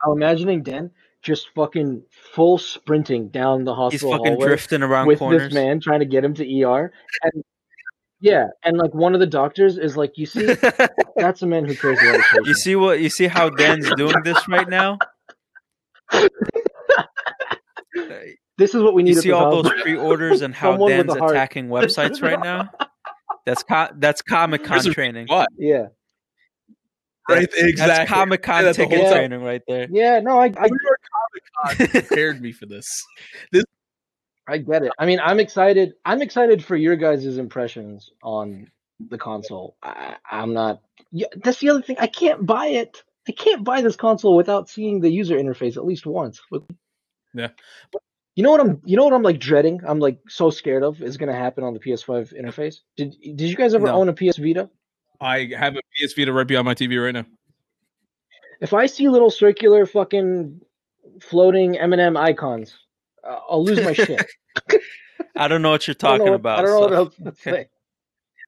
I'm 0.05 0.12
imagining 0.12 0.62
Den 0.62 0.90
just 1.22 1.48
fucking 1.55 2.02
full 2.35 2.59
sprinting 2.59 3.28
down 3.28 3.64
the 3.64 3.72
He's 3.74 4.01
hospital 4.01 4.12
fucking 4.12 4.32
hallway 4.32 4.47
drifting 4.47 4.82
around 4.82 5.06
with 5.06 5.18
corners. 5.18 5.43
this 5.43 5.52
man 5.55 5.81
trying 5.81 6.01
to 6.01 6.06
get 6.06 6.24
him 6.24 6.35
to 6.35 6.62
ER. 6.62 6.93
And 7.22 7.44
yeah, 8.20 8.47
and 8.64 8.77
like 8.78 8.94
one 8.94 9.14
of 9.14 9.20
the 9.20 9.27
doctors 9.27 9.78
is 9.78 9.97
like, 9.97 10.16
you 10.16 10.27
see, 10.27 10.55
that's 11.16 11.43
a 11.43 11.47
man 11.47 11.64
who 11.64 11.74
cares 11.74 11.98
about 12.01 12.16
his 12.16 12.47
you 12.47 12.55
see 12.55 12.77
what 12.77 13.01
you 13.01 13.10
see 13.10 13.27
how 13.27 13.51
Dan's 13.51 13.90
doing 13.94 14.16
this 14.24 14.48
right 14.48 14.68
now. 14.68 14.98
This 18.60 18.74
is 18.74 18.82
what 18.82 18.93
we 18.93 19.02
need. 19.02 19.14
You 19.14 19.22
see 19.22 19.32
all 19.32 19.44
hospital. 19.44 19.62
those 19.62 19.82
pre-orders 19.82 20.43
and 20.43 20.55
how 20.62 20.72
Someone 20.72 20.90
Dan's 20.90 21.14
attacking 21.14 21.68
websites 21.68 22.22
right 22.22 22.39
now. 22.39 22.68
That's 23.47 23.62
co- 23.62 23.89
that's 23.97 24.20
Comic 24.20 24.64
Con 24.64 24.85
training. 24.85 25.28
What? 25.28 25.48
Yeah, 25.56 25.86
Right, 27.31 27.48
That's 27.77 28.11
Comic 28.11 28.43
Con 28.43 28.65
That's 28.65 28.77
the 28.77 28.85
ticket 28.85 29.01
whole 29.02 29.12
training 29.12 29.43
right 29.43 29.62
there. 29.69 29.86
yeah. 29.90 30.20
No, 30.20 30.39
I, 30.39 30.44
I 30.47 30.69
New 30.69 30.78
York 30.82 31.01
Comic 31.15 31.78
Con 31.78 31.89
prepared 31.89 32.40
me 32.40 32.52
for 32.52 32.66
this. 32.66 33.05
This 33.52 33.65
I 34.48 34.59
get 34.59 34.82
it. 34.82 34.93
I 34.98 35.07
mean, 35.07 35.20
I'm 35.23 35.39
excited. 35.40 35.93
I'm 36.05 36.23
excited 36.23 36.65
for 36.65 36.74
your 36.77 36.97
guys' 36.97 37.39
impressions 37.39 38.11
on 38.23 38.66
the 39.09 39.16
console. 39.19 39.77
I, 39.82 40.16
I'm 40.31 40.52
not. 40.52 40.82
Yeah, 41.12 41.28
that's 41.44 41.59
the 41.61 41.70
other 41.70 41.82
thing. 41.82 41.97
I 42.01 42.07
can't 42.09 42.44
buy 42.44 42.66
it. 42.66 43.02
I 43.28 43.32
can't 43.32 43.62
buy 43.65 43.81
this 43.81 43.97
console 43.97 44.35
without 44.36 44.69
seeing 44.69 45.01
the 45.01 45.11
user 45.11 45.36
interface 45.36 45.77
at 45.77 45.85
least 45.85 46.05
once. 46.07 46.40
With- 46.51 46.65
Yeah. 47.35 47.48
You 48.36 48.43
know 48.44 48.51
what 48.51 48.61
I'm? 48.61 48.81
You 48.85 48.97
know 48.97 49.05
what 49.05 49.12
I'm 49.12 49.23
like 49.23 49.39
dreading? 49.39 49.81
I'm 49.86 49.98
like 50.01 50.19
so 50.28 50.51
scared 50.51 50.82
of 50.82 51.02
is 51.02 51.16
going 51.16 51.28
to 51.31 51.39
happen 51.39 51.62
on 51.62 51.74
the 51.74 51.81
PS5 51.81 52.32
interface. 52.40 52.77
Did 52.97 53.15
Did 53.20 53.43
you 53.43 53.57
guys 53.57 53.74
ever 53.74 53.86
No. 53.86 53.94
own 53.94 54.09
a 54.09 54.12
PS 54.12 54.39
Vita? 54.39 54.70
I 55.20 55.51
have 55.56 55.76
a 55.76 55.80
PS 55.97 56.14
Vita 56.14 56.32
right 56.32 56.47
behind 56.47 56.64
my 56.64 56.74
TV 56.74 57.02
right 57.02 57.12
now. 57.12 57.26
If 58.60 58.72
I 58.74 58.86
see 58.86 59.09
little 59.09 59.30
circular 59.30 59.86
fucking 59.86 60.60
floating 61.20 61.78
M&M 61.78 62.16
icons, 62.16 62.74
uh, 63.24 63.38
I'll 63.48 63.64
lose 63.64 63.82
my 63.84 63.92
shit. 63.94 64.24
I 65.36 65.48
don't 65.48 65.62
know 65.62 65.70
what 65.70 65.86
you're 65.86 65.94
I 65.98 66.02
talking 66.02 66.26
what- 66.26 66.34
about. 66.34 66.59
I 66.60 66.62
don't 66.62 66.70
know 66.72 66.80
what 66.80 66.90
so- 66.90 66.94
else 66.97 67.14
to 67.16 67.34
say. 67.42 67.68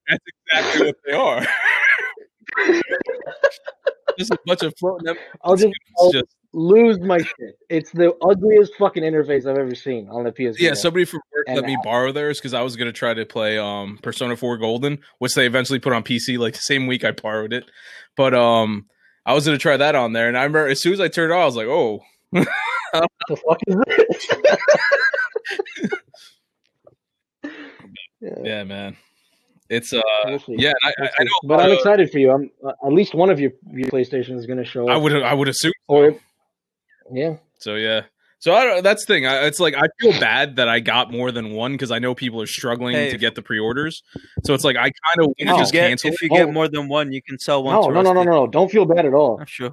That's 0.09 0.24
exactly 0.51 0.86
what 0.86 0.97
they 1.07 1.12
are. 1.12 1.47
just 4.19 4.31
a 4.32 4.39
bunch 4.47 4.62
of 4.62 4.74
floating. 4.78 5.09
em- 5.09 5.16
I'll 5.43 5.57
just 5.57 5.66
It's 5.69 5.77
I'll 5.99 6.12
just- 6.12 6.36
lose 6.55 7.01
my 7.01 7.19
shit. 7.19 7.59
It's 7.70 7.91
the 7.93 8.12
ugliest 8.23 8.74
fucking 8.79 9.03
interface 9.03 9.47
I've 9.47 9.59
ever 9.59 9.74
seen 9.74 10.09
on 10.11 10.24
the 10.24 10.33
PS. 10.33 10.61
yeah, 10.61 10.74
somebody 10.74 11.05
from 11.05 11.20
work 11.35 11.47
And 11.49 11.57
let 11.57 11.65
me 11.66 11.77
borrow 11.83 12.12
theirs 12.12 12.39
because 12.39 12.55
I 12.55 12.61
was 12.62 12.77
gonna 12.77 12.93
try 12.93 13.15
to 13.15 13.24
play 13.24 13.59
um 13.59 13.99
Persona 14.03 14.37
4 14.37 14.59
Golden, 14.59 14.99
which 15.19 15.35
they 15.35 15.47
eventually 15.47 15.79
put 15.79 15.93
on 15.93 16.03
PC 16.03 16.39
like 16.39 16.55
the 16.55 16.61
same 16.61 16.87
week 16.87 17.05
I 17.05 17.12
borrowed 17.12 17.53
it. 17.53 17.65
But 18.16 18.35
um 18.35 18.87
I 19.24 19.35
was 19.35 19.45
gonna 19.47 19.59
try 19.59 19.77
that 19.77 19.95
on 19.95 20.12
there, 20.12 20.29
and 20.29 20.37
I 20.37 20.43
remember 20.43 20.69
as 20.69 20.81
soon 20.83 20.93
as 20.93 21.01
I 21.01 21.09
turned 21.09 21.33
it 21.33 21.35
on, 21.35 21.43
I 21.43 21.47
was 21.47 21.57
like, 21.57 21.69
"Oh, 21.69 22.01
What 22.33 23.09
the 23.29 23.37
fuck 23.37 23.59
is 23.66 23.77
this? 23.87 24.29
yeah, 28.20 28.31
yeah, 28.43 28.65
man, 28.65 28.97
it's 29.69 29.93
uh, 29.93 30.01
we'll 30.27 30.41
yeah." 30.49 30.73
I, 30.83 30.93
I, 30.99 31.11
I 31.20 31.24
know, 31.24 31.31
but 31.45 31.61
I'm 31.61 31.70
uh, 31.70 31.74
excited 31.74 32.11
for 32.11 32.19
you. 32.19 32.31
I'm 32.33 32.51
uh, 32.65 32.73
at 32.85 32.93
least 32.93 33.15
one 33.15 33.31
of 33.31 33.41
your, 33.41 33.53
your 33.73 33.89
PlayStation 33.91 34.37
is 34.37 34.47
going 34.47 34.59
to 34.59 34.65
show 34.65 34.89
I 34.89 34.95
up. 34.97 35.03
would 35.03 35.23
I 35.23 35.35
would 35.35 35.49
assume 35.49 35.73
Or 35.89 36.16
yeah, 37.13 37.37
So 37.59 37.77
yeah. 37.77 38.03
So 38.39 38.53
I 38.53 38.65
don't, 38.65 38.83
that's 38.83 39.05
the 39.07 39.15
thing. 39.15 39.25
I, 39.25 39.47
it's 39.47 39.61
like 39.61 39.75
I 39.77 39.83
feel 40.01 40.11
bad 40.19 40.57
that 40.57 40.69
I 40.69 40.81
got 40.81 41.13
more 41.13 41.31
than 41.31 41.53
one 41.53 41.73
because 41.73 41.93
I 41.93 42.01
know 42.01 42.13
people 42.13 42.43
are 42.43 42.47
struggling 42.47 42.97
Hey. 42.97 43.11
to 43.11 43.17
get 43.17 43.37
the 43.37 43.43
pre-orders. 43.43 44.03
So 44.45 44.53
it's 44.55 44.65
like 44.65 44.75
I 44.77 44.91
kind 44.91 44.93
of 45.21 45.21
If 45.21 45.27
want 45.27 45.37
to 45.39 45.45
you 45.45 45.57
just 45.59 45.73
get 45.73 45.89
cancel. 45.89 46.11
if 46.11 46.21
you 46.23 46.29
Oh. 46.33 46.37
get 46.37 46.53
more 46.53 46.67
than 46.67 46.89
one, 46.89 47.13
you 47.13 47.23
can 47.23 47.39
sell 47.39 47.63
one. 47.63 47.77
no, 47.77 47.83
to 47.87 47.95
no, 47.95 48.03
no, 48.03 48.13
no, 48.13 48.23
no, 48.25 48.31
no. 48.33 48.47
Don't 48.49 48.69
feel 48.69 48.85
bad 48.85 49.07
at 49.07 49.15
all. 49.15 49.39
I'm 49.39 49.47
sure. 49.47 49.71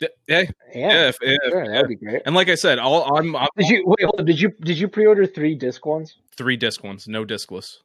it. 0.00 0.10
Yeah, 0.26 0.40
Yeah, 0.40 0.48
yeah, 0.74 1.08
if- 1.10 1.18
if- 1.22 1.38
sure, 1.52 1.64
yeah. 1.64 1.70
that'd 1.70 1.88
be 1.88 1.94
great. 1.94 2.22
And 2.26 2.34
like 2.34 2.48
I 2.48 2.56
said, 2.56 2.80
all 2.80 3.16
I'm, 3.16 3.36
I'm 3.36 3.46
Did 3.56 3.68
you 3.68 3.84
wait? 3.86 4.06
Hold 4.06 4.18
on. 4.20 4.26
Did 4.26 4.40
you 4.40 4.50
did 4.62 4.76
you 4.76 4.88
pre-order 4.88 5.24
three 5.26 5.54
disc 5.54 5.86
ones? 5.86 6.16
three 6.36 6.56
disc 6.56 6.82
ones, 6.82 7.06
no 7.06 7.24
discless. 7.24 7.76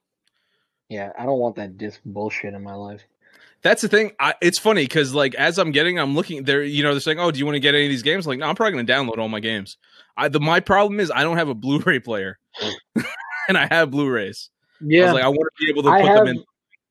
Yeah, 0.89 1.11
I 1.19 1.25
don't 1.25 1.37
want 1.37 1.57
that 1.57 1.77
disc 1.77 1.99
bullshit 2.05 2.53
in 2.55 2.63
my 2.63 2.73
life. 2.73 3.01
That's 3.61 3.81
the 3.81 3.87
thing. 3.87 4.11
I, 4.19 4.35
it's 4.41 4.59
funny 4.59 4.83
because 4.83 5.13
like 5.13 5.35
as 5.35 5.57
I'm 5.57 5.71
getting, 5.71 5.99
I'm 5.99 6.15
looking 6.15 6.43
there. 6.43 6.63
You 6.63 6.83
know, 6.83 6.91
they're 6.91 7.01
saying, 7.01 7.19
"Oh, 7.19 7.31
do 7.31 7.39
you 7.39 7.45
want 7.45 7.55
to 7.55 7.59
get 7.59 7.75
any 7.75 7.85
of 7.85 7.89
these 7.89 8.03
games?" 8.03 8.27
Like, 8.27 8.39
no, 8.39 8.47
I'm 8.47 8.55
probably 8.55 8.73
going 8.73 8.85
to 8.85 8.93
download 8.93 9.17
all 9.17 9.29
my 9.29 9.39
games. 9.39 9.77
I, 10.15 10.27
the 10.29 10.39
my 10.39 10.59
problem 10.59 10.99
is 10.99 11.11
I 11.11 11.23
don't 11.23 11.37
have 11.37 11.49
a 11.49 11.53
Blu-ray 11.53 11.99
player, 11.99 12.39
and 13.47 13.57
I 13.57 13.67
have 13.69 13.91
Blu-rays. 13.91 14.49
Yeah, 14.81 15.01
I 15.01 15.05
was 15.05 15.13
like, 15.13 15.23
I 15.23 15.27
want 15.27 15.49
to 15.57 15.65
be 15.65 15.69
able 15.69 15.83
to 15.83 15.89
I 15.89 16.01
put 16.01 16.07
have. 16.09 16.17
them 16.19 16.27
in. 16.37 16.43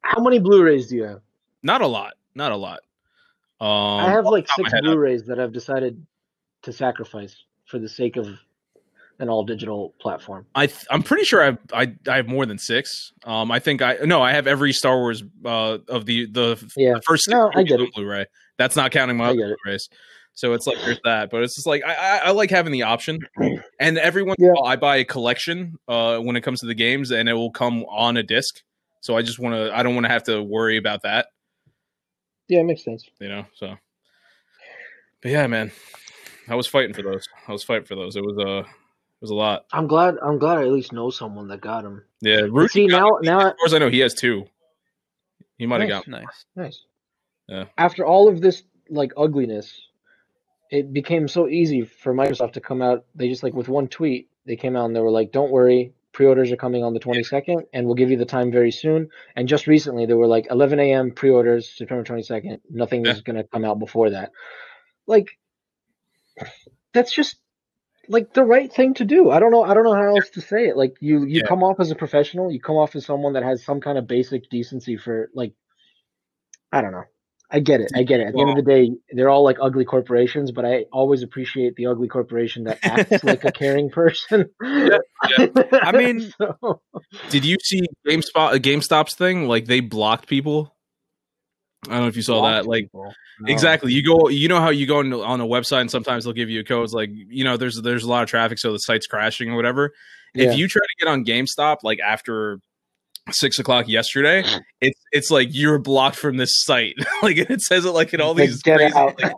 How 0.03 0.23
many 0.23 0.39
Blu-rays 0.39 0.89
do 0.89 0.97
you 0.97 1.05
have? 1.05 1.21
Not 1.63 1.83
a 1.83 1.87
lot, 1.87 2.15
not 2.35 2.53
a 2.53 2.57
lot. 2.57 2.81
Um, 3.61 3.69
I 4.05 4.11
have 4.11 4.27
like 4.27 4.45
of 4.45 4.65
my 4.65 4.69
six 4.69 4.81
Blu-rays 4.83 5.27
that 5.27 5.41
I've 5.41 5.53
decided 5.53 6.05
to 6.63 6.73
sacrifice 6.73 7.37
for 7.67 7.79
the 7.79 7.89
sake 7.89 8.17
of 8.17 8.29
an 9.19 9.29
all-digital 9.29 9.95
platform. 10.01 10.47
I 10.55 10.67
th- 10.67 10.85
I'm 10.91 11.03
pretty 11.03 11.25
sure 11.25 11.43
I 11.43 11.47
have 11.47 11.59
I, 11.73 11.95
I 12.09 12.17
have 12.17 12.27
more 12.27 12.45
than 12.47 12.59
six. 12.59 13.13
Um, 13.25 13.51
I 13.51 13.59
think 13.59 13.81
I 13.83 13.95
no, 14.05 14.21
I 14.23 14.33
have 14.33 14.47
every 14.47 14.73
Star 14.73 14.97
Wars 14.99 15.23
uh 15.45 15.79
of 15.89 16.05
the 16.07 16.27
the, 16.31 16.73
Yeah. 16.77 16.95
the 16.95 17.03
first 17.03 17.29
No, 17.29 17.51
I 17.55 17.63
get. 17.63 17.81
Blu-ray. 17.95 18.27
That's 18.59 18.77
not 18.77 18.91
counting 18.93 19.17
my 19.17 19.25
I 19.25 19.29
other 19.29 19.37
get 19.39 19.51
it. 19.51 19.57
Blu-rays. 19.65 19.89
So 20.35 20.53
it's 20.53 20.67
like 20.67 20.77
there's 20.85 21.01
that, 21.05 21.31
but 21.31 21.43
it's 21.43 21.55
just 21.55 21.67
like 21.67 21.83
I, 21.83 21.95
I, 21.95 22.17
I 22.27 22.31
like 22.33 22.51
having 22.51 22.73
the 22.73 22.83
option. 22.83 23.19
And 23.81 23.99
every 23.99 24.23
once 24.23 24.37
Yeah. 24.39 24.53
while, 24.53 24.65
I 24.67 24.77
buy 24.77 24.97
a 24.97 25.05
collection 25.05 25.77
uh 25.89 26.19
when 26.19 26.37
it 26.37 26.43
comes 26.43 26.61
to 26.61 26.67
the 26.67 26.75
games, 26.75 27.11
and 27.11 27.29
it 27.29 27.35
will 27.35 27.51
come 27.51 27.85
on 27.85 28.17
a 28.19 28.23
disc. 28.23 28.63
So 29.01 29.17
I 29.17 29.23
just 29.23 29.39
want 29.39 29.55
to 29.55 29.75
I 29.77 29.83
don't 29.83 29.95
want 29.95 30.05
to 30.07 30.11
have 30.13 30.25
to 30.25 30.43
worry 30.43 30.77
about 30.79 31.03
that, 31.03 31.29
Yeah, 32.49 32.61
it 32.61 32.65
makes 32.65 32.85
sense. 32.85 33.09
you 33.21 33.29
know. 33.29 33.47
So, 33.55 33.77
but 35.23 35.31
yeah, 35.31 35.47
man, 35.47 35.73
I 36.49 36.55
was 36.55 36.67
fighting 36.67 36.95
for 36.95 37.03
those. 37.03 37.27
I 37.49 37.53
was 37.53 37.63
fighting 37.65 37.85
for 37.87 37.95
those. 37.97 38.17
It 38.17 38.25
was 38.25 38.37
uh, 38.39 38.69
was 39.27 39.31
a 39.33 39.35
lot. 39.35 39.67
I'm 39.73 39.87
glad. 39.87 40.17
I'm 40.23 40.39
glad 40.39 40.59
I 40.59 40.63
at 40.63 40.73
least 40.73 40.93
know 40.93 41.11
someone 41.11 41.49
that 41.49 41.61
got 41.61 41.85
him. 41.85 42.03
Yeah, 42.21 42.41
Rudy 42.51 42.69
See 42.69 42.87
got- 42.89 43.23
now, 43.23 43.39
now 43.41 43.49
as 43.51 43.55
far 43.59 43.67
as 43.67 43.75
I 43.75 43.79
know, 43.79 43.91
he 43.91 43.99
has 44.01 44.15
two. 44.15 44.47
He 45.59 45.67
might 45.67 45.81
have 45.81 45.89
Nice. 45.89 45.99
got 45.99 46.09
Nice. 46.09 46.45
Nice. 46.55 46.85
Yeah. 47.49 47.65
After 47.79 48.05
all 48.07 48.29
of 48.29 48.41
this 48.41 48.63
like 48.91 49.13
ugliness, 49.17 49.73
it 50.71 50.93
became 50.93 51.29
so 51.29 51.49
easy 51.49 51.83
for 51.83 52.13
Microsoft 52.15 52.53
to 52.55 52.61
come 52.61 52.83
out. 52.83 53.05
They 53.15 53.29
just 53.29 53.43
like 53.43 53.55
with 53.55 53.69
one 53.69 53.89
tweet, 53.89 54.29
they 54.47 54.57
came 54.57 54.77
out 54.77 54.85
and 54.87 54.95
they 54.97 55.01
were 55.01 55.11
like, 55.11 55.33
"Don't 55.33 55.51
worry, 55.51 55.93
pre-orders 56.13 56.51
are 56.53 56.57
coming 56.57 56.83
on 56.85 56.93
the 56.95 57.01
22nd, 57.01 57.67
and 57.73 57.87
we'll 57.87 57.95
give 57.95 58.11
you 58.11 58.17
the 58.17 58.25
time 58.25 58.51
very 58.51 58.71
soon." 58.71 59.09
And 59.37 59.49
just 59.49 59.67
recently, 59.67 60.07
they 60.07 60.15
were 60.15 60.27
like 60.27 60.47
11 60.51 60.79
a.m. 60.81 61.11
pre-orders, 61.13 61.71
September 61.71 62.05
22nd. 62.05 62.61
Nothing 62.71 63.05
Yeah. 63.05 63.13
is 63.13 63.21
going 63.23 63.37
to 63.37 63.45
come 63.45 63.65
out 63.65 63.79
before 63.79 64.11
that. 64.11 64.33
Like, 65.07 65.39
that's 66.93 67.13
just 67.13 67.37
like 68.09 68.33
the 68.35 68.45
right 68.45 68.73
thing 68.73 68.95
to 68.95 69.05
do. 69.05 69.31
I 69.31 69.39
don't 69.41 69.51
know. 69.51 69.63
I 69.65 69.75
don't 69.75 69.85
know 69.85 69.95
how 69.95 70.09
else 70.17 70.31
to 70.31 70.41
say 70.41 70.67
it. 70.69 70.77
Like 70.77 70.97
you, 71.01 71.21
you 71.25 71.41
Yeah. 71.41 71.47
come 71.47 71.63
off 71.63 71.81
as 71.81 71.91
a 71.91 71.95
professional. 71.95 72.51
You 72.53 72.61
come 72.61 72.77
off 72.77 72.95
as 72.97 73.05
someone 73.07 73.33
that 73.35 73.43
has 73.43 73.65
some 73.65 73.81
kind 73.81 73.99
of 73.99 74.07
basic 74.07 74.49
decency 74.51 74.97
for 74.97 75.31
like. 75.35 75.53
I 76.73 76.81
don't 76.83 76.93
know. 76.93 77.05
I 77.49 77.61
get 77.61 77.81
it. 77.81 77.93
I 77.95 78.03
get 78.03 78.19
it. 78.19 78.27
At 78.27 78.33
the 78.35 78.41
end 78.41 78.51
of 78.51 78.57
the 78.57 78.63
day, 78.63 78.91
they're 79.13 79.31
all 79.31 79.45
like 79.45 79.59
ugly 79.63 79.85
corporations, 79.85 80.51
but 80.51 80.65
I 80.65 80.87
always 80.93 81.23
appreciate 81.23 81.77
the 81.77 81.87
ugly 81.87 82.09
corporation 82.09 82.65
that 82.65 82.79
acts 82.83 83.23
like 83.23 83.45
a 83.45 83.53
caring 83.63 83.89
person. 83.89 84.51
I 84.61 85.93
mean- 85.95 86.33
So- 86.37 86.81
Did 87.31 87.45
you 87.45 87.57
see 87.63 87.83
GameSpot 88.07 88.57
GameStop's 88.59 89.15
thing? 89.15 89.47
Like 89.47 89.67
they 89.67 89.79
blocked 89.79 90.29
people. 90.29 90.75
I 91.89 91.93
don't 91.93 92.01
know 92.03 92.07
if 92.09 92.17
you 92.17 92.23
saw 92.23 92.43
that. 92.43 92.67
Like. 92.67 92.89
No. 92.93 93.11
exactly, 93.47 93.93
you 93.93 94.03
go. 94.03 94.29
You 94.29 94.49
know 94.49 94.61
how 94.61 94.71
you 94.71 94.87
go 94.87 94.99
on, 94.99 95.13
on 95.13 95.41
a 95.41 95.47
website 95.47 95.83
and 95.83 95.91
sometimes 95.91 96.25
they'll 96.25 96.33
give 96.33 96.49
you 96.51 96.61
a 96.61 96.65
code. 96.65 96.85
It's 96.85 96.93
like 96.95 97.11
you 97.13 97.45
know, 97.45 97.57
there's 97.57 97.81
there's 97.83 98.05
a 98.05 98.09
lot 98.09 98.23
of 98.23 98.29
traffic, 98.31 98.59
so 98.59 98.73
the 98.73 98.79
site's 98.79 99.07
crashing 99.07 99.51
or 99.51 99.57
whatever. 99.57 99.93
Yeah. 100.35 100.51
If 100.51 100.59
you 100.59 100.69
try 100.69 100.81
to 100.81 101.05
get 101.05 101.11
on 101.11 101.25
GameStop 101.25 101.79
like 101.83 101.99
after 102.01 102.61
six 103.31 103.59
o'clock 103.59 103.89
yesterday, 103.89 104.43
it's 104.81 105.01
it's 105.13 105.31
like 105.31 105.49
you're 105.51 105.79
blocked 105.79 106.17
from 106.17 106.37
this 106.37 106.51
site. 106.65 106.95
like 107.23 107.37
it 107.37 107.61
says 107.61 107.85
it 107.85 107.91
like 107.91 108.15
in 108.15 108.21
all 108.21 108.35
Like, 108.35 108.49
these 108.49 108.63
get 108.63 108.79
crazy, 108.79 108.95
out. 108.95 109.21
like, 109.21 109.33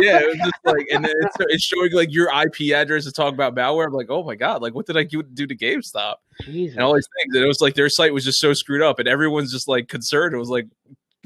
yeah, 0.00 0.18
it 0.20 0.26
was 0.28 0.38
just 0.38 0.52
like, 0.64 0.86
and 0.92 1.04
then 1.04 1.12
it's, 1.22 1.36
it's 1.40 1.64
showing 1.64 1.92
like 1.92 2.12
your 2.12 2.28
IP 2.42 2.74
address 2.74 3.04
to 3.04 3.12
talk 3.12 3.32
about 3.32 3.54
malware. 3.54 3.86
I'm 3.86 3.92
like, 3.92 4.10
oh 4.10 4.22
my 4.24 4.34
god, 4.34 4.60
like 4.60 4.74
what 4.74 4.86
did 4.86 4.96
I 4.96 5.04
do 5.04 5.22
do 5.22 5.46
to 5.46 5.56
GameStop? 5.56 6.16
Jesus. 6.44 6.76
and 6.76 6.84
all 6.84 6.94
these 6.94 7.08
things. 7.18 7.34
And 7.34 7.44
it 7.44 7.48
was 7.48 7.60
like 7.60 7.74
their 7.74 7.88
site 7.88 8.12
was 8.12 8.24
just 8.24 8.40
so 8.40 8.52
screwed 8.54 8.82
up, 8.82 8.98
and 8.98 9.08
everyone's 9.08 9.52
just 9.52 9.68
like 9.68 9.88
concerned. 9.88 10.34
It 10.34 10.38
was 10.38 10.50
like, 10.50 10.66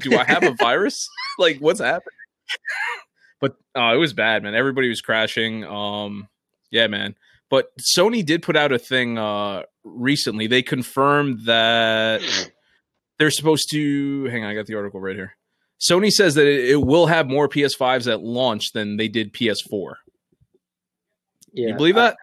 do 0.01 0.17
I 0.17 0.23
have 0.23 0.43
a 0.43 0.53
virus? 0.53 1.07
like, 1.39 1.57
what's 1.59 1.79
happening? 1.79 2.13
But 3.39 3.55
uh, 3.77 3.93
it 3.93 3.97
was 3.97 4.13
bad, 4.13 4.43
man. 4.43 4.55
Everybody 4.55 4.89
was 4.89 5.01
crashing. 5.01 5.63
Um, 5.65 6.27
yeah, 6.71 6.87
man. 6.87 7.15
But 7.49 7.67
Sony 7.79 8.25
did 8.25 8.41
put 8.41 8.55
out 8.55 8.71
a 8.71 8.79
thing 8.79 9.17
uh, 9.17 9.63
recently. 9.83 10.47
They 10.47 10.61
confirmed 10.63 11.45
that 11.45 12.21
they're 13.19 13.31
supposed 13.31 13.69
to. 13.71 14.25
Hang 14.25 14.43
on, 14.43 14.49
I 14.49 14.55
got 14.55 14.65
the 14.65 14.75
article 14.75 14.99
right 14.99 15.15
here. 15.15 15.35
Sony 15.79 16.09
says 16.09 16.35
that 16.35 16.47
it, 16.47 16.69
it 16.71 16.75
will 16.81 17.07
have 17.07 17.27
more 17.27 17.49
PS5s 17.49 18.09
at 18.11 18.21
launch 18.21 18.71
than 18.73 18.95
they 18.97 19.09
did 19.09 19.33
PS4. 19.33 19.95
yeah, 21.53 21.67
you 21.69 21.75
believe 21.75 21.97
I- 21.97 22.01
that? 22.01 22.17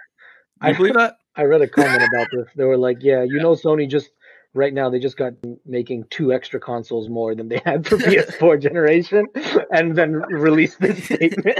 You 0.63 0.69
I- 0.69 0.73
believe 0.77 0.95
that? 0.95 1.15
I 1.37 1.45
read 1.45 1.63
a 1.63 1.69
comment 1.69 2.03
about 2.13 2.27
this. 2.33 2.49
They 2.57 2.65
were 2.65 2.77
like, 2.77 2.99
"Yeah, 3.03 3.23
you 3.23 3.39
know, 3.41 3.55
Sony 3.55 3.89
just 3.89 4.11
right 4.55 4.72
now 4.74 4.90
they 4.90 4.98
just 4.98 5.16
got 5.16 5.32
making 5.64 6.05
two 6.10 6.32
extra 6.32 6.59
consoles 6.60 7.09
more 7.09 7.35
than 7.35 7.48
they 7.48 7.60
had 7.64 7.86
for 7.86 7.97
PS4 7.97 8.60
generation, 8.60 9.27
and 9.72 9.94
then 9.97 10.12
released 10.14 10.81
this 10.81 11.05
statement." 11.05 11.59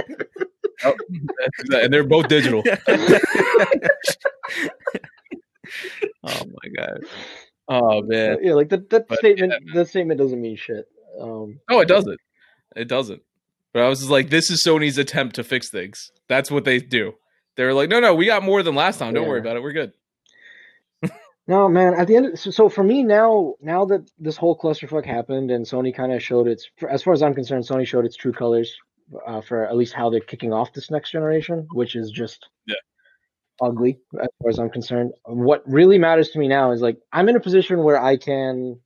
and 1.71 1.93
they're 1.93 2.03
both 2.03 2.27
digital. 2.27 2.63
oh 6.23 6.43
my 6.45 6.69
god. 6.77 6.99
Oh 7.67 8.01
man. 8.01 8.39
yeah, 8.41 8.53
like 8.53 8.69
that 8.69 8.89
that 8.89 9.07
But, 9.07 9.19
statement. 9.19 9.53
yeah, 9.53 9.59
man. 9.65 9.75
that 9.75 9.87
statement 9.89 10.19
doesn't 10.19 10.41
mean 10.41 10.55
shit. 10.57 10.85
Um, 11.19 11.59
No, 11.69 11.79
it 11.79 11.87
doesn't. 11.87 12.19
It 12.75 12.87
doesn't. 12.87 13.21
But 13.73 13.83
I 13.83 13.87
was 13.89 13.99
just 13.99 14.11
like, 14.11 14.29
this 14.29 14.49
is 14.49 14.63
Sony's 14.65 14.97
attempt 14.97 15.35
to 15.35 15.43
fix 15.43 15.69
things. 15.69 16.11
That's 16.27 16.51
what 16.51 16.65
they 16.65 16.79
do. 16.79 17.13
They're 17.55 17.73
like, 17.73 17.89
no, 17.89 17.99
no, 17.99 18.13
we 18.15 18.25
got 18.25 18.43
more 18.43 18.63
than 18.63 18.75
last 18.75 18.97
time. 18.97 19.13
Don't 19.13 19.27
worry 19.27 19.39
about 19.39 19.55
it. 19.55 19.63
We're 19.63 19.71
good. 19.71 19.93
No, 21.47 21.69
man. 21.69 21.93
At 21.95 22.07
the 22.07 22.15
end, 22.17 22.39
so, 22.39 22.51
so 22.51 22.69
for 22.69 22.83
me 22.83 23.03
now, 23.03 23.55
now 23.61 23.85
that 23.85 24.09
this 24.19 24.37
whole 24.37 24.57
clusterfuck 24.57 25.05
happened 25.05 25.51
and 25.51 25.65
Sony 25.65 25.95
kind 25.95 26.13
of 26.13 26.23
showed 26.23 26.47
its, 26.47 26.69
for, 26.77 26.89
as 26.89 27.03
far 27.03 27.13
as 27.13 27.21
I'm 27.23 27.35
concerned, 27.35 27.65
Sony 27.67 27.85
showed 27.87 28.05
its 28.05 28.15
true 28.15 28.33
colors 28.33 28.75
uh, 29.27 29.41
for 29.41 29.65
at 29.65 29.75
least 29.75 29.93
how 29.93 30.09
they're 30.09 30.21
kicking 30.21 30.53
off 30.53 30.73
this 30.73 30.91
next 30.91 31.11
generation, 31.11 31.67
which 31.73 31.95
is 31.95 32.11
just 32.11 32.47
Yeah. 32.67 32.75
ugly 33.61 33.99
as 34.21 34.29
far 34.41 34.49
as 34.49 34.59
I'm 34.59 34.69
concerned. 34.69 35.13
What 35.25 35.63
really 35.67 35.97
matters 35.97 36.29
to 36.31 36.39
me 36.39 36.47
now 36.47 36.71
is 36.71 36.81
like 36.81 36.97
I'm 37.13 37.29
in 37.29 37.35
a 37.35 37.41
position 37.41 37.83
where 37.83 38.01
I 38.01 38.17
can 38.17 38.79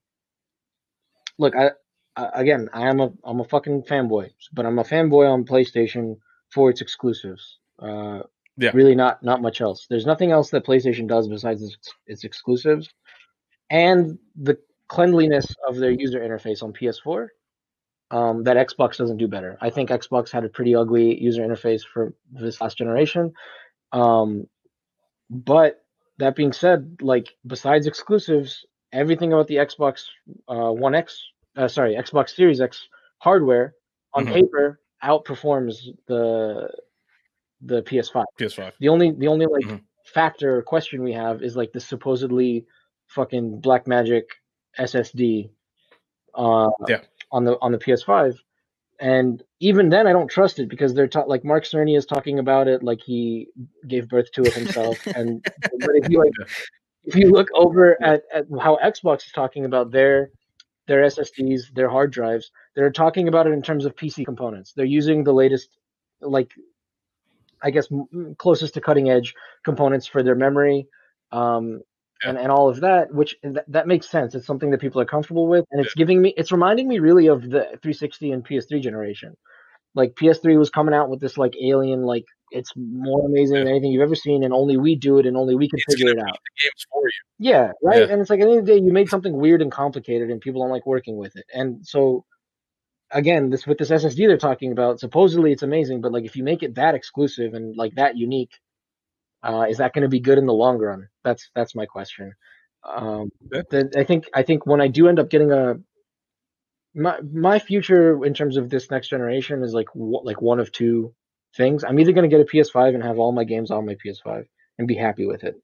look. 1.40 1.56
I, 1.56 1.72
I 2.16 2.30
again, 2.42 2.70
I 2.74 2.90
am 2.90 3.00
a 3.02 3.12
I'm 3.24 3.42
a 3.42 3.46
fucking 3.46 3.84
fanboy, 3.84 4.32
but 4.54 4.66
I'm 4.66 4.80
a 4.80 4.84
fanboy 4.84 5.32
on 5.32 5.46
PlayStation 5.46 6.18
for 6.52 6.70
its 6.70 6.82
exclusives. 6.82 7.60
Uh, 7.80 8.22
Yeah. 8.58 8.72
really 8.74 8.96
not 8.96 9.22
not 9.24 9.42
much 9.42 9.60
else. 9.62 9.86
There's 9.90 10.06
nothing 10.06 10.32
else 10.32 10.50
that 10.52 10.66
PlayStation 10.66 11.08
does 11.08 11.28
besides 11.28 11.62
its, 11.62 11.78
its 12.08 12.24
exclusives, 12.24 12.90
and 13.70 14.18
the 14.36 14.58
cleanliness 14.88 15.48
of 15.68 15.76
their 15.78 15.92
user 15.92 16.20
interface 16.20 16.62
on 16.64 16.72
PS4 16.72 17.28
um, 18.12 18.44
that 18.44 18.56
Xbox 18.56 18.98
doesn't 18.98 19.18
do 19.18 19.28
better. 19.28 19.58
I 19.62 19.70
think 19.72 19.90
Xbox 19.90 20.30
had 20.32 20.46
a 20.46 20.50
pretty 20.50 20.76
ugly 20.76 21.20
user 21.22 21.42
interface 21.42 21.82
for 21.84 22.14
this 22.32 22.62
last 22.62 22.78
generation. 22.78 23.34
Um, 23.92 24.48
but 25.30 25.84
that 26.20 26.36
being 26.36 26.54
said, 26.54 26.98
like 27.02 27.30
besides 27.46 27.88
exclusives, 27.88 28.66
everything 28.94 29.34
about 29.34 29.48
the 29.48 29.56
Xbox 29.56 30.06
uh, 30.48 30.72
One 30.72 30.96
X, 30.96 31.22
uh, 31.58 31.68
sorry, 31.68 31.96
Xbox 31.96 32.30
Series 32.36 32.62
X 32.62 32.88
hardware 33.18 33.74
on 34.14 34.26
Mhm. 34.28 34.34
paper 34.34 34.80
outperforms 35.04 35.78
the 36.08 36.70
the 37.62 37.82
PS5. 37.84 38.24
PS5. 38.40 38.74
The 38.80 38.90
only 38.90 39.12
the 39.12 39.28
only 39.28 39.46
like 39.46 39.66
Mhm. 39.66 39.82
factor 40.06 40.58
or 40.58 40.62
question 40.62 41.04
we 41.04 41.14
have 41.14 41.42
is 41.42 41.56
like 41.56 41.72
the 41.72 41.80
supposedly 41.80 42.66
fucking 43.08 43.60
Black 43.62 43.88
Magic 43.88 44.28
SSD 44.78 45.50
uh, 46.34 46.70
Yeah. 46.88 47.02
on 47.32 47.44
the 47.46 47.58
on 47.62 47.72
the 47.72 47.78
PS5. 47.78 48.38
And 49.00 49.44
even 49.60 49.90
then, 49.90 50.08
I 50.08 50.14
don't 50.14 50.30
trust 50.30 50.60
it 50.60 50.70
because 50.70 50.94
they're 50.94 51.08
ta- 51.08 51.26
like 51.28 51.44
Mark 51.44 51.66
Cerny 51.66 51.98
is 51.98 52.06
talking 52.06 52.40
about 52.40 52.68
it 52.68 52.82
like 52.82 53.02
he 53.02 53.48
gave 53.88 54.08
birth 54.08 54.32
to 54.34 54.44
it 54.44 54.54
himself. 54.54 54.98
and 55.16 55.44
but 55.46 55.96
if 55.96 56.10
you 56.10 56.20
like, 56.20 56.32
if 57.04 57.16
you 57.16 57.30
look 57.30 57.50
over 57.54 58.02
at, 58.02 58.24
at 58.34 58.46
how 58.62 58.78
Xbox 58.84 59.26
is 59.26 59.32
talking 59.34 59.66
about 59.66 59.92
their 59.92 60.30
their 60.88 61.04
SSDs, 61.04 61.74
their 61.74 61.90
hard 61.90 62.12
drives, 62.12 62.52
they're 62.76 62.92
talking 62.92 63.28
about 63.28 63.48
it 63.48 63.52
in 63.54 63.62
terms 63.62 63.86
of 63.86 63.96
PC 63.96 64.24
components. 64.24 64.72
They're 64.74 64.86
using 64.86 65.24
the 65.24 65.34
latest, 65.34 65.70
like, 66.22 66.52
I 67.66 67.72
guess 67.72 67.88
closest 68.38 68.76
to 68.76 68.82
cutting 68.82 69.10
edge 69.10 69.34
components 69.66 70.06
for 70.06 70.22
their 70.24 70.36
memory, 70.36 70.88
um, 71.32 71.82
and 72.24 72.38
and 72.38 72.52
all 72.52 72.70
of 72.70 72.80
that. 72.82 73.14
Which 73.14 73.36
th- 73.42 73.66
that 73.68 73.88
makes 73.88 74.10
sense. 74.10 74.36
It's 74.36 74.46
something 74.46 74.70
that 74.72 74.80
people 74.80 75.02
are 75.02 75.06
comfortable 75.06 75.48
with, 75.48 75.66
and 75.72 75.84
it's 75.84 75.96
giving 75.96 76.22
me, 76.22 76.34
it's 76.38 76.52
reminding 76.52 76.88
me 76.88 77.00
really 77.00 77.28
of 77.28 77.42
the 77.42 77.64
360 77.82 78.32
and 78.32 78.46
PS3 78.46 78.82
generation. 78.82 79.36
Like 79.96 80.14
PS3 80.16 80.58
was 80.60 80.70
coming 80.70 80.94
out 80.94 81.10
with 81.10 81.20
this 81.22 81.38
like 81.38 81.56
alien, 81.62 82.04
like 82.04 82.26
it's 82.52 82.72
more 82.76 83.26
amazing 83.26 83.56
than 83.58 83.68
anything 83.68 83.92
you've 83.92 84.04
ever 84.04 84.16
seen, 84.16 84.44
and 84.44 84.54
only 84.54 84.78
we 84.78 84.96
do 84.96 85.18
it, 85.18 85.26
and 85.26 85.36
only 85.36 85.56
we 85.56 85.68
can 85.68 85.80
It's 85.80 85.96
figure 85.96 86.12
it 86.12 86.20
out. 86.20 86.38
Game's 86.62 86.86
for 86.92 87.02
you. 87.04 87.50
Yeah, 87.50 87.72
right. 87.84 88.02
Yeah. 88.02 88.14
And 88.14 88.22
it's 88.22 88.30
like 88.30 88.40
at 88.40 88.46
the 88.46 88.52
end 88.52 88.60
of 88.60 88.66
the 88.66 88.72
day, 88.74 88.86
you 88.86 88.94
made 88.94 89.10
something 89.10 89.36
weird 89.36 89.62
and 89.62 89.72
complicated, 89.72 90.30
and 90.30 90.40
people 90.40 90.62
don't 90.62 90.72
like 90.72 90.86
working 90.86 91.18
with 91.18 91.36
it. 91.36 91.46
And 91.54 91.86
so, 91.86 92.26
again, 93.12 93.50
this 93.50 93.68
with 93.68 93.78
this 93.78 93.92
SSD 93.92 94.28
they're 94.28 94.38
talking 94.38 94.72
about, 94.72 95.00
supposedly 95.00 95.52
it's 95.52 95.64
amazing, 95.64 96.02
but 96.02 96.12
like 96.12 96.26
if 96.26 96.36
you 96.36 96.44
make 96.44 96.64
it 96.64 96.76
that 96.76 96.96
exclusive 96.96 97.54
and 97.54 97.76
like 97.78 97.96
that 97.96 98.18
unique, 98.18 98.54
uh, 99.44 99.66
is 99.70 99.78
that 99.78 99.94
going 99.94 100.04
to 100.04 100.10
be 100.10 100.20
good 100.20 100.38
in 100.38 100.46
the 100.46 100.54
long 100.54 100.78
run? 100.80 101.10
That's 101.24 101.50
that's 101.56 101.76
my 101.76 101.86
question. 101.86 102.34
Um, 102.88 103.32
the, 103.70 103.92
I 103.98 104.04
think 104.04 104.30
I 104.34 104.44
think 104.44 104.66
when 104.66 104.82
I 104.82 104.88
do 104.88 105.08
end 105.08 105.20
up 105.20 105.30
getting 105.30 105.52
a 105.52 105.76
my 106.96 107.20
my 107.22 107.60
future 107.60 108.24
in 108.26 108.34
terms 108.34 108.58
of 108.58 108.70
this 108.70 108.90
next 108.92 109.10
generation 109.10 109.64
is 109.64 109.74
like 109.74 109.88
w- 109.94 110.22
like 110.24 110.42
one 110.42 110.60
of 110.60 110.72
two 110.74 111.14
things. 111.58 111.84
I'm 111.86 112.00
either 112.00 112.14
going 112.14 112.30
to 112.30 112.36
get 112.36 112.42
a 112.46 112.50
PS5 112.50 112.96
and 112.96 113.04
have 113.04 113.20
all 113.20 113.32
my 113.34 113.46
games 113.46 113.72
on 113.72 113.88
my 113.88 113.96
PS5 113.96 114.46
and 114.80 114.88
be 114.90 114.96
happy 114.96 115.26
with 115.28 115.44
it, 115.46 115.56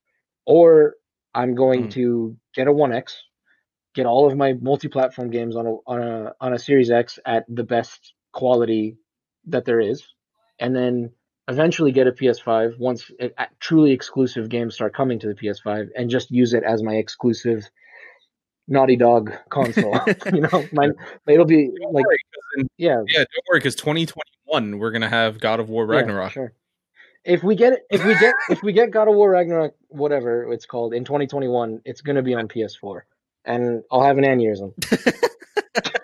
or 0.45 0.95
I'm 1.35 1.55
going 1.55 1.88
Hmm. 1.88 1.91
to 1.91 2.38
get 2.55 2.68
a 2.68 2.73
One 2.73 2.93
X, 2.93 3.22
get 3.93 4.05
all 4.05 4.30
of 4.30 4.38
my 4.38 4.53
multi-platform 4.53 5.30
games 5.30 5.55
on 5.55 5.68
a 5.68 5.76
on 5.88 6.01
a 6.01 6.34
on 6.39 6.53
a 6.53 6.59
Series 6.59 6.91
X 6.91 7.19
at 7.26 7.45
the 7.47 7.63
best 7.63 8.13
quality 8.34 8.97
that 9.47 9.65
there 9.65 9.80
is, 9.80 10.03
and 10.59 10.76
then 10.76 11.11
eventually 11.47 11.91
get 11.91 12.07
a 12.07 12.11
PS5 12.11 12.77
once 12.80 13.11
it, 13.19 13.34
uh, 13.38 13.45
truly 13.59 13.91
exclusive 13.91 14.47
games 14.49 14.76
start 14.76 14.93
coming 14.93 15.19
to 15.19 15.27
the 15.27 15.35
PS5, 15.35 15.89
and 15.95 16.09
just 16.09 16.31
use 16.31 16.53
it 16.53 16.63
as 16.63 16.81
my 16.84 16.95
exclusive 16.95 17.69
Naughty 18.68 18.95
Dog 18.95 19.31
console. 19.49 19.99
you 20.34 20.41
know, 20.41 20.68
my 20.72 20.89
it'll 21.27 21.45
be 21.45 21.68
Don't 21.68 21.93
like 21.93 22.05
worry, 22.05 22.18
'cause 22.34 22.43
in- 22.61 22.68
yeah, 22.77 23.01
yeah, 23.07 23.18
don't 23.19 23.45
worry, 23.51 23.59
because 23.59 23.76
2021 23.76 24.77
we're 24.80 24.91
gonna 24.91 25.09
have 25.09 25.39
God 25.39 25.59
of 25.59 25.69
War 25.69 25.85
yeah, 25.85 25.91
Ragnarok. 25.99 26.31
sure. 26.31 26.53
If 27.23 27.43
we 27.43 27.55
get 27.55 27.73
it, 27.73 27.81
if 27.91 28.03
we 28.05 28.15
get 28.15 28.34
if 28.49 28.63
we 28.63 28.73
get 28.73 28.89
God 28.91 29.07
of 29.07 29.15
War 29.15 29.30
Ragnarok, 29.31 29.76
whatever 29.89 30.51
it's 30.53 30.65
called 30.65 30.93
in 30.93 31.03
2021, 31.05 31.81
it's 31.85 32.01
gonna 32.01 32.23
be 32.23 32.34
on 32.34 32.47
PS4, 32.47 33.01
and 33.45 33.84
I'll 33.91 34.03
have 34.03 34.18
an 34.18 34.23
aneurysm. 34.23 34.73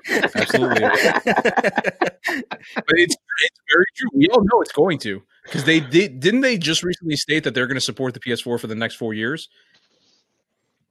Absolutely. 0.36 0.82
But 0.82 2.98
it's 2.98 3.16
it's 3.16 3.60
very 3.74 3.86
true. 3.96 4.10
We 4.14 4.28
all 4.30 4.44
know 4.44 4.62
it's 4.62 4.72
going 4.72 4.98
to 5.00 5.22
because 5.44 5.64
they 5.66 5.80
did. 5.80 6.20
Didn't 6.20 6.42
they 6.42 6.58
just 6.58 6.84
recently 6.84 7.16
state 7.16 7.44
that 7.44 7.54
they're 7.54 7.68
going 7.68 7.76
to 7.76 7.82
support 7.82 8.14
the 8.14 8.20
PS4 8.20 8.60
for 8.60 8.68
the 8.68 8.76
next 8.76 8.96
four 8.96 9.14
years? 9.14 9.50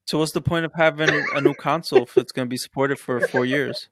So 0.07 0.19
what's 0.19 0.33
the 0.33 0.41
point 0.41 0.65
of 0.65 0.73
having 0.75 1.11
a 1.35 1.41
new 1.41 1.55
console 1.55 2.03
if 2.05 2.17
it's 2.17 2.33
going 2.33 2.47
to 2.47 2.51
be 2.51 2.57
supported 2.57 2.99
for 2.99 3.21
four 3.27 3.45
years? 3.45 3.89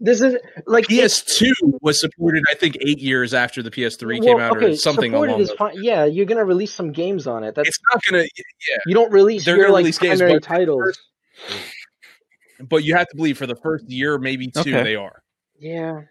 This 0.00 0.20
is 0.20 0.36
like 0.66 0.90
it- 0.90 0.94
PS2 0.94 1.52
was 1.80 2.00
supported, 2.00 2.44
I 2.50 2.54
think, 2.54 2.76
eight 2.86 2.98
years 3.00 3.34
after 3.34 3.62
the 3.62 3.70
PS3 3.70 4.22
came 4.24 4.38
out, 4.38 4.56
okay, 4.56 4.72
or 4.72 4.76
something 4.76 5.12
along 5.14 5.40
is 5.40 5.48
those. 5.48 5.56
fine. 5.56 5.74
Yeah, 5.82 6.04
you're 6.04 6.26
gonna 6.26 6.44
release 6.44 6.72
some 6.72 6.92
games 6.92 7.26
on 7.26 7.42
it. 7.44 7.54
That's 7.56 7.68
It's 7.68 7.78
not 7.92 8.02
gonna, 8.08 8.22
yeah. 8.22 8.76
you 8.86 8.94
don't 8.94 9.12
release 9.12 9.44
They're 9.44 9.56
your 9.56 9.64
gonna 9.66 9.74
like 9.74 9.82
release 9.82 9.98
games, 9.98 10.18
primary 10.20 10.38
but- 10.38 10.46
titles. 10.46 10.98
But 12.60 12.84
you 12.84 12.94
have 12.96 13.08
to 13.08 13.16
believe 13.16 13.38
for 13.38 13.46
the 13.46 13.56
first 13.56 13.88
year, 13.88 14.18
maybe 14.18 14.48
two, 14.48 14.60
Okay. 14.60 14.82
they 14.82 14.96
are. 14.96 15.22
Yeah, 15.58 16.02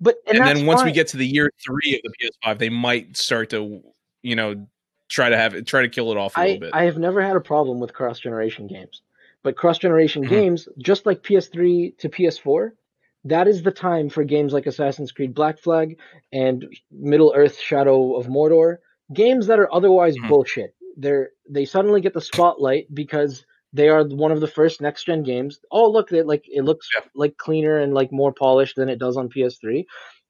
but 0.00 0.16
and, 0.26 0.38
And, 0.38 0.46
then 0.46 0.66
once 0.66 0.82
we 0.84 0.92
get 0.92 1.08
to 1.08 1.16
the 1.16 1.26
year 1.26 1.50
three 1.64 1.94
of 1.94 2.00
the 2.02 2.12
PS5, 2.20 2.58
they 2.58 2.68
might 2.68 3.16
start 3.16 3.50
to, 3.50 3.82
you 4.22 4.36
know, 4.36 4.66
try 5.08 5.28
to 5.28 5.36
have 5.36 5.54
it, 5.54 5.66
try 5.66 5.82
to 5.82 5.88
kill 5.88 6.10
it 6.10 6.16
off 6.16 6.36
a 6.36 6.40
I, 6.40 6.44
little 6.44 6.60
bit. 6.60 6.70
I 6.72 6.84
have 6.84 6.98
never 6.98 7.20
had 7.20 7.36
a 7.36 7.40
problem 7.40 7.78
with 7.80 7.92
cross 7.92 8.18
generation 8.18 8.66
games. 8.66 9.02
But 9.42 9.56
cross 9.56 9.78
generation 9.78 10.24
Mhm. 10.24 10.28
games, 10.30 10.68
just 10.78 11.04
like 11.04 11.22
PS3 11.22 11.94
to 11.98 12.08
PS4, 12.08 12.72
that 13.24 13.46
is 13.46 13.62
the 13.62 13.70
time 13.70 14.08
for 14.08 14.24
games 14.24 14.52
like 14.52 14.66
Assassin's 14.66 15.12
Creed 15.12 15.34
Black 15.34 15.58
Flag 15.58 15.98
and 16.32 16.66
Middle 16.90 17.32
Earth 17.36 17.58
Shadow 17.58 18.14
of 18.14 18.26
Mordor, 18.26 18.78
games 19.12 19.46
that 19.46 19.58
are 19.58 19.72
otherwise 19.72 20.16
Mhm. 20.16 20.28
bullshit. 20.28 20.74
They're 20.96 21.30
they 21.48 21.64
suddenly 21.66 22.00
get 22.00 22.14
the 22.14 22.20
spotlight 22.20 22.94
because 22.94 23.44
they 23.74 23.88
are 23.88 24.04
one 24.04 24.32
of 24.32 24.40
the 24.40 24.46
first 24.46 24.80
next 24.80 25.04
gen 25.04 25.22
games. 25.24 25.58
Oh 25.70 25.90
look, 25.90 26.08
they 26.08 26.22
like 26.22 26.44
it 26.48 26.62
looks 26.62 26.88
Yeah. 26.96 27.02
like 27.14 27.36
cleaner 27.36 27.78
and 27.78 27.92
like 27.92 28.12
more 28.12 28.32
polished 28.32 28.76
than 28.76 28.88
it 28.88 28.98
does 28.98 29.16
on 29.16 29.28
PS3. 29.28 29.84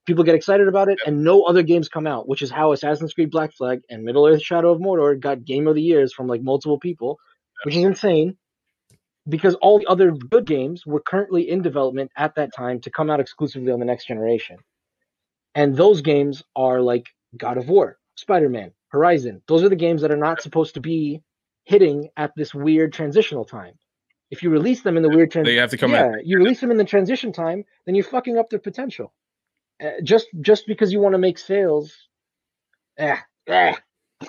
People 0.06 0.24
get 0.24 0.34
excited 0.34 0.66
about 0.66 0.88
it, 0.88 0.98
and 1.06 1.22
no 1.22 1.44
other 1.44 1.62
games 1.62 1.88
come 1.88 2.06
out, 2.06 2.28
which 2.28 2.42
is 2.42 2.50
how 2.50 2.72
Assassin's 2.72 3.14
Creed 3.14 3.30
Black 3.30 3.52
Flag 3.52 3.80
and 3.88 4.02
Middle 4.02 4.26
Earth 4.26 4.42
Shadow 4.42 4.72
of 4.72 4.80
Mordor 4.80 5.18
got 5.18 5.44
Game 5.44 5.66
of 5.68 5.74
the 5.74 5.82
Years 5.82 6.12
from 6.12 6.26
like 6.26 6.42
multiple 6.42 6.78
people, 6.78 7.18
which 7.64 7.76
is 7.76 7.84
insane. 7.84 8.36
Because 9.26 9.54
all 9.56 9.78
the 9.78 9.86
other 9.86 10.10
good 10.10 10.44
games 10.44 10.84
were 10.84 11.00
currently 11.00 11.48
in 11.48 11.62
development 11.62 12.10
at 12.16 12.34
that 12.34 12.52
time 12.54 12.80
to 12.80 12.90
come 12.90 13.08
out 13.08 13.20
exclusively 13.20 13.72
on 13.72 13.78
the 13.78 13.86
next 13.86 14.06
generation. 14.06 14.58
And 15.54 15.74
those 15.74 16.02
games 16.02 16.42
are 16.54 16.82
like 16.82 17.06
God 17.38 17.56
of 17.56 17.68
War, 17.70 17.96
Spider 18.16 18.50
Man, 18.50 18.72
Horizon. 18.88 19.40
Those 19.48 19.62
are 19.62 19.70
the 19.70 19.76
games 19.76 20.02
that 20.02 20.10
are 20.10 20.16
not 20.18 20.42
supposed 20.42 20.74
to 20.74 20.80
be 20.80 21.22
hitting 21.64 22.08
at 22.16 22.32
this 22.36 22.54
weird 22.54 22.92
transitional 22.92 23.44
time. 23.44 23.74
If 24.30 24.42
you 24.42 24.50
release 24.50 24.82
them 24.82 24.96
in 24.96 25.02
the 25.02 25.08
weird 25.08 25.30
transition, 25.30 25.54
they 25.54 25.56
transition, 25.56 25.60
have 25.60 25.70
to 25.70 25.76
come 25.76 25.92
yeah, 26.12 26.18
out. 26.18 26.26
you 26.26 26.38
release 26.38 26.60
them 26.60 26.70
in 26.70 26.76
the 26.76 26.84
transition 26.84 27.32
time, 27.32 27.64
then 27.86 27.94
you're 27.94 28.04
fucking 28.04 28.38
up 28.38 28.50
their 28.50 28.58
potential. 28.58 29.12
Uh, 29.82 29.90
just 30.02 30.26
just 30.40 30.66
because 30.66 30.92
you 30.92 31.00
want 31.00 31.14
to 31.14 31.18
make 31.18 31.38
sales, 31.38 31.92
eh, 32.98 33.16
eh. 33.48 33.74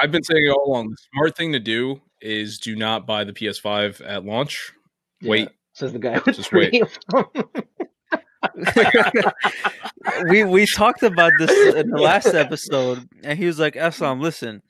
I've 0.00 0.10
been 0.10 0.22
saying 0.22 0.46
it 0.46 0.50
all 0.50 0.70
along. 0.70 0.90
The 0.90 0.96
smart 1.14 1.36
thing 1.36 1.52
to 1.52 1.60
do 1.60 2.00
is 2.20 2.58
do 2.58 2.76
not 2.76 3.06
buy 3.06 3.24
the 3.24 3.32
PS5 3.32 4.00
at 4.06 4.24
launch. 4.24 4.72
Wait, 5.22 5.40
Yeah, 5.40 5.48
says 5.74 5.92
the 5.92 5.98
guy 5.98 6.18
Just 6.20 6.52
wait. 6.52 6.82
we 10.28 10.44
we 10.44 10.66
talked 10.66 11.02
about 11.02 11.32
this 11.38 11.50
in 11.74 11.90
the 11.90 12.00
last 12.00 12.34
episode, 12.34 13.08
and 13.22 13.38
he 13.38 13.46
was 13.46 13.58
like, 13.58 13.74
"Eslam, 13.74 14.20
listen, 14.20 14.62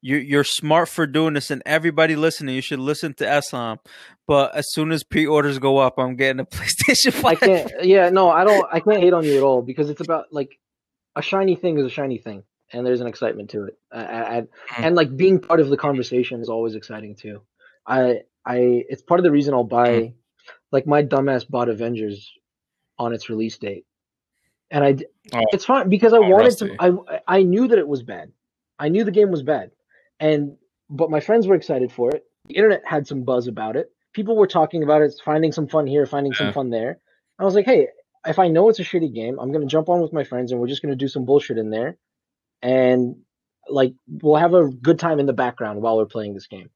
you 0.00 0.16
you're 0.16 0.44
smart 0.44 0.88
for 0.88 1.06
doing 1.06 1.34
this, 1.34 1.50
and 1.50 1.62
everybody 1.64 2.16
listening, 2.16 2.54
you 2.54 2.60
should 2.60 2.80
listen 2.80 3.14
to 3.14 3.24
Eslam. 3.24 3.78
But 4.26 4.54
as 4.54 4.66
soon 4.72 4.92
as 4.92 5.04
pre-orders 5.04 5.58
go 5.58 5.78
up, 5.78 5.94
I'm 5.98 6.16
getting 6.16 6.40
a 6.40 6.44
PlayStation 6.56 7.24
I 7.24 7.34
can't. 7.36 7.72
Yeah, 7.84 8.10
no, 8.10 8.28
I 8.28 8.44
don't. 8.44 8.66
I 8.72 8.80
can't 8.80 9.00
hate 9.00 9.12
on 9.12 9.24
you 9.24 9.36
at 9.36 9.42
all 9.42 9.62
because 9.62 9.88
it's 9.88 10.00
about 10.00 10.26
like 10.32 10.58
a 11.16 11.22
shiny 11.22 11.54
thing 11.54 11.78
is 11.78 11.86
a 11.86 11.90
shiny 11.90 12.18
thing, 12.18 12.42
and 12.72 12.84
there's 12.84 13.00
an 13.00 13.06
excitement 13.06 13.50
to 13.50 13.64
it. 13.64 13.78
I, 13.92 14.04
I, 14.04 14.36
I- 14.38 14.40
hmm. 14.40 14.84
and 14.84 14.96
like 14.96 15.16
being 15.16 15.38
part 15.38 15.60
of 15.60 15.68
the 15.68 15.76
conversation 15.76 16.40
is 16.40 16.48
always 16.48 16.74
exciting 16.74 17.14
too. 17.14 17.42
I, 17.86 18.20
I, 18.44 18.84
it's 18.88 19.02
part 19.02 19.20
of 19.20 19.24
the 19.24 19.30
reason 19.32 19.54
I'll 19.54 19.64
buy. 19.64 19.98
Hmm. 19.98 20.06
Like 20.72 20.86
my 20.86 21.02
dumbass 21.02 21.48
bought 21.48 21.68
Avengers 21.68 22.32
on 22.98 23.12
its 23.14 23.30
release 23.30 23.58
date, 23.58 23.86
and 24.70 24.84
I 24.84 24.96
oh, 25.34 25.44
it's 25.52 25.64
fine 25.64 25.88
because 25.88 26.12
I 26.14 26.20
Oh, 26.20 26.28
wanted 26.28 26.56
Rusty. 26.56 26.58
to. 26.58 26.76
I, 26.78 26.92
I 27.38 27.42
knew 27.44 27.68
that 27.68 27.78
it 27.78 27.88
was 27.88 28.02
bad. 28.02 28.32
I 28.78 28.88
knew 28.90 29.04
the 29.04 29.10
game 29.12 29.30
was 29.30 29.42
bad, 29.42 29.72
and 30.20 30.56
but 30.90 31.10
my 31.10 31.20
friends 31.20 31.46
were 31.46 31.54
excited 31.56 31.92
for 31.92 32.10
it. 32.10 32.24
The 32.48 32.56
internet 32.56 32.82
had 32.86 33.06
some 33.06 33.24
buzz 33.24 33.48
about 33.48 33.76
it. 33.76 33.90
People 34.14 34.36
were 34.36 34.46
talking 34.48 34.82
about 34.82 35.02
it, 35.02 35.14
finding 35.24 35.52
some 35.52 35.68
fun 35.68 35.86
here, 35.86 36.06
finding 36.06 36.34
some 36.34 36.50
fun 36.50 36.70
there. 36.70 36.98
I 37.38 37.44
was 37.44 37.54
like, 37.54 37.66
hey, 37.66 37.88
if 38.26 38.38
I 38.38 38.48
know 38.48 38.68
it's 38.68 38.80
a 38.80 38.84
shitty 38.84 39.14
game, 39.14 39.38
I'm 39.40 39.52
gonna 39.52 39.66
jump 39.66 39.88
on 39.88 40.02
with 40.02 40.12
my 40.12 40.24
friends 40.24 40.52
and 40.52 40.60
we're 40.60 40.68
just 40.68 40.82
gonna 40.82 40.96
do 40.96 41.08
some 41.08 41.24
bullshit 41.26 41.58
in 41.58 41.70
there, 41.70 41.98
and 42.62 43.16
like 43.68 43.94
we'll 44.08 44.36
have 44.36 44.54
a 44.54 44.68
good 44.70 44.98
time 44.98 45.20
in 45.20 45.26
the 45.26 45.32
background 45.34 45.82
while 45.82 45.96
we're 45.98 46.06
playing 46.06 46.34
this 46.34 46.48
game. 46.48 46.70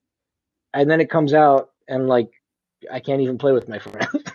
And 0.75 0.91
then 0.91 1.01
it 1.01 1.11
comes 1.11 1.35
out 1.35 1.71
and 1.89 2.09
like 2.09 2.31
I 2.93 3.01
can't 3.01 3.23
even 3.23 3.39
play 3.39 3.53
with 3.53 3.69
my 3.69 3.79
friends. 3.81 4.26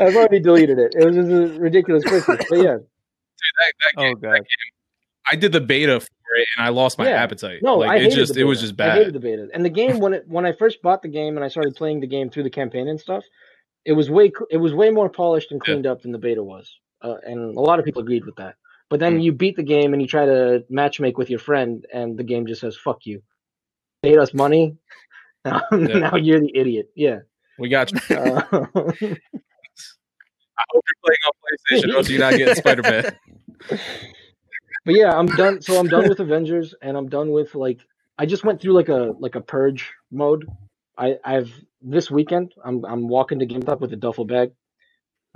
I've 0.00 0.16
already 0.16 0.40
deleted 0.40 0.78
it. 0.78 0.94
It 0.98 1.04
was 1.04 1.16
just 1.16 1.30
a 1.30 1.58
ridiculous 1.58 2.04
Christmas. 2.06 2.44
But 2.48 2.58
yeah, 2.58 2.76
That, 2.76 3.72
that 3.80 3.92
oh 3.96 4.02
game- 4.02 4.18
god. 4.20 4.40
I 5.30 5.36
did 5.36 5.52
the 5.52 5.60
beta 5.60 6.00
for 6.00 6.06
it, 6.36 6.46
and 6.58 6.66
I 6.66 6.68
lost 6.68 6.98
my 6.98 7.08
Yeah. 7.08 7.22
appetite. 7.22 7.60
no, 7.62 7.76
like 7.78 7.90
I 7.90 7.96
it 8.04 8.10
just 8.10 8.34
the 8.34 8.40
it 8.40 8.44
was 8.44 8.58
beta. 8.58 8.68
just 8.72 8.80
I 8.80 8.90
hated 8.94 9.04
bad. 9.06 9.14
the 9.14 9.20
beta. 9.20 9.48
And 9.54 9.64
the 9.64 9.70
game 9.70 9.98
when 9.98 10.12
it 10.14 10.24
when 10.28 10.44
I 10.44 10.52
first 10.52 10.82
bought 10.82 11.00
the 11.02 11.08
game 11.08 11.36
and 11.36 11.44
I 11.44 11.48
started 11.48 11.74
playing 11.76 12.00
the 12.00 12.06
game 12.06 12.28
through 12.30 12.42
the 12.42 12.50
campaign 12.50 12.88
and 12.88 13.00
stuff, 13.00 13.24
it 13.86 13.92
was 13.92 14.10
way 14.10 14.30
it 14.50 14.58
was 14.58 14.74
way 14.74 14.90
more 14.90 15.08
polished 15.08 15.50
and 15.50 15.60
Yeah. 15.62 15.72
cleaned 15.72 15.86
up 15.86 16.02
than 16.02 16.12
the 16.12 16.18
beta 16.18 16.42
was. 16.42 16.70
Uh, 17.02 17.16
and 17.24 17.56
a 17.56 17.60
lot 17.60 17.78
of 17.78 17.84
people 17.84 18.02
agreed 18.02 18.24
with 18.26 18.36
that. 18.36 18.56
But 18.90 19.00
then 19.00 19.18
Mm. 19.18 19.22
you 19.22 19.32
beat 19.32 19.56
the 19.56 19.62
game 19.62 19.92
and 19.94 20.02
you 20.02 20.08
try 20.08 20.26
to 20.26 20.62
matchmake 20.70 21.16
with 21.16 21.30
your 21.30 21.38
friend, 21.38 21.84
and 21.92 22.18
the 22.18 22.24
game 22.24 22.46
just 22.46 22.60
says 22.60 22.76
"fuck 22.76 23.06
you." 23.06 23.22
Paid 24.02 24.18
us 24.18 24.34
money. 24.34 24.76
Now, 25.44 25.60
now 25.72 26.16
you're 26.16 26.40
the 26.40 26.50
idiot. 26.54 26.90
Yeah. 26.94 27.20
We 27.58 27.68
got 27.68 27.92
you. 27.92 27.98
Uh, 28.10 28.42
I 30.56 30.64
hope 30.70 30.84
you're 30.86 31.02
playing 31.04 31.18
on 31.26 31.32
PlayStation, 31.42 31.92
or 31.92 31.96
else 31.96 32.08
you're 32.08 32.20
not 32.20 32.36
getting 32.36 32.54
Spider 32.54 32.82
Man. 32.82 33.16
but 33.68 34.94
yeah, 34.94 35.16
I'm 35.16 35.26
done. 35.26 35.60
So 35.62 35.78
I'm 35.78 35.88
done 35.88 36.08
with 36.08 36.20
Avengers, 36.20 36.74
and 36.82 36.96
I'm 36.96 37.08
done 37.08 37.30
with 37.30 37.54
like 37.54 37.80
I 38.18 38.26
just 38.26 38.44
went 38.44 38.60
through 38.60 38.72
like 38.72 38.88
a 38.88 39.14
like 39.18 39.34
a 39.34 39.40
purge 39.40 39.92
mode. 40.10 40.46
I 40.96 41.16
I've 41.24 41.52
this 41.82 42.10
weekend 42.10 42.54
I'm 42.64 42.84
I'm 42.84 43.08
walking 43.08 43.38
to 43.40 43.46
GameStop 43.46 43.80
with 43.80 43.92
a 43.92 43.96
duffel 43.96 44.24
bag. 44.24 44.52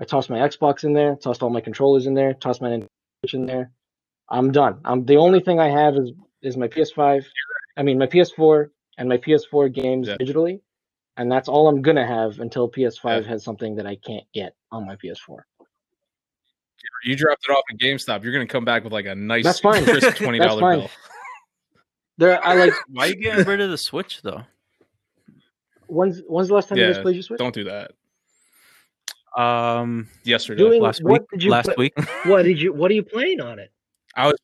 I 0.00 0.04
tossed 0.04 0.30
my 0.30 0.38
Xbox 0.38 0.84
in 0.84 0.92
there, 0.92 1.16
tossed 1.16 1.42
all 1.42 1.50
my 1.50 1.60
controllers 1.60 2.06
in 2.06 2.14
there, 2.14 2.34
tossed 2.34 2.62
my 2.62 2.80
Switch 3.20 3.34
in 3.34 3.46
there. 3.46 3.72
I'm 4.30 4.52
done. 4.52 4.80
I'm 4.84 5.04
the 5.04 5.16
only 5.16 5.40
thing 5.40 5.58
I 5.58 5.68
have 5.68 5.96
is 5.96 6.12
is 6.42 6.56
my 6.56 6.68
PS5. 6.68 7.24
I 7.76 7.82
mean 7.82 7.98
my 7.98 8.06
PS4 8.06 8.70
and 8.98 9.08
my 9.08 9.16
PS4 9.16 9.72
games 9.72 10.08
Yeah. 10.08 10.16
digitally, 10.18 10.60
and 11.16 11.32
that's 11.32 11.48
all 11.48 11.68
I'm 11.68 11.80
gonna 11.80 12.06
have 12.06 12.40
until 12.40 12.68
PS5 12.70 13.22
Yeah. 13.22 13.28
has 13.28 13.42
something 13.44 13.74
that 13.76 13.86
I 13.86 13.96
can't 13.96 14.24
get 14.34 14.54
on 14.70 14.86
my 14.86 14.96
PS4. 14.96 15.38
You 17.04 17.16
dropped 17.16 17.44
it 17.48 17.52
off 17.52 17.64
at 17.70 17.78
GameStop. 17.78 18.22
You're 18.24 18.32
gonna 18.32 18.46
come 18.46 18.64
back 18.64 18.84
with 18.84 18.92
like 18.92 19.06
a 19.06 19.14
nice, 19.14 19.44
That's 19.44 19.60
fine. 19.60 19.84
crisp 19.84 20.08
twenty 20.16 20.38
dollar 20.38 20.76
bill. 20.76 20.90
There, 22.18 22.44
I 22.44 22.54
like 22.54 22.72
Why 22.88 23.06
are 23.06 23.08
you 23.08 23.16
getting 23.16 23.46
rid 23.46 23.60
of 23.60 23.70
the 23.70 23.78
Switch 23.78 24.20
though? 24.22 24.42
when's 25.86 26.20
when's 26.26 26.48
the 26.48 26.54
last 26.54 26.68
time 26.68 26.78
you 26.78 26.84
Yeah, 26.84 26.92
guys 26.94 27.02
played 27.02 27.14
your 27.16 27.22
Switch? 27.22 27.38
Don't 27.38 27.54
do 27.54 27.64
that. 27.64 27.92
Um, 29.36 30.08
Yesterday, 30.24 30.58
Doing 30.62 30.82
last 30.82 31.02
what 31.04 31.22
week. 31.22 31.30
did 31.30 31.42
you 31.44 31.50
last 31.50 31.66
play- 31.66 31.74
week. 31.96 32.08
What 32.24 32.42
did 32.42 32.60
you? 32.60 32.72
What 32.72 32.90
are 32.90 32.94
you 32.94 33.04
playing 33.04 33.40
on 33.40 33.58
it? 33.60 33.70
I 34.18 34.26
was 34.26 34.34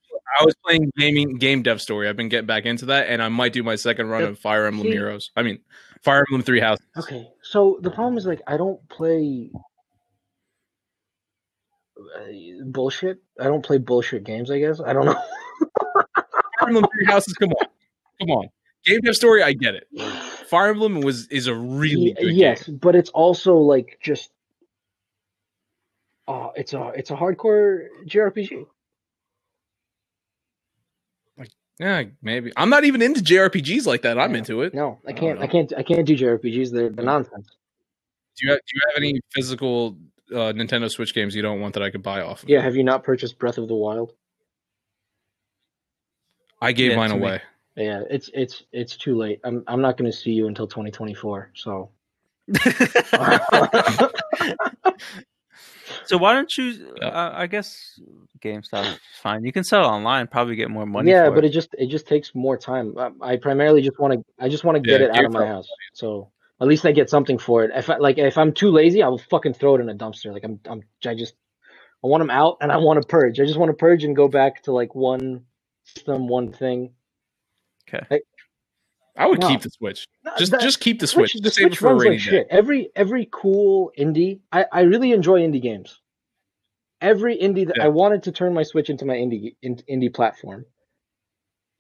I 0.41 0.45
was 0.45 0.55
playing 0.65 0.93
gaming 0.97 1.37
game 1.37 1.63
dev 1.63 1.83
story. 1.83 2.09
I've 2.09 2.17
been 2.17 2.29
getting 2.29 2.47
back 2.47 2.65
into 2.65 2.87
that, 2.87 3.09
and 3.09 3.21
I 3.21 3.29
might 3.29 3.53
do 3.53 3.63
my 3.63 3.75
second 3.75 4.09
run 4.09 4.23
of 4.23 4.39
Fire 4.39 4.67
Emblem 4.67 4.87
see- 4.87 4.93
Heroes. 4.93 5.31
I 5.37 5.43
mean, 5.43 5.59
Fire 6.03 6.25
Emblem 6.29 6.43
Three 6.43 6.61
Houses. 6.61 6.87
Okay, 6.97 7.29
so 7.43 7.79
the 7.83 7.91
problem 7.91 8.17
is 8.17 8.25
like 8.25 8.41
I 8.47 8.57
don't 8.57 8.87
play 8.89 9.51
uh, 11.99 12.65
bullshit. 12.67 13.19
I 13.41 13.45
don't 13.45 13.65
play 13.65 13.79
bullshit 13.79 14.23
games. 14.23 14.51
I 14.51 14.61
guess 14.61 14.81
I 14.81 14.93
don't 14.93 15.07
know. 15.07 15.21
Fire 16.15 16.69
Emblem 16.69 16.87
Three 16.95 17.07
Houses. 17.07 17.35
Come 17.35 17.51
on, 17.51 17.67
come 18.21 18.31
on. 18.31 18.49
Game 18.87 19.01
dev 19.01 19.17
story. 19.17 19.43
I 19.43 19.55
get 19.55 19.75
it. 19.75 19.89
Fire 20.47 20.69
Emblem 20.69 21.01
was 21.01 21.27
is 21.29 21.49
a 21.49 21.55
really 21.55 22.15
good 22.21 22.33
yes, 22.33 22.65
game. 22.65 22.77
but 22.77 22.95
it's 22.95 23.11
also 23.11 23.57
like 23.57 23.99
just 24.01 24.31
oh, 26.29 26.53
it's 26.55 26.75
a 26.75 26.93
it's 26.95 27.11
a 27.11 27.17
hardcore 27.17 27.87
JRPG. 28.07 28.67
Yeah, 31.79 32.05
maybe. 32.23 32.53
I'm 32.57 32.71
not 32.71 32.85
even 32.85 33.03
into 33.03 33.21
JRPGs 33.21 33.87
like 33.87 34.03
that. 34.03 34.19
I'm 34.19 34.33
Yeah. 34.33 34.39
into 34.39 34.63
it. 34.63 34.75
No, 34.75 34.99
I 35.07 35.11
I 35.11 35.13
can't. 35.13 35.39
don't 35.41 35.45
I 35.45 35.47
can't. 35.53 35.73
I 35.79 35.83
can't 35.83 36.07
do 36.07 36.17
JRPGs. 36.17 36.71
They're, 36.73 36.89
they're 36.91 37.05
nonsense. 37.05 37.49
Do 38.37 38.47
you 38.47 38.53
have, 38.53 38.61
do 38.61 38.77
you 38.77 38.81
have 38.89 38.97
any 39.03 39.21
physical 39.33 39.97
uh, 40.33 40.53
Nintendo 40.53 40.91
Switch 40.91 41.15
games 41.15 41.35
you 41.35 41.43
don't 41.43 41.61
want 41.61 41.75
that 41.75 41.83
I 41.83 41.91
could 41.91 42.03
buy 42.03 42.21
off? 42.23 42.43
Of? 42.45 42.49
Yeah. 42.49 42.63
Have 42.63 42.77
you 42.77 42.85
not 42.85 43.03
purchased 43.05 43.39
Breath 43.39 43.59
of 43.59 43.69
the 43.69 43.75
Wild? 43.75 44.13
I 46.61 46.73
gave 46.73 46.93
Yeah, 46.93 46.97
mine 46.97 47.11
to 47.11 47.17
me. 47.17 47.23
away. 47.23 47.43
Yeah, 47.77 48.03
it's 48.09 48.31
it's 48.33 48.63
it's 48.73 48.97
too 48.97 49.17
late. 49.17 49.41
I'm 49.45 49.65
I'm 49.67 49.81
not 49.81 49.97
going 49.97 50.09
to 50.11 50.17
see 50.17 50.31
you 50.31 50.47
until 50.47 50.69
2024. 50.69 51.51
So 51.55 51.91
so 56.07 56.19
why 56.19 56.35
don't 56.35 56.57
you? 56.59 56.97
Yeah. 57.01 57.09
Uh, 57.09 57.33
I 57.35 57.47
guess 57.49 58.01
GameStop 58.41 58.95
is 58.95 59.01
fine. 59.23 59.45
You 59.45 59.53
can 59.53 59.65
sell 59.65 59.87
online. 59.87 60.29
Probably 60.29 60.57
get 60.57 60.71
more 60.71 60.87
money. 60.87 61.13
yeah, 61.13 61.25
for 61.25 61.33
but 61.33 61.45
it. 61.45 61.47
it 61.47 61.51
just 61.51 61.75
it 61.79 61.89
just 61.89 62.07
takes 62.09 62.35
more 62.35 62.59
time. 62.59 62.97
I, 62.99 63.11
I 63.23 63.37
primarily 63.37 63.83
just 63.83 63.99
want 63.99 64.15
to 64.15 64.25
I 64.45 64.49
just 64.49 64.65
want 64.65 64.77
to 64.77 64.83
get 64.83 65.01
Yeah, 65.01 65.03
it 65.03 65.11
out 65.11 65.25
of 65.25 65.33
my 65.33 65.45
GameStop. 65.45 65.47
house. 65.47 65.77
So 65.93 66.31
at 66.61 66.69
least 66.69 66.87
I 66.87 66.93
get 66.93 67.11
something 67.11 67.39
for 67.39 67.65
it. 67.65 67.73
If 67.75 67.91
I, 67.91 67.99
like 67.99 68.19
if 68.19 68.39
I'm 68.39 68.53
too 68.55 68.71
lazy, 68.71 69.03
I 69.03 69.09
will 69.09 69.19
fucking 69.19 69.55
throw 69.55 69.77
it 69.77 69.83
in 69.83 69.91
a 69.91 69.95
dumpster. 69.95 70.33
Like 70.33 70.45
I'm 70.45 70.61
I'm 70.69 70.83
I 71.07 71.15
just 71.15 71.35
I 72.05 72.09
want 72.09 72.23
them 72.23 72.31
out 72.31 72.59
and 72.63 72.73
I 72.73 72.79
want 72.79 73.03
to 73.03 73.09
purge. 73.09 73.41
I 73.41 73.47
just 73.47 73.59
want 73.59 73.71
to 73.71 73.77
purge 73.77 74.05
and 74.05 74.17
go 74.17 74.29
back 74.29 74.63
to 74.65 74.73
like 74.73 74.95
one 74.95 75.45
system, 75.85 76.29
one 76.29 76.53
thing. 76.53 76.93
okay. 77.89 78.07
I 79.17 79.27
would 79.27 79.41
No. 79.41 79.49
keep 79.49 79.61
the 79.63 79.71
Switch. 79.71 80.09
No, 80.25 80.33
Just 80.37 80.51
the- 80.53 80.59
just 80.59 80.81
keep 80.81 80.99
the 80.99 81.07
Switch. 81.07 81.35
the 81.35 81.51
save 81.51 81.67
Switch 81.69 81.79
for 81.79 81.89
a 81.89 81.95
runs 81.95 82.05
like 82.05 82.31
day. 82.31 82.45
Every 82.51 82.91
every 82.97 83.29
cool 83.31 83.93
indie, 83.99 84.41
I 84.53 84.67
I 84.73 84.81
really 84.83 85.13
enjoy 85.13 85.41
indie 85.41 85.63
games. 85.63 86.01
Every 87.01 87.37
indie 87.37 87.67
that 87.67 87.77
Yeah. 87.77 87.85
I 87.85 87.89
wanted 87.89 88.23
to 88.25 88.33
turn 88.33 88.55
my 88.55 88.63
Switch 88.65 88.91
into 88.91 89.05
my 89.05 89.15
indie 89.15 89.57
in, 89.63 89.77
indie 89.91 90.13
platform. 90.13 90.67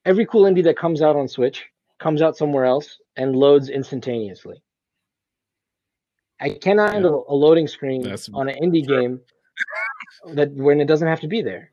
Every 0.04 0.26
cool 0.26 0.42
indie 0.42 0.62
that 0.64 0.76
comes 0.76 1.02
out 1.02 1.16
on 1.16 1.26
Switch 1.28 1.64
comes 1.98 2.20
out 2.22 2.36
somewhere 2.36 2.66
else 2.66 2.98
and 3.16 3.34
loads 3.34 3.68
instantaneously. 3.68 4.62
I 6.40 6.50
cannot 6.50 6.86
Yeah. 6.88 6.92
handle 6.94 7.24
a 7.28 7.34
loading 7.34 7.66
screen 7.66 8.02
That's 8.02 8.28
on 8.28 8.48
an 8.48 8.56
indie 8.62 8.86
game 8.86 9.20
that 10.34 10.52
when 10.52 10.80
it 10.80 10.86
doesn't 10.86 11.08
have 11.08 11.20
to 11.20 11.28
be 11.28 11.42
there. 11.42 11.72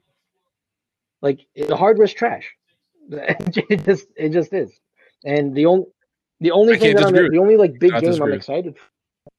Like 1.22 1.46
the 1.56 1.76
hardware's 1.76 2.14
trash. 2.14 2.52
it 3.12 3.84
just 3.86 4.08
it 4.16 4.30
just 4.30 4.54
is. 4.54 4.80
And 5.26 5.56
the 5.56 5.66
only 5.66 5.86
the 6.40 6.52
only 6.52 6.76
I 6.76 6.80
thing 6.80 6.96
that 6.96 7.06
I'm 7.06 7.14
the 7.14 7.38
only 7.40 7.58
like 7.58 7.80
big 7.80 7.92
game 8.00 8.22
I'm 8.22 8.34
excited 8.34 8.78
for. 8.78 8.86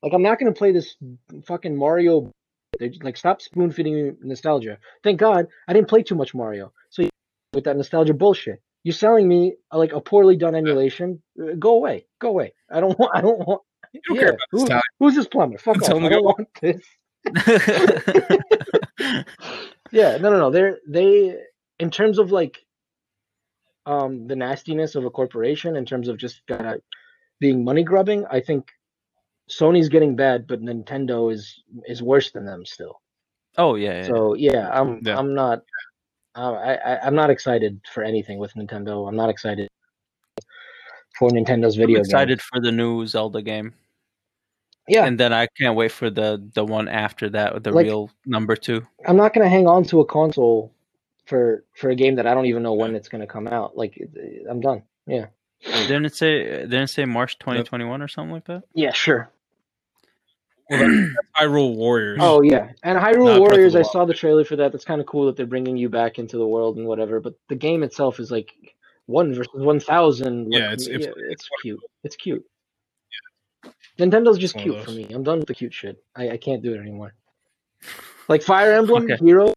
Like 0.03 0.13
I'm 0.13 0.23
not 0.23 0.39
gonna 0.39 0.53
play 0.53 0.73
this 0.73 0.97
fucking 1.45 1.77
Mario. 1.77 2.31
They're 2.79 2.91
Like 3.03 3.17
stop 3.17 3.43
spoon 3.43 3.71
feeding 3.71 3.95
me 3.95 4.13
nostalgia. 4.23 4.79
Thank 5.03 5.19
God 5.21 5.47
I 5.69 5.73
didn't 5.73 5.89
play 5.89 6.03
too 6.03 6.15
much 6.15 6.35
Mario. 6.35 6.73
So 6.91 7.09
with 7.53 7.65
that 7.65 7.77
nostalgia 7.77 8.15
bullshit, 8.15 8.63
you're 8.85 8.95
selling 8.95 9.29
me 9.29 9.57
uh, 9.73 9.79
like 9.79 9.93
a 9.93 10.01
poorly 10.01 10.37
done 10.37 10.55
emulation. 10.55 11.23
Uh, 11.41 11.55
Go 11.59 11.75
away, 11.77 12.07
go 12.21 12.29
away. 12.29 12.55
I 12.71 12.81
don't 12.81 12.99
want. 12.99 13.11
I 13.15 13.21
don't 13.21 13.39
want. 13.47 13.63
You 13.93 14.01
don't 14.07 14.17
yeah, 14.17 14.23
care 14.23 14.31
about 14.31 14.41
who- 14.51 14.69
who's 15.07 15.15
this 15.17 15.27
plumber? 15.27 15.59
Fuck 15.59 15.83
off. 15.83 15.91
I 15.91 16.09
don't 16.09 16.25
want 16.25 16.49
this. 16.61 16.83
Yeah, 19.93 20.17
no, 20.17 20.31
no, 20.31 20.39
no. 20.39 20.51
They're 20.51 20.79
they 20.89 21.37
in 21.79 21.91
terms 21.91 22.19
of 22.19 22.33
like 22.33 22.65
um 23.87 24.27
the 24.29 24.37
nastiness 24.37 24.95
of 24.95 25.05
a 25.05 25.11
corporation 25.11 25.77
in 25.77 25.85
terms 25.85 26.09
of 26.09 26.17
just 26.17 26.43
uh, 26.51 26.75
being 27.41 27.65
money 27.65 27.83
grubbing. 27.83 28.25
I 28.31 28.41
think 28.41 28.71
Sony's 29.51 29.89
getting 29.89 30.15
bad, 30.17 30.47
but 30.47 30.61
Nintendo 30.63 31.33
is 31.33 31.63
is 31.87 32.03
worse 32.03 32.31
than 32.31 32.45
them 32.45 32.65
still. 32.65 33.01
oh 33.59 33.75
yeah. 33.75 33.99
yeah. 34.03 34.07
So 34.07 34.35
yeah, 34.35 34.71
I'm 34.73 35.01
Yeah. 35.05 35.19
I'm 35.19 35.35
not 35.35 35.63
uh, 36.35 36.53
I, 36.53 36.75
I 36.75 37.07
I'm 37.07 37.15
not 37.15 37.31
excited 37.31 37.81
for 37.93 38.03
anything 38.03 38.39
with 38.39 38.55
Nintendo. 38.55 39.07
I'm 39.09 39.17
not 39.17 39.29
excited 39.31 39.69
for 41.19 41.29
Nintendo's 41.31 41.77
video. 41.77 41.99
I'm 41.99 42.05
video. 42.05 42.11
excited 42.17 42.41
for 42.41 42.61
the 42.61 42.73
new 42.73 43.07
Zelda 43.07 43.43
game. 43.43 43.75
Yeah, 44.89 45.05
and 45.07 45.19
then 45.21 45.33
I 45.33 45.47
can't 45.59 45.77
wait 45.77 45.93
for 45.93 46.09
the 46.11 46.43
the 46.55 46.65
one 46.65 46.89
after 46.89 47.29
that, 47.31 47.63
the 47.63 47.71
Like- 47.73 47.87
real 47.87 48.11
number 48.27 48.57
two. 48.57 48.81
I'm 49.07 49.17
not 49.17 49.35
gonna 49.35 49.49
hang 49.49 49.67
on 49.67 49.85
to 49.85 50.01
a 50.01 50.05
console 50.07 50.73
for 51.33 51.65
for 51.75 51.89
a 51.89 51.95
game 51.95 52.17
that 52.17 52.27
I 52.27 52.35
don't 52.35 52.45
even 52.47 52.63
know 52.63 52.75
when 52.75 52.95
it's 52.95 53.09
gonna 53.09 53.27
come 53.27 53.49
out. 53.49 53.75
Like 53.77 53.99
I'm 54.51 54.61
done. 54.61 54.83
Yeah. 55.07 55.27
Didn't 55.65 56.05
it 56.05 56.15
say 56.15 56.45
didn't 56.45 56.83
it 56.83 56.89
say 56.89 57.07
March 57.07 57.39
2021 57.39 58.03
or 58.03 58.09
something 58.09 58.33
like 58.33 58.45
that? 58.47 58.65
Yeah, 58.75 58.93
sure. 58.93 59.31
Hyrule 60.71 61.75
Warriors. 61.77 62.19
Oh 62.21 62.43
yeah, 62.43 62.71
and 62.83 62.95
Not 62.99 63.03
Hyrule 63.03 63.25
Breath 63.25 63.35
of 63.37 63.41
Warriors. 63.41 63.77
I 63.77 63.83
saw 63.83 64.05
the 64.05 64.15
trailer 64.15 64.45
for 64.45 64.57
that. 64.57 64.73
That's 64.73 64.85
kind 64.85 65.01
of 65.01 65.07
cool 65.07 65.27
that 65.27 65.37
they're 65.37 65.47
bringing 65.47 65.77
you 65.77 65.89
back 65.89 66.19
into 66.19 66.37
the 66.37 66.47
world 66.47 66.77
and 66.77 66.87
whatever. 66.87 67.21
But 67.21 67.35
the 67.49 67.55
game 67.57 67.83
itself 67.83 68.21
is 68.21 68.31
like 68.31 68.53
one 69.07 69.35
versus 69.35 69.53
one 69.55 69.81
thousand. 69.81 70.53
Yeah, 70.53 70.73
it's- 70.73 70.87
it's- 70.87 71.09
it's 71.31 71.49
cute. 71.63 71.81
It's 72.05 72.17
cute. 72.17 72.45
Nintendo's 73.99 74.39
just 74.39 74.57
cute 74.57 74.83
for 74.85 74.91
me. 74.93 75.07
I'm 75.13 75.23
done 75.23 75.39
with 75.41 75.49
the 75.49 75.55
cute 75.55 75.75
shit. 75.75 76.03
I, 76.17 76.31
I 76.31 76.37
can't 76.39 76.63
do 76.63 76.73
it 76.75 76.81
anymore. 76.81 77.15
Like 78.29 78.43
Fire 78.43 78.73
Emblem 78.81 79.05
Okay. 79.05 79.17
Hero, 79.23 79.53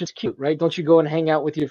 it's 0.00 0.10
just 0.10 0.18
cute, 0.18 0.36
right? 0.38 0.58
Don't 0.58 0.76
you 0.76 0.84
go 0.84 0.98
and 0.98 1.08
hang 1.08 1.30
out 1.30 1.44
with 1.44 1.56
your 1.56 1.68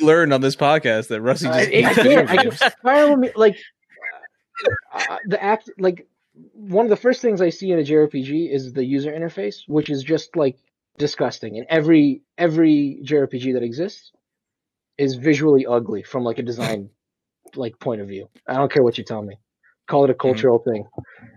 we 0.00 0.06
learned 0.06 0.32
on 0.32 0.40
this 0.40 0.56
podcast 0.56 1.08
that 1.08 1.20
Rusty 1.20 1.48
uh, 1.48 1.64
just 1.64 1.98
I. 1.98 2.22
I 2.22 2.36
games. 2.36 2.62
Fire 2.82 3.12
Emblem, 3.12 3.32
like 3.36 3.58
uh, 4.94 4.98
uh, 5.10 5.18
the 5.26 5.42
act, 5.42 5.70
like 5.78 6.06
one 6.52 6.86
of 6.86 6.90
the 6.90 6.96
first 6.96 7.20
things 7.20 7.40
I 7.40 7.50
see 7.50 7.70
in 7.70 7.78
a 7.78 7.82
JRPG 7.82 8.52
is 8.52 8.72
the 8.72 8.84
user 8.84 9.12
interface, 9.12 9.62
which 9.66 9.90
is 9.90 10.02
just 10.02 10.36
like 10.36 10.58
disgusting. 10.98 11.58
And 11.58 11.66
every 11.68 12.22
every 12.38 13.00
JRPG 13.04 13.54
that 13.54 13.62
exists 13.62 14.12
is 14.98 15.16
visually 15.16 15.66
ugly 15.66 16.02
from 16.02 16.22
like 16.22 16.38
a 16.38 16.42
design 16.42 16.90
like 17.56 17.78
point 17.80 18.00
of 18.00 18.08
view. 18.08 18.28
I 18.46 18.54
don't 18.54 18.72
care 18.72 18.82
what 18.82 18.98
you 18.98 19.04
tell 19.04 19.22
me. 19.22 19.36
Call 19.88 20.04
it 20.04 20.10
a 20.10 20.12
mm-hmm. 20.12 20.20
cultural 20.20 20.58
thing. 20.58 20.86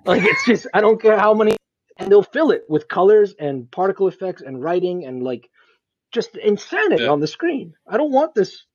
Like 0.06 0.24
it's 0.24 0.46
just 0.46 0.68
I 0.74 0.82
don't 0.82 1.02
care 1.02 1.18
how 1.18 1.34
many 1.34 1.58
and 1.98 2.12
they'll 2.12 2.24
fill 2.24 2.52
it 2.52 2.64
with 2.70 2.88
colors 2.88 3.36
and 3.40 3.70
particle 3.72 4.08
effects 4.08 4.42
and 4.42 4.62
writing 4.64 5.06
and 5.06 5.24
like 5.24 5.50
just 6.14 6.38
insanity 6.38 7.04
Yeah. 7.04 7.12
on 7.12 7.22
the 7.22 7.28
screen. 7.28 7.74
I 7.88 7.98
don't 7.98 8.12
want 8.12 8.36
this 8.36 8.66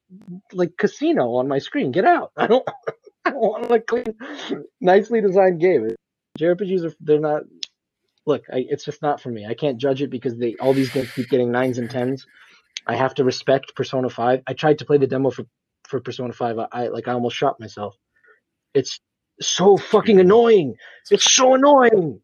like 0.53 0.77
casino 0.79 1.37
on 1.37 1.49
my 1.49 1.59
screen. 1.59 1.93
Get 1.93 2.05
out. 2.07 2.33
I 2.37 2.47
don't 2.49 2.69
I 3.25 3.31
don't 3.31 3.41
want 3.41 3.73
a 3.73 3.81
clean 3.81 4.07
nicely 4.81 5.21
designed 5.21 5.61
game. 5.61 5.91
JRPGs 6.39 6.85
are 6.87 6.95
they're 7.01 7.21
not 7.21 7.43
look, 8.27 8.45
I, 8.53 8.65
it's 8.69 8.85
just 8.85 9.03
not 9.03 9.21
for 9.21 9.31
me. 9.31 9.47
I 9.47 9.55
can't 9.55 9.79
judge 9.79 10.03
it 10.03 10.11
because 10.11 10.37
they 10.39 10.57
all 10.61 10.75
these 10.75 10.91
games 10.91 11.13
keep 11.13 11.29
getting 11.29 11.51
nines 11.53 11.79
and 11.79 11.91
tens. 11.91 12.27
I 12.87 12.97
have 12.97 13.15
to 13.17 13.25
respect 13.25 13.75
Persona 13.77 14.11
Five. 14.11 14.43
I 14.47 14.55
tried 14.55 14.79
to 14.81 14.87
play 14.87 14.99
the 14.99 15.07
demo 15.09 15.31
for 15.31 15.45
for 15.89 16.01
Persona 16.01 16.33
Five. 16.33 16.59
I, 16.59 16.69
I 16.73 16.89
like 16.89 17.09
I 17.09 17.13
almost 17.15 17.37
shot 17.37 17.61
myself. 17.61 17.97
It's 18.75 19.01
so 19.41 19.77
fucking 19.77 20.21
annoying. 20.27 20.77
It's 21.11 21.33
so 21.33 21.55
annoying. 21.55 22.21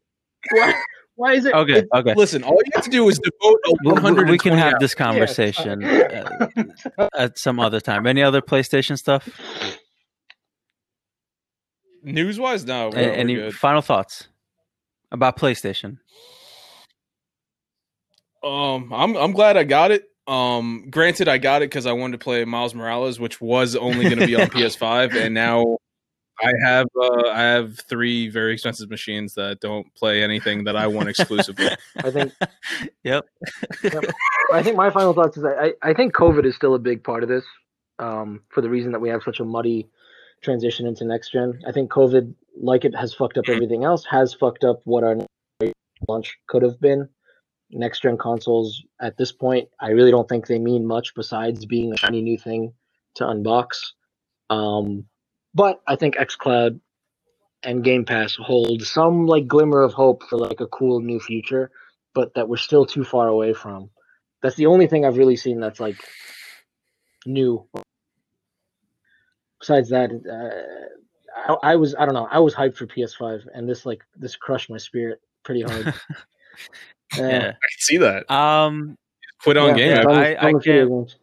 Why? 0.51 0.73
Why 1.15 1.33
is 1.33 1.45
it? 1.45 1.53
Okay, 1.53 1.79
it- 1.79 1.87
okay. 1.93 2.13
Listen, 2.15 2.43
all 2.43 2.53
you 2.53 2.71
have 2.75 2.83
to 2.83 2.89
do 2.91 3.07
is 3.09 3.17
devote 3.19 3.59
a 3.65 3.71
We- 3.71 3.77
we- 3.87 3.91
100. 3.93 4.29
we 4.29 4.37
can 4.37 4.53
have 4.57 4.73
this 4.79 4.93
conversation 4.93 5.81
Yeah, 5.81 6.37
uh, 6.99 7.09
at 7.17 7.39
some 7.39 7.59
other 7.59 7.79
time. 7.79 8.05
Any 8.05 8.21
other 8.21 8.41
PlayStation 8.41 8.97
stuff? 8.97 9.27
news 12.03 12.39
wise. 12.39 12.65
No, 12.65 12.89
we're, 12.89 12.95
we're 13.01 13.11
Any 13.11 13.35
good. 13.35 13.55
final 13.55 13.81
thoughts 13.81 14.27
about 15.11 15.37
PlayStation? 15.37 15.97
Um, 18.43 18.93
I'm 18.93 19.15
I'm 19.17 19.31
glad 19.33 19.57
I 19.57 19.63
got 19.63 19.91
it. 19.91 20.05
Um, 20.27 20.87
granted, 20.89 21.27
I 21.27 21.37
got 21.37 21.61
it 21.61 21.69
because 21.69 21.85
I 21.85 21.93
wanted 21.93 22.19
to 22.19 22.23
play 22.23 22.43
Miles 22.45 22.75
Morales, 22.75 23.19
which 23.19 23.41
was 23.41 23.75
only 23.75 24.03
going 24.05 24.19
to 24.19 24.27
be 24.27 24.35
on 24.35 24.47
PS5, 24.49 25.15
and 25.15 25.33
now 25.33 25.77
I 26.39 26.51
have 26.63 26.87
uh, 26.99 27.29
I 27.29 27.41
have 27.41 27.79
three 27.79 28.29
very 28.29 28.53
expensive 28.53 28.89
machines 28.89 29.33
that 29.35 29.59
don't 29.59 29.93
play 29.95 30.23
anything 30.23 30.63
that 30.65 30.75
I 30.75 30.87
want 30.87 31.09
exclusively. 31.09 31.69
I 31.97 32.11
think 32.11 32.33
Yep. 33.03 33.25
I 34.53 34.63
think 34.63 34.75
my 34.75 34.89
final 34.89 35.13
thoughts 35.13 35.37
is 35.37 35.43
I, 35.43 35.53
I, 35.53 35.73
I 35.81 35.93
think 35.93 36.13
COVID 36.13 36.45
is 36.45 36.55
still 36.55 36.75
a 36.75 36.79
big 36.79 37.03
part 37.03 37.23
of 37.23 37.29
this, 37.29 37.43
um, 37.99 38.41
for 38.49 38.61
the 38.61 38.69
reason 38.69 38.91
that 38.91 38.99
we 38.99 39.09
have 39.09 39.23
such 39.23 39.39
a 39.39 39.45
muddy 39.45 39.89
transition 40.41 40.85
into 40.85 41.05
next 41.05 41.31
gen. 41.31 41.59
I 41.67 41.71
think 41.71 41.91
COVID, 41.91 42.33
like 42.61 42.85
it 42.85 42.95
has 42.95 43.13
fucked 43.13 43.37
up 43.37 43.49
everything 43.49 43.83
else, 43.83 44.05
has 44.05 44.33
fucked 44.33 44.63
up 44.63 44.81
what 44.83 45.03
our 45.03 45.17
launch 46.07 46.37
could 46.47 46.61
have 46.61 46.79
been. 46.79 47.09
Next 47.71 48.01
gen 48.01 48.17
consoles 48.17 48.83
at 49.01 49.17
this 49.17 49.31
point, 49.31 49.67
I 49.81 49.89
really 49.89 50.11
don't 50.11 50.29
think 50.29 50.47
they 50.47 50.59
mean 50.59 50.85
much 50.85 51.13
besides 51.15 51.65
being 51.65 51.91
a 51.91 51.97
shiny 51.97 52.21
new 52.21 52.37
thing 52.37 52.73
to 53.15 53.25
unbox. 53.25 53.87
Um, 54.49 55.05
but 55.57 55.81
I 55.87 55.95
think 55.95 56.15
xCloud 56.17 56.79
and 57.63 57.83
Game 57.83 58.05
Pass 58.05 58.35
hold 58.35 58.83
some 58.83 59.25
like 59.25 59.47
glimmer 59.47 59.81
of 59.81 59.91
hope 59.93 60.21
for 60.29 60.37
like 60.37 60.61
a 60.61 60.67
cool 60.67 61.01
new 61.01 61.19
future, 61.19 61.71
but 62.13 62.33
that 62.35 62.47
we're 62.47 62.57
still 62.57 62.85
too 62.85 63.03
far 63.03 63.27
away 63.27 63.53
from. 63.53 63.89
That's 64.43 64.55
the 64.55 64.67
only 64.67 64.85
thing 64.85 65.03
I've 65.03 65.17
really 65.17 65.35
seen 65.35 65.59
that's 65.59 65.79
like 65.79 65.97
new. 67.25 67.67
Besides 69.59 69.89
that, 69.89 70.11
uh, 70.11 71.51
I, 71.63 71.71
I 71.71 71.75
was 71.75 71.95
I 71.95 72.05
don't 72.05 72.13
know 72.13 72.27
I 72.29 72.37
was 72.39 72.53
hyped 72.53 72.75
for 72.77 72.85
PS5, 72.85 73.47
and 73.55 73.67
this 73.67 73.85
like 73.87 74.03
this 74.15 74.35
crushed 74.35 74.69
my 74.69 74.77
spirit 74.77 75.19
pretty 75.43 75.63
hard. 75.63 75.93
Uh, 77.17 77.21
yeah. 77.23 77.37
I 77.37 77.67
can 77.69 77.79
see 77.79 77.97
that. 77.97 78.29
Um. 78.29 78.97
Quit 79.41 79.55
on 79.55 79.69
yeah, 79.69 79.75
game. 79.75 79.89
yeah, 79.91 79.97
App. 79.99 80.03
done 80.07 80.17
with- 80.17 80.27
I- 80.27 80.47
I 80.49 80.53
can't- 80.61 81.15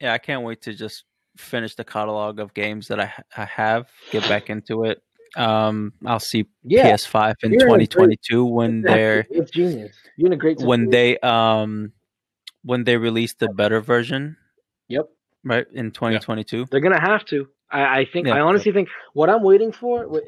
Yeah, 0.00 0.12
I 0.14 0.18
can't 0.18 0.44
wait 0.44 0.62
to 0.62 0.72
just 0.72 1.04
finish 1.40 1.74
the 1.74 1.84
catalog 1.84 2.38
of 2.40 2.54
games 2.54 2.88
that 2.88 3.00
I, 3.00 3.12
I 3.36 3.44
have. 3.44 3.88
Get 4.10 4.28
back 4.28 4.50
into 4.50 4.84
it. 4.84 5.02
Um. 5.36 5.92
I'll 6.06 6.18
see 6.18 6.46
Yeah, 6.64 6.90
PS5 6.92 7.34
in 7.44 7.52
You're 7.52 7.68
in 7.68 7.74
a 7.74 7.76
great- 7.86 7.90
2022 7.90 8.44
when 8.44 8.82
they're 8.82 9.26
it's 9.30 9.50
genius. 9.52 9.94
You're 10.16 10.26
in 10.26 10.32
a 10.32 10.36
great 10.36 10.58
when 10.60 10.90
they 10.90 11.18
um 11.20 11.92
when 12.64 12.82
they 12.84 12.96
release 12.96 13.34
the 13.34 13.48
better 13.48 13.80
version 13.80 14.36
Yep. 14.88 15.08
right 15.44 15.66
in 15.72 15.92
2022 15.92 16.66
They're 16.70 16.80
gonna 16.80 17.00
have 17.00 17.24
to. 17.26 17.48
I, 17.70 18.00
I 18.00 18.04
think. 18.12 18.26
Yeah. 18.26 18.34
I 18.34 18.40
honestly 18.40 18.72
think 18.72 18.88
what 19.12 19.30
I'm 19.30 19.44
waiting 19.44 19.70
for. 19.70 20.20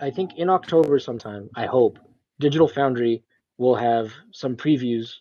I 0.00 0.10
think 0.10 0.36
in 0.36 0.50
October 0.50 0.98
sometime. 0.98 1.48
I 1.56 1.64
hope 1.64 1.98
Digital 2.38 2.68
Foundry 2.68 3.22
will 3.56 3.74
have 3.76 4.12
some 4.32 4.56
previews 4.56 5.14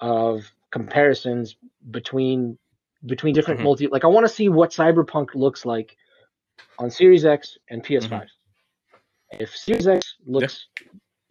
of 0.00 0.44
comparisons 0.70 1.56
between 1.90 2.58
between 3.06 3.34
different 3.34 3.60
Mhm. 3.60 3.64
multi. 3.64 3.86
Like 3.88 4.04
I 4.04 4.08
want 4.08 4.26
to 4.26 4.32
see 4.32 4.48
what 4.48 4.70
Cyberpunk 4.70 5.34
looks 5.34 5.64
like 5.66 5.96
on 6.78 6.90
Series 6.90 7.24
X 7.24 7.58
and 7.70 7.82
PS5. 7.84 8.28
If 9.32 9.56
Series 9.56 9.86
X 9.88 10.16
looks 10.26 10.68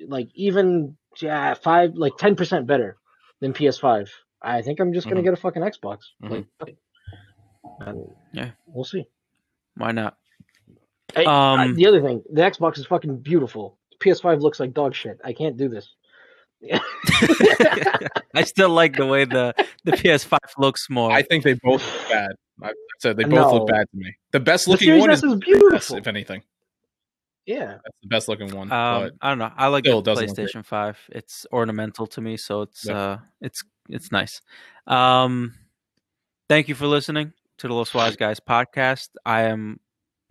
like 0.07 0.29
even 0.33 0.97
yeah 1.21 1.53
five 1.53 1.93
like 1.95 2.13
ten 2.17 2.35
percent 2.35 2.67
better 2.67 2.97
than 3.39 3.53
PS5, 3.53 4.09
I 4.41 4.61
think 4.61 4.79
I'm 4.79 4.93
just 4.93 5.07
gonna 5.07 5.21
Mhm. 5.21 5.25
get 5.25 5.33
a 5.33 5.37
fucking 5.37 5.61
Xbox. 5.61 5.99
Mhm. 6.23 6.29
Like, 6.31 6.45
fuck 6.59 6.69
it. 6.69 6.77
And 7.81 8.07
Yeah. 8.33 8.51
we'll 8.67 8.83
see. 8.85 9.05
why 9.75 9.91
not 9.91 10.17
Hey, 11.15 11.25
Um, 11.25 11.59
uh, 11.59 11.73
the 11.73 11.85
other 11.87 12.01
thing, 12.01 12.23
the 12.31 12.41
Xbox 12.41 12.77
is 12.77 12.85
fucking 12.85 13.17
beautiful. 13.19 13.77
PS5 13.99 14.41
looks 14.41 14.59
like 14.61 14.73
dog 14.73 14.93
shit. 14.95 15.19
I 15.25 15.33
can't 15.33 15.57
do 15.57 15.67
this. 15.67 15.93
i 18.35 18.43
still 18.43 18.69
like 18.69 18.95
the 18.95 19.05
way 19.05 19.25
the 19.25 19.53
the 19.83 19.91
ps5 19.93 20.37
looks 20.57 20.89
more 20.89 21.11
I 21.11 21.21
think 21.23 21.43
they 21.43 21.53
both 21.53 21.83
look 21.83 22.09
bad. 22.09 22.31
I 22.63 22.71
said 22.99 23.17
they 23.17 23.23
both 23.23 23.51
look 23.53 23.67
bad 23.67 23.87
to 23.91 23.97
me. 23.97 24.13
The 24.31 24.39
best 24.39 24.67
looking 24.67 24.85
Series 24.87 25.01
one 25.01 25.09
is 25.11 25.23
is 25.23 25.33
S, 25.33 25.39
beautiful. 25.39 25.97
if 25.97 26.05
anything. 26.07 26.43
Yeah, 27.47 27.65
That's 27.83 27.97
the 28.03 28.07
best 28.07 28.27
looking 28.27 28.55
one. 28.55 28.71
um 28.71 29.01
but 29.01 29.13
i 29.21 29.29
don't 29.29 29.39
know 29.39 29.51
i 29.57 29.67
like 29.67 29.83
the 29.83 29.99
doesn't 30.01 30.27
look 30.27 30.35
great. 30.35 30.47
playstation 30.47 30.63
5 30.63 30.99
it's 31.09 31.45
ornamental 31.51 32.05
to 32.07 32.21
me 32.21 32.37
so 32.37 32.61
it's 32.61 32.85
Yeah. 32.85 32.93
uh 33.01 33.17
it's 33.41 33.63
it's 33.89 34.11
nice 34.11 34.41
um 34.85 35.55
thank 36.47 36.67
you 36.69 36.75
for 36.75 36.85
listening 36.85 37.33
to 37.57 37.67
the 37.67 37.73
los 37.73 37.93
wise 37.95 38.15
guys 38.15 38.39
podcast 38.39 39.09
i 39.25 39.41
am 39.43 39.79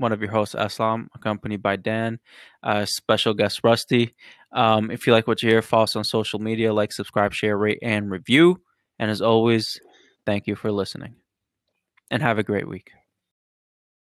one 0.00 0.12
of 0.12 0.20
your 0.20 0.30
hosts 0.30 0.54
Eslam 0.54 1.06
accompanied 1.14 1.62
by 1.62 1.76
dan 1.76 2.18
uh 2.62 2.84
special 2.84 3.34
guest 3.34 3.60
rusty. 3.62 4.14
Um 4.52 4.90
if 4.90 5.06
you 5.06 5.12
like 5.12 5.26
what 5.26 5.42
you 5.42 5.50
hear 5.50 5.62
follow 5.62 5.84
us 5.84 5.96
on 5.96 6.04
social 6.04 6.38
media 6.38 6.72
like 6.72 6.92
subscribe 6.92 7.32
share 7.32 7.56
rate 7.56 7.78
and 7.82 8.10
review. 8.10 8.60
And 8.98 9.10
as 9.10 9.20
always 9.20 9.80
thank 10.26 10.46
you 10.46 10.56
for 10.56 10.72
listening. 10.72 11.16
And 12.10 12.22
have 12.22 12.38
a 12.38 12.42
great 12.42 12.68
week 12.68 12.90